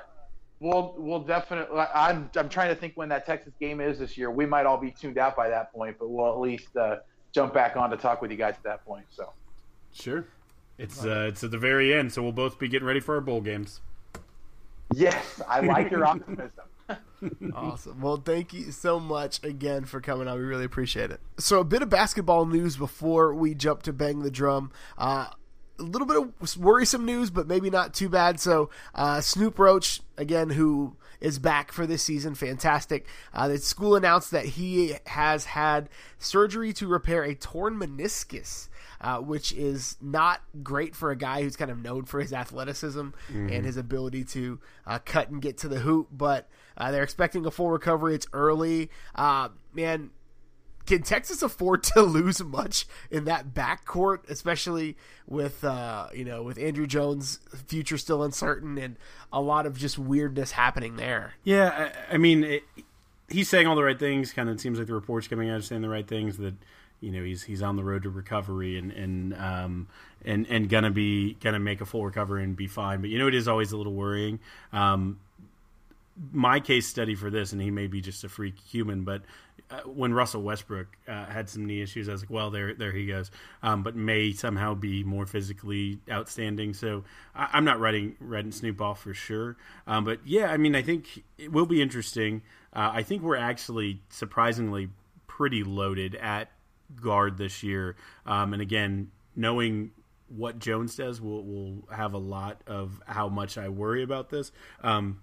we'll 0.61 0.95
we'll 0.99 1.21
definitely. 1.21 1.79
I'm 1.95 2.31
I'm 2.37 2.49
trying 2.49 2.69
to 2.69 2.75
think 2.75 2.95
when 2.97 3.09
that 3.11 3.27
Texas 3.27 3.53
game 3.61 3.81
is 3.81 3.99
this 3.99 4.17
year. 4.17 4.31
We 4.31 4.47
might 4.47 4.67
all 4.67 4.79
be 4.79 4.91
tuned 4.91 5.19
out 5.19 5.37
by 5.37 5.49
that 5.49 5.73
point, 5.73 5.97
but 5.99 6.09
we'll 6.09 6.33
at 6.33 6.41
least 6.41 6.77
uh, 6.77 6.97
jump 7.33 7.55
back 7.55 7.77
on 7.77 7.91
to 7.91 7.97
talk 7.97 8.23
with 8.23 8.31
you 8.31 8.37
guys 8.37 8.55
at 8.55 8.63
that 8.65 8.85
point. 8.85 9.07
So 9.11 9.33
Sure. 9.93 10.27
It's 10.79 11.05
uh, 11.05 11.27
it's 11.29 11.43
at 11.43 11.51
the 11.51 11.59
very 11.59 11.95
end, 11.95 12.13
so 12.13 12.23
we'll 12.23 12.33
both 12.33 12.59
be 12.59 12.69
getting 12.69 12.87
ready 12.87 13.01
for 13.01 13.15
our 13.15 13.21
bowl 13.21 13.41
games. 13.41 13.81
yes, 14.95 15.41
I 15.49 15.61
like 15.61 15.91
your 15.91 16.05
optimism. 16.05 16.51
Awesome. 17.55 18.01
Well, 18.01 18.19
thank 18.19 18.53
you 18.53 18.71
so 18.71 19.01
much 19.01 19.43
again 19.43 19.87
for 19.87 20.01
coming 20.01 20.29
on. 20.29 20.39
We 20.39 20.45
really 20.45 20.67
appreciate 20.67 21.11
it. 21.11 21.19
So, 21.39 21.61
a 21.61 21.65
bit 21.65 21.81
of 21.83 21.89
basketball 21.89 22.45
news 22.45 22.77
before 22.77 23.35
we 23.35 23.55
jump 23.55 23.83
to 23.85 23.93
bang 23.93 24.21
the 24.21 24.31
drum. 24.31 24.71
Uh, 24.99 25.29
a 25.79 25.83
little 25.83 26.07
bit 26.07 26.17
of 26.17 26.57
worrisome 26.57 27.05
news, 27.05 27.31
but 27.31 27.47
maybe 27.47 27.71
not 27.71 27.95
too 27.95 28.09
bad. 28.09 28.41
So, 28.41 28.71
uh, 28.95 29.21
Snoop 29.21 29.59
Roach, 29.59 30.01
again, 30.17 30.51
who 30.51 30.97
is 31.21 31.39
back 31.39 31.73
for 31.73 31.87
this 31.87 32.03
season, 32.03 32.35
fantastic. 32.35 33.07
Uh, 33.33 33.49
the 33.49 33.59
school 33.59 33.97
announced 33.97 34.31
that 34.31 34.45
he 34.45 34.95
has 35.07 35.47
had 35.47 35.89
surgery 36.19 36.73
to 36.75 36.87
repair 36.87 37.23
a 37.23 37.35
torn 37.35 37.79
meniscus. 37.79 38.69
Uh, 38.99 39.19
which 39.19 39.53
is 39.53 39.99
not 40.01 40.41
great 40.63 40.97
for 40.97 41.11
a 41.11 41.17
guy 41.17 41.43
who's 41.43 41.55
kind 41.55 41.71
of 41.71 41.83
known 41.83 42.07
for 42.07 42.19
his 42.19 42.33
athleticism 42.33 43.09
and 43.53 43.67
his 43.67 43.77
ability 43.77 44.25
to 44.25 44.59
uh, 44.87 44.99
cut 45.05 45.29
and 45.29 45.43
get 45.43 45.59
to 45.59 45.69
the 45.69 45.81
hoop. 45.81 46.09
But 46.11 46.49
uh, 46.79 46.91
they're 46.93 47.03
expecting 47.03 47.45
a 47.45 47.51
full 47.51 47.71
recovery. 47.71 48.15
It's 48.15 48.27
early. 48.33 48.91
Uh, 49.15 49.51
man, 49.75 50.11
can 50.87 51.03
Texas 51.03 51.43
afford 51.43 51.83
to 51.85 52.03
lose 52.03 52.43
much 52.43 52.87
in 53.11 53.25
that 53.25 53.53
backcourt, 53.53 54.29
especially 54.29 54.97
with 55.27 55.65
uh, 55.65 56.09
you 56.15 56.25
know 56.25 56.43
with 56.43 56.59
Andrew 56.59 56.87
Jones' 56.87 57.41
future 57.67 57.99
still 57.99 58.23
uncertain 58.23 58.79
and 58.79 58.97
a 59.33 59.41
lot 59.41 59.67
of 59.67 59.77
just 59.77 59.99
weirdness 59.99 60.53
happening 60.53 60.97
there? 60.97 61.35
Yeah, 61.45 61.91
I, 62.11 62.15
I 62.15 62.19
mean, 62.19 62.45
it, 62.45 62.63
he's 63.29 63.49
saying 63.49 63.67
all 63.67 63.77
the 63.77 63.83
right 63.83 63.99
things. 63.99 64.33
Kind 64.33 64.49
of 64.49 64.61
seems 64.61 64.79
like 64.79 64.87
the 64.87 64.95
reports 64.95 65.29
coming 65.29 65.51
out 65.51 65.63
saying 65.65 65.83
the 65.83 65.89
right 65.89 66.07
things. 66.07 66.39
That 66.39 66.55
you 67.01 67.11
know 67.11 67.23
he's 67.23 67.43
he's 67.43 67.63
on 67.63 67.77
the 67.77 67.85
road 67.85 68.05
to 68.05 68.11
recovery 68.11 68.79
and 68.79 68.93
and 68.93 69.35
um 69.35 69.89
and 70.25 70.47
and 70.49 70.69
gonna 70.69 70.91
be 70.91 71.35
gonna 71.35 71.59
make 71.59 71.81
a 71.81 71.87
full 71.87 72.05
recovery 72.05 72.45
and 72.45 72.57
be 72.57 72.67
fine. 72.67 73.01
But 73.01 73.11
you 73.11 73.19
know 73.19 73.29
it 73.29 73.35
is 73.35 73.49
always 73.49 73.73
a 73.73 73.77
little 73.77 73.95
worrying. 73.95 74.39
Um, 74.73 75.19
my 76.33 76.61
case 76.61 76.87
study 76.87 77.15
for 77.15 77.31
this, 77.31 77.53
and 77.53 77.61
he 77.61 77.71
may 77.71 77.87
be 77.87 78.01
just 78.01 78.25
a 78.25 78.29
freak 78.29 78.59
human, 78.59 79.05
but 79.05 79.23
uh, 79.71 79.81
when 79.81 80.15
Russell 80.15 80.43
Westbrook 80.43 80.87
uh, 81.09 81.27
had 81.27 81.49
some 81.49 81.67
knee 81.67 81.83
issues, 81.83 82.09
I 82.09 82.13
was 82.13 82.23
like, 82.23 82.31
well, 82.31 82.51
there, 82.51 82.75
there 82.75 82.93
he 82.93 83.07
goes. 83.07 83.31
Um, 83.63 83.83
but 83.83 83.97
may 83.97 84.33
somehow 84.33 84.75
be 84.75 85.03
more 85.03 85.27
physically 85.27 85.99
outstanding. 86.11 86.73
So 86.73 87.05
I, 87.35 87.49
I'm 87.53 87.65
not 87.65 87.81
writing 87.81 88.17
writing 88.21 88.53
Snoop 88.53 88.81
off 88.81 89.01
for 89.01 89.15
sure. 89.15 89.57
Um, 89.87 90.05
but 90.05 90.21
yeah, 90.25 90.53
I 90.53 90.57
mean, 90.57 90.77
I 90.77 90.83
think 90.83 91.25
it 91.37 91.51
will 91.51 91.67
be 91.67 91.83
interesting. 91.83 92.43
Uh, 92.73 92.91
I 92.95 93.03
think 93.03 93.23
we're 93.23 93.37
actually 93.37 94.03
surprisingly 94.09 94.91
pretty 95.27 95.65
loaded 95.65 96.15
at 96.15 96.51
guard 97.01 97.37
this 97.37 97.63
year. 97.63 97.97
Um, 98.25 98.53
and 98.53 98.63
again, 98.63 99.11
knowing 99.35 99.91
what 100.29 100.59
Jones 100.59 100.97
does 100.97 101.21
will 101.21 101.45
will 101.45 101.89
have 101.91 102.15
a 102.15 102.19
lot 102.19 102.63
of 102.67 103.03
how 103.07 103.29
much 103.29 103.59
I 103.59 103.69
worry 103.69 104.03
about 104.03 104.31
this. 104.31 104.53
Um, 104.83 105.23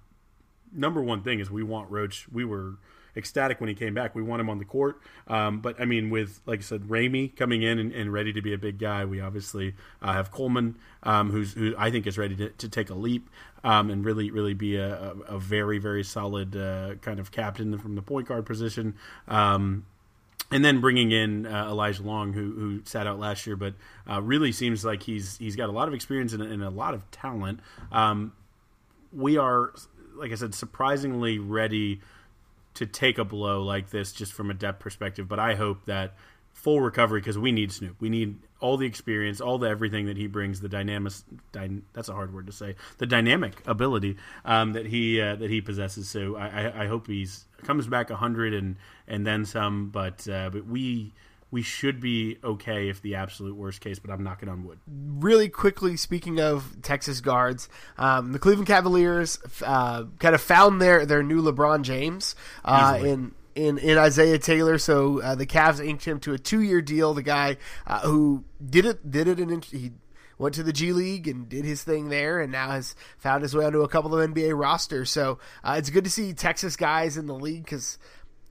number 0.72 1.02
one 1.02 1.24
thing 1.24 1.40
is 1.40 1.50
we 1.50 1.64
want 1.64 1.90
Roach. 1.90 2.28
We 2.30 2.46
were 2.46 2.78
ecstatic 3.16 3.60
when 3.60 3.70
he 3.70 3.76
came 3.76 3.94
back. 3.94 4.16
We 4.16 4.24
want 4.24 4.42
him 4.42 4.50
on 4.50 4.58
the 4.58 4.66
court. 4.66 5.00
Um, 5.28 5.60
but 5.62 5.80
I 5.80 5.86
mean, 5.86 6.10
with 6.10 6.40
like 6.46 6.60
I 6.60 6.64
said, 6.64 6.84
Ramey 6.84 7.36
coming 7.36 7.62
in 7.64 7.80
and, 7.80 7.92
and 7.92 8.12
ready 8.12 8.34
to 8.34 8.42
be 8.42 8.54
a 8.54 8.58
big 8.58 8.78
guy, 8.80 9.06
we 9.06 9.22
obviously 9.22 9.76
uh, 10.02 10.14
have 10.14 10.32
Coleman, 10.32 10.76
um, 11.04 11.32
who's 11.32 11.54
who 11.54 11.74
I 11.78 11.92
think 11.92 12.08
is 12.08 12.18
ready 12.18 12.36
to, 12.38 12.50
to 12.50 12.70
take 12.70 12.90
a 12.90 12.96
leap 12.96 13.30
um, 13.64 13.90
and 13.90 14.04
really 14.04 14.32
really 14.32 14.54
be 14.54 14.76
a, 14.76 15.14
a, 15.28 15.40
very 15.40 15.78
very 15.78 16.04
solid 16.04 16.56
uh, 16.56 16.96
kind 17.02 17.20
of 17.20 17.32
captain 17.32 17.78
from 17.78 17.96
the 17.96 18.02
point 18.02 18.28
guard 18.28 18.46
position. 18.46 18.96
Um, 19.28 19.86
and 20.52 20.64
then 20.64 20.82
bringing 20.82 21.12
in 21.12 21.48
uh, 21.48 21.68
Elijah 21.70 22.04
Long, 22.04 22.34
who 22.34 22.52
who 22.52 22.82
sat 22.86 23.08
out 23.08 23.20
last 23.20 23.48
year, 23.48 23.56
but 23.56 23.74
uh, 24.10 24.22
really 24.22 24.52
seems 24.52 24.86
like 24.86 25.04
he's 25.04 25.38
he's 25.38 25.56
got 25.56 25.70
a 25.70 25.72
lot 25.72 25.88
of 25.88 25.94
experience 25.94 26.34
and, 26.34 26.44
and 26.44 26.64
a 26.64 26.70
lot 26.70 26.94
of 26.94 27.10
talent. 27.12 27.60
Um, 27.92 28.34
we 29.12 29.38
are, 29.38 29.74
like 30.16 30.32
I 30.32 30.36
said, 30.36 30.54
surprisingly 30.54 31.40
ready 31.40 32.02
to 32.76 32.86
take 32.86 33.18
a 33.18 33.26
blow 33.26 33.64
like 33.64 33.90
this 33.90 34.12
just 34.12 34.34
from 34.34 34.50
a 34.50 34.54
depth 34.54 34.80
perspective. 34.80 35.28
But 35.28 35.40
I 35.40 35.56
hope 35.56 35.86
that 35.86 36.16
full 36.54 36.80
recovery 36.82 37.20
because 37.20 37.38
we 37.38 37.52
need 37.52 37.72
Snoop. 37.72 37.96
We 38.00 38.10
need 38.10 38.38
all 38.60 38.78
the 38.78 38.86
experience, 38.86 39.42
all 39.42 39.58
the 39.58 39.68
everything 39.68 40.06
that 40.06 40.18
he 40.18 40.28
brings, 40.28 40.62
the 40.62 40.70
dynamic. 40.70 41.14
Dy, 41.52 41.82
that's 41.92 42.10
a 42.10 42.14
hard 42.14 42.34
word 42.34 42.48
to 42.48 42.54
say. 42.54 42.76
The 43.00 43.06
dynamic 43.06 43.62
ability 43.66 44.18
um, 44.46 44.74
that 44.74 44.86
he 44.86 45.20
uh, 45.20 45.36
that 45.36 45.50
he 45.50 45.62
possesses. 45.62 46.10
So 46.10 46.36
I, 46.36 46.48
I, 46.48 46.84
I 46.84 46.88
hope 46.88 47.08
he's 47.08 47.46
comes 47.64 47.88
back 47.88 48.10
hundred 48.10 48.54
and 48.54 48.78
and 49.08 49.28
then 49.28 49.46
some. 49.46 49.90
But 49.90 50.28
uh, 50.28 50.50
but 50.52 50.66
we 50.66 51.14
we 51.54 51.62
should 51.62 52.00
be 52.00 52.40
okay 52.44 52.90
if 52.90 53.00
the 53.04 53.14
absolute 53.14 53.56
worst 53.56 53.80
case. 53.80 54.00
But 54.00 54.10
I'm 54.10 54.24
knocking 54.24 54.50
on 54.50 54.66
wood. 54.66 54.80
Really 54.88 55.50
quickly, 55.50 55.96
speaking 55.98 56.42
of 56.42 56.82
Texas 56.82 57.22
guards, 57.22 57.70
um, 58.00 58.32
the 58.32 58.40
Cleveland 58.40 58.68
Cavaliers 58.68 59.38
uh, 59.64 60.06
kind 60.18 60.34
of 60.34 60.42
found 60.42 60.82
their 60.82 61.06
their 61.06 61.22
new 61.22 61.44
LeBron 61.44 61.84
James 61.84 62.36
uh, 62.66 63.00
in 63.00 63.36
in, 63.54 63.78
in 63.78 64.00
Isaiah 64.00 64.40
Taylor. 64.40 64.80
So 64.80 65.22
uh, 65.22 65.36
the 65.36 65.46
Cavs 65.46 65.86
inked 65.86 66.06
him 66.06 66.20
to 66.22 66.34
a 66.34 66.40
two 66.40 66.62
year 66.62 66.82
deal. 66.82 67.14
The 67.14 67.22
guy 67.22 67.58
uh, 67.86 68.00
who 68.00 68.44
did 68.68 68.86
it 68.86 69.12
did 69.12 69.28
it 69.28 69.40
in 69.40 69.62
he 69.62 69.92
went 70.40 70.56
to 70.56 70.64
the 70.64 70.74
G 70.74 70.92
League 70.92 71.28
and 71.28 71.48
did 71.48 71.66
his 71.66 71.84
thing 71.84 72.10
there, 72.10 72.42
and 72.42 72.52
now 72.52 72.72
has 72.72 72.96
found 73.20 73.44
his 73.44 73.56
way 73.56 73.64
onto 73.64 73.84
a 73.84 73.88
couple 73.88 74.18
of 74.18 74.28
NBA 74.28 74.60
rosters. 74.60 75.12
So 75.12 75.38
uh, 75.64 75.76
it's 75.78 75.92
good 75.92 76.04
to 76.06 76.10
see 76.10 76.34
Texas 76.34 76.76
guys 76.76 77.16
in 77.16 77.28
the 77.28 77.36
league 77.36 77.64
because 77.64 78.00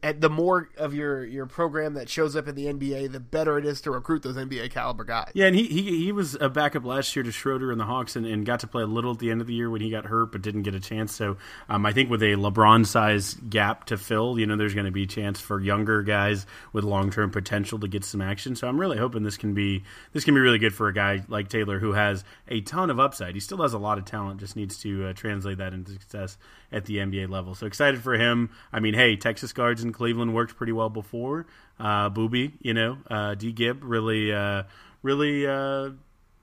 at 0.02 0.20
the 0.20 0.28
more 0.28 0.68
of 0.76 0.94
your 0.94 1.24
your 1.24 1.46
program 1.46 1.94
that 1.94 2.08
shows 2.08 2.34
up 2.34 2.48
in 2.48 2.54
the 2.54 2.66
NBA, 2.66 3.12
the 3.12 3.20
better 3.20 3.58
it 3.58 3.64
is 3.64 3.80
to 3.82 3.90
recruit 3.90 4.22
those 4.22 4.36
NBA 4.36 4.70
caliber 4.72 5.04
guys. 5.04 5.30
Yeah, 5.34 5.46
and 5.46 5.54
he 5.54 5.66
he, 5.66 6.04
he 6.04 6.12
was 6.12 6.36
a 6.40 6.48
backup 6.48 6.84
last 6.84 7.14
year 7.14 7.22
to 7.22 7.30
Schroeder 7.30 7.70
and 7.70 7.80
the 7.80 7.84
Hawks, 7.84 8.16
and, 8.16 8.26
and 8.26 8.44
got 8.44 8.60
to 8.60 8.66
play 8.66 8.82
a 8.82 8.86
little 8.86 9.12
at 9.12 9.20
the 9.20 9.30
end 9.30 9.40
of 9.40 9.46
the 9.46 9.54
year 9.54 9.70
when 9.70 9.80
he 9.80 9.90
got 9.90 10.06
hurt, 10.06 10.32
but 10.32 10.42
didn't 10.42 10.62
get 10.62 10.74
a 10.74 10.80
chance. 10.80 11.14
So 11.14 11.36
um, 11.68 11.86
I 11.86 11.92
think 11.92 12.10
with 12.10 12.22
a 12.22 12.34
LeBron 12.34 12.86
size 12.86 13.34
gap 13.34 13.84
to 13.86 13.96
fill, 13.96 14.38
you 14.38 14.46
know, 14.46 14.56
there's 14.56 14.74
going 14.74 14.86
to 14.86 14.92
be 14.92 15.04
a 15.04 15.06
chance 15.06 15.40
for 15.40 15.60
younger 15.60 16.02
guys 16.02 16.46
with 16.72 16.84
long 16.84 17.10
term 17.10 17.30
potential 17.30 17.78
to 17.78 17.88
get 17.88 18.04
some 18.04 18.20
action. 18.20 18.56
So 18.56 18.66
I'm 18.66 18.80
really 18.80 18.98
hoping 18.98 19.22
this 19.22 19.36
can 19.36 19.54
be 19.54 19.84
this 20.12 20.24
can 20.24 20.34
be 20.34 20.40
really 20.40 20.58
good 20.58 20.74
for 20.74 20.88
a 20.88 20.94
guy 20.94 21.22
like 21.28 21.48
Taylor 21.48 21.78
who 21.78 21.92
has 21.92 22.24
a 22.48 22.60
ton 22.62 22.90
of 22.90 22.98
upside. 22.98 23.34
He 23.34 23.40
still 23.40 23.62
has 23.62 23.72
a 23.72 23.78
lot 23.78 23.98
of 23.98 24.04
talent, 24.04 24.40
just 24.40 24.56
needs 24.56 24.78
to 24.78 25.06
uh, 25.06 25.12
translate 25.12 25.58
that 25.58 25.72
into 25.72 25.92
success 25.92 26.38
at 26.72 26.86
the 26.86 26.96
NBA 26.96 27.28
level. 27.28 27.54
So 27.54 27.66
excited 27.66 28.02
for 28.02 28.14
him. 28.14 28.50
I 28.72 28.80
mean, 28.80 28.94
hey, 28.94 29.16
Texas 29.16 29.52
guards 29.52 29.84
Cleveland 29.92 30.34
worked 30.34 30.56
pretty 30.56 30.72
well 30.72 30.88
before. 30.88 31.46
Uh, 31.78 32.10
Boobie, 32.10 32.52
you 32.60 32.74
know, 32.74 32.98
uh, 33.10 33.34
D 33.34 33.52
Gibb 33.52 33.82
really, 33.82 34.32
uh, 34.32 34.64
really 35.02 35.46
uh, 35.46 35.90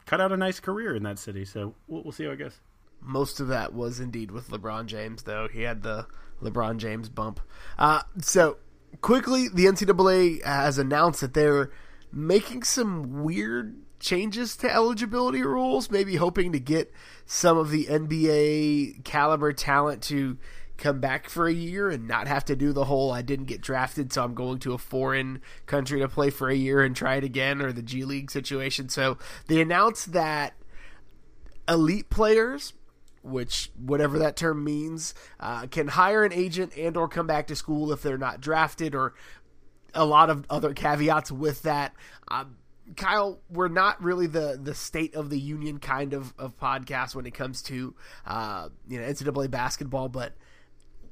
cut 0.05 0.21
out 0.21 0.31
a 0.31 0.37
nice 0.37 0.59
career 0.59 0.95
in 0.95 1.03
that 1.03 1.19
city. 1.19 1.45
So 1.45 1.75
we'll, 1.87 2.03
we'll 2.03 2.11
see 2.11 2.25
how 2.25 2.31
it 2.31 2.37
goes. 2.37 2.59
Most 3.01 3.39
of 3.39 3.47
that 3.47 3.73
was 3.73 3.99
indeed 3.99 4.31
with 4.31 4.49
LeBron 4.49 4.87
James, 4.87 5.23
though. 5.23 5.47
He 5.47 5.61
had 5.61 5.83
the 5.83 6.07
LeBron 6.41 6.77
James 6.77 7.09
bump. 7.09 7.39
Uh, 7.77 8.01
so 8.21 8.57
quickly, 9.01 9.47
the 9.47 9.65
NCAA 9.65 10.43
has 10.43 10.77
announced 10.77 11.21
that 11.21 11.33
they're 11.33 11.71
making 12.11 12.63
some 12.63 13.23
weird 13.23 13.81
changes 13.99 14.55
to 14.57 14.73
eligibility 14.73 15.43
rules, 15.43 15.91
maybe 15.91 16.15
hoping 16.15 16.51
to 16.53 16.59
get 16.59 16.91
some 17.25 17.57
of 17.57 17.69
the 17.69 17.85
NBA 17.85 19.03
caliber 19.03 19.53
talent 19.53 20.01
to 20.03 20.37
come 20.79 20.99
back 20.99 21.29
for 21.29 21.47
a 21.47 21.53
year 21.53 21.89
and 21.89 22.07
not 22.07 22.27
have 22.27 22.45
to 22.45 22.55
do 22.55 22.73
the 22.73 22.85
whole 22.85 23.11
I 23.11 23.21
didn't 23.21 23.45
get 23.45 23.61
drafted, 23.61 24.11
so 24.11 24.23
I'm 24.23 24.33
going 24.33 24.59
to 24.59 24.73
a 24.73 24.77
foreign 24.77 25.41
country 25.65 25.99
to 25.99 26.07
play 26.07 26.29
for 26.29 26.49
a 26.49 26.55
year 26.55 26.81
and 26.81 26.95
try 26.95 27.15
it 27.15 27.23
again 27.23 27.61
or 27.61 27.71
the 27.71 27.81
G 27.81 28.05
League 28.05 28.31
situation. 28.31 28.89
So 28.89 29.17
they 29.47 29.61
announced 29.61 30.13
that 30.13 30.53
elite 31.67 32.09
players 32.09 32.73
which 33.21 33.69
whatever 33.77 34.17
that 34.17 34.37
term 34.37 34.63
means 34.63 35.13
uh, 35.41 35.67
can 35.67 35.89
hire 35.89 36.23
an 36.23 36.31
agent 36.31 36.75
and 36.77 36.95
or 36.95 37.07
come 37.07 37.27
back 37.27 37.47
to 37.47 37.55
school 37.55 37.91
if 37.91 38.01
they're 38.01 38.17
not 38.17 38.39
drafted 38.39 38.95
or 38.95 39.13
a 39.93 40.05
lot 40.05 40.29
of 40.29 40.45
other 40.49 40.73
caveats 40.73 41.29
with 41.29 41.61
that 41.63 41.93
um, 42.29 42.55
Kyle, 42.95 43.39
we're 43.49 43.67
not 43.67 44.01
really 44.01 44.27
the 44.27 44.59
the 44.61 44.73
state 44.73 45.15
of 45.15 45.29
the 45.29 45.39
union 45.39 45.79
kind 45.79 46.13
of, 46.13 46.33
of 46.37 46.57
podcast 46.57 47.15
when 47.15 47.25
it 47.25 47.33
comes 47.33 47.61
to 47.63 47.93
uh, 48.25 48.69
you 48.87 48.99
know 48.99 49.07
NCAA 49.07 49.51
basketball, 49.51 50.09
but 50.09 50.33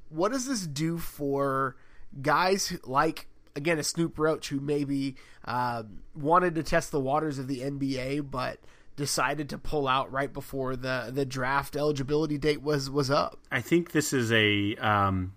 what 0.09 0.31
does 0.31 0.45
this 0.47 0.65
do 0.65 0.97
for 0.97 1.75
guys 2.21 2.77
like 2.85 3.27
again 3.55 3.79
a 3.79 3.83
Snoop 3.83 4.17
Roach 4.17 4.49
who 4.49 4.59
maybe 4.59 5.15
uh, 5.45 5.83
wanted 6.15 6.55
to 6.55 6.63
test 6.63 6.91
the 6.91 6.99
waters 6.99 7.39
of 7.39 7.47
the 7.47 7.59
NBA, 7.61 8.29
but 8.29 8.59
decided 8.95 9.49
to 9.49 9.57
pull 9.57 9.87
out 9.87 10.11
right 10.11 10.31
before 10.31 10.75
the 10.75 11.09
the 11.13 11.25
draft 11.25 11.75
eligibility 11.75 12.37
date 12.37 12.61
was 12.61 12.89
was 12.89 13.11
up? 13.11 13.39
I 13.51 13.61
think 13.61 13.91
this 13.91 14.13
is 14.13 14.31
a 14.31 14.75
um, 14.75 15.33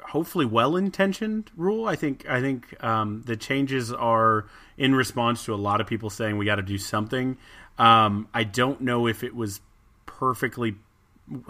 hopefully 0.00 0.46
well 0.46 0.76
intentioned 0.76 1.50
rule. 1.56 1.86
I 1.86 1.96
think 1.96 2.28
I 2.28 2.40
think 2.40 2.82
um, 2.82 3.22
the 3.26 3.36
changes 3.36 3.92
are 3.92 4.46
in 4.76 4.94
response 4.94 5.44
to 5.44 5.54
a 5.54 5.56
lot 5.56 5.80
of 5.80 5.86
people 5.86 6.10
saying 6.10 6.36
we 6.36 6.44
got 6.44 6.56
to 6.56 6.62
do 6.62 6.78
something. 6.78 7.36
Um, 7.78 8.28
I 8.32 8.44
don't 8.44 8.80
know 8.80 9.06
if 9.06 9.24
it 9.24 9.34
was 9.34 9.60
perfectly 10.06 10.76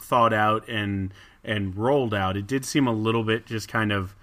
thought 0.01 0.33
out 0.33 0.69
and 0.69 1.13
and 1.43 1.77
rolled 1.77 2.15
out. 2.15 2.37
It 2.37 2.47
did 2.47 2.65
seem 2.65 2.87
a 2.87 2.93
little 2.93 3.25
bit 3.25 3.47
just 3.47 3.69
kind 3.69 3.93
of 3.93 4.15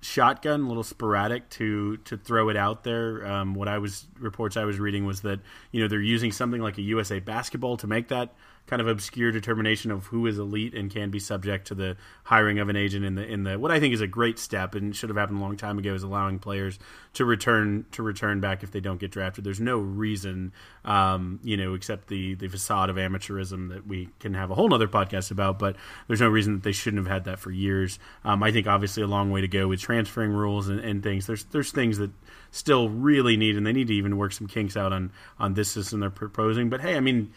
shotgun, 0.00 0.62
a 0.62 0.68
little 0.68 0.82
sporadic 0.82 1.48
to 1.50 1.98
to 1.98 2.16
throw 2.16 2.48
it 2.48 2.56
out 2.56 2.84
there. 2.84 3.26
Um, 3.26 3.54
what 3.54 3.68
I 3.68 3.78
was 3.78 4.06
reports 4.18 4.56
I 4.56 4.64
was 4.64 4.78
reading 4.78 5.04
was 5.04 5.22
that 5.22 5.40
you 5.72 5.80
know 5.80 5.88
they're 5.88 6.00
using 6.00 6.32
something 6.32 6.60
like 6.60 6.78
a 6.78 6.82
USA 6.82 7.20
Basketball 7.20 7.76
to 7.78 7.86
make 7.86 8.08
that 8.08 8.34
kind 8.66 8.80
of 8.80 8.86
obscure 8.86 9.32
determination 9.32 9.90
of 9.90 10.06
who 10.06 10.26
is 10.26 10.38
elite 10.38 10.74
and 10.74 10.90
can 10.92 11.10
be 11.10 11.18
subject 11.18 11.66
to 11.66 11.74
the 11.74 11.96
hiring 12.22 12.60
of 12.60 12.68
an 12.68 12.76
agent 12.76 13.04
in 13.04 13.16
the 13.16 13.26
in 13.26 13.42
the 13.42 13.58
what 13.58 13.72
I 13.72 13.80
think 13.80 13.92
is 13.92 14.00
a 14.00 14.06
great 14.06 14.38
step 14.38 14.76
and 14.76 14.94
should 14.94 15.10
have 15.10 15.16
happened 15.16 15.38
a 15.38 15.42
long 15.42 15.56
time 15.56 15.78
ago 15.78 15.92
is 15.92 16.04
allowing 16.04 16.38
players 16.38 16.78
to 17.14 17.24
return 17.24 17.84
to 17.92 18.02
return 18.02 18.40
back 18.40 18.62
if 18.62 18.70
they 18.70 18.80
don't 18.80 19.00
get 19.00 19.10
drafted. 19.10 19.42
There's 19.42 19.60
no 19.60 19.78
reason, 19.78 20.52
um, 20.84 21.40
you 21.42 21.56
know, 21.56 21.74
except 21.74 22.06
the 22.06 22.34
the 22.34 22.46
facade 22.48 22.90
of 22.90 22.96
amateurism 22.96 23.70
that 23.70 23.86
we 23.86 24.08
can 24.20 24.34
have 24.34 24.50
a 24.50 24.54
whole 24.54 24.72
other 24.72 24.88
podcast 24.88 25.32
about. 25.32 25.58
But 25.58 25.76
there's 26.06 26.20
no 26.20 26.28
reason 26.28 26.54
that 26.54 26.62
they 26.62 26.72
shouldn't 26.72 27.04
have 27.04 27.12
had 27.12 27.24
that 27.24 27.40
for 27.40 27.50
years. 27.50 27.98
Um, 28.24 28.42
I 28.42 28.52
think 28.52 28.68
obviously 28.68 29.02
a 29.02 29.08
long 29.08 29.30
way 29.30 29.40
to 29.40 29.48
go 29.48 29.66
with 29.66 29.80
transferring 29.80 30.30
rules 30.30 30.68
and, 30.68 30.78
and 30.80 31.02
things. 31.02 31.26
There's 31.26 31.44
there's 31.44 31.72
things 31.72 31.98
that 31.98 32.12
still 32.52 32.88
really 32.88 33.36
need, 33.36 33.56
and 33.56 33.66
they 33.66 33.72
need 33.72 33.88
to 33.88 33.94
even 33.94 34.16
work 34.16 34.32
some 34.32 34.46
kinks 34.46 34.76
out 34.76 34.92
on 34.92 35.10
on 35.38 35.54
this 35.54 35.70
system 35.70 36.00
they're 36.00 36.10
proposing. 36.10 36.70
But 36.70 36.80
hey, 36.80 36.96
I 36.96 37.00
mean, 37.00 37.32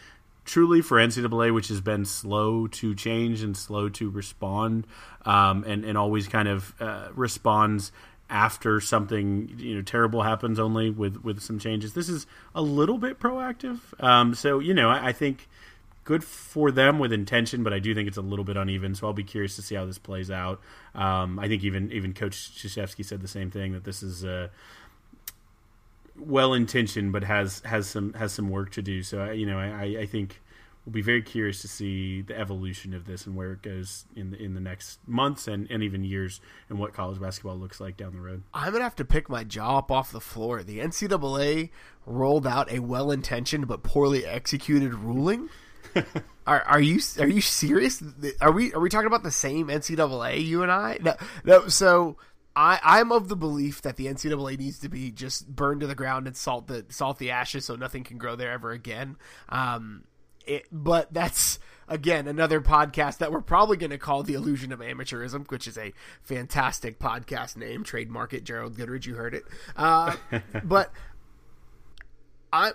truly 0.46 0.82
for 0.82 0.98
NCAA, 0.98 1.54
which 1.54 1.68
has 1.70 1.82
been 1.82 2.06
slow 2.06 2.68
to 2.68 2.96
change 2.96 3.41
and 3.44 3.56
slow 3.56 3.89
to 3.89 4.10
respond, 4.10 4.86
um, 5.26 5.64
and 5.66 5.86
and 5.86 5.98
always 5.98 6.28
kind 6.28 6.48
of 6.48 6.74
uh, 6.80 7.10
responds 7.16 7.91
after 8.30 8.82
something 8.82 9.54
you 9.58 9.76
know 9.76 9.82
terrible 9.82 10.24
happens, 10.24 10.60
only 10.60 10.89
with 10.89 11.24
with 11.24 11.41
some 11.41 11.60
changes. 11.60 11.94
This 11.94 12.10
is 12.10 12.26
a 12.56 12.62
little 12.62 12.98
bit 12.98 13.20
proactive, 13.20 13.80
um, 14.04 14.36
so 14.36 14.60
you 14.60 14.74
know 14.74 14.89
I, 14.89 15.08
I, 15.08 15.12
think 15.12 15.48
good 16.04 16.24
for 16.24 16.72
them 16.72 17.00
with 17.00 17.14
intention, 17.14 17.64
but 17.64 17.74
I 17.74 17.80
do 17.80 17.96
think 17.96 18.08
it's 18.08 18.18
a 18.18 18.22
little 18.22 18.46
bit 18.46 18.58
uneven. 18.58 18.96
So 18.96 19.08
I'll 19.08 19.14
be 19.14 19.24
curious 19.24 19.56
to 19.56 19.62
see 19.62 19.76
how 19.76 19.86
this 19.86 19.98
plays 19.98 20.30
out. 20.30 20.60
Um, 20.96 21.39
I 21.39 21.48
think 21.48 21.64
even 21.64 21.91
even 21.91 22.14
Coach 22.14 22.52
Krzyzewski 22.56 23.06
said 23.06 23.22
the 23.22 23.28
same 23.28 23.52
thing 23.52 23.74
that 23.74 23.84
this 23.84 24.04
is. 24.04 24.26
Uh, 24.26 24.50
well 26.18 26.53
intentioned, 26.53 27.11
but 27.11 27.24
has 27.24 27.61
has 27.66 27.88
some 27.88 28.14
has 28.14 28.34
some 28.34 28.49
work 28.49 28.72
to 28.72 28.82
do. 28.82 29.03
So 29.03 29.32
you 29.32 29.45
know, 29.45 29.57
I, 29.59 29.97
I 30.01 30.05
think 30.05 30.41
we'll 30.86 30.93
be 30.93 31.01
very 31.01 31.22
curious 31.22 31.61
to 31.61 31.68
see 31.68 32.22
the 32.22 32.38
evolution 32.38 32.93
of 32.93 33.05
this 33.05 33.26
and 33.26 33.36
where 33.36 33.53
it 33.53 33.61
goes 33.61 34.05
in 34.16 34.32
the 34.32 34.41
in 34.41 34.53
the 34.53 34.59
next 34.59 34.99
months 35.07 35.47
and, 35.47 35.70
and 35.70 35.84
even 35.84 36.03
years 36.03 36.41
and 36.70 36.78
what 36.78 36.93
college 36.93 37.20
basketball 37.20 37.57
looks 37.57 37.80
like 37.80 37.97
down 37.97 38.14
the 38.14 38.20
road. 38.20 38.43
I'm 38.53 38.72
gonna 38.72 38.84
have 38.84 38.95
to 38.97 39.05
pick 39.05 39.30
my 39.30 39.43
jaw 39.43 39.80
up 39.80 39.91
off 39.91 40.11
the 40.11 40.22
floor. 40.22 40.64
The 40.64 40.80
NCAA 40.80 41.70
rolled 42.05 42.45
out 42.45 42.72
a 42.72 42.80
well 42.80 43.11
intentioned 43.11 43.68
but 43.68 43.84
poorly 43.84 44.26
executed 44.26 44.93
ruling. 44.93 45.49
are 46.47 46.61
are 46.61 46.82
you 46.82 46.99
are 47.20 47.28
you 47.28 47.41
serious? 47.41 48.03
Are 48.41 48.51
we 48.51 48.74
are 48.74 48.80
we 48.80 48.89
talking 48.89 49.07
about 49.07 49.24
the 49.24 49.32
same 49.32 49.68
NCAA? 49.68 50.45
You 50.45 50.64
and 50.64 50.72
I? 50.72 50.97
No, 51.01 51.16
no. 51.43 51.68
So 51.68 52.18
I, 52.56 52.80
I'm 52.84 53.12
of 53.12 53.30
the 53.30 53.36
belief 53.36 53.82
that 53.82 53.95
the 53.95 54.06
NCAA 54.06 54.60
needs 54.60 54.80
to 54.80 54.89
be 54.89 55.12
just 55.12 55.47
burned 55.47 55.82
to 55.82 55.88
the 55.88 55.95
ground 55.95 56.28
and 56.28 56.38
salt 56.38 56.68
the 56.68 56.86
salt 56.89 57.18
the 57.18 57.32
ashes 57.32 57.66
so 57.66 57.76
nothing 57.76 58.04
can 58.04 58.18
grow 58.18 58.36
there 58.36 58.51
ever 58.51 58.72
again. 58.72 59.18
Um, 59.49 60.04
it, 60.45 60.68
but 60.72 61.14
that's 61.14 61.58
again 61.88 62.28
another 62.28 62.62
podcast 62.62 63.20
that 63.20 63.32
we're 63.32 63.41
probably 63.41 63.78
going 63.78 63.89
to 63.89 63.97
call 63.97 64.24
the 64.24 64.36
illusion 64.36 64.72
of 64.72 64.80
amateurism, 64.80 65.49
which 65.49 65.68
is 65.68 65.78
a 65.78 65.93
fantastic 66.22 66.99
podcast 66.99 67.58
name. 67.58 67.84
Trademark 67.84 68.34
it, 68.34 68.43
Gerald 68.43 68.78
Goodridge. 68.78 69.06
You 69.06 69.16
heard 69.16 69.34
it. 69.34 69.43
Uh, 69.76 70.16
but 70.64 70.91
I, 72.51 72.74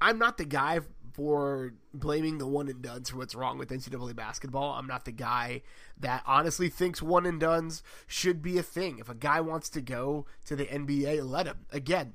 I'm 0.00 0.18
not 0.18 0.38
the 0.38 0.44
guy 0.44 0.80
for 1.12 1.74
blaming 1.92 2.38
the 2.38 2.46
one 2.46 2.68
and 2.68 2.82
dones 2.82 3.10
for 3.10 3.18
what's 3.18 3.34
wrong 3.34 3.58
with 3.58 3.70
NCAA 3.70 4.16
basketball. 4.16 4.72
I'm 4.72 4.86
not 4.86 5.04
the 5.04 5.12
guy 5.12 5.62
that 6.00 6.22
honestly 6.26 6.68
thinks 6.68 7.02
one 7.02 7.26
and 7.26 7.38
dones 7.38 7.82
should 8.06 8.42
be 8.42 8.58
a 8.58 8.62
thing. 8.62 8.98
If 8.98 9.08
a 9.08 9.14
guy 9.14 9.40
wants 9.40 9.68
to 9.70 9.80
go 9.80 10.26
to 10.46 10.56
the 10.56 10.64
NBA, 10.64 11.28
let 11.28 11.46
him. 11.46 11.66
Again, 11.70 12.14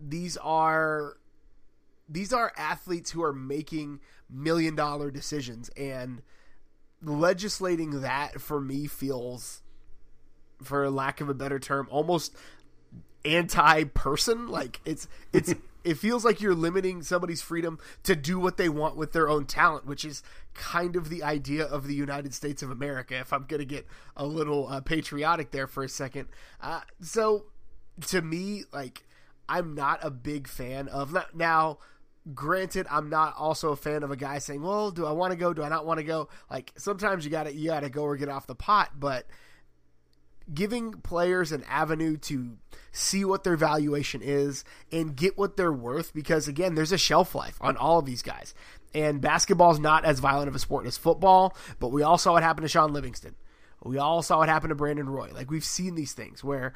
these 0.00 0.36
are 0.38 1.18
these 2.08 2.32
are 2.32 2.52
athletes 2.56 3.10
who 3.10 3.22
are 3.22 3.32
making 3.32 4.00
million 4.30 4.74
dollar 4.74 5.10
decisions 5.10 5.70
and 5.76 6.22
legislating 7.02 8.00
that 8.00 8.40
for 8.40 8.60
me 8.60 8.86
feels 8.86 9.62
for 10.62 10.88
lack 10.88 11.20
of 11.20 11.28
a 11.28 11.34
better 11.34 11.58
term 11.58 11.86
almost 11.90 12.34
anti 13.24 13.84
person 13.84 14.48
like 14.48 14.80
it's 14.84 15.08
it's 15.32 15.54
it 15.86 15.96
feels 15.96 16.24
like 16.24 16.40
you're 16.40 16.54
limiting 16.54 17.02
somebody's 17.02 17.40
freedom 17.40 17.78
to 18.02 18.16
do 18.16 18.40
what 18.40 18.56
they 18.56 18.68
want 18.68 18.96
with 18.96 19.12
their 19.12 19.28
own 19.28 19.46
talent, 19.46 19.86
which 19.86 20.04
is 20.04 20.22
kind 20.52 20.96
of 20.96 21.08
the 21.08 21.22
idea 21.22 21.64
of 21.64 21.86
the 21.86 21.94
United 21.94 22.34
States 22.34 22.60
of 22.60 22.72
America. 22.72 23.16
If 23.16 23.32
I'm 23.32 23.44
going 23.44 23.60
to 23.60 23.66
get 23.66 23.86
a 24.16 24.26
little 24.26 24.66
uh, 24.66 24.80
patriotic 24.80 25.52
there 25.52 25.68
for 25.68 25.84
a 25.84 25.88
second, 25.88 26.26
uh, 26.60 26.80
so 27.00 27.46
to 28.08 28.20
me, 28.20 28.64
like 28.72 29.04
I'm 29.48 29.76
not 29.76 30.00
a 30.02 30.10
big 30.10 30.48
fan 30.48 30.88
of 30.88 31.16
now. 31.32 31.78
Granted, 32.34 32.88
I'm 32.90 33.08
not 33.08 33.34
also 33.38 33.70
a 33.70 33.76
fan 33.76 34.02
of 34.02 34.10
a 34.10 34.16
guy 34.16 34.38
saying, 34.38 34.60
"Well, 34.60 34.90
do 34.90 35.06
I 35.06 35.12
want 35.12 35.30
to 35.30 35.36
go? 35.36 35.54
Do 35.54 35.62
I 35.62 35.68
not 35.68 35.86
want 35.86 35.98
to 35.98 36.04
go?" 36.04 36.28
Like 36.50 36.72
sometimes 36.76 37.24
you 37.24 37.30
got 37.30 37.44
to 37.44 37.54
you 37.54 37.68
got 37.68 37.84
to 37.84 37.88
go 37.88 38.02
or 38.02 38.16
get 38.16 38.28
off 38.28 38.48
the 38.48 38.56
pot, 38.56 38.98
but 38.98 39.26
giving 40.52 40.92
players 40.92 41.52
an 41.52 41.64
avenue 41.68 42.16
to 42.16 42.56
see 42.92 43.24
what 43.24 43.44
their 43.44 43.56
valuation 43.56 44.22
is 44.22 44.64
and 44.92 45.16
get 45.16 45.36
what 45.36 45.56
they're 45.56 45.72
worth 45.72 46.14
because 46.14 46.48
again 46.48 46.74
there's 46.74 46.92
a 46.92 46.98
shelf 46.98 47.34
life 47.34 47.58
on 47.60 47.76
all 47.76 47.98
of 47.98 48.06
these 48.06 48.22
guys. 48.22 48.54
And 48.94 49.20
basketball 49.20 49.72
is 49.72 49.78
not 49.78 50.04
as 50.04 50.20
violent 50.20 50.48
of 50.48 50.54
a 50.54 50.58
sport 50.58 50.86
as 50.86 50.96
football 50.96 51.54
but 51.78 51.88
we 51.88 52.02
all 52.02 52.18
saw 52.18 52.32
what 52.32 52.42
happened 52.42 52.64
to 52.64 52.68
Shaun 52.68 52.92
Livingston. 52.92 53.34
We 53.82 53.98
all 53.98 54.22
saw 54.22 54.38
what 54.38 54.48
happened 54.48 54.70
to 54.70 54.76
Brandon 54.76 55.08
Roy. 55.08 55.30
Like 55.32 55.50
we've 55.50 55.64
seen 55.64 55.94
these 55.94 56.12
things 56.12 56.42
where 56.42 56.72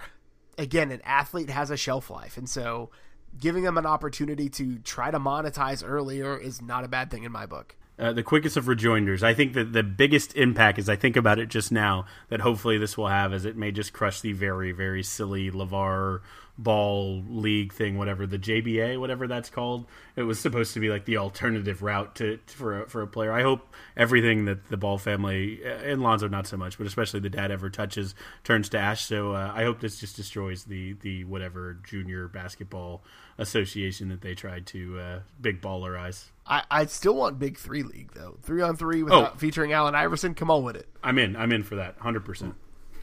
again 0.58 0.90
an 0.90 1.00
athlete 1.04 1.50
has 1.50 1.70
a 1.70 1.76
shelf 1.76 2.10
life. 2.10 2.36
And 2.36 2.48
so 2.48 2.90
giving 3.38 3.62
them 3.62 3.78
an 3.78 3.86
opportunity 3.86 4.48
to 4.50 4.78
try 4.80 5.10
to 5.10 5.20
monetize 5.20 5.84
earlier 5.86 6.36
is 6.36 6.60
not 6.60 6.84
a 6.84 6.88
bad 6.88 7.10
thing 7.10 7.22
in 7.22 7.32
my 7.32 7.46
book 7.46 7.76
uh, 8.00 8.12
the 8.12 8.22
quickest 8.22 8.56
of 8.56 8.66
rejoinders. 8.66 9.22
I 9.22 9.34
think 9.34 9.52
that 9.52 9.72
the 9.72 9.82
biggest 9.82 10.34
impact, 10.34 10.78
as 10.78 10.88
I 10.88 10.96
think 10.96 11.16
about 11.16 11.38
it 11.38 11.50
just 11.50 11.70
now, 11.70 12.06
that 12.30 12.40
hopefully 12.40 12.78
this 12.78 12.96
will 12.96 13.08
have, 13.08 13.34
is 13.34 13.44
it 13.44 13.56
may 13.56 13.70
just 13.70 13.92
crush 13.92 14.22
the 14.22 14.32
very, 14.32 14.72
very 14.72 15.02
silly 15.02 15.50
LaVar 15.50 16.20
Ball 16.58 17.22
league 17.26 17.72
thing, 17.72 17.96
whatever 17.96 18.26
the 18.26 18.38
JBA, 18.38 19.00
whatever 19.00 19.26
that's 19.26 19.48
called. 19.48 19.86
It 20.14 20.24
was 20.24 20.38
supposed 20.38 20.74
to 20.74 20.80
be 20.80 20.90
like 20.90 21.06
the 21.06 21.16
alternative 21.16 21.82
route 21.82 22.16
to 22.16 22.38
for 22.46 22.82
a, 22.82 22.88
for 22.88 23.00
a 23.00 23.06
player. 23.06 23.32
I 23.32 23.40
hope 23.40 23.74
everything 23.96 24.44
that 24.44 24.68
the 24.68 24.76
Ball 24.76 24.98
family 24.98 25.60
uh, 25.64 25.68
and 25.68 26.02
Lonzo 26.02 26.28
not 26.28 26.46
so 26.46 26.58
much, 26.58 26.76
but 26.76 26.86
especially 26.86 27.20
the 27.20 27.30
dad 27.30 27.50
ever 27.50 27.70
touches 27.70 28.14
turns 28.44 28.68
to 28.70 28.78
ash. 28.78 29.06
So 29.06 29.32
uh, 29.32 29.52
I 29.54 29.64
hope 29.64 29.80
this 29.80 29.98
just 29.98 30.16
destroys 30.16 30.64
the 30.64 30.92
the 31.00 31.24
whatever 31.24 31.78
junior 31.82 32.28
basketball 32.28 33.02
association 33.38 34.10
that 34.10 34.20
they 34.20 34.34
tried 34.34 34.66
to 34.66 34.98
uh, 34.98 35.20
big 35.40 35.62
ballerize. 35.62 36.26
I, 36.50 36.64
I 36.68 36.86
still 36.86 37.14
want 37.14 37.38
Big 37.38 37.56
Three 37.56 37.84
League 37.84 38.12
though, 38.12 38.36
three 38.42 38.60
on 38.60 38.76
three 38.76 39.04
without 39.04 39.32
oh. 39.34 39.38
featuring 39.38 39.72
Allen 39.72 39.94
Iverson. 39.94 40.34
Come 40.34 40.50
on 40.50 40.64
with 40.64 40.76
it. 40.76 40.88
I'm 41.02 41.16
in. 41.16 41.36
I'm 41.36 41.52
in 41.52 41.62
for 41.62 41.76
that. 41.76 41.96
Hundred 41.98 42.24
percent. 42.24 42.56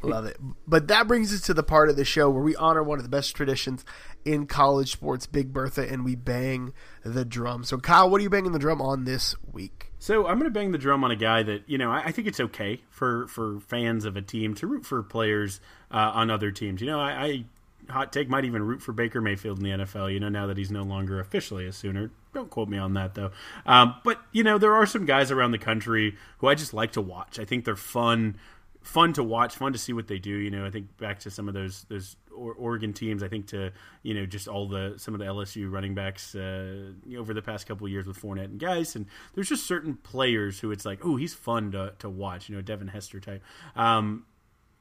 Love 0.03 0.25
it. 0.25 0.37
But 0.67 0.89
that 0.89 1.07
brings 1.07 1.33
us 1.33 1.41
to 1.41 1.53
the 1.53 1.63
part 1.63 1.89
of 1.89 1.95
the 1.95 2.05
show 2.05 2.29
where 2.29 2.43
we 2.43 2.55
honor 2.55 2.83
one 2.83 2.99
of 2.99 3.03
the 3.03 3.09
best 3.09 3.35
traditions 3.35 3.83
in 4.25 4.45
college 4.45 4.91
sports, 4.91 5.25
Big 5.25 5.51
Bertha, 5.51 5.89
and 5.89 6.05
we 6.05 6.15
bang 6.15 6.73
the 7.03 7.25
drum. 7.25 7.63
So, 7.63 7.77
Kyle, 7.77 8.09
what 8.09 8.19
are 8.19 8.23
you 8.23 8.29
banging 8.29 8.51
the 8.51 8.59
drum 8.59 8.79
on 8.79 9.05
this 9.05 9.35
week? 9.51 9.91
So, 9.97 10.27
I'm 10.27 10.37
going 10.37 10.51
to 10.51 10.57
bang 10.57 10.71
the 10.71 10.77
drum 10.77 11.03
on 11.03 11.09
a 11.09 11.15
guy 11.15 11.41
that, 11.43 11.67
you 11.67 11.79
know, 11.79 11.91
I, 11.91 12.05
I, 12.05 12.11
think 12.11 12.27
it's 12.27 12.39
okay 12.39 12.81
for, 12.91 13.27
for 13.27 13.59
fans 13.61 14.05
of 14.05 14.15
a 14.15 14.21
team 14.21 14.53
to 14.55 14.67
root 14.67 14.85
for 14.85 15.01
players 15.01 15.59
uh, 15.89 16.11
on 16.13 16.29
other 16.29 16.51
teams. 16.51 16.79
You 16.79 16.87
know, 16.87 16.99
I, 16.99 17.09
I 17.09 17.45
hot 17.89 18.13
take 18.13 18.29
might 18.29 18.45
even 18.45 18.63
root 18.63 18.81
for 18.81 18.91
Baker 18.91 19.21
Mayfield 19.21 19.57
in 19.59 19.63
the 19.63 19.85
NFL. 19.85 20.13
You 20.13 20.19
know, 20.19 20.29
now 20.29 20.47
that 20.47 20.57
he's 20.57 20.71
no 20.71 20.83
longer 20.83 21.19
officially 21.19 21.65
a 21.65 21.71
Sooner. 21.71 22.11
Don't 22.37 22.51
quote 22.51 22.69
me 22.69 22.77
on 22.77 22.93
that 22.93 23.15
though. 23.15 23.31
Um, 23.65 23.95
but 24.03 24.21
you 24.31 24.43
know, 24.43 24.59
there 24.59 24.75
are 24.75 24.85
some 24.85 25.07
guys 25.07 25.31
around 25.31 25.53
the 25.53 25.57
country 25.57 26.15
who 26.37 26.47
I 26.47 26.53
just 26.53 26.71
like 26.71 26.91
to 26.91 27.01
watch. 27.01 27.39
I 27.39 27.45
think 27.45 27.65
they're 27.65 27.75
fun 27.75 28.37
fun 28.83 29.11
to 29.13 29.23
watch, 29.23 29.55
fun 29.55 29.73
to 29.73 29.79
see 29.79 29.91
what 29.91 30.07
they 30.07 30.19
do. 30.19 30.29
You 30.29 30.51
know, 30.51 30.63
I 30.63 30.69
think 30.69 30.95
back 30.97 31.19
to 31.21 31.31
some 31.31 31.47
of 31.47 31.55
those 31.55 31.87
those 31.89 32.15
Oregon 32.31 32.93
teams. 32.93 33.23
I 33.23 33.27
think 33.27 33.47
to 33.47 33.71
you 34.03 34.13
know 34.13 34.27
just 34.27 34.47
all 34.47 34.67
the 34.67 34.93
some 34.97 35.15
of 35.15 35.19
the 35.19 35.25
LSU 35.25 35.71
running 35.71 35.95
backs 35.95 36.35
uh, 36.35 36.91
over 37.17 37.33
the 37.33 37.41
past 37.41 37.65
couple 37.65 37.87
years 37.87 38.05
with 38.05 38.21
Fournette 38.21 38.45
and 38.45 38.59
guys, 38.59 38.95
and 38.95 39.07
there's 39.33 39.49
just 39.49 39.65
certain 39.65 39.95
players 39.95 40.59
who 40.59 40.69
it's 40.69 40.85
like, 40.85 40.99
oh, 41.03 41.15
he's 41.15 41.33
fun 41.33 41.71
to 41.71 41.93
to 41.97 42.07
watch. 42.07 42.49
You 42.49 42.55
know, 42.55 42.61
Devin 42.61 42.89
Hester 42.89 43.19
type. 43.19 43.41
Um, 43.75 44.27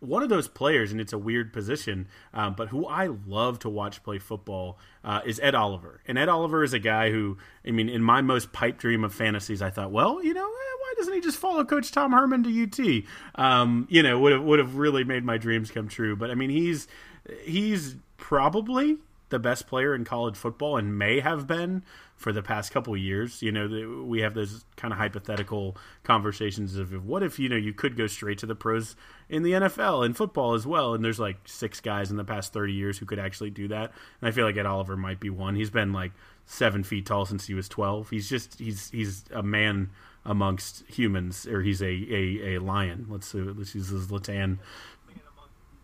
one 0.01 0.23
of 0.23 0.29
those 0.29 0.47
players, 0.49 0.93
and 0.93 1.01
it's 1.01 1.13
a 1.13 1.19
weird 1.19 1.53
position, 1.53 2.07
um, 2.35 2.55
but 2.55 2.69
who 2.69 2.87
I 2.87 3.09
love 3.27 3.59
to 3.61 3.69
watch 3.69 4.03
play 4.03 4.19
football 4.19 4.79
uh, 5.05 5.21
is 5.25 5.41
Ed 5.41 5.55
Oliver. 5.55 6.01
And 6.07 6.19
Ed 6.19 6.29
Oliver 6.29 6.63
is 6.63 6.73
a 6.73 6.79
guy 6.79 7.11
who, 7.11 7.39
I 7.67 7.71
mean, 7.71 7.89
in 7.89 8.03
my 8.03 8.21
most 8.21 8.53
pipe 8.53 8.79
dream 8.79 9.05
of 9.05 9.15
fantasies, 9.15 9.63
I 9.63 9.71
thought, 9.71 9.91
well, 9.91 10.23
you 10.23 10.35
know, 10.35 10.45
eh, 10.45 10.77
why 10.81 10.95
doesn't 10.99 11.15
he 11.15 11.21
just 11.21 11.39
follow 11.39 11.65
Coach 11.65 11.93
Tom 11.93 12.13
Herman 12.13 12.45
to 12.45 12.63
UT? 12.63 13.05
Um, 13.43 13.87
you 13.91 14.03
know, 14.03 14.19
would 14.19 14.33
have 14.33 14.43
would 14.43 14.59
have 14.59 14.77
really 14.77 15.05
made 15.05 15.25
my 15.25 15.39
dreams 15.39 15.71
come 15.71 15.89
true. 15.89 16.15
But 16.15 16.31
I 16.31 16.35
mean, 16.35 16.51
he's 16.51 16.89
he's 17.43 17.97
probably 18.19 18.99
the 19.29 19.39
best 19.39 19.67
player 19.67 19.95
in 19.95 20.05
college 20.05 20.37
football 20.37 20.77
and 20.77 20.97
may 20.99 21.21
have 21.21 21.47
been 21.47 21.83
for 22.17 22.33
the 22.33 22.43
past 22.43 22.73
couple 22.73 22.97
years. 22.97 23.43
You 23.43 23.53
know, 23.53 24.05
we 24.07 24.21
have 24.21 24.35
those 24.35 24.65
kind 24.77 24.93
of 24.93 24.99
hypothetical 24.99 25.77
conversations 26.05 26.77
of 26.77 27.05
what 27.05 27.23
if 27.23 27.39
you 27.39 27.49
know 27.49 27.57
you 27.57 27.73
could 27.73 27.97
go 27.97 28.07
straight 28.07 28.39
to 28.39 28.47
the 28.47 28.55
pros 28.55 28.97
in 29.29 29.43
the 29.43 29.53
NFL 29.53 30.05
and 30.05 30.17
football 30.17 30.55
as 30.55 30.67
well, 30.67 30.95
and 30.95 31.05
there's 31.05 31.19
like 31.19 31.37
six 31.47 31.81
guys 31.81 32.11
in 32.11 32.17
the 32.17 32.25
past 32.25 32.53
thirty 32.53 32.73
years 32.73 32.99
who 32.99 33.07
could 33.07 33.19
actually 33.19 33.51
do 33.51 33.69
that. 33.69 33.93
And 34.21 34.29
I 34.29 34.31
feel 34.31 34.47
like 34.47 34.57
Ed 34.57 34.67
Oliver 34.67 34.97
might 34.97 35.21
be 35.21 35.31
one. 35.31 35.57
He's 35.57 35.71
been 35.71 35.93
like 35.93 36.13
seven 36.47 36.85
feet 36.85 37.07
tall 37.07 37.27
since 37.27 37.47
he 37.47 37.55
was 37.55 37.69
twelve. 37.69 38.11
He's 38.11 38.29
just 38.29 38.59
he's 38.59 38.91
he's 38.91 39.25
a 39.33 39.43
man 39.43 39.91
amongst 40.25 40.85
humans, 40.89 41.47
or 41.47 41.63
he's 41.63 41.83
a 41.83 41.87
a, 41.87 42.57
a 42.57 42.59
lion. 42.59 43.07
Let's 43.09 43.35
uh, 43.35 43.53
let's 43.57 43.75
use 43.75 43.89
his 43.89 44.07
Latan 44.09 44.59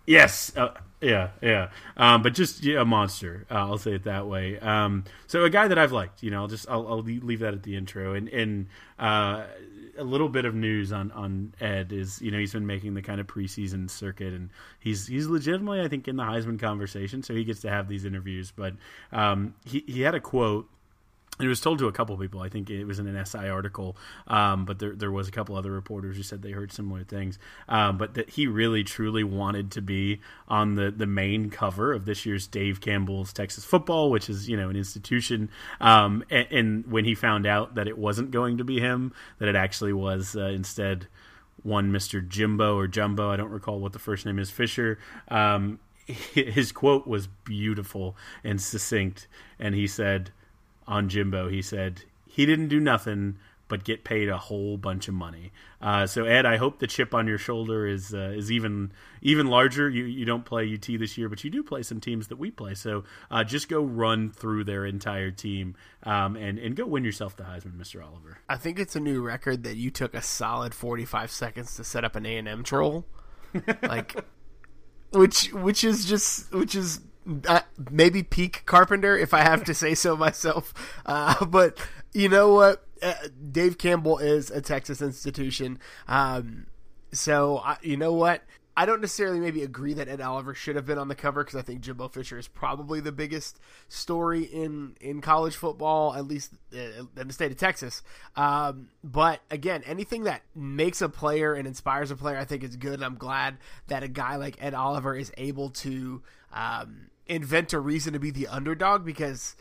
Yes, 0.06 0.52
uh, 0.56 0.74
yeah, 1.00 1.30
yeah. 1.40 1.70
Um, 1.96 2.22
but 2.22 2.34
just 2.34 2.64
yeah, 2.64 2.80
a 2.80 2.84
monster. 2.84 3.46
Uh, 3.50 3.54
I'll 3.54 3.78
say 3.78 3.92
it 3.94 4.04
that 4.04 4.26
way. 4.26 4.58
Um, 4.58 5.04
so 5.26 5.44
a 5.44 5.50
guy 5.50 5.68
that 5.68 5.78
I've 5.78 5.92
liked. 5.92 6.22
You 6.22 6.30
know, 6.30 6.42
I'll 6.42 6.48
just 6.48 6.68
I'll, 6.68 6.86
I'll 6.88 7.02
leave 7.02 7.40
that 7.40 7.54
at 7.54 7.62
the 7.62 7.76
intro. 7.76 8.14
And 8.14 8.28
and 8.28 8.66
uh, 8.98 9.44
a 9.98 10.04
little 10.04 10.28
bit 10.28 10.44
of 10.44 10.54
news 10.54 10.92
on 10.92 11.10
on 11.12 11.54
Ed 11.60 11.92
is 11.92 12.20
you 12.22 12.30
know 12.30 12.38
he's 12.38 12.52
been 12.52 12.66
making 12.66 12.94
the 12.94 13.02
kind 13.02 13.20
of 13.20 13.26
preseason 13.26 13.90
circuit, 13.90 14.32
and 14.32 14.50
he's 14.80 15.06
he's 15.06 15.26
legitimately 15.26 15.80
I 15.80 15.88
think 15.88 16.08
in 16.08 16.16
the 16.16 16.24
Heisman 16.24 16.58
conversation. 16.58 17.22
So 17.22 17.34
he 17.34 17.44
gets 17.44 17.60
to 17.62 17.70
have 17.70 17.88
these 17.88 18.04
interviews. 18.04 18.52
But 18.54 18.74
um, 19.12 19.54
he 19.64 19.84
he 19.86 20.02
had 20.02 20.14
a 20.14 20.20
quote 20.20 20.68
it 21.42 21.48
was 21.48 21.60
told 21.60 21.78
to 21.78 21.88
a 21.88 21.92
couple 21.92 22.16
people. 22.16 22.40
I 22.40 22.48
think 22.48 22.70
it 22.70 22.84
was 22.84 22.98
in 22.98 23.06
an 23.06 23.24
SI 23.24 23.48
article, 23.48 23.96
um, 24.26 24.64
but 24.64 24.78
there 24.78 24.94
there 24.94 25.10
was 25.10 25.28
a 25.28 25.30
couple 25.30 25.56
other 25.56 25.70
reporters 25.70 26.16
who 26.16 26.22
said 26.22 26.42
they 26.42 26.52
heard 26.52 26.72
similar 26.72 27.04
things. 27.04 27.38
Um, 27.68 27.98
but 27.98 28.14
that 28.14 28.30
he 28.30 28.46
really 28.46 28.84
truly 28.84 29.24
wanted 29.24 29.70
to 29.72 29.82
be 29.82 30.20
on 30.48 30.74
the 30.74 30.90
the 30.90 31.06
main 31.06 31.50
cover 31.50 31.92
of 31.92 32.04
this 32.04 32.24
year's 32.26 32.46
Dave 32.46 32.80
Campbell's 32.80 33.32
Texas 33.32 33.64
Football, 33.64 34.10
which 34.10 34.28
is 34.28 34.48
you 34.48 34.56
know 34.56 34.68
an 34.68 34.76
institution. 34.76 35.50
Um, 35.80 36.24
and, 36.30 36.46
and, 36.50 36.86
when 36.86 37.04
he 37.04 37.14
found 37.14 37.46
out 37.46 37.74
that 37.76 37.86
it 37.86 37.96
wasn't 37.96 38.30
going 38.30 38.58
to 38.58 38.64
be 38.64 38.80
him, 38.80 39.12
that 39.38 39.48
it 39.48 39.56
actually 39.56 39.92
was 39.92 40.36
uh, 40.36 40.46
instead 40.46 41.06
one 41.62 41.92
Mister 41.92 42.20
Jimbo 42.20 42.76
or 42.76 42.86
Jumbo. 42.86 43.30
I 43.30 43.36
don't 43.36 43.50
recall 43.50 43.80
what 43.80 43.92
the 43.92 43.98
first 43.98 44.26
name 44.26 44.38
is. 44.38 44.50
Fisher 44.50 44.98
um, 45.28 45.78
his 46.06 46.72
quote 46.72 47.06
was 47.06 47.26
beautiful 47.26 48.16
and 48.42 48.60
succinct, 48.60 49.28
and 49.58 49.74
he 49.74 49.86
said 49.86 50.30
on 50.86 51.08
Jimbo. 51.08 51.48
He 51.48 51.62
said 51.62 52.02
he 52.26 52.46
didn't 52.46 52.68
do 52.68 52.80
nothing 52.80 53.38
but 53.72 53.84
get 53.84 54.04
paid 54.04 54.28
a 54.28 54.36
whole 54.36 54.76
bunch 54.76 55.08
of 55.08 55.14
money. 55.14 55.50
Uh, 55.80 56.06
so 56.06 56.26
Ed, 56.26 56.44
I 56.44 56.58
hope 56.58 56.78
the 56.78 56.86
chip 56.86 57.14
on 57.14 57.26
your 57.26 57.38
shoulder 57.38 57.86
is 57.86 58.12
uh, 58.12 58.34
is 58.36 58.52
even 58.52 58.92
even 59.22 59.46
larger. 59.46 59.88
You 59.88 60.04
you 60.04 60.26
don't 60.26 60.44
play 60.44 60.70
UT 60.74 60.86
this 60.98 61.16
year, 61.16 61.30
but 61.30 61.42
you 61.42 61.48
do 61.48 61.62
play 61.62 61.82
some 61.82 61.98
teams 61.98 62.28
that 62.28 62.36
we 62.36 62.50
play. 62.50 62.74
So 62.74 63.04
uh, 63.30 63.44
just 63.44 63.70
go 63.70 63.82
run 63.82 64.30
through 64.30 64.64
their 64.64 64.84
entire 64.84 65.30
team 65.30 65.74
um, 66.02 66.36
and 66.36 66.58
and 66.58 66.76
go 66.76 66.84
win 66.84 67.02
yourself 67.02 67.34
the 67.34 67.44
Heisman, 67.44 67.78
Mr. 67.78 68.04
Oliver. 68.04 68.36
I 68.46 68.58
think 68.58 68.78
it's 68.78 68.94
a 68.94 69.00
new 69.00 69.22
record 69.22 69.64
that 69.64 69.76
you 69.76 69.90
took 69.90 70.12
a 70.12 70.20
solid 70.20 70.74
forty 70.74 71.06
five 71.06 71.30
seconds 71.30 71.74
to 71.76 71.84
set 71.84 72.04
up 72.04 72.14
an 72.14 72.26
A 72.26 72.36
and 72.36 72.46
M 72.46 72.64
troll, 72.64 73.06
like 73.82 74.22
which 75.12 75.50
which 75.54 75.82
is 75.82 76.04
just 76.04 76.52
which 76.52 76.74
is 76.74 77.00
uh, 77.46 77.60
maybe 77.90 78.22
peak 78.22 78.62
Carpenter, 78.66 79.16
if 79.16 79.34
I 79.34 79.42
have 79.42 79.64
to 79.64 79.74
say 79.74 79.94
so 79.94 80.16
myself. 80.16 80.72
Uh, 81.06 81.44
but 81.46 81.78
you 82.12 82.28
know 82.28 82.54
what? 82.54 82.84
Uh, 83.00 83.14
Dave 83.50 83.78
Campbell 83.78 84.18
is 84.18 84.50
a 84.50 84.60
Texas 84.60 85.02
institution. 85.02 85.78
Um, 86.06 86.66
so, 87.12 87.62
you 87.82 87.96
know 87.96 88.12
what? 88.12 88.42
I 88.74 88.86
don't 88.86 89.02
necessarily 89.02 89.38
maybe 89.38 89.62
agree 89.62 89.92
that 89.94 90.08
Ed 90.08 90.22
Oliver 90.22 90.54
should 90.54 90.76
have 90.76 90.86
been 90.86 90.96
on 90.96 91.08
the 91.08 91.14
cover 91.14 91.44
because 91.44 91.58
I 91.58 91.62
think 91.62 91.82
Jimbo 91.82 92.08
Fisher 92.08 92.38
is 92.38 92.48
probably 92.48 93.00
the 93.00 93.12
biggest 93.12 93.60
story 93.88 94.44
in 94.44 94.96
in 94.98 95.20
college 95.20 95.56
football, 95.56 96.14
at 96.14 96.26
least 96.26 96.54
uh, 96.74 97.04
in 97.18 97.26
the 97.28 97.34
state 97.34 97.52
of 97.52 97.58
Texas. 97.58 98.02
Um, 98.34 98.88
but 99.04 99.40
again, 99.50 99.82
anything 99.84 100.24
that 100.24 100.42
makes 100.54 101.02
a 101.02 101.10
player 101.10 101.52
and 101.52 101.66
inspires 101.66 102.10
a 102.10 102.16
player, 102.16 102.38
I 102.38 102.46
think 102.46 102.64
is 102.64 102.76
good. 102.76 103.02
I'm 103.02 103.16
glad 103.16 103.58
that 103.88 104.02
a 104.02 104.08
guy 104.08 104.36
like 104.36 104.56
Ed 104.58 104.72
Oliver 104.72 105.14
is 105.14 105.30
able 105.36 105.68
to 105.70 106.22
um, 106.54 107.10
invent 107.26 107.72
a 107.72 107.80
reason 107.80 108.12
to 108.12 108.18
be 108.18 108.30
the 108.30 108.48
underdog 108.48 109.04
because 109.04 109.56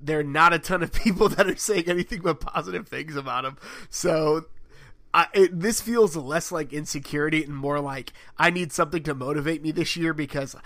there 0.00 0.20
are 0.20 0.24
not 0.24 0.52
a 0.52 0.58
ton 0.58 0.82
of 0.82 0.92
people 1.04 1.28
that 1.30 1.46
are 1.46 1.56
saying 1.56 1.84
anything 1.86 2.20
but 2.20 2.40
positive 2.40 2.88
things 2.88 3.16
about 3.16 3.44
him. 3.44 3.56
So 3.90 4.46
I, 5.14 5.26
it, 5.32 5.60
this 5.60 5.80
feels 5.80 6.16
less 6.16 6.52
like 6.52 6.72
insecurity 6.72 7.42
and 7.42 7.56
more 7.56 7.80
like 7.80 8.12
I 8.38 8.50
need 8.50 8.72
something 8.72 9.02
to 9.04 9.14
motivate 9.14 9.62
me 9.62 9.70
this 9.70 9.96
year 9.96 10.12
because 10.12 10.56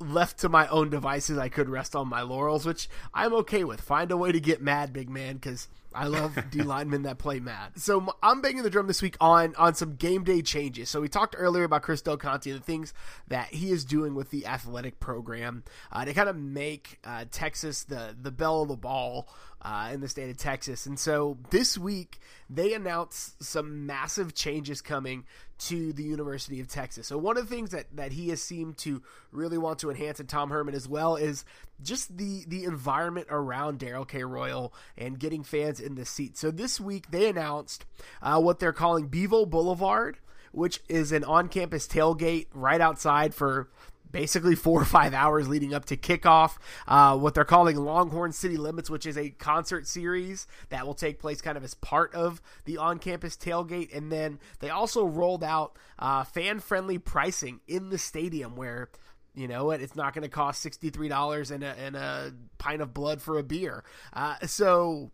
left 0.00 0.38
to 0.38 0.48
my 0.48 0.66
own 0.68 0.90
devices, 0.90 1.38
I 1.38 1.48
could 1.48 1.68
rest 1.68 1.94
on 1.94 2.08
my 2.08 2.22
laurels, 2.22 2.64
which 2.64 2.88
I'm 3.14 3.34
okay 3.34 3.64
with. 3.64 3.80
Find 3.80 4.10
a 4.10 4.16
way 4.16 4.32
to 4.32 4.40
get 4.40 4.62
mad, 4.62 4.92
big 4.92 5.10
man, 5.10 5.34
because 5.34 5.68
I 5.94 6.06
love 6.06 6.38
D 6.50 6.62
linemen 6.62 7.02
that 7.02 7.18
play 7.18 7.40
Matt. 7.40 7.78
So 7.78 8.14
I'm 8.22 8.40
banging 8.40 8.62
the 8.62 8.70
drum 8.70 8.86
this 8.86 9.02
week 9.02 9.16
on 9.20 9.54
on 9.56 9.74
some 9.74 9.96
game 9.96 10.24
day 10.24 10.42
changes. 10.42 10.88
So 10.88 11.00
we 11.00 11.08
talked 11.08 11.34
earlier 11.38 11.64
about 11.64 11.82
Chris 11.82 12.02
Del 12.02 12.16
Conte 12.16 12.50
and 12.50 12.60
the 12.60 12.64
things 12.64 12.94
that 13.28 13.48
he 13.48 13.70
is 13.70 13.84
doing 13.84 14.14
with 14.14 14.30
the 14.30 14.46
athletic 14.46 15.00
program 15.00 15.64
uh, 15.92 16.04
to 16.04 16.14
kind 16.14 16.28
of 16.28 16.36
make 16.36 16.98
uh, 17.04 17.24
Texas 17.30 17.84
the 17.84 18.16
the 18.20 18.30
belle 18.30 18.62
of 18.62 18.68
the 18.68 18.76
ball 18.76 19.28
uh, 19.62 19.90
in 19.92 20.00
the 20.00 20.08
state 20.08 20.30
of 20.30 20.36
Texas. 20.36 20.86
And 20.86 20.98
so 20.98 21.38
this 21.50 21.76
week 21.76 22.18
they 22.48 22.74
announced 22.74 23.42
some 23.42 23.86
massive 23.86 24.34
changes 24.34 24.80
coming 24.80 25.24
to 25.58 25.92
the 25.92 26.02
University 26.02 26.60
of 26.60 26.68
Texas. 26.68 27.06
So 27.06 27.18
one 27.18 27.36
of 27.36 27.48
the 27.48 27.54
things 27.54 27.70
that, 27.70 27.84
that 27.94 28.12
he 28.12 28.30
has 28.30 28.40
seemed 28.40 28.78
to 28.78 29.02
really 29.30 29.58
want 29.58 29.80
to 29.80 29.90
enhance 29.90 30.18
and 30.18 30.28
Tom 30.28 30.48
Herman 30.48 30.74
as 30.74 30.88
well 30.88 31.16
is 31.16 31.44
just 31.82 32.16
the 32.16 32.44
the 32.46 32.64
environment 32.64 33.26
around 33.30 33.78
Darrell 33.78 34.04
K. 34.04 34.24
Royal 34.24 34.72
and 34.96 35.18
getting 35.18 35.42
fans 35.42 35.80
in 35.80 35.94
the 35.94 36.04
seat. 36.04 36.36
So 36.36 36.50
this 36.50 36.80
week 36.80 37.10
they 37.10 37.28
announced 37.28 37.84
uh, 38.22 38.40
what 38.40 38.58
they're 38.58 38.72
calling 38.72 39.08
Bevo 39.08 39.46
Boulevard, 39.46 40.18
which 40.52 40.80
is 40.88 41.12
an 41.12 41.24
on-campus 41.24 41.86
tailgate 41.86 42.46
right 42.52 42.80
outside 42.80 43.34
for 43.34 43.68
basically 44.12 44.56
four 44.56 44.82
or 44.82 44.84
five 44.84 45.14
hours 45.14 45.48
leading 45.48 45.72
up 45.72 45.84
to 45.84 45.96
kickoff. 45.96 46.56
Uh, 46.88 47.16
what 47.16 47.34
they're 47.34 47.44
calling 47.44 47.76
Longhorn 47.76 48.32
City 48.32 48.56
Limits, 48.56 48.90
which 48.90 49.06
is 49.06 49.16
a 49.16 49.30
concert 49.30 49.86
series 49.86 50.48
that 50.70 50.84
will 50.84 50.94
take 50.94 51.20
place 51.20 51.40
kind 51.40 51.56
of 51.56 51.62
as 51.62 51.74
part 51.74 52.12
of 52.14 52.42
the 52.64 52.76
on 52.76 52.98
campus 52.98 53.36
tailgate. 53.36 53.96
And 53.96 54.10
then 54.10 54.40
they 54.58 54.70
also 54.70 55.04
rolled 55.04 55.44
out 55.44 55.76
uh, 55.98 56.24
fan 56.24 56.58
friendly 56.58 56.98
pricing 56.98 57.60
in 57.68 57.90
the 57.90 57.98
stadium 57.98 58.56
where. 58.56 58.90
You 59.34 59.48
know 59.48 59.64
what? 59.64 59.80
It's 59.80 59.96
not 59.96 60.12
going 60.14 60.22
to 60.22 60.28
cost 60.28 60.60
sixty 60.60 60.90
three 60.90 61.08
dollars 61.08 61.50
and 61.50 61.62
a 61.62 61.78
and 61.78 61.96
a 61.96 62.32
pint 62.58 62.82
of 62.82 62.92
blood 62.92 63.22
for 63.22 63.38
a 63.38 63.42
beer. 63.42 63.84
Uh, 64.12 64.36
so 64.46 65.10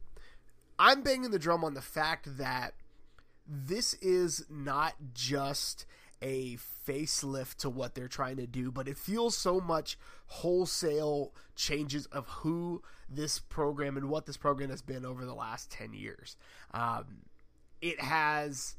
I'm 0.79 1.03
banging 1.03 1.31
the 1.31 1.39
drum 1.39 1.65
on 1.65 1.75
the 1.75 1.83
fact 1.83 2.39
that 2.39 2.75
this 3.47 3.95
is 3.95 4.45
not 4.51 4.95
just 5.15 5.87
a 6.23 6.57
facelift 6.87 7.57
to 7.57 7.71
what 7.71 7.95
they're 7.95 8.09
trying 8.09 8.37
to 8.37 8.47
do, 8.47 8.71
but 8.71 8.89
it 8.89 8.97
feels 8.97 9.37
so 9.37 9.61
much 9.61 9.99
wholesale 10.27 11.33
changes 11.55 12.07
of 12.07 12.27
who 12.27 12.83
this 13.09 13.39
program 13.39 13.97
and 13.97 14.09
what 14.09 14.27
this 14.27 14.37
program 14.37 14.71
has 14.71 14.83
been 14.83 15.05
over 15.05 15.25
the 15.25 15.35
last 15.35 15.71
10 15.71 15.93
years. 15.93 16.37
Um, 16.73 17.23
it 17.81 18.01
has, 18.01 18.77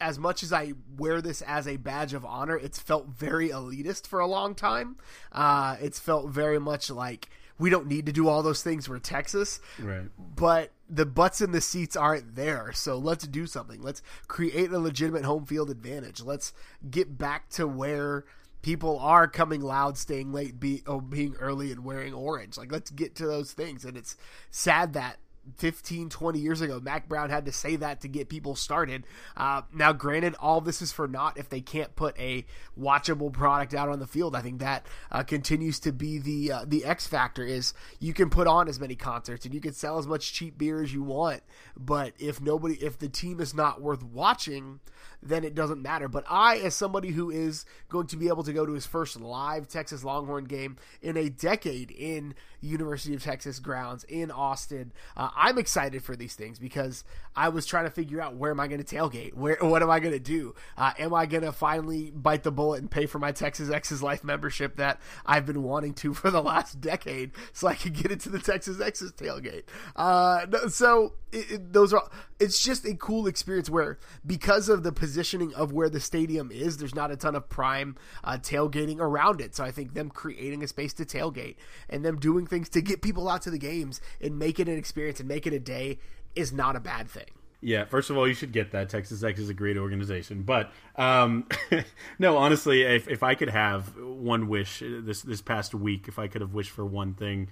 as 0.00 0.18
much 0.18 0.42
as 0.42 0.52
I 0.52 0.74
wear 0.96 1.20
this 1.20 1.42
as 1.42 1.66
a 1.66 1.76
badge 1.76 2.14
of 2.14 2.24
honor, 2.24 2.56
it's 2.56 2.78
felt 2.78 3.08
very 3.08 3.48
elitist 3.48 4.06
for 4.06 4.20
a 4.20 4.26
long 4.26 4.54
time. 4.54 4.96
Uh, 5.32 5.76
it's 5.80 5.98
felt 5.98 6.28
very 6.28 6.58
much 6.58 6.90
like 6.90 7.28
we 7.58 7.70
don't 7.70 7.86
need 7.86 8.06
to 8.06 8.12
do 8.12 8.28
all 8.28 8.42
those 8.42 8.62
things. 8.62 8.88
We're 8.88 8.98
Texas. 8.98 9.60
Right. 9.78 10.08
But 10.18 10.72
the 10.88 11.06
butts 11.06 11.40
in 11.40 11.52
the 11.52 11.60
seats 11.60 11.96
aren't 11.96 12.36
there. 12.36 12.72
So 12.72 12.98
let's 12.98 13.26
do 13.26 13.46
something. 13.46 13.80
Let's 13.80 14.02
create 14.28 14.70
a 14.70 14.78
legitimate 14.78 15.24
home 15.24 15.46
field 15.46 15.70
advantage. 15.70 16.22
Let's 16.22 16.52
get 16.90 17.16
back 17.16 17.48
to 17.50 17.66
where 17.66 18.24
people 18.62 18.98
are 18.98 19.28
coming 19.28 19.62
loud, 19.62 19.96
staying 19.96 20.32
late, 20.32 20.60
be, 20.60 20.82
oh, 20.86 21.00
being 21.00 21.34
early, 21.36 21.72
and 21.72 21.84
wearing 21.84 22.12
orange. 22.12 22.58
Like, 22.58 22.72
let's 22.72 22.90
get 22.90 23.14
to 23.16 23.26
those 23.26 23.52
things. 23.52 23.84
And 23.84 23.96
it's 23.96 24.16
sad 24.50 24.92
that 24.92 25.18
15, 25.56 26.08
20 26.08 26.38
years 26.38 26.60
ago, 26.60 26.80
Mack 26.80 27.08
Brown 27.08 27.30
had 27.30 27.46
to 27.46 27.52
say 27.52 27.76
that 27.76 28.00
to 28.00 28.08
get 28.08 28.28
people 28.28 28.54
started. 28.54 29.06
Uh, 29.36 29.62
now, 29.72 29.92
granted, 29.92 30.34
all 30.40 30.60
this 30.60 30.82
is 30.82 30.92
for 30.92 31.06
naught 31.08 31.38
if 31.38 31.48
they 31.48 31.60
can't 31.60 31.94
put 31.96 32.18
a 32.18 32.44
watchable 32.78 33.32
product 33.32 33.74
out 33.74 33.88
on 33.88 33.98
the 33.98 34.06
field. 34.06 34.34
I 34.36 34.42
think 34.42 34.60
that 34.60 34.86
uh, 35.10 35.22
continues 35.22 35.80
to 35.80 35.92
be 35.92 36.18
the 36.18 36.52
uh, 36.52 36.64
the 36.66 36.84
X 36.84 37.06
factor. 37.06 37.44
Is 37.44 37.74
you 38.00 38.12
can 38.12 38.30
put 38.30 38.46
on 38.46 38.68
as 38.68 38.80
many 38.80 38.96
concerts 38.96 39.44
and 39.44 39.54
you 39.54 39.60
can 39.60 39.72
sell 39.72 39.98
as 39.98 40.06
much 40.06 40.32
cheap 40.32 40.58
beer 40.58 40.82
as 40.82 40.92
you 40.92 41.02
want, 41.02 41.42
but 41.76 42.12
if 42.18 42.40
nobody, 42.40 42.74
if 42.74 42.98
the 42.98 43.08
team 43.08 43.40
is 43.40 43.54
not 43.54 43.80
worth 43.80 44.02
watching, 44.02 44.80
then 45.22 45.44
it 45.44 45.54
doesn't 45.54 45.82
matter. 45.82 46.08
But 46.08 46.24
I, 46.28 46.58
as 46.58 46.74
somebody 46.74 47.10
who 47.10 47.30
is 47.30 47.64
going 47.88 48.06
to 48.08 48.16
be 48.16 48.28
able 48.28 48.42
to 48.44 48.52
go 48.52 48.66
to 48.66 48.72
his 48.72 48.86
first 48.86 49.20
live 49.20 49.68
Texas 49.68 50.04
Longhorn 50.04 50.44
game 50.44 50.76
in 51.02 51.16
a 51.16 51.28
decade 51.28 51.90
in 51.90 52.34
University 52.60 53.14
of 53.14 53.22
Texas 53.22 53.58
grounds 53.58 54.04
in 54.04 54.30
Austin, 54.30 54.92
uh, 55.16 55.30
I'm 55.36 55.58
excited 55.58 56.02
for 56.02 56.16
these 56.16 56.34
things 56.34 56.58
because 56.58 57.04
I 57.34 57.48
was 57.48 57.66
trying 57.66 57.84
to 57.84 57.90
figure 57.90 58.20
out 58.20 58.36
where 58.36 58.50
am 58.50 58.60
I 58.60 58.68
going 58.68 58.82
to 58.82 58.96
tailgate? 58.96 59.34
Where 59.34 59.58
what 59.60 59.82
am 59.82 59.90
I 59.90 60.00
going 60.00 60.14
to 60.14 60.20
do? 60.20 60.54
Uh, 60.76 60.92
am 60.98 61.14
I 61.14 61.26
going 61.26 61.44
to 61.44 61.52
finally 61.52 62.10
bite 62.10 62.42
the 62.42 62.52
bullet 62.52 62.80
and 62.80 62.90
pay 62.90 63.06
for 63.06 63.18
my 63.18 63.32
Texas 63.32 63.70
Exes 63.70 64.02
Life 64.02 64.24
membership 64.24 64.76
that 64.76 65.00
I've 65.24 65.46
been 65.46 65.62
wanting 65.62 65.94
to 65.94 66.14
for 66.14 66.30
the 66.30 66.42
last 66.42 66.80
decade 66.80 67.32
so 67.52 67.68
I 67.68 67.74
could 67.74 67.94
get 67.94 68.10
into 68.10 68.28
the 68.28 68.38
Texas 68.38 68.80
Exes 68.80 69.12
tailgate? 69.12 69.64
Uh, 69.94 70.68
so 70.68 71.14
it, 71.36 71.50
it, 71.50 71.72
those 71.72 71.92
are 71.92 72.08
it's 72.40 72.62
just 72.62 72.84
a 72.84 72.94
cool 72.94 73.26
experience 73.26 73.68
where 73.68 73.98
because 74.24 74.68
of 74.68 74.82
the 74.82 74.92
positioning 74.92 75.54
of 75.54 75.72
where 75.72 75.88
the 75.88 76.00
stadium 76.00 76.50
is, 76.50 76.78
there's 76.78 76.94
not 76.94 77.10
a 77.10 77.16
ton 77.16 77.34
of 77.34 77.48
prime 77.48 77.96
uh, 78.24 78.38
tailgating 78.38 78.98
around 78.98 79.40
it. 79.40 79.54
So 79.54 79.64
I 79.64 79.70
think 79.70 79.94
them 79.94 80.10
creating 80.10 80.62
a 80.62 80.68
space 80.68 80.92
to 80.94 81.04
tailgate 81.04 81.56
and 81.88 82.04
them 82.04 82.18
doing 82.18 82.46
things 82.46 82.68
to 82.70 82.80
get 82.80 83.02
people 83.02 83.28
out 83.28 83.42
to 83.42 83.50
the 83.50 83.58
games 83.58 84.00
and 84.20 84.38
make 84.38 84.58
it 84.58 84.68
an 84.68 84.76
experience 84.76 85.20
and 85.20 85.28
make 85.28 85.46
it 85.46 85.52
a 85.52 85.60
day 85.60 85.98
is 86.34 86.52
not 86.52 86.76
a 86.76 86.80
bad 86.80 87.08
thing. 87.08 87.30
Yeah, 87.62 87.84
first 87.86 88.10
of 88.10 88.16
all, 88.16 88.28
you 88.28 88.34
should 88.34 88.52
get 88.52 88.72
that. 88.72 88.90
Texas 88.90 89.24
X 89.24 89.40
is 89.40 89.48
a 89.48 89.54
great 89.54 89.78
organization, 89.78 90.42
but 90.42 90.70
um, 90.96 91.46
no, 92.18 92.36
honestly, 92.36 92.82
if, 92.82 93.08
if 93.08 93.22
I 93.22 93.34
could 93.34 93.48
have 93.48 93.96
one 93.98 94.48
wish 94.48 94.82
this 94.84 95.22
this 95.22 95.40
past 95.40 95.74
week, 95.74 96.06
if 96.06 96.18
I 96.18 96.28
could 96.28 96.42
have 96.42 96.52
wished 96.52 96.70
for 96.70 96.84
one 96.84 97.14
thing, 97.14 97.48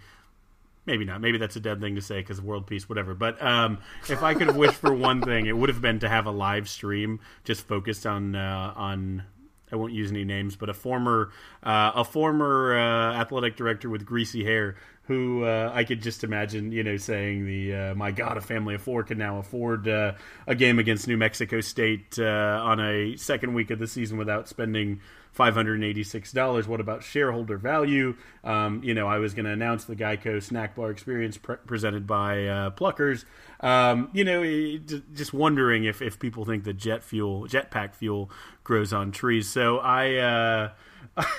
maybe 0.86 1.05
not. 1.05 1.20
Maybe 1.20 1.39
that's 1.39 1.56
a 1.56 1.61
dead 1.61 1.81
thing 1.81 1.94
to 1.94 2.02
say 2.02 2.20
because 2.20 2.40
world 2.40 2.66
peace, 2.66 2.89
whatever. 2.89 3.15
But 3.15 3.43
um, 3.43 3.78
if 4.09 4.23
I 4.23 4.35
could 4.35 4.48
have 4.48 4.56
wished 4.56 4.77
for 4.77 4.94
one 4.94 5.20
thing, 5.20 5.47
it 5.47 5.56
would 5.56 5.69
have 5.69 5.81
been 5.81 6.01
to 6.01 6.09
have 6.09 6.27
a 6.27 6.31
live 6.31 6.69
stream 6.69 7.20
just 7.44 7.66
focused 7.66 8.06
on 8.06 8.35
uh, 8.35 8.73
on. 8.77 9.24
I 9.73 9.77
won't 9.77 9.93
use 9.93 10.11
any 10.11 10.24
names, 10.24 10.56
but 10.56 10.69
a 10.69 10.74
former 10.74 11.32
uh, 11.62 11.93
a 11.94 12.05
former 12.05 12.78
uh, 12.78 13.15
athletic 13.15 13.56
director 13.56 13.89
with 13.89 14.05
greasy 14.05 14.44
hair 14.44 14.77
who 15.06 15.44
uh, 15.44 15.70
I 15.74 15.85
could 15.85 16.02
just 16.02 16.24
imagine, 16.24 16.73
you 16.73 16.82
know, 16.82 16.97
saying 16.97 17.47
the 17.47 17.74
uh, 17.74 17.94
"My 17.94 18.11
God, 18.11 18.36
a 18.36 18.40
family 18.40 18.74
of 18.74 18.82
four 18.82 19.02
can 19.02 19.19
now 19.19 19.39
afford 19.39 19.89
uh, 19.89 20.12
a 20.47 20.55
game 20.55 20.78
against 20.78 21.09
New 21.09 21.16
Mexico 21.16 21.61
State 21.61 22.19
uh, 22.19 22.61
on 22.62 22.81
a 22.81 23.16
second 23.16 23.55
week 23.55 23.70
of 23.70 23.78
the 23.78 23.86
season 23.86 24.16
without 24.16 24.48
spending 24.48 25.01
five 25.35 25.55
hundred 25.55 25.74
and 25.74 25.85
eighty-six 25.85 26.32
dollars. 26.32 26.66
What 26.66 26.81
about 26.81 27.02
shareholder 27.02 27.59
value? 27.59 28.16
Um, 28.44 28.81
you 28.82 28.94
know, 28.94 29.09
I 29.09 29.19
was 29.19 29.35
going 29.35 29.44
to 29.44 29.51
announce 29.51 29.85
the 29.85 29.97
Geico 29.97 30.43
Snack 30.43 30.77
Bar 30.77 30.90
Experience 30.90 31.36
pre- 31.36 31.56
presented 31.56 32.06
by 32.06 32.47
uh, 32.47 32.70
Pluckers. 32.70 33.24
Um, 33.61 34.09
you 34.12 34.24
know, 34.24 34.43
it, 34.43 35.15
just 35.15 35.35
wondering 35.35 35.85
if 35.85 36.01
if 36.01 36.19
people 36.19 36.44
think 36.44 36.65
that 36.65 36.74
jet 36.74 37.02
fuel, 37.02 37.47
jetpack 37.48 37.94
fuel, 37.94 38.31
grows 38.62 38.93
on 38.94 39.11
trees. 39.12 39.48
So 39.48 39.78
I. 39.78 40.15
Uh, 40.15 40.70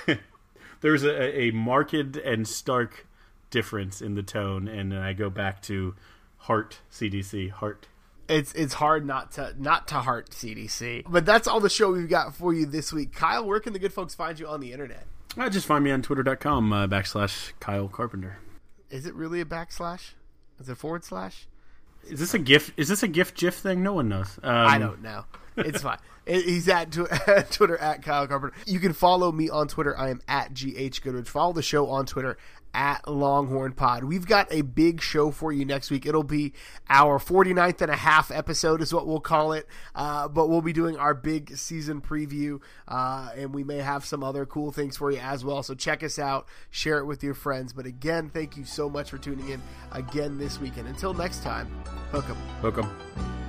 there's 0.80 1.02
a, 1.02 1.40
a 1.40 1.50
marked 1.50 1.94
and 1.94 2.46
stark 2.46 3.06
difference 3.50 4.00
in 4.00 4.14
the 4.14 4.22
tone, 4.22 4.68
and 4.68 4.94
I 4.96 5.14
go 5.14 5.30
back 5.30 5.62
to 5.62 5.94
Heart 6.38 6.80
CDC 6.92 7.50
Heart. 7.50 7.88
It's 8.28 8.52
it's 8.54 8.74
hard 8.74 9.06
not 9.06 9.32
to 9.32 9.54
not 9.58 9.88
to 9.88 9.96
heart 9.96 10.30
CDC, 10.30 11.04
but 11.08 11.24
that's 11.24 11.46
all 11.46 11.60
the 11.60 11.70
show 11.70 11.92
we've 11.92 12.08
got 12.08 12.34
for 12.34 12.52
you 12.52 12.66
this 12.66 12.92
week. 12.92 13.12
Kyle, 13.12 13.46
where 13.46 13.60
can 13.60 13.72
the 13.72 13.78
good 13.78 13.92
folks 13.92 14.14
find 14.14 14.38
you 14.38 14.48
on 14.48 14.60
the 14.60 14.72
internet? 14.72 15.06
Uh, 15.38 15.48
just 15.50 15.66
find 15.66 15.84
me 15.84 15.90
on 15.90 16.02
twitter.com 16.02 16.72
uh, 16.72 16.86
backslash 16.86 17.52
Kyle 17.60 17.88
Carpenter. 17.88 18.38
Is 18.90 19.06
it 19.06 19.14
really 19.14 19.40
a 19.40 19.44
backslash? 19.44 20.12
Is 20.58 20.68
it 20.68 20.76
forward 20.76 21.04
slash? 21.04 21.46
Is 22.08 22.20
this 22.20 22.34
a 22.34 22.38
GIF? 22.38 22.72
Is 22.76 22.88
this 22.88 23.02
a 23.02 23.08
GIF 23.08 23.34
GIF 23.34 23.56
thing? 23.56 23.82
No 23.82 23.92
one 23.92 24.08
knows. 24.08 24.38
Um, 24.42 24.54
I 24.54 24.78
don't 24.78 25.02
know. 25.02 25.24
It's 25.56 25.82
fine. 25.82 25.98
He's 26.26 26.68
at 26.68 26.90
Twitter 27.50 27.78
at 27.78 28.02
Kyle 28.02 28.26
Carpenter. 28.26 28.56
You 28.66 28.80
can 28.80 28.92
follow 28.92 29.30
me 29.30 29.48
on 29.48 29.68
Twitter. 29.68 29.96
I 29.96 30.10
am 30.10 30.20
at 30.26 30.52
GH 30.52 31.00
Goodridge. 31.02 31.28
Follow 31.28 31.52
the 31.52 31.62
show 31.62 31.88
on 31.88 32.04
Twitter 32.06 32.36
at 32.74 33.06
Longhorn 33.08 33.72
Pod. 33.72 34.04
We've 34.04 34.26
got 34.26 34.52
a 34.52 34.62
big 34.62 35.00
show 35.00 35.30
for 35.30 35.52
you 35.52 35.64
next 35.64 35.90
week. 35.90 36.06
It'll 36.06 36.22
be 36.22 36.52
our 36.88 37.18
49th 37.18 37.80
and 37.80 37.90
a 37.90 37.96
half 37.96 38.30
episode, 38.30 38.82
is 38.82 38.92
what 38.92 39.06
we'll 39.06 39.20
call 39.20 39.52
it. 39.52 39.66
Uh, 39.94 40.28
but 40.28 40.48
we'll 40.48 40.62
be 40.62 40.72
doing 40.72 40.96
our 40.96 41.14
big 41.14 41.56
season 41.56 42.00
preview, 42.00 42.60
uh, 42.88 43.30
and 43.36 43.54
we 43.54 43.64
may 43.64 43.78
have 43.78 44.04
some 44.04 44.22
other 44.22 44.44
cool 44.46 44.72
things 44.72 44.96
for 44.96 45.10
you 45.10 45.18
as 45.18 45.44
well. 45.44 45.62
So 45.62 45.74
check 45.74 46.02
us 46.02 46.18
out, 46.18 46.46
share 46.70 46.98
it 46.98 47.06
with 47.06 47.22
your 47.22 47.34
friends. 47.34 47.72
But 47.72 47.86
again, 47.86 48.30
thank 48.30 48.56
you 48.56 48.64
so 48.64 48.88
much 48.90 49.10
for 49.10 49.18
tuning 49.18 49.48
in 49.48 49.62
again 49.92 50.38
this 50.38 50.60
weekend. 50.60 50.88
Until 50.88 51.14
next 51.14 51.42
time, 51.42 51.68
hook 52.12 52.28
'em. 52.28 52.36
Hook 52.60 52.78
'em. 52.78 53.45